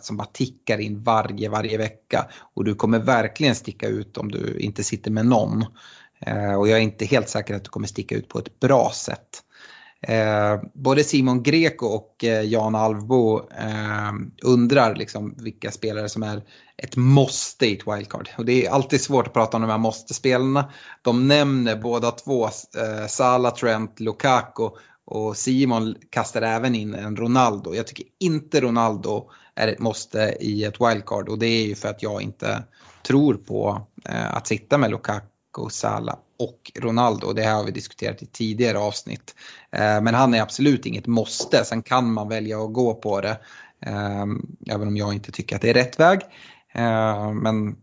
som 0.00 0.16
bara 0.16 0.28
tickar 0.32 0.78
in 0.78 1.02
varje, 1.02 1.48
varje 1.48 1.78
vecka. 1.78 2.26
Och 2.54 2.64
du 2.64 2.74
kommer 2.74 2.98
verkligen 2.98 3.54
sticka 3.54 3.88
ut 3.88 4.16
om 4.16 4.30
du 4.30 4.58
inte 4.58 4.84
sitter 4.84 5.10
med 5.10 5.26
någon. 5.26 5.64
Eh, 6.26 6.54
och 6.54 6.68
jag 6.68 6.78
är 6.78 6.82
inte 6.82 7.04
helt 7.04 7.28
säker 7.28 7.54
att 7.54 7.64
du 7.64 7.70
kommer 7.70 7.86
sticka 7.86 8.14
ut 8.14 8.28
på 8.28 8.38
ett 8.38 8.60
bra 8.60 8.90
sätt. 8.94 9.42
Eh, 10.02 10.60
både 10.74 11.04
Simon 11.04 11.42
Greco 11.42 11.86
och 11.86 12.24
eh, 12.24 12.42
Jan 12.42 12.74
Alvbo 12.74 13.38
eh, 13.38 14.12
undrar 14.42 14.94
liksom 14.94 15.34
vilka 15.38 15.70
spelare 15.70 16.08
som 16.08 16.22
är 16.22 16.42
ett 16.76 16.96
måste 16.96 17.66
i 17.66 17.76
ett 17.76 17.86
wildcard. 17.86 18.28
Och 18.38 18.44
det 18.44 18.66
är 18.66 18.70
alltid 18.70 19.00
svårt 19.00 19.26
att 19.26 19.32
prata 19.32 19.56
om 19.56 19.60
de 19.60 19.70
här 19.70 19.78
måste-spelarna. 19.78 20.72
De 21.02 21.28
nämner 21.28 21.76
båda 21.76 22.10
två, 22.10 22.44
eh, 22.44 23.06
Salah, 23.08 23.54
Trent, 23.54 24.00
Lukaku 24.00 24.68
och 25.06 25.36
Simon 25.36 25.94
kastar 26.10 26.42
även 26.42 26.74
in 26.74 26.94
en 26.94 27.16
Ronaldo. 27.16 27.74
Jag 27.74 27.86
tycker 27.86 28.06
inte 28.20 28.60
Ronaldo 28.60 29.30
är 29.54 29.68
ett 29.68 29.78
måste 29.78 30.36
i 30.40 30.64
ett 30.64 30.80
wildcard 30.80 31.28
och 31.28 31.38
det 31.38 31.46
är 31.46 31.66
ju 31.66 31.74
för 31.74 31.88
att 31.88 32.02
jag 32.02 32.22
inte 32.22 32.62
tror 33.06 33.34
på 33.34 33.86
eh, 34.08 34.34
att 34.34 34.46
sitta 34.46 34.78
med 34.78 34.90
Lukaku 34.90 35.26
Lukaku, 35.56 35.70
Salah 35.70 36.16
och 36.38 36.72
Ronaldo. 36.74 37.32
Det 37.32 37.42
här 37.42 37.54
har 37.54 37.64
vi 37.64 37.70
diskuterat 37.70 38.22
i 38.22 38.26
tidigare 38.26 38.78
avsnitt. 38.78 39.34
Eh, 39.72 40.02
men 40.02 40.14
han 40.14 40.34
är 40.34 40.42
absolut 40.42 40.86
inget 40.86 41.06
måste. 41.06 41.64
Sen 41.64 41.82
kan 41.82 42.12
man 42.12 42.28
välja 42.28 42.64
att 42.64 42.72
gå 42.72 42.94
på 42.94 43.20
det. 43.20 43.38
Ehm, 43.86 44.56
även 44.70 44.88
om 44.88 44.96
jag 44.96 45.14
inte 45.14 45.32
tycker 45.32 45.56
att 45.56 45.62
det 45.62 45.70
är 45.70 45.74
rätt 45.74 46.00
väg. 46.00 46.20
Eh, 46.74 47.32
men 47.32 47.76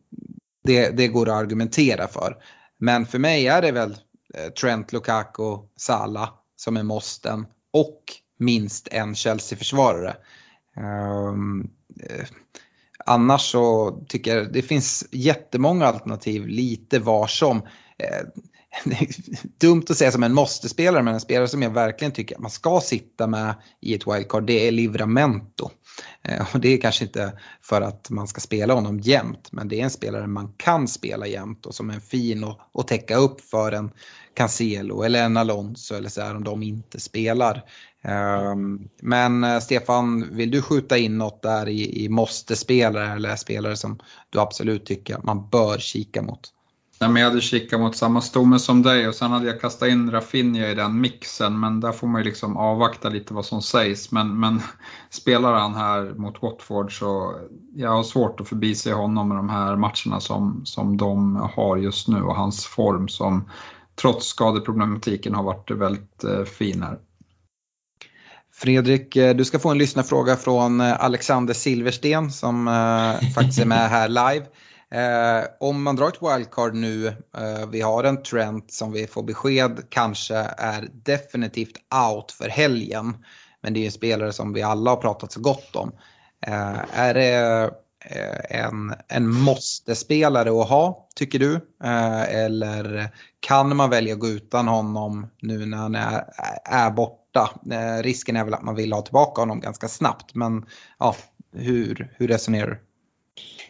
det, 0.64 0.90
det 0.90 1.08
går 1.08 1.30
att 1.30 1.36
argumentera 1.36 2.08
för. 2.08 2.38
Men 2.78 3.06
för 3.06 3.20
mig 3.20 3.48
är 3.48 3.62
det 3.62 3.72
väl 3.72 3.98
eh, 4.34 4.52
Trent, 4.52 4.94
Lukaku, 4.94 5.58
Salah 5.78 6.30
som 6.56 6.78
är 6.78 6.84
måsten. 6.84 7.46
Och 7.74 8.04
minst 8.40 8.88
en 8.92 9.16
Chelsea-försvarare. 9.16 10.16
Ehm, 10.78 11.70
annars 13.06 13.52
så 13.52 13.92
tycker 14.08 14.36
jag 14.36 14.54
det 14.54 14.62
finns 14.62 15.06
jättemånga 15.12 15.86
alternativ 15.86 16.48
lite 16.48 17.00
var 17.00 17.28
som. 17.28 17.58
Eh, 17.98 18.28
dumt 19.60 19.84
att 19.90 19.98
säga 19.98 20.12
som 20.12 20.24
en 20.24 20.34
måste-spelare 20.34 21.04
men 21.04 21.14
en 21.14 21.20
spelare 21.20 21.48
som 21.48 21.62
jag 21.62 21.70
verkligen 21.70 22.12
tycker 22.12 22.36
att 22.36 22.42
man 22.42 22.52
ska 22.52 22.82
sitta 22.82 23.28
med 23.28 23.54
i 23.82 23.94
ett 23.94 24.08
wildcard 24.08 24.44
det 24.44 24.68
är 24.68 24.72
Livramento. 24.72 25.70
Eh, 26.22 26.46
och 26.54 26.60
det 26.60 26.70
är 26.70 26.82
kanske 26.82 27.06
inte 27.06 27.40
för 27.62 27.82
att 27.82 28.10
man 28.10 28.28
ska 28.28 28.42
spela 28.42 28.74
honom 28.74 29.00
jämt 29.00 29.52
men 29.52 29.68
det 29.68 29.80
är 29.80 29.84
en 29.84 29.90
spelare 29.90 30.28
man 30.28 30.54
kan 30.58 30.88
spela 30.88 31.28
jämt 31.28 31.66
och 31.66 31.76
som 31.76 31.90
är 31.90 32.00
fin 32.00 32.46
och 32.72 32.88
täcka 32.88 33.16
upp 33.16 33.42
för 33.42 33.72
en 33.72 33.92
Cancelo 34.34 35.02
eller 35.02 35.24
en 35.24 35.38
Alonso 35.38 35.96
eller 35.96 36.10
så 36.10 36.22
här 36.22 36.36
om 36.36 36.44
de 36.44 36.64
inte 36.64 37.00
spelar. 37.00 37.64
Ehm, 38.02 38.90
men 39.02 39.44
eh, 39.44 39.60
Stefan, 39.60 40.36
vill 40.36 40.52
du 40.52 40.62
skjuta 40.62 40.98
in 40.98 41.18
något 41.18 41.42
där 41.42 41.68
i, 41.68 42.06
i 42.06 42.10
måste-spelare 42.10 43.14
eller 43.14 43.36
spelare 43.36 43.76
som 43.76 44.00
du 44.30 44.40
absolut 44.40 44.86
tycker 44.86 45.16
att 45.16 45.24
man 45.24 45.50
bör 45.50 45.78
kika 45.78 46.22
mot? 46.22 46.54
Nej, 47.00 47.10
men 47.10 47.22
jag 47.22 47.30
hade 47.30 47.42
kikat 47.42 47.80
mot 47.80 47.96
samma 47.96 48.22
stomme 48.22 48.60
som 48.60 48.82
dig 48.82 49.08
och 49.08 49.16
sen 49.16 49.32
hade 49.32 49.48
jag 49.48 49.62
kastat 49.62 49.90
in 49.90 50.12
Rafinha 50.12 50.68
i 50.68 50.76
den 50.76 51.02
mixen 51.02 51.60
men 51.60 51.80
där 51.80 51.92
får 51.92 52.08
man 52.08 52.22
ju 52.22 52.26
liksom 52.26 52.58
avvakta 52.58 53.10
lite 53.10 53.34
vad 53.34 53.46
som 53.46 53.62
sägs. 53.62 54.12
Men, 54.12 54.40
men 54.40 54.62
spelar 55.10 55.54
han 55.54 55.76
här 55.76 56.14
mot 56.16 56.42
Watford 56.42 57.00
så 57.00 57.36
jag 57.76 57.90
har 57.90 58.04
svårt 58.04 58.40
att 58.40 58.48
förbise 58.48 58.94
honom 58.94 59.28
med 59.28 59.38
de 59.38 59.50
här 59.50 59.76
matcherna 59.76 60.20
som, 60.20 60.62
som 60.66 60.98
de 60.98 61.36
har 61.36 61.78
just 61.78 62.08
nu 62.08 62.22
och 62.22 62.36
hans 62.36 62.66
form 62.66 63.08
som 63.08 63.50
trots 63.96 64.28
skadeproblematiken 64.28 65.36
har 65.36 65.44
varit 65.44 65.72
väldigt 65.72 66.24
eh, 66.24 66.44
fin 66.44 66.84
här. 66.84 67.00
Fredrik, 68.54 69.16
eh, 69.16 69.36
du 69.36 69.46
ska 69.46 69.60
få 69.60 69.70
en 69.70 69.78
lyssnarfråga 69.78 70.36
från 70.36 70.82
eh, 70.82 71.04
Alexander 71.04 71.54
Silversten 71.54 72.32
som 72.32 72.66
faktiskt 73.36 73.60
är 73.60 73.66
med 73.66 73.90
här 73.90 74.08
live. 74.10 74.46
Eh, 74.92 75.46
om 75.60 75.84
man 75.84 75.96
drar 75.96 76.08
ett 76.08 76.22
wildcard 76.22 76.74
nu, 76.74 77.08
eh, 77.08 77.70
vi 77.72 77.82
har 77.82 78.04
en 78.04 78.24
trend 78.24 78.64
som 78.68 78.92
vi 78.92 79.08
får 79.08 79.24
besked 79.24 79.90
kanske 79.90 80.36
är 80.58 80.90
definitivt 80.92 81.78
out 82.10 82.32
för 82.32 82.50
helgen. 82.50 83.26
Men 83.62 83.74
det 83.74 83.80
är 83.80 83.82
ju 83.82 83.86
en 83.86 83.92
spelare 83.92 84.34
som 84.34 84.54
vi 84.54 84.62
alla 84.62 84.90
har 84.90 84.98
pratat 84.98 85.32
så 85.32 85.42
gott 85.42 85.76
om. 85.76 85.92
Eh, 86.48 87.00
är 87.00 87.14
det 87.14 87.64
eh, 88.06 88.62
en, 88.62 88.94
en 89.08 89.30
måste-spelare 89.30 90.62
att 90.62 90.70
ha, 90.70 91.08
tycker 91.16 91.40
du? 91.40 91.56
Eh, 91.84 92.36
eller 92.36 93.10
kan 93.40 93.76
man 93.76 93.90
välja 93.90 94.14
att 94.14 94.20
gå 94.20 94.28
utan 94.28 94.68
honom 94.68 95.28
nu 95.42 95.66
när 95.66 95.78
han 95.78 95.96
är, 95.96 96.24
är 96.66 96.92
borta? 96.92 97.28
borta. 97.38 97.76
Eh, 97.76 98.04
risken 98.04 98.36
är 98.36 98.44
väl 98.44 98.54
att 98.54 98.64
man 98.64 98.76
vill 98.76 98.94
ha 98.94 99.02
tillbaka 99.02 99.42
honom 99.42 99.60
ganska 99.60 99.88
snabbt. 99.88 100.36
Men 100.36 100.66
ja, 101.00 101.16
hur, 101.52 102.14
hur 102.18 102.28
resonerar 102.28 102.68
du? 102.68 102.87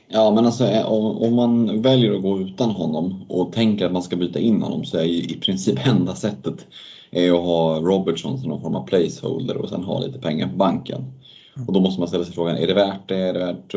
Ja, 0.10 0.32
men 0.32 0.46
alltså 0.46 0.66
eh, 0.66 0.86
om 0.92 1.36
man 1.36 1.82
väljer 1.82 2.14
att 2.14 2.22
gå 2.22 2.40
utan 2.40 2.70
honom 2.70 3.26
och 3.30 3.54
tänker 3.54 3.86
att 3.86 3.92
man 3.92 4.04
ska 4.04 4.16
byta 4.16 4.40
in 4.40 4.62
honom 4.62 4.86
så 4.86 4.98
är 4.98 5.04
ju 5.04 5.22
i 5.22 5.40
princip 5.42 5.80
enda 5.88 6.16
sättet 6.16 6.68
är 7.12 7.32
att 7.32 7.46
ha 7.46 7.80
Robertson 7.80 8.40
som 8.40 8.50
någon 8.50 8.62
form 8.62 8.76
av 8.76 8.88
placeholder 8.88 9.58
och 9.58 9.70
sen 9.70 9.84
ha 9.84 10.00
lite 10.00 10.20
pengar 10.20 10.48
på 10.48 10.56
banken. 10.56 11.06
Och 11.68 11.74
då 11.74 11.80
måste 11.80 12.00
man 12.00 12.08
ställa 12.08 12.26
sig 12.26 12.34
frågan, 12.34 12.58
är 12.58 12.68
det 12.68 12.74
värt 12.74 13.08
det? 13.08 13.18
Är 13.18 13.34
det 13.34 13.40
värt, 13.40 13.72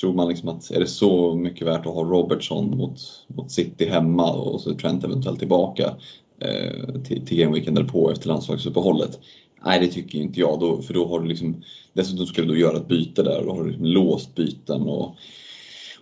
tror 0.00 0.12
man 0.12 0.28
liksom 0.28 0.48
att, 0.48 0.70
är 0.70 0.80
det 0.80 0.86
så 0.86 1.34
mycket 1.34 1.66
värt 1.66 1.86
att 1.86 1.94
ha 1.94 2.02
Robertson 2.02 2.76
mot, 2.76 3.00
mot 3.26 3.50
City 3.50 3.86
hemma 3.86 4.32
och 4.32 4.60
så 4.60 4.74
Trent 4.74 5.04
eventuellt 5.04 5.38
tillbaka? 5.38 5.94
Eh, 6.40 7.00
till, 7.04 7.26
till 7.26 7.38
gameweeken 7.38 7.86
på 7.86 8.10
efter 8.10 8.28
landslagsuppehållet. 8.28 9.20
Nej, 9.64 9.80
det 9.80 9.88
tycker 9.88 10.18
inte 10.18 10.40
jag. 10.40 10.60
Då, 10.60 10.82
för 10.82 10.94
då 10.94 11.08
har 11.08 11.20
du 11.20 11.28
liksom, 11.28 11.62
dessutom 11.92 12.26
ska 12.26 12.42
du 12.42 12.48
då 12.48 12.56
göra 12.56 12.76
ett 12.76 12.88
byte 12.88 13.22
där. 13.22 13.38
och 13.38 13.46
Då 13.46 13.52
har 13.52 13.62
du 13.62 13.68
liksom 13.68 13.86
låst 13.86 14.34
byten 14.34 14.82
och 14.82 15.16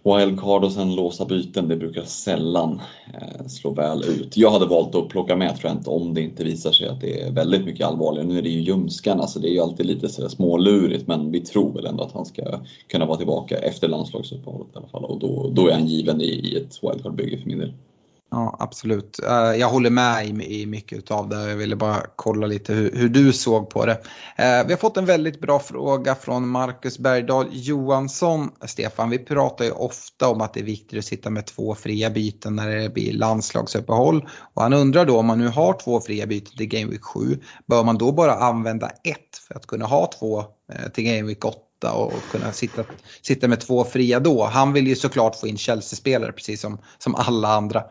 wildcard 0.04 0.64
och 0.64 0.72
sen 0.72 0.94
låsa 0.94 1.24
byten. 1.24 1.68
Det 1.68 1.76
brukar 1.76 2.02
sällan 2.02 2.80
eh, 3.14 3.46
slå 3.46 3.70
väl 3.70 4.04
ut. 4.04 4.36
Jag 4.36 4.50
hade 4.50 4.66
valt 4.66 4.94
att 4.94 5.08
plocka 5.08 5.36
med 5.36 5.56
Trent 5.56 5.88
om 5.88 6.14
det 6.14 6.20
inte 6.20 6.44
visar 6.44 6.72
sig 6.72 6.88
att 6.88 7.00
det 7.00 7.20
är 7.20 7.32
väldigt 7.32 7.64
mycket 7.64 7.86
allvarligare. 7.86 8.28
Nu 8.28 8.38
är 8.38 8.42
det 8.42 8.48
ju 8.48 8.60
ljumskarna 8.60 9.16
så 9.16 9.22
alltså 9.22 9.38
det 9.38 9.48
är 9.48 9.52
ju 9.52 9.60
alltid 9.60 9.86
lite 9.86 10.08
sådär 10.08 10.28
smålurigt 10.28 11.06
men 11.06 11.32
vi 11.32 11.40
tror 11.40 11.72
väl 11.72 11.86
ändå 11.86 12.04
att 12.04 12.12
han 12.12 12.26
ska 12.26 12.42
kunna 12.86 13.06
vara 13.06 13.16
tillbaka 13.16 13.58
efter 13.58 13.88
landslagsuppehållet 13.88 14.68
i 14.74 14.76
alla 14.76 14.88
fall 14.88 15.04
och 15.04 15.18
då, 15.18 15.50
då 15.54 15.68
är 15.68 15.72
han 15.72 15.86
given 15.86 16.20
i, 16.20 16.24
i 16.24 16.56
ett 16.56 16.82
wildcard-bygge 16.82 17.38
för 17.38 17.46
min 17.46 17.58
del. 17.58 17.72
Ja, 18.34 18.56
absolut. 18.58 19.18
Eh, 19.28 19.60
jag 19.60 19.68
håller 19.68 19.90
med 19.90 20.26
i 20.26 20.66
mycket 20.66 21.10
av 21.10 21.28
det. 21.28 21.48
Jag 21.48 21.56
ville 21.56 21.76
bara 21.76 22.02
kolla 22.16 22.46
lite 22.46 22.72
hur, 22.72 22.92
hur, 22.96 23.08
du 23.08 23.32
såg 23.32 23.70
på 23.70 23.86
det. 23.86 23.92
Eh, 24.36 24.66
vi 24.66 24.72
har 24.72 24.76
fått 24.76 24.96
en 24.96 25.06
väldigt 25.06 25.40
bra 25.40 25.58
fråga 25.58 26.14
från 26.14 26.48
Marcus 26.48 26.98
Bergdahl 26.98 27.46
Johansson. 27.50 28.50
Stefan, 28.64 29.10
vi 29.10 29.18
pratar 29.18 29.64
ju 29.64 29.70
ofta 29.70 30.28
om 30.28 30.40
att 30.40 30.54
det 30.54 30.60
är 30.60 30.64
viktigt 30.64 30.98
att 30.98 31.04
sitta 31.04 31.30
med 31.30 31.46
två 31.46 31.74
fria 31.74 32.10
byten 32.10 32.56
när 32.56 32.76
det 32.76 32.94
blir 32.94 33.12
landslagsuppehåll. 33.12 34.28
Och 34.54 34.62
han 34.62 34.72
undrar 34.72 35.04
då 35.04 35.18
om 35.18 35.26
man 35.26 35.38
nu 35.38 35.48
har 35.48 35.72
två 35.72 36.00
fria 36.00 36.26
byten 36.26 36.56
till 36.56 36.68
Game 36.68 36.90
Week 36.90 37.04
7, 37.04 37.38
bör 37.66 37.84
man 37.84 37.98
då 37.98 38.12
bara 38.12 38.34
använda 38.34 38.86
ett 38.88 39.36
för 39.48 39.54
att 39.54 39.66
kunna 39.66 39.86
ha 39.86 40.10
två 40.18 40.38
eh, 40.72 40.88
till 40.94 41.04
Game 41.04 41.22
Week 41.22 41.44
8? 41.44 41.58
och 41.90 42.12
kunna 42.30 42.52
sitta, 42.52 42.84
sitta 43.22 43.48
med 43.48 43.60
två 43.60 43.84
fria 43.84 44.20
då. 44.20 44.44
Han 44.44 44.72
vill 44.72 44.86
ju 44.86 44.96
såklart 44.96 45.36
få 45.36 45.46
in 45.46 45.58
Chelsea-spelare 45.58 46.32
precis 46.32 46.60
som, 46.60 46.78
som 46.98 47.14
alla 47.14 47.48
andra. 47.48 47.82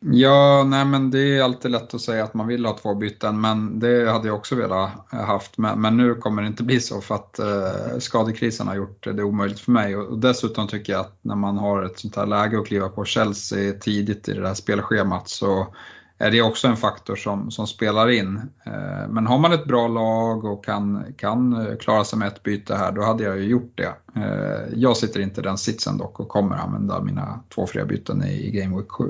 Ja, 0.00 0.64
nej 0.66 0.84
men 0.84 1.10
det 1.10 1.38
är 1.38 1.42
alltid 1.42 1.70
lätt 1.70 1.94
att 1.94 2.00
säga 2.00 2.24
att 2.24 2.34
man 2.34 2.46
vill 2.46 2.66
ha 2.66 2.78
två 2.78 2.94
byten, 2.94 3.40
men 3.40 3.78
det 3.78 4.10
hade 4.10 4.28
jag 4.28 4.36
också 4.36 4.54
velat 4.54 4.90
haft. 5.10 5.58
Men, 5.58 5.80
men 5.80 5.96
nu 5.96 6.14
kommer 6.14 6.42
det 6.42 6.48
inte 6.48 6.62
bli 6.62 6.80
så 6.80 7.00
för 7.00 7.14
att 7.14 7.38
eh, 7.38 7.98
skadekrisen 7.98 8.68
har 8.68 8.74
gjort 8.74 9.04
det 9.04 9.22
omöjligt 9.22 9.60
för 9.60 9.72
mig. 9.72 9.96
Och 9.96 10.18
dessutom 10.18 10.68
tycker 10.68 10.92
jag 10.92 11.00
att 11.00 11.18
när 11.22 11.34
man 11.34 11.58
har 11.58 11.82
ett 11.82 11.98
sånt 11.98 12.16
här 12.16 12.26
läge 12.26 12.58
att 12.58 12.66
kliva 12.66 12.88
på 12.88 13.04
Chelsea 13.04 13.72
tidigt 13.72 14.28
i 14.28 14.32
det 14.32 14.40
där 14.40 14.54
spelschemat 14.54 15.28
så 15.28 15.74
är 16.18 16.30
det 16.30 16.42
också 16.42 16.68
en 16.68 16.76
faktor 16.76 17.16
som, 17.16 17.50
som 17.50 17.66
spelar 17.66 18.10
in. 18.10 18.36
Eh, 18.66 19.08
men 19.08 19.26
har 19.26 19.38
man 19.38 19.52
ett 19.52 19.64
bra 19.64 19.88
lag 19.88 20.44
och 20.44 20.64
kan, 20.64 21.04
kan 21.16 21.66
eh, 21.66 21.76
klara 21.76 22.04
sig 22.04 22.18
med 22.18 22.28
ett 22.28 22.42
byte 22.42 22.74
här, 22.74 22.92
då 22.92 23.02
hade 23.02 23.24
jag 23.24 23.38
ju 23.38 23.44
gjort 23.44 23.72
det. 23.74 23.94
Eh, 24.16 24.74
jag 24.74 24.96
sitter 24.96 25.20
inte 25.20 25.40
i 25.40 25.44
den 25.44 25.58
sitsen 25.58 25.98
dock 25.98 26.20
och 26.20 26.28
kommer 26.28 26.56
använda 26.56 27.02
mina 27.02 27.40
två 27.54 27.66
fria 27.66 27.84
byten 27.84 28.24
i 28.24 28.50
Game 28.50 28.76
Week 28.76 28.90
7. 28.90 29.04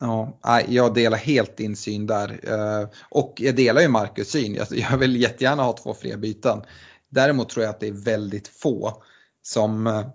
Ja, 0.00 0.38
jag 0.68 0.94
delar 0.94 1.18
helt 1.18 1.56
din 1.56 1.76
syn 1.76 2.06
där. 2.06 2.40
Eh, 2.42 2.88
och 3.10 3.34
jag 3.36 3.56
delar 3.56 3.80
ju 3.80 3.88
Marcus 3.88 4.30
syn. 4.30 4.58
Jag 4.70 4.98
vill 4.98 5.16
jättegärna 5.16 5.62
ha 5.62 5.72
två 5.72 5.94
fria 5.94 6.16
byten. 6.16 6.62
Däremot 7.10 7.48
tror 7.48 7.64
jag 7.64 7.70
att 7.70 7.80
det 7.80 7.88
är 7.88 8.04
väldigt 8.04 8.48
få 8.48 9.02
som, 9.42 9.86
eh, 9.86 10.06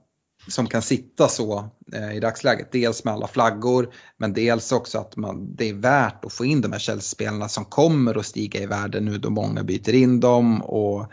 som 0.47 0.67
kan 0.67 0.81
sitta 0.81 1.27
så 1.27 1.69
eh, 1.93 2.15
i 2.15 2.19
dagsläget. 2.19 2.71
Dels 2.71 3.03
med 3.03 3.13
alla 3.13 3.27
flaggor, 3.27 3.93
men 4.17 4.33
dels 4.33 4.71
också 4.71 4.97
att 4.97 5.15
man, 5.15 5.55
det 5.55 5.69
är 5.69 5.73
värt 5.73 6.25
att 6.25 6.33
få 6.33 6.45
in 6.45 6.61
de 6.61 6.71
här 6.71 6.79
Chelsea-spelarna 6.79 7.49
som 7.49 7.65
kommer 7.65 8.17
att 8.17 8.25
stiga 8.25 8.59
i 8.59 8.65
värde 8.65 8.99
nu 8.99 9.17
då 9.17 9.29
många 9.29 9.63
byter 9.63 9.93
in 9.93 10.19
dem. 10.19 10.61
Och, 10.61 11.05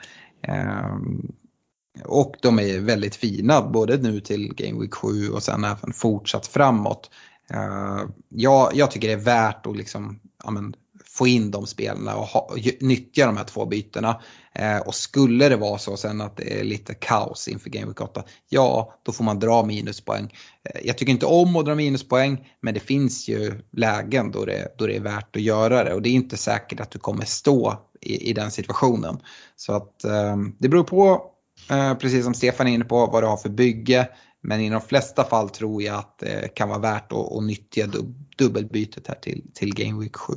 och 2.04 2.34
de 2.42 2.58
är 2.58 2.80
väldigt 2.80 3.16
fina, 3.16 3.62
både 3.62 3.96
nu 3.96 4.20
till 4.20 4.54
Game 4.54 4.80
Week 4.80 4.94
7 4.94 5.28
och 5.28 5.42
sen 5.42 5.64
även 5.64 5.92
fortsatt 5.92 6.46
framåt. 6.46 7.10
Eh, 7.52 8.04
jag, 8.28 8.70
jag, 8.74 8.90
tycker 8.90 9.08
det 9.08 9.14
är 9.14 9.24
värt 9.24 9.66
att 9.66 9.76
liksom, 9.76 10.20
ja, 10.44 10.50
men, 10.50 10.74
få 11.04 11.26
in 11.26 11.50
de 11.50 11.66
spelarna 11.66 12.16
och 12.16 12.26
ha, 12.26 12.56
nyttja 12.80 13.26
de 13.26 13.36
här 13.36 13.44
två 13.44 13.66
bytena. 13.66 14.20
Eh, 14.54 14.78
och 14.78 14.94
skulle 14.94 15.48
det 15.48 15.56
vara 15.56 15.78
så 15.78 15.96
sen 15.96 16.20
att 16.20 16.36
det 16.36 16.60
är 16.60 16.64
lite 16.64 16.94
kaos 16.94 17.48
inför 17.48 17.70
Game 17.70 17.86
Week 17.86 18.00
8, 18.00 18.24
ja 18.48 18.94
då 19.02 19.12
får 19.12 19.24
man 19.24 19.38
dra 19.38 19.64
minuspoäng. 19.64 20.34
Eh, 20.64 20.80
jag 20.84 20.98
tycker 20.98 21.12
inte 21.12 21.26
om 21.26 21.56
att 21.56 21.64
dra 21.64 21.74
minuspoäng, 21.74 22.48
men 22.60 22.74
det 22.74 22.80
finns 22.80 23.28
ju 23.28 23.60
lägen 23.72 24.30
då 24.30 24.44
det, 24.44 24.74
då 24.78 24.86
det 24.86 24.96
är 24.96 25.00
värt 25.00 25.36
att 25.36 25.42
göra 25.42 25.84
det 25.84 25.94
och 25.94 26.02
det 26.02 26.08
är 26.08 26.14
inte 26.14 26.36
säkert 26.36 26.80
att 26.80 26.90
du 26.90 26.98
kommer 26.98 27.24
stå 27.24 27.74
i, 28.00 28.30
i 28.30 28.32
den 28.32 28.50
situationen. 28.50 29.20
Så 29.56 29.72
att 29.72 30.04
ehm, 30.04 30.56
det 30.58 30.68
beror 30.68 30.84
på, 30.84 31.22
eh, 31.70 31.94
precis 31.94 32.24
som 32.24 32.34
Stefan 32.34 32.66
är 32.66 32.72
inne 32.72 32.84
på, 32.84 33.06
vad 33.06 33.22
du 33.22 33.26
har 33.26 33.36
för 33.36 33.48
bygge. 33.48 34.08
Men 34.42 34.60
i 34.60 34.70
de 34.70 34.80
flesta 34.80 35.24
fall 35.24 35.50
tror 35.50 35.82
jag 35.82 35.98
att 35.98 36.18
det 36.18 36.54
kan 36.54 36.68
vara 36.68 36.78
värt 36.78 37.12
att, 37.12 37.32
att 37.32 37.42
nyttja 37.42 37.86
dub, 37.86 38.14
dubbelbytet 38.38 39.06
här 39.06 39.14
till, 39.14 39.42
till 39.54 39.74
Game 39.74 40.00
Week 40.00 40.16
7. 40.16 40.34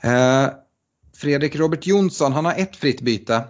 Eh, 0.00 0.48
Fredrik 1.16 1.56
Robert 1.56 1.86
Jonsson, 1.86 2.32
han 2.32 2.44
har 2.44 2.54
ett 2.54 2.76
fritt 2.76 3.00
byte. 3.00 3.44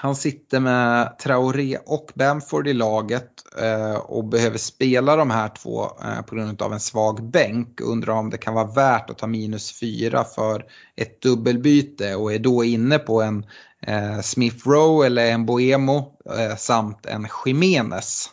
Han 0.00 0.16
sitter 0.16 0.60
med 0.60 1.18
Traoré 1.18 1.78
och 1.86 2.12
Bamford 2.14 2.68
i 2.68 2.72
laget 2.72 3.30
eh, 3.60 3.94
och 3.94 4.24
behöver 4.24 4.58
spela 4.58 5.16
de 5.16 5.30
här 5.30 5.48
två 5.48 5.84
eh, 5.84 6.22
på 6.22 6.34
grund 6.34 6.62
av 6.62 6.72
en 6.72 6.80
svag 6.80 7.30
bänk. 7.30 7.80
Undrar 7.80 8.14
om 8.14 8.30
det 8.30 8.38
kan 8.38 8.54
vara 8.54 8.72
värt 8.72 9.10
att 9.10 9.18
ta 9.18 9.26
minus 9.26 9.80
4 9.80 10.24
för 10.24 10.64
ett 10.96 11.22
dubbelbyte 11.22 12.14
och 12.14 12.32
är 12.32 12.38
då 12.38 12.64
inne 12.64 12.98
på 12.98 13.22
en 13.22 13.46
eh, 13.86 14.20
Smith 14.20 14.68
Rowe 14.68 15.06
eller 15.06 15.30
en 15.30 15.46
Boemo 15.46 15.96
eh, 16.38 16.56
samt 16.56 17.06
en 17.06 17.26
Jimenez. 17.46 18.30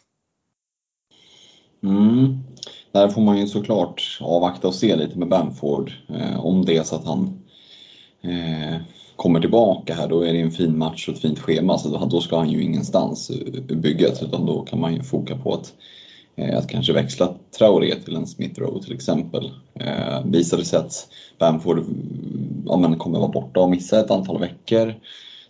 Mm. 1.84 2.44
Där 2.92 3.08
får 3.08 3.22
man 3.22 3.38
ju 3.38 3.48
såklart 3.48 4.18
avvakta 4.22 4.68
och 4.68 4.76
se 4.76 4.96
lite 4.96 5.20
med 5.20 5.28
Bamford. 5.28 5.92
Eh, 6.10 6.46
om 6.46 6.66
det 6.66 6.78
är 6.78 6.84
så 6.84 6.96
att 6.96 7.06
han 7.06 7.40
eh, 8.22 8.82
kommer 9.16 9.40
tillbaka 9.40 9.94
här, 9.94 10.08
då 10.08 10.22
är 10.22 10.34
det 10.34 10.42
en 10.42 10.52
fin 10.52 10.78
match 10.78 11.08
och 11.08 11.16
ett 11.16 11.22
fint 11.22 11.40
schema. 11.40 11.78
Så 11.78 11.90
då, 11.90 12.06
då 12.06 12.22
ska 12.22 12.38
han 12.38 12.50
ju 12.50 12.64
ingenstans 12.64 13.32
ur 13.32 13.76
bygget, 13.76 14.24
utan 14.24 14.46
då 14.46 14.62
kan 14.62 14.80
man 14.80 14.94
ju 14.94 15.04
foka 15.04 15.38
på 15.38 15.54
att, 15.54 15.74
eh, 16.36 16.58
att 16.58 16.70
kanske 16.70 16.94
växla 16.94 17.36
Traoré 17.58 17.96
till 17.96 18.16
en 18.16 18.28
Smith 18.28 18.60
Rowe 18.60 18.84
till 18.84 18.94
exempel. 18.94 19.52
Eh, 19.80 20.26
visar 20.26 20.58
det 20.58 20.66
sig 20.66 20.80
att 20.80 21.08
Bamford 21.40 21.78
mm, 21.78 22.64
ja, 22.66 22.78
men 22.78 22.98
kommer 22.98 23.20
vara 23.20 23.32
borta 23.32 23.60
och 23.60 23.70
missa 23.70 24.00
ett 24.00 24.12
antal 24.12 24.40
veckor, 24.40 24.96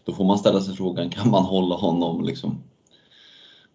då 0.06 0.14
får 0.14 0.26
man 0.26 0.38
ställa 0.38 0.62
sig 0.62 0.76
frågan, 0.76 1.10
kan 1.10 1.30
man 1.30 1.44
hålla 1.44 1.76
honom 1.76 2.24
liksom 2.24 2.64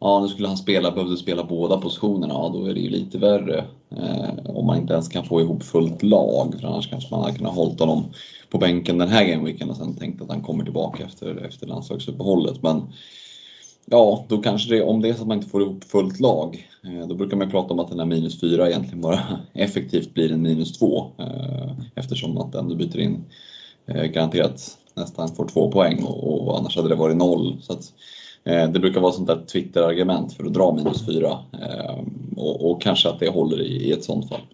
Ja, 0.02 0.20
nu 0.20 0.28
skulle 0.28 0.48
han 0.48 0.57
spela, 0.57 0.90
behövde 0.90 1.16
spela 1.16 1.44
båda 1.44 1.78
positionerna, 1.78 2.35
ja 2.35 2.51
då 2.55 2.66
är 2.66 2.74
det 2.74 2.81
ju 2.81 2.90
lite 2.90 3.19
värre. 3.19 3.65
Eh, 3.90 4.31
om 4.44 4.66
man 4.66 4.78
inte 4.78 4.93
ens 4.93 5.09
kan 5.09 5.24
få 5.24 5.40
ihop 5.40 5.62
fullt 5.62 6.02
lag, 6.02 6.55
för 6.61 6.69
annars 6.69 6.90
kanske 6.90 7.15
man 7.15 7.24
hade 7.24 7.36
kunnat 7.36 7.55
hålla 7.55 7.74
honom 7.78 8.05
på 8.51 8.59
bänken 8.59 8.98
den 8.98 9.09
här 9.09 9.24
gameweeken 9.24 9.70
och 9.70 9.77
sen 9.77 9.97
tänkt 9.97 10.23
att 10.23 10.31
han 10.31 10.43
kommer 10.43 10.65
tillbaka 10.65 11.05
efter, 11.05 11.44
efter 11.44 11.66
landslagsuppehållet. 11.66 12.62
Men 12.62 12.82
ja, 13.86 14.24
då 14.28 14.39
kanske 14.39 14.74
det, 14.74 14.82
om 14.82 15.01
det 15.01 15.09
är 15.09 15.15
så 15.15 15.23
att 15.23 15.28
man 15.28 15.36
inte 15.36 15.51
får 15.51 15.62
ihop 15.62 15.85
fullt 15.85 16.20
lag, 16.20 16.69
eh, 16.85 17.09
då 17.09 17.15
brukar 17.15 17.36
man 17.36 17.51
prata 17.51 17.74
om 17.74 17.81
att 17.81 17.89
den 17.89 17.98
här 17.98 18.07
minus 18.07 18.40
4 18.40 18.69
egentligen 18.69 19.01
bara 19.01 19.20
effektivt 19.52 20.15
blir 20.15 20.32
en 20.32 20.43
minus 20.43 20.78
2 20.78 21.12
eh, 21.19 21.70
eftersom 21.94 22.39
att 22.39 22.52
den 22.52 22.69
du 22.69 22.77
byter 22.77 22.98
in 22.98 23.24
eh, 23.86 24.05
garanterat 24.05 24.78
nästan 24.94 25.34
får 25.34 25.48
två 25.48 25.72
poäng 25.72 26.02
och, 26.04 26.48
och 26.48 26.58
annars 26.58 26.76
hade 26.76 26.88
det 26.88 26.94
varit 26.94 27.16
noll. 27.16 27.62
Så 27.62 27.72
att, 27.72 27.92
eh, 28.44 28.70
det 28.70 28.80
brukar 28.80 29.00
vara 29.00 29.12
sånt 29.12 29.26
där 29.26 29.44
Twitter-argument 29.46 30.32
för 30.32 30.44
att 30.44 30.54
dra 30.54 30.74
minus 30.74 31.06
fyra 31.06 31.38
eh, 31.62 32.04
och, 32.36 32.70
och, 32.70 32.82
kanske 32.82 33.08
att 33.08 33.20
det 33.20 33.28
håller 33.28 33.60
i, 33.60 33.88
i 33.88 33.92
ett 33.92 34.04
sånt 34.04 34.28
fall. 34.28 34.46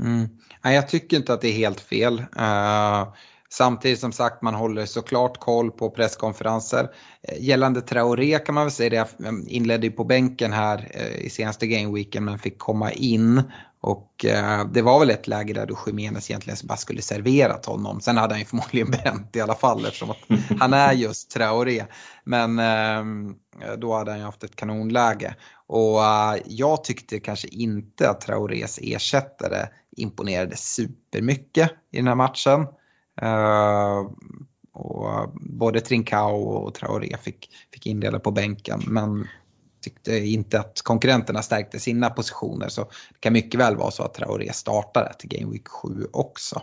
Mm. 0.00 0.28
Nej, 0.64 0.74
jag 0.74 0.88
tycker 0.88 1.16
inte 1.16 1.32
att 1.32 1.40
det 1.40 1.48
är 1.48 1.52
helt 1.52 1.80
fel. 1.80 2.18
Uh, 2.18 3.08
samtidigt 3.50 4.00
som 4.00 4.12
sagt 4.12 4.42
man 4.42 4.54
håller 4.54 4.86
såklart 4.86 5.38
koll 5.38 5.70
på 5.70 5.90
presskonferenser. 5.90 6.88
Eh, 7.22 7.44
gällande 7.44 7.80
Traoré 7.80 8.38
kan 8.38 8.54
man 8.54 8.64
väl 8.64 8.70
säga 8.70 8.90
det, 8.90 9.24
jag 9.24 9.48
inledde 9.48 9.86
ju 9.86 9.92
på 9.92 10.04
bänken 10.04 10.52
här 10.52 10.90
eh, 10.90 11.26
i 11.26 11.30
senaste 11.30 11.66
gameweeken 11.66 12.24
men 12.24 12.38
fick 12.38 12.58
komma 12.58 12.92
in 12.92 13.42
och 13.86 14.24
eh, 14.24 14.64
det 14.64 14.82
var 14.82 15.00
väl 15.00 15.10
ett 15.10 15.26
läge 15.26 15.52
där 15.52 15.66
då 15.66 15.78
Jiménez 15.86 16.30
egentligen 16.30 16.56
bara 16.64 16.76
skulle 16.76 17.02
serverat 17.02 17.66
honom. 17.66 18.00
Sen 18.00 18.16
hade 18.16 18.34
han 18.34 18.38
ju 18.38 18.44
förmodligen 18.44 18.90
bränt 19.02 19.36
i 19.36 19.40
alla 19.40 19.54
fall 19.54 19.84
eftersom 19.84 20.10
att 20.10 20.18
han 20.60 20.72
är 20.72 20.92
just 20.92 21.30
Traoré. 21.30 21.84
Men 22.24 22.58
eh, 22.58 23.04
då 23.78 23.94
hade 23.94 24.10
han 24.10 24.20
ju 24.20 24.24
haft 24.26 24.44
ett 24.44 24.56
kanonläge. 24.56 25.34
Och 25.66 26.04
eh, 26.04 26.36
jag 26.46 26.84
tyckte 26.84 27.20
kanske 27.20 27.48
inte 27.48 28.10
att 28.10 28.20
Traorés 28.20 28.78
ersättare 28.82 29.66
imponerade 29.96 30.56
supermycket 30.56 31.70
i 31.92 31.96
den 31.96 32.08
här 32.08 32.14
matchen. 32.14 32.60
Eh, 33.22 34.10
och 34.72 35.10
eh, 35.10 35.28
både 35.34 35.80
Trincao 35.80 36.42
och 36.42 36.74
Traoré 36.74 37.16
fick, 37.22 37.50
fick 37.72 37.86
indela 37.86 38.18
på 38.18 38.30
bänken. 38.30 38.82
Men 38.86 39.26
tyckte 39.86 40.18
inte 40.18 40.60
att 40.60 40.82
konkurrenterna 40.82 41.42
stärkte 41.42 41.78
sina 41.78 42.10
positioner. 42.10 42.68
Så 42.68 42.80
det 42.80 43.20
kan 43.20 43.32
mycket 43.32 43.60
väl 43.60 43.76
vara 43.76 43.90
så 43.90 44.02
att 44.02 44.14
Traoré 44.14 44.52
startar 44.52 45.12
till 45.18 45.28
Game 45.28 45.52
Week 45.52 45.68
7 45.68 46.06
också. 46.12 46.62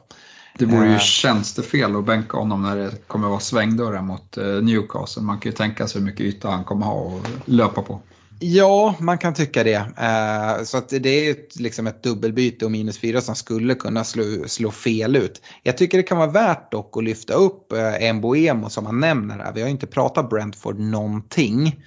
Det 0.58 0.66
vore 0.66 0.88
ju 0.88 0.94
eh. 0.94 1.00
tjänstefel 1.00 1.96
att 1.96 2.06
bänka 2.06 2.38
honom 2.38 2.62
när 2.62 2.76
det 2.76 3.08
kommer 3.08 3.28
vara 3.28 3.40
svängdörrar 3.40 4.02
mot 4.02 4.38
eh, 4.38 4.46
Newcastle. 4.46 5.24
Man 5.24 5.40
kan 5.40 5.52
ju 5.52 5.56
tänka 5.56 5.88
sig 5.88 6.02
hur 6.02 6.06
mycket 6.06 6.22
yta 6.22 6.50
han 6.50 6.64
kommer 6.64 6.86
ha 6.86 6.94
och 6.94 7.22
löpa 7.46 7.82
på. 7.82 8.02
Ja, 8.40 8.96
man 9.00 9.18
kan 9.18 9.34
tycka 9.34 9.64
det. 9.64 9.86
Eh, 9.98 10.64
så 10.64 10.78
att 10.78 10.90
det 10.90 11.30
är 11.30 11.36
liksom 11.60 11.88
ett 11.88 12.04
dubbelbyte 12.04 12.66
och 12.66 12.72
minus 12.72 13.00
fyra 13.00 13.22
som 13.22 13.36
skulle 13.36 13.76
kunna 13.76 14.04
slå, 14.04 14.24
slå 14.48 14.72
fel 14.72 15.16
ut. 15.16 15.42
Jag 15.64 15.78
tycker 15.78 15.98
det 15.98 16.04
kan 16.04 16.18
vara 16.18 16.32
värt 16.32 16.72
dock 16.72 16.98
att 16.98 17.04
lyfta 17.04 17.34
upp 17.34 17.74
en 18.00 18.22
Boemo 18.22 18.70
som 18.70 18.84
man 18.84 19.00
nämner 19.00 19.38
här. 19.38 19.54
Vi 19.54 19.62
har 19.62 19.70
inte 19.70 19.88
pratat 19.88 20.30
Brentford 20.30 20.80
någonting. 20.80 21.84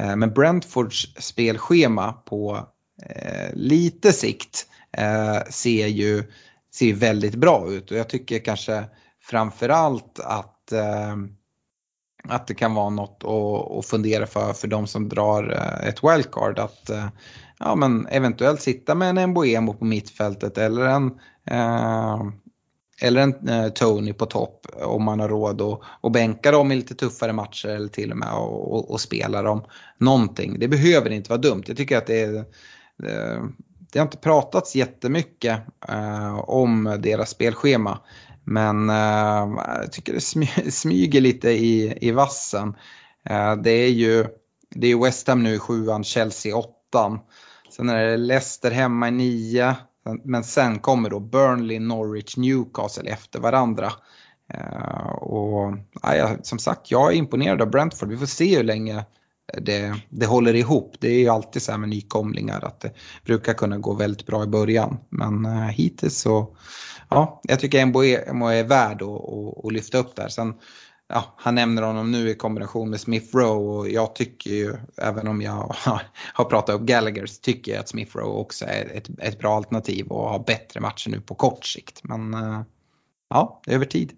Eh, 0.00 0.16
men 0.16 0.34
Brentfords 0.34 1.14
spelschema 1.18 2.12
på 2.12 2.68
eh, 3.02 3.54
lite 3.54 4.12
sikt 4.12 4.66
eh, 4.92 5.38
ser 5.50 5.86
ju 5.86 6.24
ser 6.74 6.94
väldigt 6.94 7.34
bra 7.34 7.70
ut 7.70 7.90
och 7.90 7.96
jag 7.96 8.08
tycker 8.08 8.38
kanske 8.38 8.84
framförallt 9.22 10.20
att 10.24 10.56
att 12.28 12.46
det 12.46 12.54
kan 12.54 12.74
vara 12.74 12.90
något 12.90 13.24
att, 13.78 13.86
fundera 13.86 14.26
för 14.26 14.52
för 14.52 14.68
de 14.68 14.86
som 14.86 15.08
drar 15.08 15.50
ett 15.82 16.04
wildcard. 16.04 16.58
Att, 16.58 16.90
ja, 17.58 17.74
men 17.74 18.06
eventuellt 18.06 18.60
sitta 18.60 18.94
med 18.94 19.18
en 19.18 19.30
Mbuemo 19.30 19.74
på 19.74 19.84
mittfältet 19.84 20.58
eller 20.58 20.86
en, 20.86 21.06
eh, 21.44 22.20
eller 23.00 23.22
en 23.22 23.48
eh, 23.48 23.68
Tony 23.68 24.12
på 24.12 24.26
topp 24.26 24.66
om 24.82 25.04
man 25.04 25.20
har 25.20 25.28
råd 25.28 25.60
att 25.60 25.80
att 26.02 26.12
bänka 26.12 26.50
dem 26.50 26.72
i 26.72 26.76
lite 26.76 26.94
tuffare 26.94 27.32
matcher 27.32 27.68
eller 27.68 27.88
till 27.88 28.10
och 28.10 28.16
med 28.16 28.32
och, 28.32 28.72
och, 28.72 28.90
och 28.90 29.00
spela 29.00 29.42
dem 29.42 29.64
någonting. 29.98 30.58
Det 30.58 30.68
behöver 30.68 31.10
inte 31.10 31.30
vara 31.30 31.40
dumt. 31.40 31.62
Jag 31.66 31.76
tycker 31.76 31.98
att 31.98 32.06
det 32.06 32.20
är 32.20 32.36
eh, 33.06 33.44
det 33.92 33.98
har 33.98 34.06
inte 34.06 34.16
pratats 34.16 34.76
jättemycket 34.76 35.60
eh, 35.88 36.38
om 36.38 36.96
deras 36.98 37.30
spelschema. 37.30 37.98
Men 38.44 38.90
eh, 38.90 39.64
jag 39.82 39.92
tycker 39.92 40.12
det 40.12 40.20
smy 40.20 40.46
smyger 40.70 41.20
lite 41.20 41.50
i, 41.50 41.98
i 42.00 42.10
vassen. 42.10 42.76
Eh, 43.24 43.56
det 43.56 43.70
är 43.70 43.90
ju 43.90 44.26
det 44.74 44.86
är 44.86 45.04
West 45.04 45.28
Ham 45.28 45.42
nu 45.42 45.54
i 45.54 45.58
sjuan, 45.58 46.04
Chelsea 46.04 46.50
i 46.50 46.54
åttan. 46.54 47.18
Sen 47.70 47.88
är 47.88 48.06
det 48.06 48.16
Leicester 48.16 48.70
hemma 48.70 49.08
i 49.08 49.10
nio. 49.10 49.76
Men 50.24 50.44
sen 50.44 50.78
kommer 50.78 51.10
då 51.10 51.20
Burnley, 51.20 51.78
Norwich, 51.78 52.36
Newcastle 52.36 53.10
efter 53.10 53.40
varandra. 53.40 53.92
Eh, 54.54 55.12
och 55.12 55.76
ja, 56.02 56.36
som 56.42 56.58
sagt, 56.58 56.90
jag 56.90 57.12
är 57.12 57.16
imponerad 57.16 57.62
av 57.62 57.70
Brentford. 57.70 58.08
Vi 58.08 58.16
får 58.16 58.26
se 58.26 58.56
hur 58.56 58.64
länge 58.64 59.04
det, 59.58 59.94
det 60.08 60.26
håller 60.26 60.54
ihop. 60.54 60.94
Det 61.00 61.08
är 61.08 61.18
ju 61.18 61.28
alltid 61.28 61.62
så 61.62 61.72
här 61.72 61.78
med 61.78 61.88
nykomlingar 61.88 62.64
att 62.64 62.80
det 62.80 62.92
brukar 63.24 63.52
kunna 63.54 63.78
gå 63.78 63.94
väldigt 63.94 64.26
bra 64.26 64.44
i 64.44 64.46
början. 64.46 64.96
Men 65.08 65.46
uh, 65.46 65.68
hittills 65.68 66.20
så, 66.20 66.56
ja, 67.08 67.40
jag 67.42 67.60
tycker 67.60 67.86
Mbo 67.86 68.02
är 68.02 68.64
värd 68.64 69.02
att, 69.02 69.08
att, 69.08 69.64
att 69.64 69.72
lyfta 69.72 69.98
upp 69.98 70.16
där. 70.16 70.28
Sen 70.28 70.54
ja, 71.12 71.24
han 71.36 71.54
nämner 71.54 71.82
honom 71.82 72.10
nu 72.10 72.30
i 72.30 72.34
kombination 72.34 72.90
med 72.90 73.00
Smith 73.00 73.36
Rowe 73.36 73.78
och 73.78 73.88
jag 73.88 74.14
tycker 74.14 74.50
ju, 74.50 74.76
även 74.96 75.28
om 75.28 75.42
jag 75.42 75.74
har 76.34 76.44
pratat 76.44 76.74
upp 76.74 76.82
Gallagher, 76.82 77.26
så 77.26 77.40
tycker 77.40 77.72
jag 77.72 77.80
att 77.80 77.88
Smith 77.88 78.16
Rowe 78.16 78.40
också 78.40 78.64
är 78.64 78.96
ett, 78.96 79.08
ett 79.18 79.38
bra 79.38 79.56
alternativ 79.56 80.06
och 80.06 80.30
har 80.30 80.38
bättre 80.38 80.80
matcher 80.80 81.10
nu 81.10 81.20
på 81.20 81.34
kort 81.34 81.66
sikt. 81.66 82.00
Men 82.04 82.34
eh, 82.34 82.62
ja, 83.28 83.60
över 83.66 83.84
tid. 83.84 84.12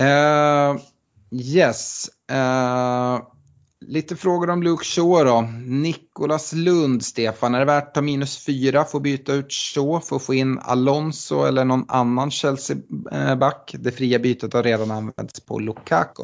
Uh, 0.00 0.80
yes. 1.30 2.10
Uh, 2.32 3.22
Lite 3.88 4.16
frågor 4.16 4.50
om 4.50 4.62
Luke 4.62 4.84
Shaw 4.84 5.24
då. 5.24 5.48
Nikolas 5.66 6.52
Lund, 6.52 7.04
Stefan. 7.04 7.54
Är 7.54 7.58
det 7.58 7.64
värt 7.64 7.88
att 7.88 7.94
ta 7.94 8.02
minus 8.02 8.44
fyra 8.44 8.84
för 8.84 8.98
att 8.98 9.02
byta 9.02 9.32
ut 9.32 9.52
Shaw 9.52 10.00
för 10.00 10.16
att 10.16 10.22
få 10.22 10.34
in 10.34 10.58
Alonso 10.58 11.44
eller 11.44 11.64
någon 11.64 11.84
annan 11.88 12.30
Chelsea-back? 12.30 13.74
Det 13.78 13.92
fria 13.92 14.18
bytet 14.18 14.52
har 14.52 14.62
redan 14.62 14.90
använts 14.90 15.40
på 15.40 15.58
Lukaku. 15.58 16.22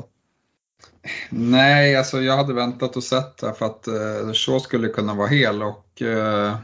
Nej, 1.31 1.97
alltså 1.97 2.20
jag 2.20 2.37
hade 2.37 2.55
väntat 2.55 2.97
och 2.97 3.05
sett 3.05 3.37
det 3.37 3.55
för 3.55 3.66
att 3.66 3.89
uh, 3.89 4.32
Shaw 4.32 4.59
skulle 4.59 4.89
kunna 4.89 5.15
vara 5.15 5.28
hel 5.28 5.62
och 5.62 6.03
uh, 6.03 6.57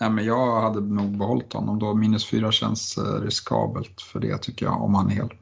nej, 0.00 0.10
men 0.10 0.24
jag 0.24 0.60
hade 0.60 0.80
nog 0.80 1.18
behållit 1.18 1.52
honom 1.52 1.78
då. 1.78 1.94
Minus 1.94 2.26
fyra 2.26 2.52
känns 2.52 2.98
uh, 2.98 3.04
riskabelt 3.04 4.02
för 4.02 4.20
det 4.20 4.38
tycker 4.38 4.66
jag 4.66 4.82
om 4.82 4.94
han 4.94 5.10
är 5.10 5.14
hel. 5.14 5.32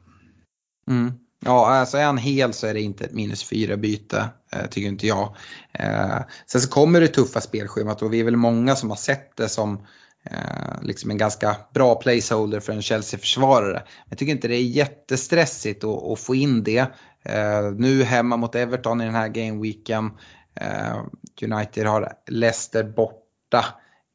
Mm. 0.87 1.11
Ja, 1.45 1.67
alltså 1.67 1.97
är 1.97 2.05
han 2.05 2.17
hel 2.17 2.53
så 2.53 2.67
är 2.67 2.73
det 2.73 2.81
inte 2.81 3.05
ett 3.05 3.13
minus 3.13 3.43
fyra 3.43 3.77
byte, 3.77 4.17
eh, 4.17 4.25
Eh, 4.55 4.67
tycker 4.67 4.87
inte 4.87 5.07
jag. 5.07 5.35
Eh, 5.73 6.19
sen 6.45 6.61
så 6.61 6.69
kommer 6.69 7.01
det 7.01 7.07
tuffa 7.07 7.41
spelschemat 7.41 8.01
och 8.01 8.13
vi 8.13 8.19
är 8.19 8.23
väl 8.23 8.35
många 8.35 8.75
som 8.75 8.89
har 8.89 8.97
sett 8.97 9.37
det 9.37 9.49
som 9.49 9.87
eh, 10.23 10.81
liksom 10.81 11.11
en 11.11 11.17
ganska 11.17 11.55
bra 11.73 11.95
placeholder 11.95 12.59
för 12.59 12.73
en 12.73 12.81
Chelsea-försvarare. 12.81 13.83
Jag 14.09 14.17
tycker 14.17 14.31
inte 14.31 14.47
det 14.47 14.55
är 14.55 14.63
jättestressigt 14.63 15.83
att, 15.83 16.03
att 16.03 16.19
få 16.19 16.35
in 16.35 16.63
det. 16.63 16.85
Eh, 17.23 17.71
nu 17.75 18.03
hemma 18.03 18.37
mot 18.37 18.55
Everton 18.55 19.01
i 19.01 19.05
den 19.05 19.15
här 19.15 19.27
gameweeken. 19.27 20.11
Eh, 20.55 20.97
United 21.41 21.87
har 21.87 22.13
Leicester 22.27 22.83
borta 22.83 23.65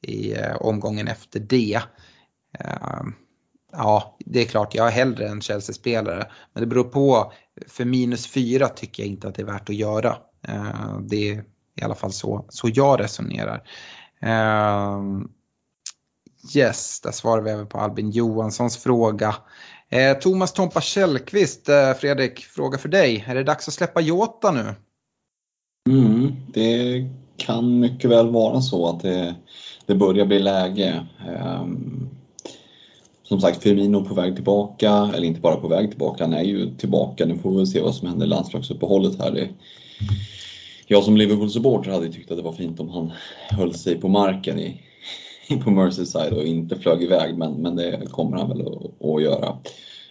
i 0.03 0.35
eh, 0.35 0.57
omgången 0.57 1.09
efter 1.09 1.41
det 1.41 1.81
eh, 2.59 3.03
ja, 3.77 4.17
det 4.27 4.41
är 4.41 4.45
klart, 4.45 4.75
jag 4.75 4.87
är 4.87 4.91
hellre 4.91 5.29
en 5.29 5.41
Chelsea-spelare. 5.41 6.27
Men 6.53 6.61
det 6.61 6.67
beror 6.67 6.85
på, 6.85 7.33
för 7.67 7.85
minus 7.85 8.27
4 8.27 8.69
tycker 8.69 9.03
jag 9.03 9.11
inte 9.11 9.29
att 9.29 9.35
det 9.35 9.43
är 9.43 9.47
värt 9.47 9.69
att 9.69 9.77
göra. 9.77 10.17
Eh, 10.49 10.99
det 11.01 11.31
är 11.31 11.45
i 11.81 11.85
alla 11.85 11.95
fall 11.95 12.13
så, 12.13 12.47
så 12.49 12.71
jag 12.75 13.01
resonerar. 13.01 13.63
Eh, 14.23 15.03
yes, 16.57 17.01
där 17.01 17.13
svarar 17.13 17.43
vi 17.43 17.51
även 17.51 17.67
på 17.67 17.79
Albin 17.79 18.11
Johanssons 18.11 18.77
fråga. 18.77 19.35
Eh, 19.89 20.19
Thomas 20.19 20.53
Tompa 20.53 20.81
Källqvist, 20.81 21.69
eh, 21.69 21.93
Fredrik, 21.93 22.41
fråga 22.41 22.79
för 22.79 22.89
dig. 22.89 23.25
Är 23.29 23.35
det 23.35 23.43
dags 23.43 23.69
att 23.69 23.75
släppa 23.75 24.01
Jota 24.01 24.51
nu? 24.51 24.75
Mm, 25.89 26.33
det 26.53 27.05
kan 27.37 27.81
mycket 27.81 28.11
väl 28.11 28.31
vara 28.31 28.61
så 28.61 28.89
att 28.89 29.01
det, 29.01 29.35
det 29.87 29.95
börjar 29.95 30.27
bli 30.27 30.39
läge. 30.39 31.07
Um, 31.61 32.16
som 33.29 33.41
sagt, 33.41 33.63
Firmino 33.63 34.05
på 34.05 34.15
väg 34.15 34.35
tillbaka, 34.35 35.11
eller 35.15 35.27
inte 35.27 35.41
bara 35.41 35.57
på 35.57 35.69
väg 35.69 35.91
tillbaka, 35.91 36.25
han 36.25 36.33
är 36.33 36.43
ju 36.43 36.75
tillbaka. 36.75 37.27
Nu 37.27 37.39
får 37.39 37.51
vi 37.51 37.67
se 37.67 37.81
vad 37.81 37.95
som 37.95 38.09
händer 38.09 38.27
i 38.27 38.29
landslagsuppehållet 38.29 39.19
här. 39.19 39.31
Det, 39.31 39.49
jag 40.87 41.05
som 41.05 41.17
Liverpool-supporter 41.17 41.91
hade 41.91 42.13
tyckt 42.13 42.31
att 42.31 42.37
det 42.37 42.43
var 42.43 42.53
fint 42.53 42.81
om 42.81 42.89
han 42.89 43.13
höll 43.51 43.75
sig 43.75 44.01
på 44.01 44.09
marken 44.09 44.59
i, 44.59 44.81
på 45.65 45.71
Merseyside 45.71 46.33
och 46.33 46.45
inte 46.45 46.77
flög 46.77 47.03
iväg, 47.03 47.39
men, 47.39 47.53
men 47.53 47.77
det 47.77 48.11
kommer 48.11 48.37
han 48.37 48.49
väl 48.49 48.61
att, 48.61 49.07
att 49.07 49.23
göra. 49.23 49.57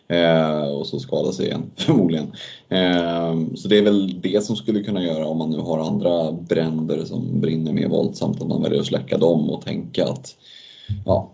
Eh, 0.07 0.67
och 0.67 0.87
så 0.87 0.99
skada 0.99 1.31
sig 1.31 1.45
igen 1.45 1.71
förmodligen. 1.75 2.31
Eh, 2.69 3.55
så 3.55 3.67
det 3.67 3.77
är 3.77 3.81
väl 3.81 4.21
det 4.21 4.43
som 4.43 4.55
skulle 4.55 4.83
kunna 4.83 5.03
göra 5.03 5.27
om 5.27 5.37
man 5.37 5.49
nu 5.49 5.57
har 5.57 5.79
andra 5.79 6.31
bränder 6.31 7.05
som 7.05 7.41
brinner 7.41 7.73
mer 7.73 7.87
våldsamt, 7.87 8.41
att 8.41 8.47
man 8.47 8.63
väljer 8.63 8.79
att 8.79 8.85
släcka 8.85 9.17
dem 9.17 9.49
och 9.49 9.65
tänka 9.65 10.05
att 10.05 10.35
ja, 11.05 11.31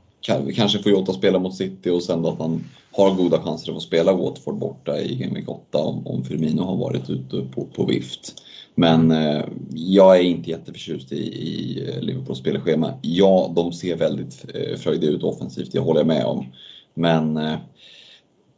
kanske 0.55 0.79
får 0.79 0.91
Jota 0.91 1.13
spela 1.13 1.39
mot 1.39 1.55
City 1.55 1.89
och 1.89 2.03
sen 2.03 2.21
då 2.21 2.29
att 2.29 2.39
han 2.39 2.63
har 2.91 3.15
goda 3.15 3.41
chanser 3.41 3.71
att 3.71 3.75
få 3.75 3.79
spela 3.79 4.13
Watford 4.13 4.55
borta 4.55 5.01
i 5.01 5.15
Game 5.15 5.33
Week 5.33 5.49
8 5.49 5.77
om, 5.77 6.07
om 6.07 6.23
Firmino 6.23 6.61
har 6.61 6.75
varit 6.75 7.09
ute 7.09 7.41
på, 7.41 7.65
på 7.65 7.85
vift. 7.85 8.33
Men 8.75 9.11
eh, 9.11 9.43
jag 9.73 10.17
är 10.17 10.21
inte 10.21 10.49
jätteförtjust 10.49 11.11
i, 11.11 11.15
i 11.17 11.85
eh, 11.89 12.01
Liverpools 12.01 12.39
spelschema. 12.39 12.93
Ja, 13.01 13.51
de 13.55 13.73
ser 13.73 13.95
väldigt 13.95 14.45
eh, 14.53 14.77
fröjdiga 14.77 15.11
ut 15.11 15.23
offensivt, 15.23 15.71
det 15.71 15.79
håller 15.79 15.99
jag 15.99 16.07
med 16.07 16.25
om. 16.25 16.45
Men 16.93 17.37
eh, 17.37 17.57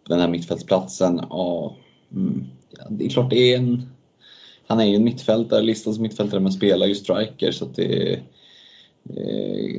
den 0.08 0.20
här 0.20 0.28
mittfältsplatsen, 0.28 1.22
ja, 1.30 1.76
mm, 2.12 2.46
det 2.90 3.06
är 3.06 3.10
klart 3.10 3.30
det 3.30 3.54
är 3.54 3.58
en... 3.58 3.90
Han 4.68 4.80
är 4.80 4.86
ju 4.86 4.96
en 4.96 5.04
mittfältare, 5.04 5.62
listad 5.62 5.94
som 5.94 6.04
mittfältare 6.04 6.40
men 6.40 6.52
spelar 6.52 6.86
ju 6.86 6.96
striker 6.96 7.52
så 7.52 7.66
att 7.66 7.76
det 7.76 8.20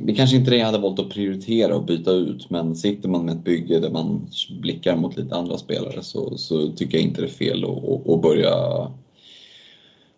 det 0.01 0.13
kanske 0.17 0.35
inte 0.35 0.51
det 0.51 0.57
jag 0.57 0.65
hade 0.65 0.77
valt 0.77 0.99
att 0.99 1.09
prioritera 1.09 1.75
och 1.75 1.85
byta 1.85 2.11
ut 2.11 2.49
men 2.49 2.75
sitter 2.75 3.09
man 3.09 3.25
med 3.25 3.35
ett 3.35 3.43
bygge 3.43 3.79
där 3.79 3.89
man 3.89 4.29
blickar 4.61 4.95
mot 4.95 5.17
lite 5.17 5.35
andra 5.35 5.57
spelare 5.57 6.03
så, 6.03 6.37
så 6.37 6.71
tycker 6.71 6.97
jag 6.97 7.07
inte 7.07 7.21
det 7.21 7.27
är 7.27 7.31
fel 7.31 7.63
att, 7.63 8.09
att 8.09 8.21
börja 8.21 8.51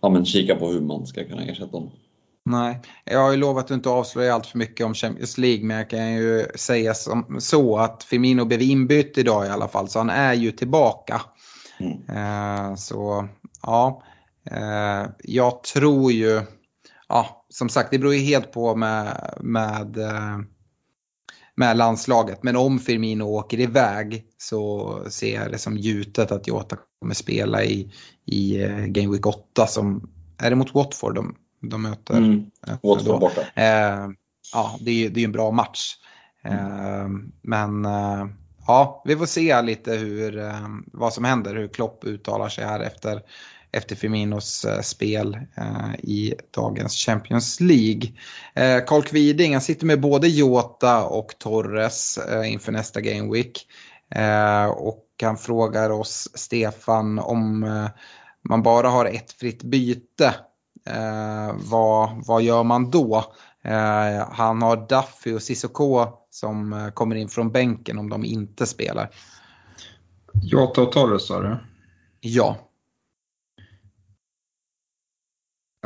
ja, 0.01 0.09
men 0.09 0.25
kika 0.25 0.55
på 0.55 0.67
hur 0.67 0.81
man 0.81 1.07
ska 1.07 1.23
kunna 1.23 1.45
ersätta 1.45 1.77
honom. 1.77 1.91
Nej, 2.45 2.79
jag 3.05 3.19
har 3.19 3.31
ju 3.31 3.37
lovat 3.37 3.65
att 3.65 3.71
inte 3.71 3.89
avslöja 3.89 4.33
allt 4.33 4.45
för 4.45 4.57
mycket 4.57 4.85
om 4.85 4.93
Champions 4.93 5.37
League 5.37 5.65
men 5.65 5.77
jag 5.77 5.89
kan 5.89 6.13
ju 6.13 6.45
säga 6.55 6.93
som, 6.93 7.37
så 7.39 7.77
att 7.77 8.03
Firmino 8.03 8.45
blev 8.45 8.61
inbytt 8.61 9.17
idag 9.17 9.45
i 9.45 9.49
alla 9.49 9.67
fall 9.67 9.89
så 9.89 9.99
han 9.99 10.09
är 10.09 10.33
ju 10.33 10.51
tillbaka. 10.51 11.21
Mm. 11.79 11.93
Eh, 12.09 12.75
så 12.75 13.27
ja, 13.61 14.03
eh, 14.51 15.09
jag 15.23 15.63
tror 15.63 16.11
ju 16.11 16.41
ja, 17.09 17.45
som 17.57 17.69
sagt, 17.69 17.91
det 17.91 17.99
beror 17.99 18.13
ju 18.13 18.19
helt 18.19 18.51
på 18.51 18.75
med, 18.75 19.33
med, 19.41 19.97
eh, 19.97 20.39
med 21.55 21.77
landslaget. 21.77 22.43
Men 22.43 22.55
om 22.55 22.79
Firmino 22.79 23.23
åker 23.23 23.59
iväg 23.59 24.25
så 24.37 25.03
ser 25.09 25.35
jag 25.35 25.51
det 25.51 25.57
som 25.57 25.77
gjutet 25.77 26.31
att 26.31 26.47
Jota 26.47 26.77
kommer 26.99 27.13
spela 27.13 27.63
i, 27.63 27.91
i 28.25 28.63
eh, 28.63 28.85
Game 28.85 29.13
Week 29.13 29.25
8 29.25 29.67
som, 29.67 30.09
är 30.37 30.49
det 30.49 30.55
mot 30.55 30.73
Watford 30.73 31.15
de, 31.15 31.35
de 31.61 31.81
möter? 31.81 32.17
Mm. 32.17 32.45
Watford 32.83 33.19
borta. 33.19 33.41
Eh, 33.41 34.07
ja, 34.53 34.77
det 34.81 34.91
är 34.91 35.17
ju 35.17 35.23
en 35.23 35.31
bra 35.31 35.51
match. 35.51 35.95
Mm. 36.43 36.59
Eh, 36.59 37.09
men 37.41 37.85
eh, 37.85 38.27
ja, 38.67 39.03
vi 39.05 39.15
får 39.15 39.25
se 39.25 39.61
lite 39.61 39.91
hur, 39.91 40.39
eh, 40.39 40.67
vad 40.93 41.13
som 41.13 41.23
händer, 41.23 41.55
hur 41.55 41.67
Klopp 41.67 42.05
uttalar 42.05 42.49
sig 42.49 42.65
här 42.65 42.79
efter 42.79 43.21
efter 43.77 43.95
Firminos 43.95 44.65
eh, 44.65 44.81
spel 44.81 45.37
eh, 45.57 45.95
i 45.99 46.33
dagens 46.51 46.93
Champions 46.93 47.59
League. 47.59 48.11
Eh, 48.53 48.85
Carl 48.85 49.03
Kviding, 49.03 49.53
han 49.53 49.61
sitter 49.61 49.85
med 49.85 50.01
både 50.01 50.27
Jota 50.27 51.05
och 51.05 51.35
Torres 51.39 52.19
inför 52.45 52.71
nästa 52.71 53.01
Game 53.01 53.33
Week. 53.33 53.67
Och 54.75 55.05
han 55.21 55.37
frågar 55.37 55.89
oss, 55.89 56.29
Stefan, 56.33 57.19
om 57.19 57.59
man 58.49 58.63
bara 58.63 58.89
har 58.89 59.05
ett 59.05 59.31
fritt 59.31 59.63
byte, 59.63 60.35
vad, 61.53 62.25
vad 62.27 62.41
gör 62.41 62.63
man 62.63 62.91
då? 62.91 63.33
Han 64.29 64.61
har 64.61 64.87
Duffy 64.89 65.33
och 65.33 65.41
Sissoko 65.41 66.07
som 66.29 66.91
kommer 66.93 67.15
in 67.15 67.29
från 67.29 67.51
bänken 67.51 67.99
om 67.99 68.09
de 68.09 68.25
inte 68.25 68.65
spelar. 68.65 69.09
Jota 70.41 70.81
och 70.81 70.91
Torres 70.91 71.27
sa 71.27 71.41
du? 71.41 71.57
Ja. 72.19 72.66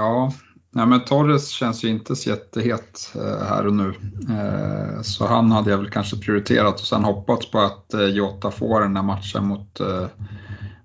Ja, 0.02 0.32
Nej, 0.74 0.86
men 0.86 1.06
Torres 1.06 1.50
känns 1.50 1.84
ju 1.84 1.90
inte 1.90 2.16
så 2.16 2.30
jättehet 2.30 3.14
eh, 3.16 3.46
här 3.48 3.68
och 3.68 3.74
nu. 3.74 3.94
Eh, 4.30 5.02
så 5.02 5.28
han 5.28 5.52
hade 5.52 5.72
jag 5.72 5.78
väl 5.78 5.90
kanske 5.90 6.18
prioriterat 6.18 6.74
och 6.74 6.86
sen 6.86 7.04
hoppats 7.04 7.52
på 7.52 7.60
att 7.60 7.94
eh, 7.94 8.06
Jota 8.06 8.52
får 8.52 8.82
den 8.82 8.96
här 8.96 9.04
matchen 9.04 9.46
mot, 9.46 9.82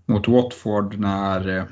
mot 0.07 0.29
Watford 0.29 0.99
när, 0.99 1.69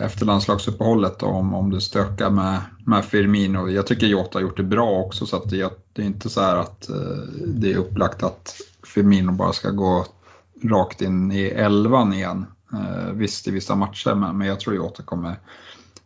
efter 0.00 0.26
landslagsuppehållet 0.26 1.22
om, 1.22 1.54
om 1.54 1.70
det 1.70 1.80
stökar 1.80 2.30
med, 2.30 2.60
med 2.86 3.04
Firmino. 3.04 3.68
Jag 3.68 3.86
tycker 3.86 4.06
Jota 4.06 4.38
har 4.38 4.42
gjort 4.42 4.56
det 4.56 4.62
bra 4.62 4.90
också 4.90 5.26
så 5.26 5.36
att 5.36 5.50
det, 5.50 5.72
det 5.92 6.02
är 6.02 6.06
inte 6.06 6.28
så 6.28 6.40
här 6.40 6.56
att 6.56 6.90
det 7.46 7.72
är 7.72 7.76
upplagt 7.76 8.22
att 8.22 8.54
Firmino 8.94 9.32
bara 9.32 9.52
ska 9.52 9.70
gå 9.70 10.06
rakt 10.64 11.02
in 11.02 11.32
i 11.32 11.42
elvan 11.44 12.12
igen. 12.12 12.46
Visst 13.12 13.48
i 13.48 13.50
vissa 13.50 13.74
matcher 13.74 14.14
men, 14.14 14.38
men 14.38 14.48
jag 14.48 14.60
tror 14.60 14.76
Jota 14.76 15.02
kommer 15.02 15.38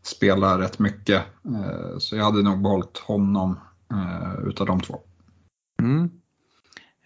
spelar 0.03 0.59
rätt 0.59 0.79
mycket. 0.79 1.23
Eh, 1.45 1.99
så 1.99 2.17
jag 2.17 2.25
hade 2.25 2.43
nog 2.43 2.63
behållit 2.63 2.99
honom 2.99 3.61
eh, 3.93 4.49
utav 4.49 4.67
de 4.67 4.81
två. 4.81 5.01
Mm. 5.83 6.11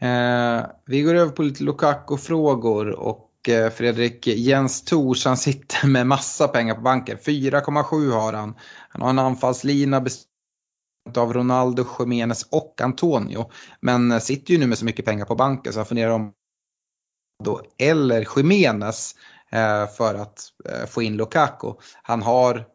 Eh, 0.01 0.67
vi 0.87 1.03
går 1.03 1.15
över 1.15 1.33
på 1.33 1.43
lite 1.43 1.65
Lukaku-frågor 1.65 2.91
och 2.91 3.49
eh, 3.49 3.71
Fredrik 3.71 4.27
Jens 4.27 4.85
Tors 4.85 5.25
han 5.25 5.37
sitter 5.37 5.87
med 5.87 6.07
massa 6.07 6.49
pengar 6.49 6.75
på 6.75 6.81
banken. 6.81 7.19
4,7 7.19 8.13
har 8.13 8.33
han. 8.33 8.55
Han 8.89 9.03
har 9.03 9.11
en 9.11 9.19
anfallslina 9.19 10.01
bestående 10.01 11.21
av 11.21 11.33
Ronaldo, 11.33 11.87
Jiménez 11.99 12.43
och 12.51 12.81
Antonio. 12.81 13.51
Men 13.81 14.21
sitter 14.21 14.53
ju 14.53 14.61
nu 14.61 14.67
med 14.67 14.79
så 14.79 14.85
mycket 14.85 15.05
pengar 15.05 15.25
på 15.25 15.35
banken 15.35 15.73
så 15.73 15.79
han 15.79 15.87
funderar 15.87 16.11
om 16.11 16.33
då 17.45 17.63
eller 17.79 18.27
Jiménez 18.37 19.15
Eh, 19.55 19.89
för 19.89 20.15
att 20.15 20.41
eh, 20.69 20.87
få 20.87 21.03
in 21.03 21.17
Lukaku. 21.17 21.73
Han 22.03 22.23
har 22.23 22.67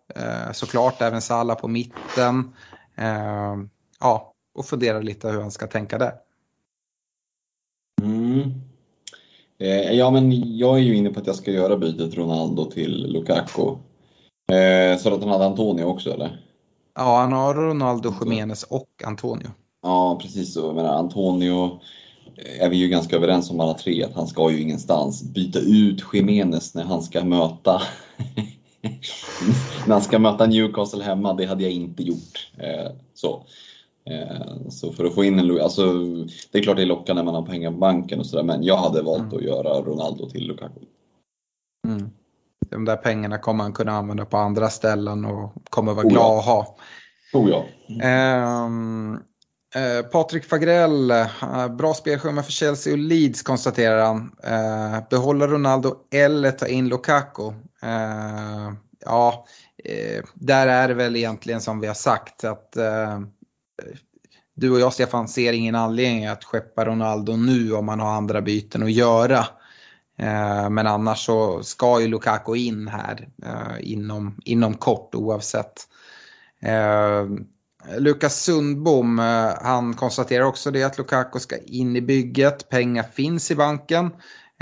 såklart 0.53 1.01
även 1.01 1.21
Salah 1.21 1.57
på 1.57 1.67
mitten. 1.67 2.53
Ja, 3.99 4.33
och 4.53 4.65
funderar 4.65 5.01
lite 5.03 5.29
hur 5.29 5.41
han 5.41 5.51
ska 5.51 5.67
tänka 5.67 5.97
där. 5.97 6.13
Mm. 8.01 8.53
Ja, 9.91 10.11
men 10.11 10.57
jag 10.57 10.75
är 10.75 10.81
ju 10.81 10.95
inne 10.95 11.09
på 11.09 11.19
att 11.19 11.27
jag 11.27 11.35
ska 11.35 11.51
göra 11.51 11.77
bytet 11.77 12.15
Ronaldo 12.15 12.71
till 12.71 13.11
Lukaku. 13.13 13.75
Så 14.99 15.13
att 15.13 15.21
han 15.21 15.29
hade 15.29 15.45
Antonio 15.45 15.83
också 15.83 16.13
eller? 16.13 16.45
Ja, 16.95 17.17
han 17.17 17.33
har 17.33 17.53
Ronaldo, 17.53 18.13
Jiménez 18.21 18.63
och 18.63 18.89
Antonio. 19.05 19.47
Ja, 19.83 20.19
precis 20.21 20.53
så. 20.53 20.73
Men 20.73 20.85
Antonio 20.85 21.79
är 22.59 22.69
vi 22.69 22.77
ju 22.77 22.87
ganska 22.87 23.15
överens 23.15 23.51
om 23.51 23.59
alla 23.59 23.73
tre 23.73 24.03
att 24.03 24.13
han 24.13 24.27
ska 24.27 24.51
ju 24.51 24.61
ingenstans. 24.61 25.23
Byta 25.23 25.59
ut 25.59 26.03
Jiménez 26.13 26.75
när 26.75 26.83
han 26.83 27.01
ska 27.01 27.23
möta 27.23 27.81
när 29.87 29.93
han 29.93 30.01
ska 30.01 30.19
möta 30.19 30.45
Newcastle 30.45 31.03
hemma, 31.03 31.33
det 31.33 31.45
hade 31.45 31.63
jag 31.63 31.71
inte 31.71 32.03
gjort. 32.03 32.51
Eh, 32.57 32.91
så. 33.13 33.43
Eh, 34.05 34.69
så 34.69 34.91
för 34.91 35.05
att 35.05 35.15
få 35.15 35.23
in 35.23 35.39
en 35.39 35.61
alltså 35.61 35.93
det 36.51 36.57
är 36.57 36.63
klart 36.63 36.77
det 36.77 36.81
är 36.81 36.85
lockande 36.85 37.21
när 37.21 37.31
man 37.31 37.35
har 37.35 37.51
pengar 37.51 37.71
på 37.71 37.77
banken 37.77 38.19
och 38.19 38.25
sådär 38.25 38.43
men 38.43 38.63
jag 38.63 38.77
hade 38.77 39.01
valt 39.01 39.19
mm. 39.19 39.35
att 39.35 39.43
göra 39.43 39.81
Ronaldo 39.81 40.29
till 40.29 40.47
Lukaku. 40.47 40.79
Mm. 41.87 42.09
De 42.69 42.85
där 42.85 42.97
pengarna 42.97 43.37
kommer 43.37 43.63
han 43.63 43.73
kunna 43.73 43.91
använda 43.91 44.25
på 44.25 44.37
andra 44.37 44.69
ställen 44.69 45.25
och 45.25 45.53
kommer 45.69 45.93
vara 45.93 46.05
oh, 46.07 46.09
glad 46.09 46.23
ja. 46.23 46.39
att 46.39 46.45
ha. 46.45 46.75
Oh, 47.33 47.49
ja. 47.49 47.65
Mm. 47.89 49.19
Eh, 49.75 50.05
Patrik 50.05 50.45
Fagrell, 50.45 51.11
eh, 51.11 51.67
bra 51.77 51.93
spelschema 51.93 52.43
för 52.43 52.51
Chelsea 52.51 52.93
och 52.93 52.99
Leeds 52.99 53.41
konstaterar 53.41 54.05
han. 54.05 54.35
Eh, 54.43 55.03
behålla 55.09 55.47
Ronaldo 55.47 55.95
eller 56.11 56.51
ta 56.51 56.67
in 56.67 56.89
Lukaku. 56.89 57.47
Eh, 57.81 58.73
ja, 59.05 59.45
eh, 59.83 60.23
där 60.33 60.67
är 60.67 60.87
det 60.87 60.93
väl 60.93 61.15
egentligen 61.15 61.61
som 61.61 61.79
vi 61.79 61.87
har 61.87 61.93
sagt 61.93 62.43
att 62.43 62.75
eh, 62.77 63.19
du 64.55 64.71
och 64.71 64.79
jag 64.79 64.93
Stefan 64.93 65.27
ser 65.27 65.53
ingen 65.53 65.75
anledning 65.75 66.25
att 66.25 66.43
skeppa 66.43 66.85
Ronaldo 66.85 67.35
nu 67.35 67.73
om 67.73 67.85
man 67.85 67.99
har 67.99 68.11
andra 68.11 68.41
byten 68.41 68.83
att 68.83 68.91
göra. 68.91 69.39
Eh, 70.19 70.69
men 70.69 70.87
annars 70.87 71.25
så 71.25 71.63
ska 71.63 72.01
ju 72.01 72.07
Lukaku 72.07 72.55
in 72.55 72.87
här 72.87 73.27
eh, 73.45 73.91
inom, 73.91 74.41
inom 74.45 74.73
kort 74.73 75.15
oavsett. 75.15 75.73
Eh, 76.61 77.25
Lukas 77.97 78.41
Sundbom, 78.43 79.19
eh, 79.19 79.53
han 79.61 79.93
konstaterar 79.93 80.43
också 80.43 80.71
det 80.71 80.83
att 80.83 80.97
Lukaku 80.97 81.39
ska 81.39 81.57
in 81.57 81.95
i 81.95 82.01
bygget. 82.01 82.69
Pengar 82.69 83.03
finns 83.03 83.51
i 83.51 83.55
banken. 83.55 84.05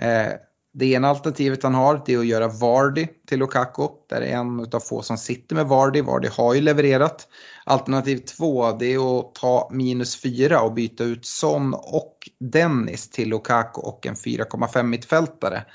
Eh, 0.02 0.34
det 0.74 0.86
ena 0.86 1.10
alternativet 1.10 1.64
han 1.64 1.76
har 1.76 2.04
det 2.06 2.14
är 2.14 2.20
att 2.20 2.26
göra 2.26 2.48
Vardy 2.48 3.08
till 3.28 3.40
Lukaku. 3.40 3.88
Där 4.10 4.22
är 4.22 4.36
en 4.36 4.60
av 4.60 4.80
få 4.80 5.02
som 5.02 5.18
sitter 5.18 5.56
med 5.56 5.66
Vardy. 5.66 6.02
Vardy 6.02 6.28
har 6.28 6.54
ju 6.54 6.62
levererat. 6.62 7.28
Alternativ 7.66 8.18
två 8.18 8.72
det 8.72 8.94
är 8.94 9.20
att 9.20 9.36
ta 9.36 9.70
minus 9.72 10.22
fyra 10.22 10.62
och 10.62 10.74
byta 10.74 11.04
ut 11.04 11.26
Son 11.26 11.74
och 11.74 12.30
Dennis 12.40 13.10
till 13.10 13.30
Lukaku 13.30 13.82
och 13.82 14.08
en 14.08 14.16
4,5 14.16 14.84
mittfältare. 14.84 15.66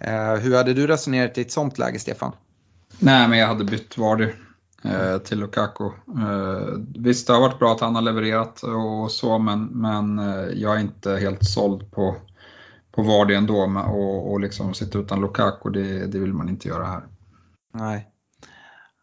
Eh, 0.00 0.34
hur 0.34 0.56
hade 0.56 0.74
du 0.74 0.86
resonerat 0.86 1.38
i 1.38 1.40
ett 1.40 1.52
sånt 1.52 1.78
läge 1.78 1.98
Stefan? 1.98 2.32
Nej 2.98 3.28
men 3.28 3.38
jag 3.38 3.46
hade 3.46 3.64
bytt 3.64 3.98
Vardy 3.98 4.28
eh, 4.84 5.18
till 5.18 5.38
Lukaku. 5.38 5.84
Eh, 5.84 6.78
visst, 6.98 7.26
det 7.26 7.32
har 7.32 7.40
varit 7.40 7.58
bra 7.58 7.72
att 7.72 7.80
han 7.80 7.94
har 7.94 8.02
levererat 8.02 8.62
och 8.62 9.10
så, 9.10 9.38
men, 9.38 9.64
men 9.64 10.18
eh, 10.18 10.48
jag 10.54 10.76
är 10.76 10.80
inte 10.80 11.16
helt 11.16 11.44
såld 11.44 11.90
på, 11.90 12.16
på 12.92 13.02
Vardy 13.02 13.34
ändå 13.34 13.66
med, 13.66 13.84
och, 13.84 14.32
och 14.32 14.40
liksom 14.40 14.74
sitta 14.74 14.98
utan 14.98 15.20
Lukaku, 15.20 15.70
det, 15.70 16.06
det 16.06 16.18
vill 16.18 16.32
man 16.32 16.48
inte 16.48 16.68
göra 16.68 16.84
här. 16.84 17.02
Nej. 17.74 18.10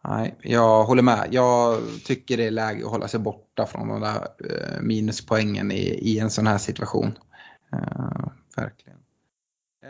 Nej, 0.07 0.37
jag 0.41 0.83
håller 0.83 1.03
med. 1.03 1.27
Jag 1.31 1.79
tycker 2.05 2.37
det 2.37 2.47
är 2.47 2.51
läge 2.51 2.85
att 2.85 2.91
hålla 2.91 3.07
sig 3.07 3.19
borta 3.19 3.65
från 3.65 3.87
de 3.87 4.01
där 4.01 4.27
eh, 4.49 4.81
minuspoängen 4.81 5.71
i, 5.71 5.81
i 5.81 6.19
en 6.19 6.29
sån 6.29 6.47
här 6.47 6.57
situation. 6.57 7.17
Uh, 7.73 8.27
verkligen. 8.55 8.99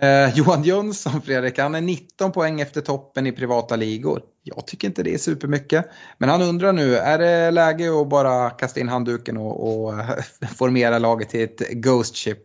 Eh, 0.02 0.36
Johan 0.36 0.64
Jönsson, 0.64 1.22
Fredrik, 1.22 1.60
han 1.60 1.76
är 1.76 1.82
19 1.82 2.32
poäng 2.32 2.61
efter 2.61 2.82
toppen 2.82 3.28
i 3.28 3.32
privata 3.32 3.76
ligor. 3.76 4.22
Jag 4.44 4.68
tycker 4.68 4.88
inte 4.88 5.03
det 5.03 5.14
är 5.14 5.18
supermycket. 5.18 5.86
Men 6.18 6.30
han 6.30 6.41
undrar 6.41 6.74
nu, 6.74 6.95
är 6.95 7.18
det 7.18 7.52
läge 7.52 8.02
att 8.02 8.10
bara 8.10 8.49
kasta 8.49 8.80
in 8.80 8.90
handduken 8.90 9.38
och, 9.38 9.86
och 9.86 9.94
formera 10.57 10.99
laget 10.99 11.30
till 11.30 11.44
ett 11.44 11.70
Ghost 11.72 12.15
Chip? 12.15 12.38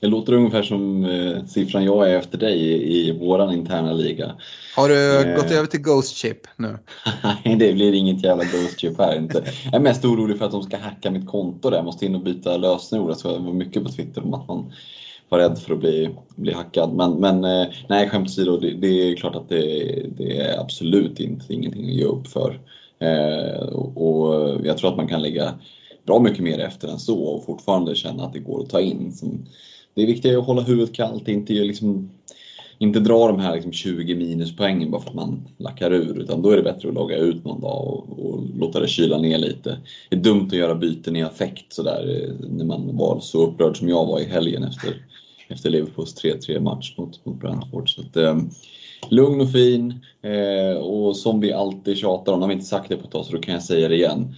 Det 0.00 0.06
låter 0.06 0.32
ungefär 0.32 0.62
som 0.62 1.04
eh, 1.04 1.44
siffran 1.44 1.84
jag 1.84 2.10
är 2.10 2.18
efter 2.18 2.38
dig 2.38 2.58
i, 2.58 3.08
i 3.08 3.18
våran 3.18 3.52
interna 3.52 3.92
liga. 3.92 4.34
Har 4.76 4.88
du 4.88 5.20
eh, 5.20 5.36
gått 5.36 5.50
över 5.50 5.66
till 5.66 5.80
Ghost 5.80 6.16
Chip 6.16 6.46
nu? 6.56 6.78
Nej, 7.44 7.56
det 7.56 7.72
blir 7.72 7.92
inget 7.92 8.24
jävla 8.24 8.44
Ghost 8.44 8.80
Chip 8.80 8.98
här 8.98 9.16
inte. 9.16 9.44
Jag 9.64 9.74
är 9.74 9.80
mest 9.80 10.04
orolig 10.04 10.38
för 10.38 10.44
att 10.44 10.52
de 10.52 10.62
ska 10.62 10.76
hacka 10.76 11.10
mitt 11.10 11.28
konto 11.28 11.70
där. 11.70 11.76
Jag 11.76 11.84
måste 11.84 12.06
in 12.06 12.14
och 12.14 12.22
byta 12.22 12.56
lösenord. 12.56 13.14
Jag 13.24 13.38
var 13.38 13.52
mycket 13.52 13.82
på 13.84 13.88
Twitter 13.88 14.24
om 14.24 14.34
att 14.34 14.48
man 14.48 14.72
var 15.34 15.48
rädd 15.48 15.58
för 15.58 15.74
att 15.74 15.80
bli, 15.80 16.10
bli 16.36 16.52
hackad. 16.52 16.94
Men, 16.94 17.12
men 17.20 17.44
eh, 17.44 17.66
nej, 17.88 18.08
skämt 18.08 18.28
åsido, 18.28 18.56
det, 18.56 18.70
det 18.70 18.86
är 18.86 19.16
klart 19.16 19.36
att 19.36 19.48
det, 19.48 20.06
det, 20.16 20.40
är 20.40 20.60
absolut 20.60 21.20
inte 21.20 21.54
ingenting 21.54 21.84
att 21.84 21.94
ge 21.94 22.04
upp 22.04 22.26
för. 22.26 22.60
Eh, 22.98 23.68
och 23.74 24.60
jag 24.64 24.78
tror 24.78 24.90
att 24.90 24.96
man 24.96 25.08
kan 25.08 25.22
lägga 25.22 25.54
bra 26.06 26.18
mycket 26.18 26.44
mer 26.44 26.58
efter 26.58 26.88
än 26.88 26.98
så 26.98 27.24
och 27.24 27.44
fortfarande 27.44 27.94
känna 27.94 28.24
att 28.24 28.32
det 28.32 28.38
går 28.38 28.62
att 28.62 28.70
ta 28.70 28.80
in. 28.80 29.12
Det 29.94 30.02
är 30.02 30.06
viktigt 30.06 30.38
att 30.38 30.46
hålla 30.46 30.62
huvudet 30.62 30.94
kallt, 30.94 31.28
inte, 31.28 31.52
liksom, 31.52 32.10
inte 32.78 33.00
dra 33.00 33.28
de 33.28 33.40
här 33.40 33.54
liksom 33.54 33.72
20 33.72 34.14
minuspoängen 34.14 34.90
bara 34.90 35.02
för 35.02 35.08
att 35.08 35.16
man 35.16 35.48
lackar 35.58 35.92
ur. 35.92 36.18
Utan 36.18 36.42
då 36.42 36.50
är 36.50 36.56
det 36.56 36.62
bättre 36.62 36.88
att 36.88 36.94
logga 36.94 37.16
ut 37.16 37.44
någon 37.44 37.60
dag 37.60 37.86
och, 37.86 38.26
och 38.26 38.42
låta 38.58 38.80
det 38.80 38.88
kyla 38.88 39.18
ner 39.18 39.38
lite. 39.38 39.78
Det 40.10 40.16
är 40.16 40.20
dumt 40.20 40.46
att 40.46 40.58
göra 40.58 40.74
byten 40.74 41.16
i 41.16 41.22
affekt 41.22 41.72
sådär 41.72 42.22
eh, 42.22 42.48
när 42.50 42.64
man 42.64 42.96
var 42.96 43.20
så 43.20 43.46
upprörd 43.46 43.76
som 43.76 43.88
jag 43.88 44.06
var 44.06 44.20
i 44.20 44.24
helgen 44.24 44.64
efter 44.64 44.94
efter 45.48 45.70
Liverpools 45.70 46.14
3-3 46.22 46.60
match 46.60 46.94
mot, 46.98 47.24
mot 47.24 47.40
Brentford. 47.40 47.94
Så 47.94 48.00
att, 48.00 48.16
eh, 48.16 48.38
lugn 49.08 49.40
och 49.40 49.52
fin 49.52 50.00
eh, 50.22 50.76
och 50.76 51.16
som 51.16 51.40
vi 51.40 51.52
alltid 51.52 51.96
tjatar 51.96 52.32
om, 52.32 52.40
har 52.40 52.48
vi 52.48 52.54
inte 52.54 52.66
sagt 52.66 52.88
det 52.88 52.96
på 52.96 53.04
ett 53.04 53.10
tag 53.10 53.24
så 53.24 53.32
då 53.32 53.38
kan 53.38 53.54
jag 53.54 53.62
säga 53.62 53.88
det 53.88 53.94
igen. 53.94 54.34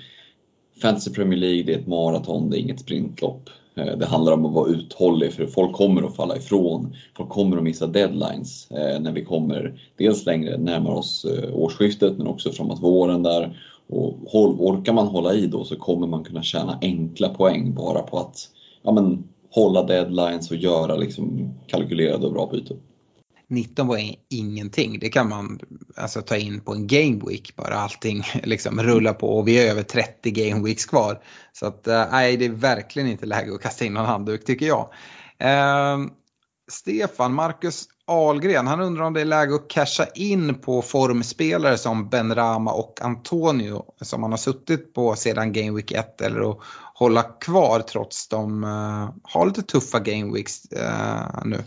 Fantasy 0.83 1.11
Premier 1.11 1.39
League 1.39 1.63
det 1.63 1.75
är 1.75 1.79
ett 1.79 1.87
maraton, 1.87 2.51
det 2.51 2.59
är 2.59 2.61
inget 2.61 2.81
sprintlopp. 2.81 3.51
Eh, 3.77 3.97
det 3.97 4.07
handlar 4.07 4.33
om 4.33 4.47
att 4.47 4.53
vara 4.53 4.71
uthållig 4.71 5.33
för 5.33 5.47
folk 5.47 5.73
kommer 5.73 6.03
att 6.03 6.17
falla 6.17 6.37
ifrån. 6.37 6.95
Folk 7.17 7.29
kommer 7.29 7.57
att 7.57 7.63
missa 7.63 7.87
deadlines 7.87 8.71
eh, 8.71 9.01
när 9.01 9.13
vi 9.13 9.25
kommer 9.25 9.81
dels 9.97 10.27
längre 10.27 10.59
närmare 10.59 10.95
oss 10.95 11.25
eh, 11.25 11.55
årsskiftet 11.55 12.19
men 12.19 12.27
också 12.27 12.53
framåt 12.53 12.83
våren 12.83 13.23
där. 13.23 13.59
Och 13.89 14.35
orkar 14.35 14.93
man 14.93 15.07
hålla 15.07 15.35
i 15.35 15.47
då 15.47 15.65
så 15.65 15.77
kommer 15.77 16.07
man 16.07 16.25
kunna 16.25 16.43
tjäna 16.43 16.79
enkla 16.83 17.29
poäng 17.29 17.75
bara 17.75 18.03
på 18.03 18.19
att 18.19 18.51
ja, 18.83 18.93
men, 18.93 19.25
hålla 19.57 19.83
deadlines 19.83 20.51
och 20.51 20.57
göra 20.57 20.97
liksom 20.97 21.55
kalkylerade 21.67 22.27
och 22.27 22.33
bra 22.33 22.51
byten. 22.53 22.77
19 23.49 23.87
var 23.87 23.99
ingenting. 24.29 24.99
Det 24.99 25.09
kan 25.09 25.29
man 25.29 25.59
alltså, 25.97 26.23
ta 26.23 26.37
in 26.37 26.61
på 26.61 26.73
en 26.73 26.87
game 26.87 27.23
week 27.27 27.57
bara 27.57 27.75
allting 27.75 28.23
liksom 28.43 28.83
rullar 28.83 29.13
på 29.13 29.39
och 29.39 29.49
vi 29.49 29.59
är 29.67 29.71
över 29.71 29.83
30 29.83 30.31
game 30.31 30.65
weeks 30.65 30.87
kvar. 30.87 31.21
Så 31.53 31.67
att 31.67 31.87
eh, 31.87 32.05
nej, 32.11 32.37
det 32.37 32.45
är 32.45 32.51
verkligen 32.51 33.09
inte 33.09 33.27
läge 33.27 33.55
att 33.55 33.63
kasta 33.63 33.85
in 33.85 33.95
någon 33.95 34.07
handduk 34.07 34.45
tycker 34.45 34.67
jag. 34.67 34.89
Eh, 35.39 35.99
Stefan, 36.71 37.35
Marcus 37.35 37.85
Ahlgren, 38.09 38.67
han 38.67 38.81
undrar 38.81 39.05
om 39.05 39.13
det 39.13 39.21
är 39.21 39.25
läge 39.25 39.55
att 39.55 39.69
casha 39.69 40.07
in 40.15 40.55
på 40.55 40.83
formspelare 40.83 41.79
som 41.79 42.09
Ben 42.09 42.35
Rama 42.35 42.73
och 42.73 42.99
Antonio 43.03 43.85
som 44.01 44.23
han 44.23 44.33
har 44.33 44.39
suttit 44.39 44.95
på 44.95 45.15
sedan 45.15 45.53
Game 45.53 45.71
Week 45.71 45.93
1 45.93 46.21
eller 46.21 46.51
att 46.51 46.59
hålla 46.99 47.23
kvar 47.23 47.81
trots 47.81 48.29
de 48.29 48.65
uh, 48.65 49.11
har 49.23 49.47
lite 49.47 49.63
tuffa 49.63 49.99
Game 49.99 50.33
Weeks 50.33 50.63
uh, 50.73 51.45
nu. 51.45 51.65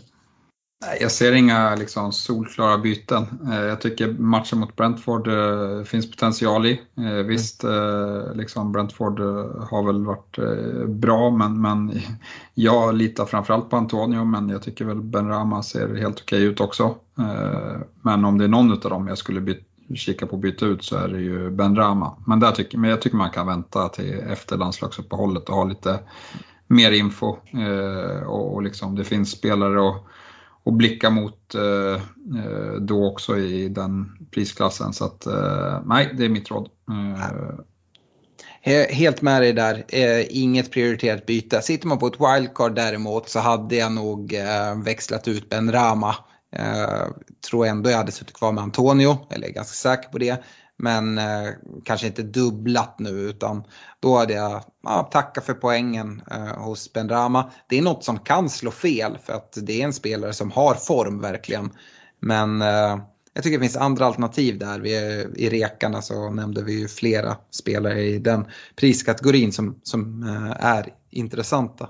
Jag 1.00 1.10
ser 1.10 1.32
inga 1.32 1.74
liksom, 1.74 2.12
solklara 2.12 2.78
byten. 2.78 3.26
Eh, 3.52 3.60
jag 3.60 3.80
tycker 3.80 4.08
matchen 4.08 4.58
mot 4.58 4.76
Brentford 4.76 5.28
eh, 5.28 5.84
finns 5.84 6.10
potential 6.10 6.66
i. 6.66 6.80
Eh, 6.96 7.26
visst, 7.26 7.64
eh, 7.64 8.34
liksom 8.34 8.72
Brentford 8.72 9.20
har 9.70 9.86
väl 9.86 10.04
varit 10.04 10.38
bra, 10.88 11.30
men, 11.30 11.60
men 11.60 11.92
jag 12.54 12.94
litar 12.94 13.24
framförallt 13.26 13.70
på 13.70 13.76
Antonio, 13.76 14.24
men 14.24 14.48
jag 14.48 14.62
tycker 14.62 14.84
väl 14.84 15.00
Ben 15.00 15.28
Rama 15.28 15.62
ser 15.62 15.94
helt 15.94 16.20
okej 16.20 16.44
ut 16.44 16.60
också. 16.60 16.94
men 18.02 18.24
om 18.24 18.38
det 18.38 18.44
är 18.44 18.48
någon 18.48 18.72
av 18.72 18.78
dem 18.78 19.08
jag 19.08 19.18
skulle 19.18 19.40
byta 19.40 19.69
kika 19.94 20.26
på 20.26 20.36
att 20.36 20.42
byta 20.42 20.66
ut 20.66 20.84
så 20.84 20.96
är 20.96 21.08
det 21.08 21.20
ju 21.20 21.50
Ben 21.50 21.76
Rama. 21.76 22.16
Men, 22.26 22.40
där 22.40 22.52
tycker, 22.52 22.78
men 22.78 22.90
jag 22.90 23.02
tycker 23.02 23.16
man 23.16 23.30
kan 23.30 23.46
vänta 23.46 23.88
till 23.88 24.20
efter 24.20 24.56
landslagsuppehållet 24.56 25.48
och 25.48 25.54
ha 25.54 25.64
lite 25.64 25.98
mer 26.66 26.92
info. 26.92 27.36
Eh, 27.52 28.26
och, 28.26 28.54
och 28.54 28.62
liksom, 28.62 28.94
det 28.94 29.04
finns 29.04 29.30
spelare 29.30 29.80
och 29.80 30.06
och 30.62 30.72
blicka 30.72 31.10
mot 31.10 31.54
eh, 31.54 32.02
eh, 32.44 32.72
då 32.80 33.06
också 33.06 33.38
i 33.38 33.68
den 33.68 34.12
prisklassen. 34.30 34.92
Så 34.92 35.04
att 35.04 35.26
eh, 35.26 35.80
nej, 35.84 36.14
det 36.18 36.24
är 36.24 36.28
mitt 36.28 36.50
råd. 36.50 36.68
Eh, 38.62 38.96
helt 38.96 39.22
med 39.22 39.42
dig 39.42 39.52
där, 39.52 39.84
eh, 39.88 40.26
inget 40.30 40.70
prioriterat 40.70 41.26
byte. 41.26 41.62
Sitter 41.62 41.86
man 41.86 41.98
på 41.98 42.06
ett 42.06 42.20
wildcard 42.20 42.74
däremot 42.74 43.28
så 43.28 43.38
hade 43.38 43.76
jag 43.76 43.92
nog 43.92 44.34
växlat 44.84 45.28
ut 45.28 45.48
Ben 45.48 45.72
Rama. 45.72 46.16
Eh, 46.52 47.06
tror 47.50 47.66
ändå 47.66 47.90
jag 47.90 47.96
hade 47.96 48.12
suttit 48.12 48.36
kvar 48.36 48.52
med 48.52 48.64
Antonio, 48.64 49.18
eller 49.30 49.48
är 49.48 49.52
ganska 49.52 49.74
säker 49.74 50.08
på 50.08 50.18
det. 50.18 50.44
Men 50.76 51.18
eh, 51.18 51.48
kanske 51.84 52.06
inte 52.06 52.22
dubblat 52.22 52.98
nu 52.98 53.10
utan 53.10 53.64
då 54.00 54.18
hade 54.18 54.32
jag 54.32 54.64
ja, 54.82 55.08
tackat 55.12 55.44
för 55.44 55.54
poängen 55.54 56.22
eh, 56.30 56.62
hos 56.62 56.92
Benrama. 56.92 57.50
Det 57.68 57.78
är 57.78 57.82
något 57.82 58.04
som 58.04 58.18
kan 58.18 58.48
slå 58.48 58.70
fel 58.70 59.18
för 59.24 59.32
att 59.32 59.58
det 59.62 59.80
är 59.80 59.84
en 59.84 59.92
spelare 59.92 60.32
som 60.32 60.50
har 60.50 60.74
form 60.74 61.20
verkligen. 61.20 61.70
Men 62.20 62.62
eh, 62.62 62.98
jag 63.34 63.44
tycker 63.44 63.58
det 63.58 63.64
finns 63.64 63.76
andra 63.76 64.06
alternativ 64.06 64.58
där. 64.58 64.80
Vi, 64.80 64.90
I 65.36 65.50
rekarna 65.50 66.02
så 66.02 66.30
nämnde 66.30 66.62
vi 66.62 66.80
ju 66.80 66.88
flera 66.88 67.36
spelare 67.50 68.02
i 68.02 68.18
den 68.18 68.46
priskategorin 68.76 69.52
som, 69.52 69.80
som 69.82 70.22
eh, 70.22 70.66
är 70.66 70.88
intressanta. 71.10 71.88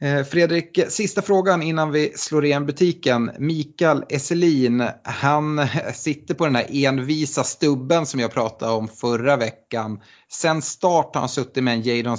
Eh, 0.00 0.24
Fredrik, 0.24 0.80
sista 0.88 1.22
frågan 1.22 1.62
innan 1.62 1.90
vi 1.90 2.12
slår 2.16 2.44
igen 2.44 2.66
butiken. 2.66 3.30
Mikael 3.38 4.04
Esselin, 4.08 4.88
han 5.04 5.66
sitter 5.94 6.34
på 6.34 6.44
den 6.44 6.56
här 6.56 6.66
envisa 6.70 7.44
stubben 7.44 8.06
som 8.06 8.20
jag 8.20 8.32
pratade 8.32 8.72
om 8.72 8.88
förra 8.88 9.36
veckan. 9.36 10.00
Sen 10.30 10.62
start 10.62 11.14
har 11.14 11.20
han 11.20 11.28
suttit 11.28 11.64
med 11.64 11.74
en 11.74 11.82
Jadon 11.82 12.18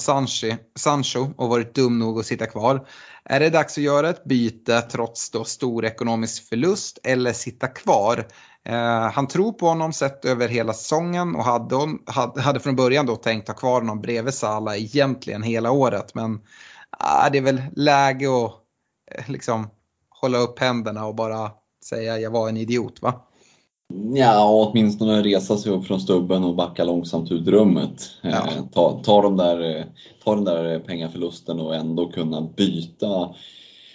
Sancho 0.80 1.34
och 1.38 1.50
varit 1.50 1.76
dum 1.76 2.00
nog 2.00 2.20
att 2.20 2.26
sitta 2.26 2.46
kvar. 2.46 2.88
Är 3.26 3.40
det 3.40 3.50
dags 3.50 3.78
att 3.78 3.84
göra 3.84 4.10
ett 4.10 4.24
byte 4.24 4.82
trots 4.82 5.32
då 5.32 5.44
stor 5.44 5.86
ekonomisk 5.86 6.50
förlust 6.50 7.00
eller 7.04 7.34
sitta 7.34 7.68
kvar? 7.68 8.28
Eh, 8.66 9.12
han 9.12 9.28
tror 9.28 9.52
på 9.52 9.68
honom 9.68 9.94
sett 9.94 10.26
över 10.26 10.48
hela 10.48 10.74
säsongen 10.74 11.36
och 11.36 11.44
hade, 11.44 11.76
hade 12.42 12.60
från 12.60 12.76
början 12.76 13.06
då 13.06 13.16
tänkt 13.16 13.48
ha 13.48 13.56
kvar 13.56 13.82
honom 13.82 14.02
bredvid 14.02 14.34
Salah 14.34 14.78
egentligen 14.78 15.44
hela 15.44 15.72
året. 15.72 16.16
Men 16.16 16.40
ah, 16.98 17.30
det 17.30 17.38
är 17.38 17.42
väl 17.42 17.62
läge 17.76 18.26
att 18.26 18.52
eh, 19.16 19.32
liksom 19.32 19.68
hålla 20.10 20.38
upp 20.38 20.60
händerna 20.60 21.06
och 21.06 21.16
bara 21.16 21.52
säga 21.90 22.20
jag 22.20 22.32
var 22.32 22.50
en 22.50 22.58
idiot 22.58 23.02
va? 23.02 23.26
Ja, 24.16 24.68
åtminstone 24.68 25.22
resa 25.22 25.58
sig 25.58 25.72
upp 25.72 25.86
från 25.86 26.00
stubben 26.00 26.44
och 26.44 26.56
backa 26.56 26.84
långsamt 26.84 27.32
ut 27.32 27.48
rummet. 27.48 28.12
Ja. 28.22 28.30
Eh, 28.30 28.66
ta, 28.74 29.02
ta, 29.04 29.22
de 29.22 29.38
där, 29.38 29.78
eh, 29.78 29.84
ta 30.24 30.36
den 30.36 30.44
där 30.44 30.80
pengaförlusten 30.80 31.60
och 31.60 31.76
ändå 31.76 32.12
kunna 32.12 32.42
byta. 32.42 33.30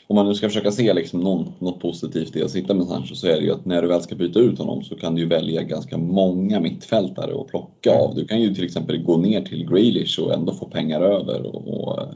Om 0.07 0.17
man 0.17 0.27
nu 0.27 0.35
ska 0.35 0.49
försöka 0.49 0.73
se 0.73 0.95
liksom 0.95 1.21
någon, 1.21 1.53
något 1.59 1.81
positivt 1.81 2.37
i 2.37 2.43
att 2.43 2.51
sitta 2.51 2.75
med 2.75 2.87
Sancho 2.87 3.15
så 3.15 3.27
är 3.27 3.37
det 3.37 3.43
ju 3.43 3.53
att 3.53 3.65
när 3.65 3.83
du 3.83 3.89
väl 3.89 4.03
ska 4.03 4.15
byta 4.15 4.39
ut 4.39 4.59
honom 4.59 4.85
så 4.85 4.97
kan 4.97 5.15
du 5.15 5.27
välja 5.27 5.63
ganska 5.63 5.99
många 5.99 6.61
mittfältare 6.61 7.41
att 7.41 7.49
plocka 7.49 7.95
av. 7.95 8.15
Du 8.15 8.27
kan 8.27 8.41
ju 8.41 8.55
till 8.55 8.65
exempel 8.65 9.03
gå 9.03 9.17
ner 9.17 9.43
till 9.43 9.71
Grealish 9.71 10.21
och 10.21 10.35
ändå 10.35 10.55
få 10.55 10.67
pengar 10.67 11.01
över. 11.01 11.47
Och, 11.47 11.69
och 11.69 12.07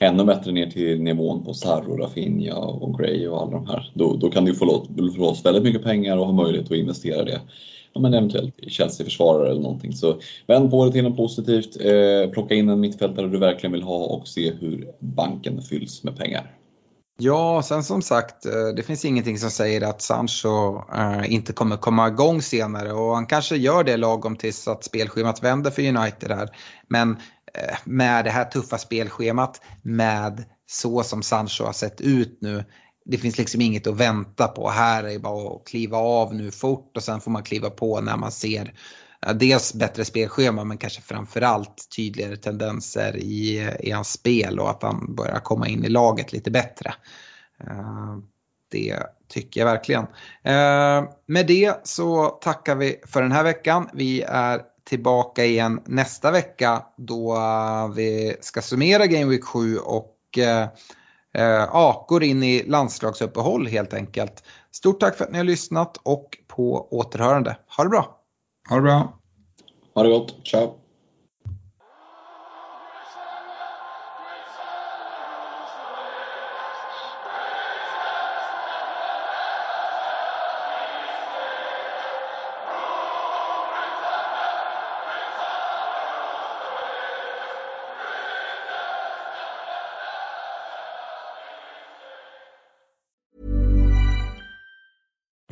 ännu 0.00 0.24
bättre 0.24 0.52
ner 0.52 0.70
till 0.70 1.02
nivån 1.02 1.44
på 1.44 1.54
Sarro, 1.54 1.96
Rafinha 1.96 2.56
och 2.56 2.98
Gray 2.98 3.28
och 3.28 3.42
alla 3.42 3.50
de 3.50 3.66
här. 3.66 3.92
Då, 3.94 4.16
då 4.16 4.30
kan 4.30 4.44
du 4.44 4.54
få 4.54 4.64
loss 4.98 5.44
väldigt 5.44 5.62
mycket 5.62 5.84
pengar 5.84 6.16
och 6.16 6.26
ha 6.26 6.32
möjlighet 6.32 6.70
att 6.70 6.76
investera 6.76 7.24
det. 7.24 7.40
Ja, 7.92 8.00
men 8.00 8.14
eventuellt 8.14 8.58
i 8.58 8.70
Chelsea-försvarare 8.70 9.50
eller 9.50 9.60
någonting. 9.60 9.92
Så 9.92 10.20
vänd 10.46 10.70
på 10.70 10.84
det 10.84 10.92
till 10.92 11.04
något 11.04 11.16
positivt, 11.16 11.76
eh, 11.80 12.30
plocka 12.32 12.54
in 12.54 12.68
en 12.68 12.80
mittfältare 12.80 13.28
du 13.28 13.38
verkligen 13.38 13.72
vill 13.72 13.82
ha 13.82 14.04
och 14.04 14.28
se 14.28 14.52
hur 14.52 14.88
banken 14.98 15.62
fylls 15.62 16.04
med 16.04 16.16
pengar. 16.16 16.56
Ja, 17.22 17.62
sen 17.64 17.82
som 17.82 18.02
sagt, 18.02 18.46
eh, 18.46 18.52
det 18.76 18.82
finns 18.82 19.04
ingenting 19.04 19.38
som 19.38 19.50
säger 19.50 19.88
att 19.88 20.02
Sancho 20.02 20.82
eh, 20.94 21.32
inte 21.32 21.52
kommer 21.52 21.76
komma 21.76 22.08
igång 22.08 22.42
senare 22.42 22.92
och 22.92 23.14
han 23.14 23.26
kanske 23.26 23.56
gör 23.56 23.84
det 23.84 23.96
lagom 23.96 24.36
tills 24.36 24.68
att 24.68 24.84
spelschemat 24.84 25.44
vänder 25.44 25.70
för 25.70 25.82
United 25.82 26.30
här. 26.30 26.48
Men 26.88 27.16
Eh, 27.54 27.76
med 27.84 28.24
det 28.24 28.30
här 28.30 28.44
tuffa 28.44 28.78
spelschemat, 28.78 29.60
med 29.82 30.44
så 30.66 31.02
som 31.02 31.22
Sancho 31.22 31.64
har 31.64 31.72
sett 31.72 32.00
ut 32.00 32.38
nu. 32.40 32.64
Det 33.04 33.18
finns 33.18 33.38
liksom 33.38 33.60
inget 33.60 33.86
att 33.86 33.96
vänta 33.96 34.48
på. 34.48 34.68
Här 34.68 35.04
är 35.04 35.12
det 35.12 35.18
bara 35.18 35.56
att 35.56 35.66
kliva 35.66 35.98
av 35.98 36.34
nu 36.34 36.50
fort 36.50 36.96
och 36.96 37.02
sen 37.02 37.20
får 37.20 37.30
man 37.30 37.42
kliva 37.42 37.70
på 37.70 38.00
när 38.00 38.16
man 38.16 38.32
ser 38.32 38.74
dels 39.34 39.74
bättre 39.74 40.04
spelschema 40.04 40.64
men 40.64 40.78
kanske 40.78 41.02
framförallt 41.02 41.88
tydligare 41.96 42.36
tendenser 42.36 43.16
i, 43.16 43.70
i 43.80 43.90
hans 43.90 44.12
spel 44.12 44.58
och 44.58 44.70
att 44.70 44.82
han 44.82 45.14
börjar 45.14 45.40
komma 45.40 45.68
in 45.68 45.84
i 45.84 45.88
laget 45.88 46.32
lite 46.32 46.50
bättre. 46.50 46.94
Eh, 47.64 48.18
det 48.70 48.98
tycker 49.28 49.60
jag 49.60 49.66
verkligen. 49.66 50.06
Eh, 50.42 51.10
med 51.26 51.46
det 51.46 51.80
så 51.86 52.26
tackar 52.26 52.74
vi 52.74 53.00
för 53.06 53.22
den 53.22 53.32
här 53.32 53.44
veckan. 53.44 53.88
Vi 53.92 54.22
är 54.22 54.62
tillbaka 54.90 55.44
igen 55.44 55.80
nästa 55.86 56.30
vecka 56.30 56.82
då 56.96 57.38
vi 57.96 58.36
ska 58.40 58.62
summera 58.62 59.06
Game 59.06 59.24
Week 59.24 59.44
7 59.44 59.78
och 59.78 60.16
eh, 60.38 60.62
eh, 61.34 61.68
ja, 61.72 62.04
går 62.08 62.22
in 62.22 62.42
i 62.42 62.62
landslagsuppehåll 62.62 63.66
helt 63.66 63.94
enkelt. 63.94 64.44
Stort 64.72 65.00
tack 65.00 65.16
för 65.16 65.24
att 65.24 65.30
ni 65.30 65.38
har 65.38 65.44
lyssnat 65.44 65.96
och 65.96 66.38
på 66.46 66.88
återhörande. 66.90 67.56
Ha 67.76 67.84
det 67.84 67.90
bra! 67.90 68.20
Ha 68.68 68.76
det 68.76 68.82
bra! 68.82 69.18
Ha 69.94 70.02
det 70.02 70.08
gott! 70.08 70.46
Ciao! 70.46 70.79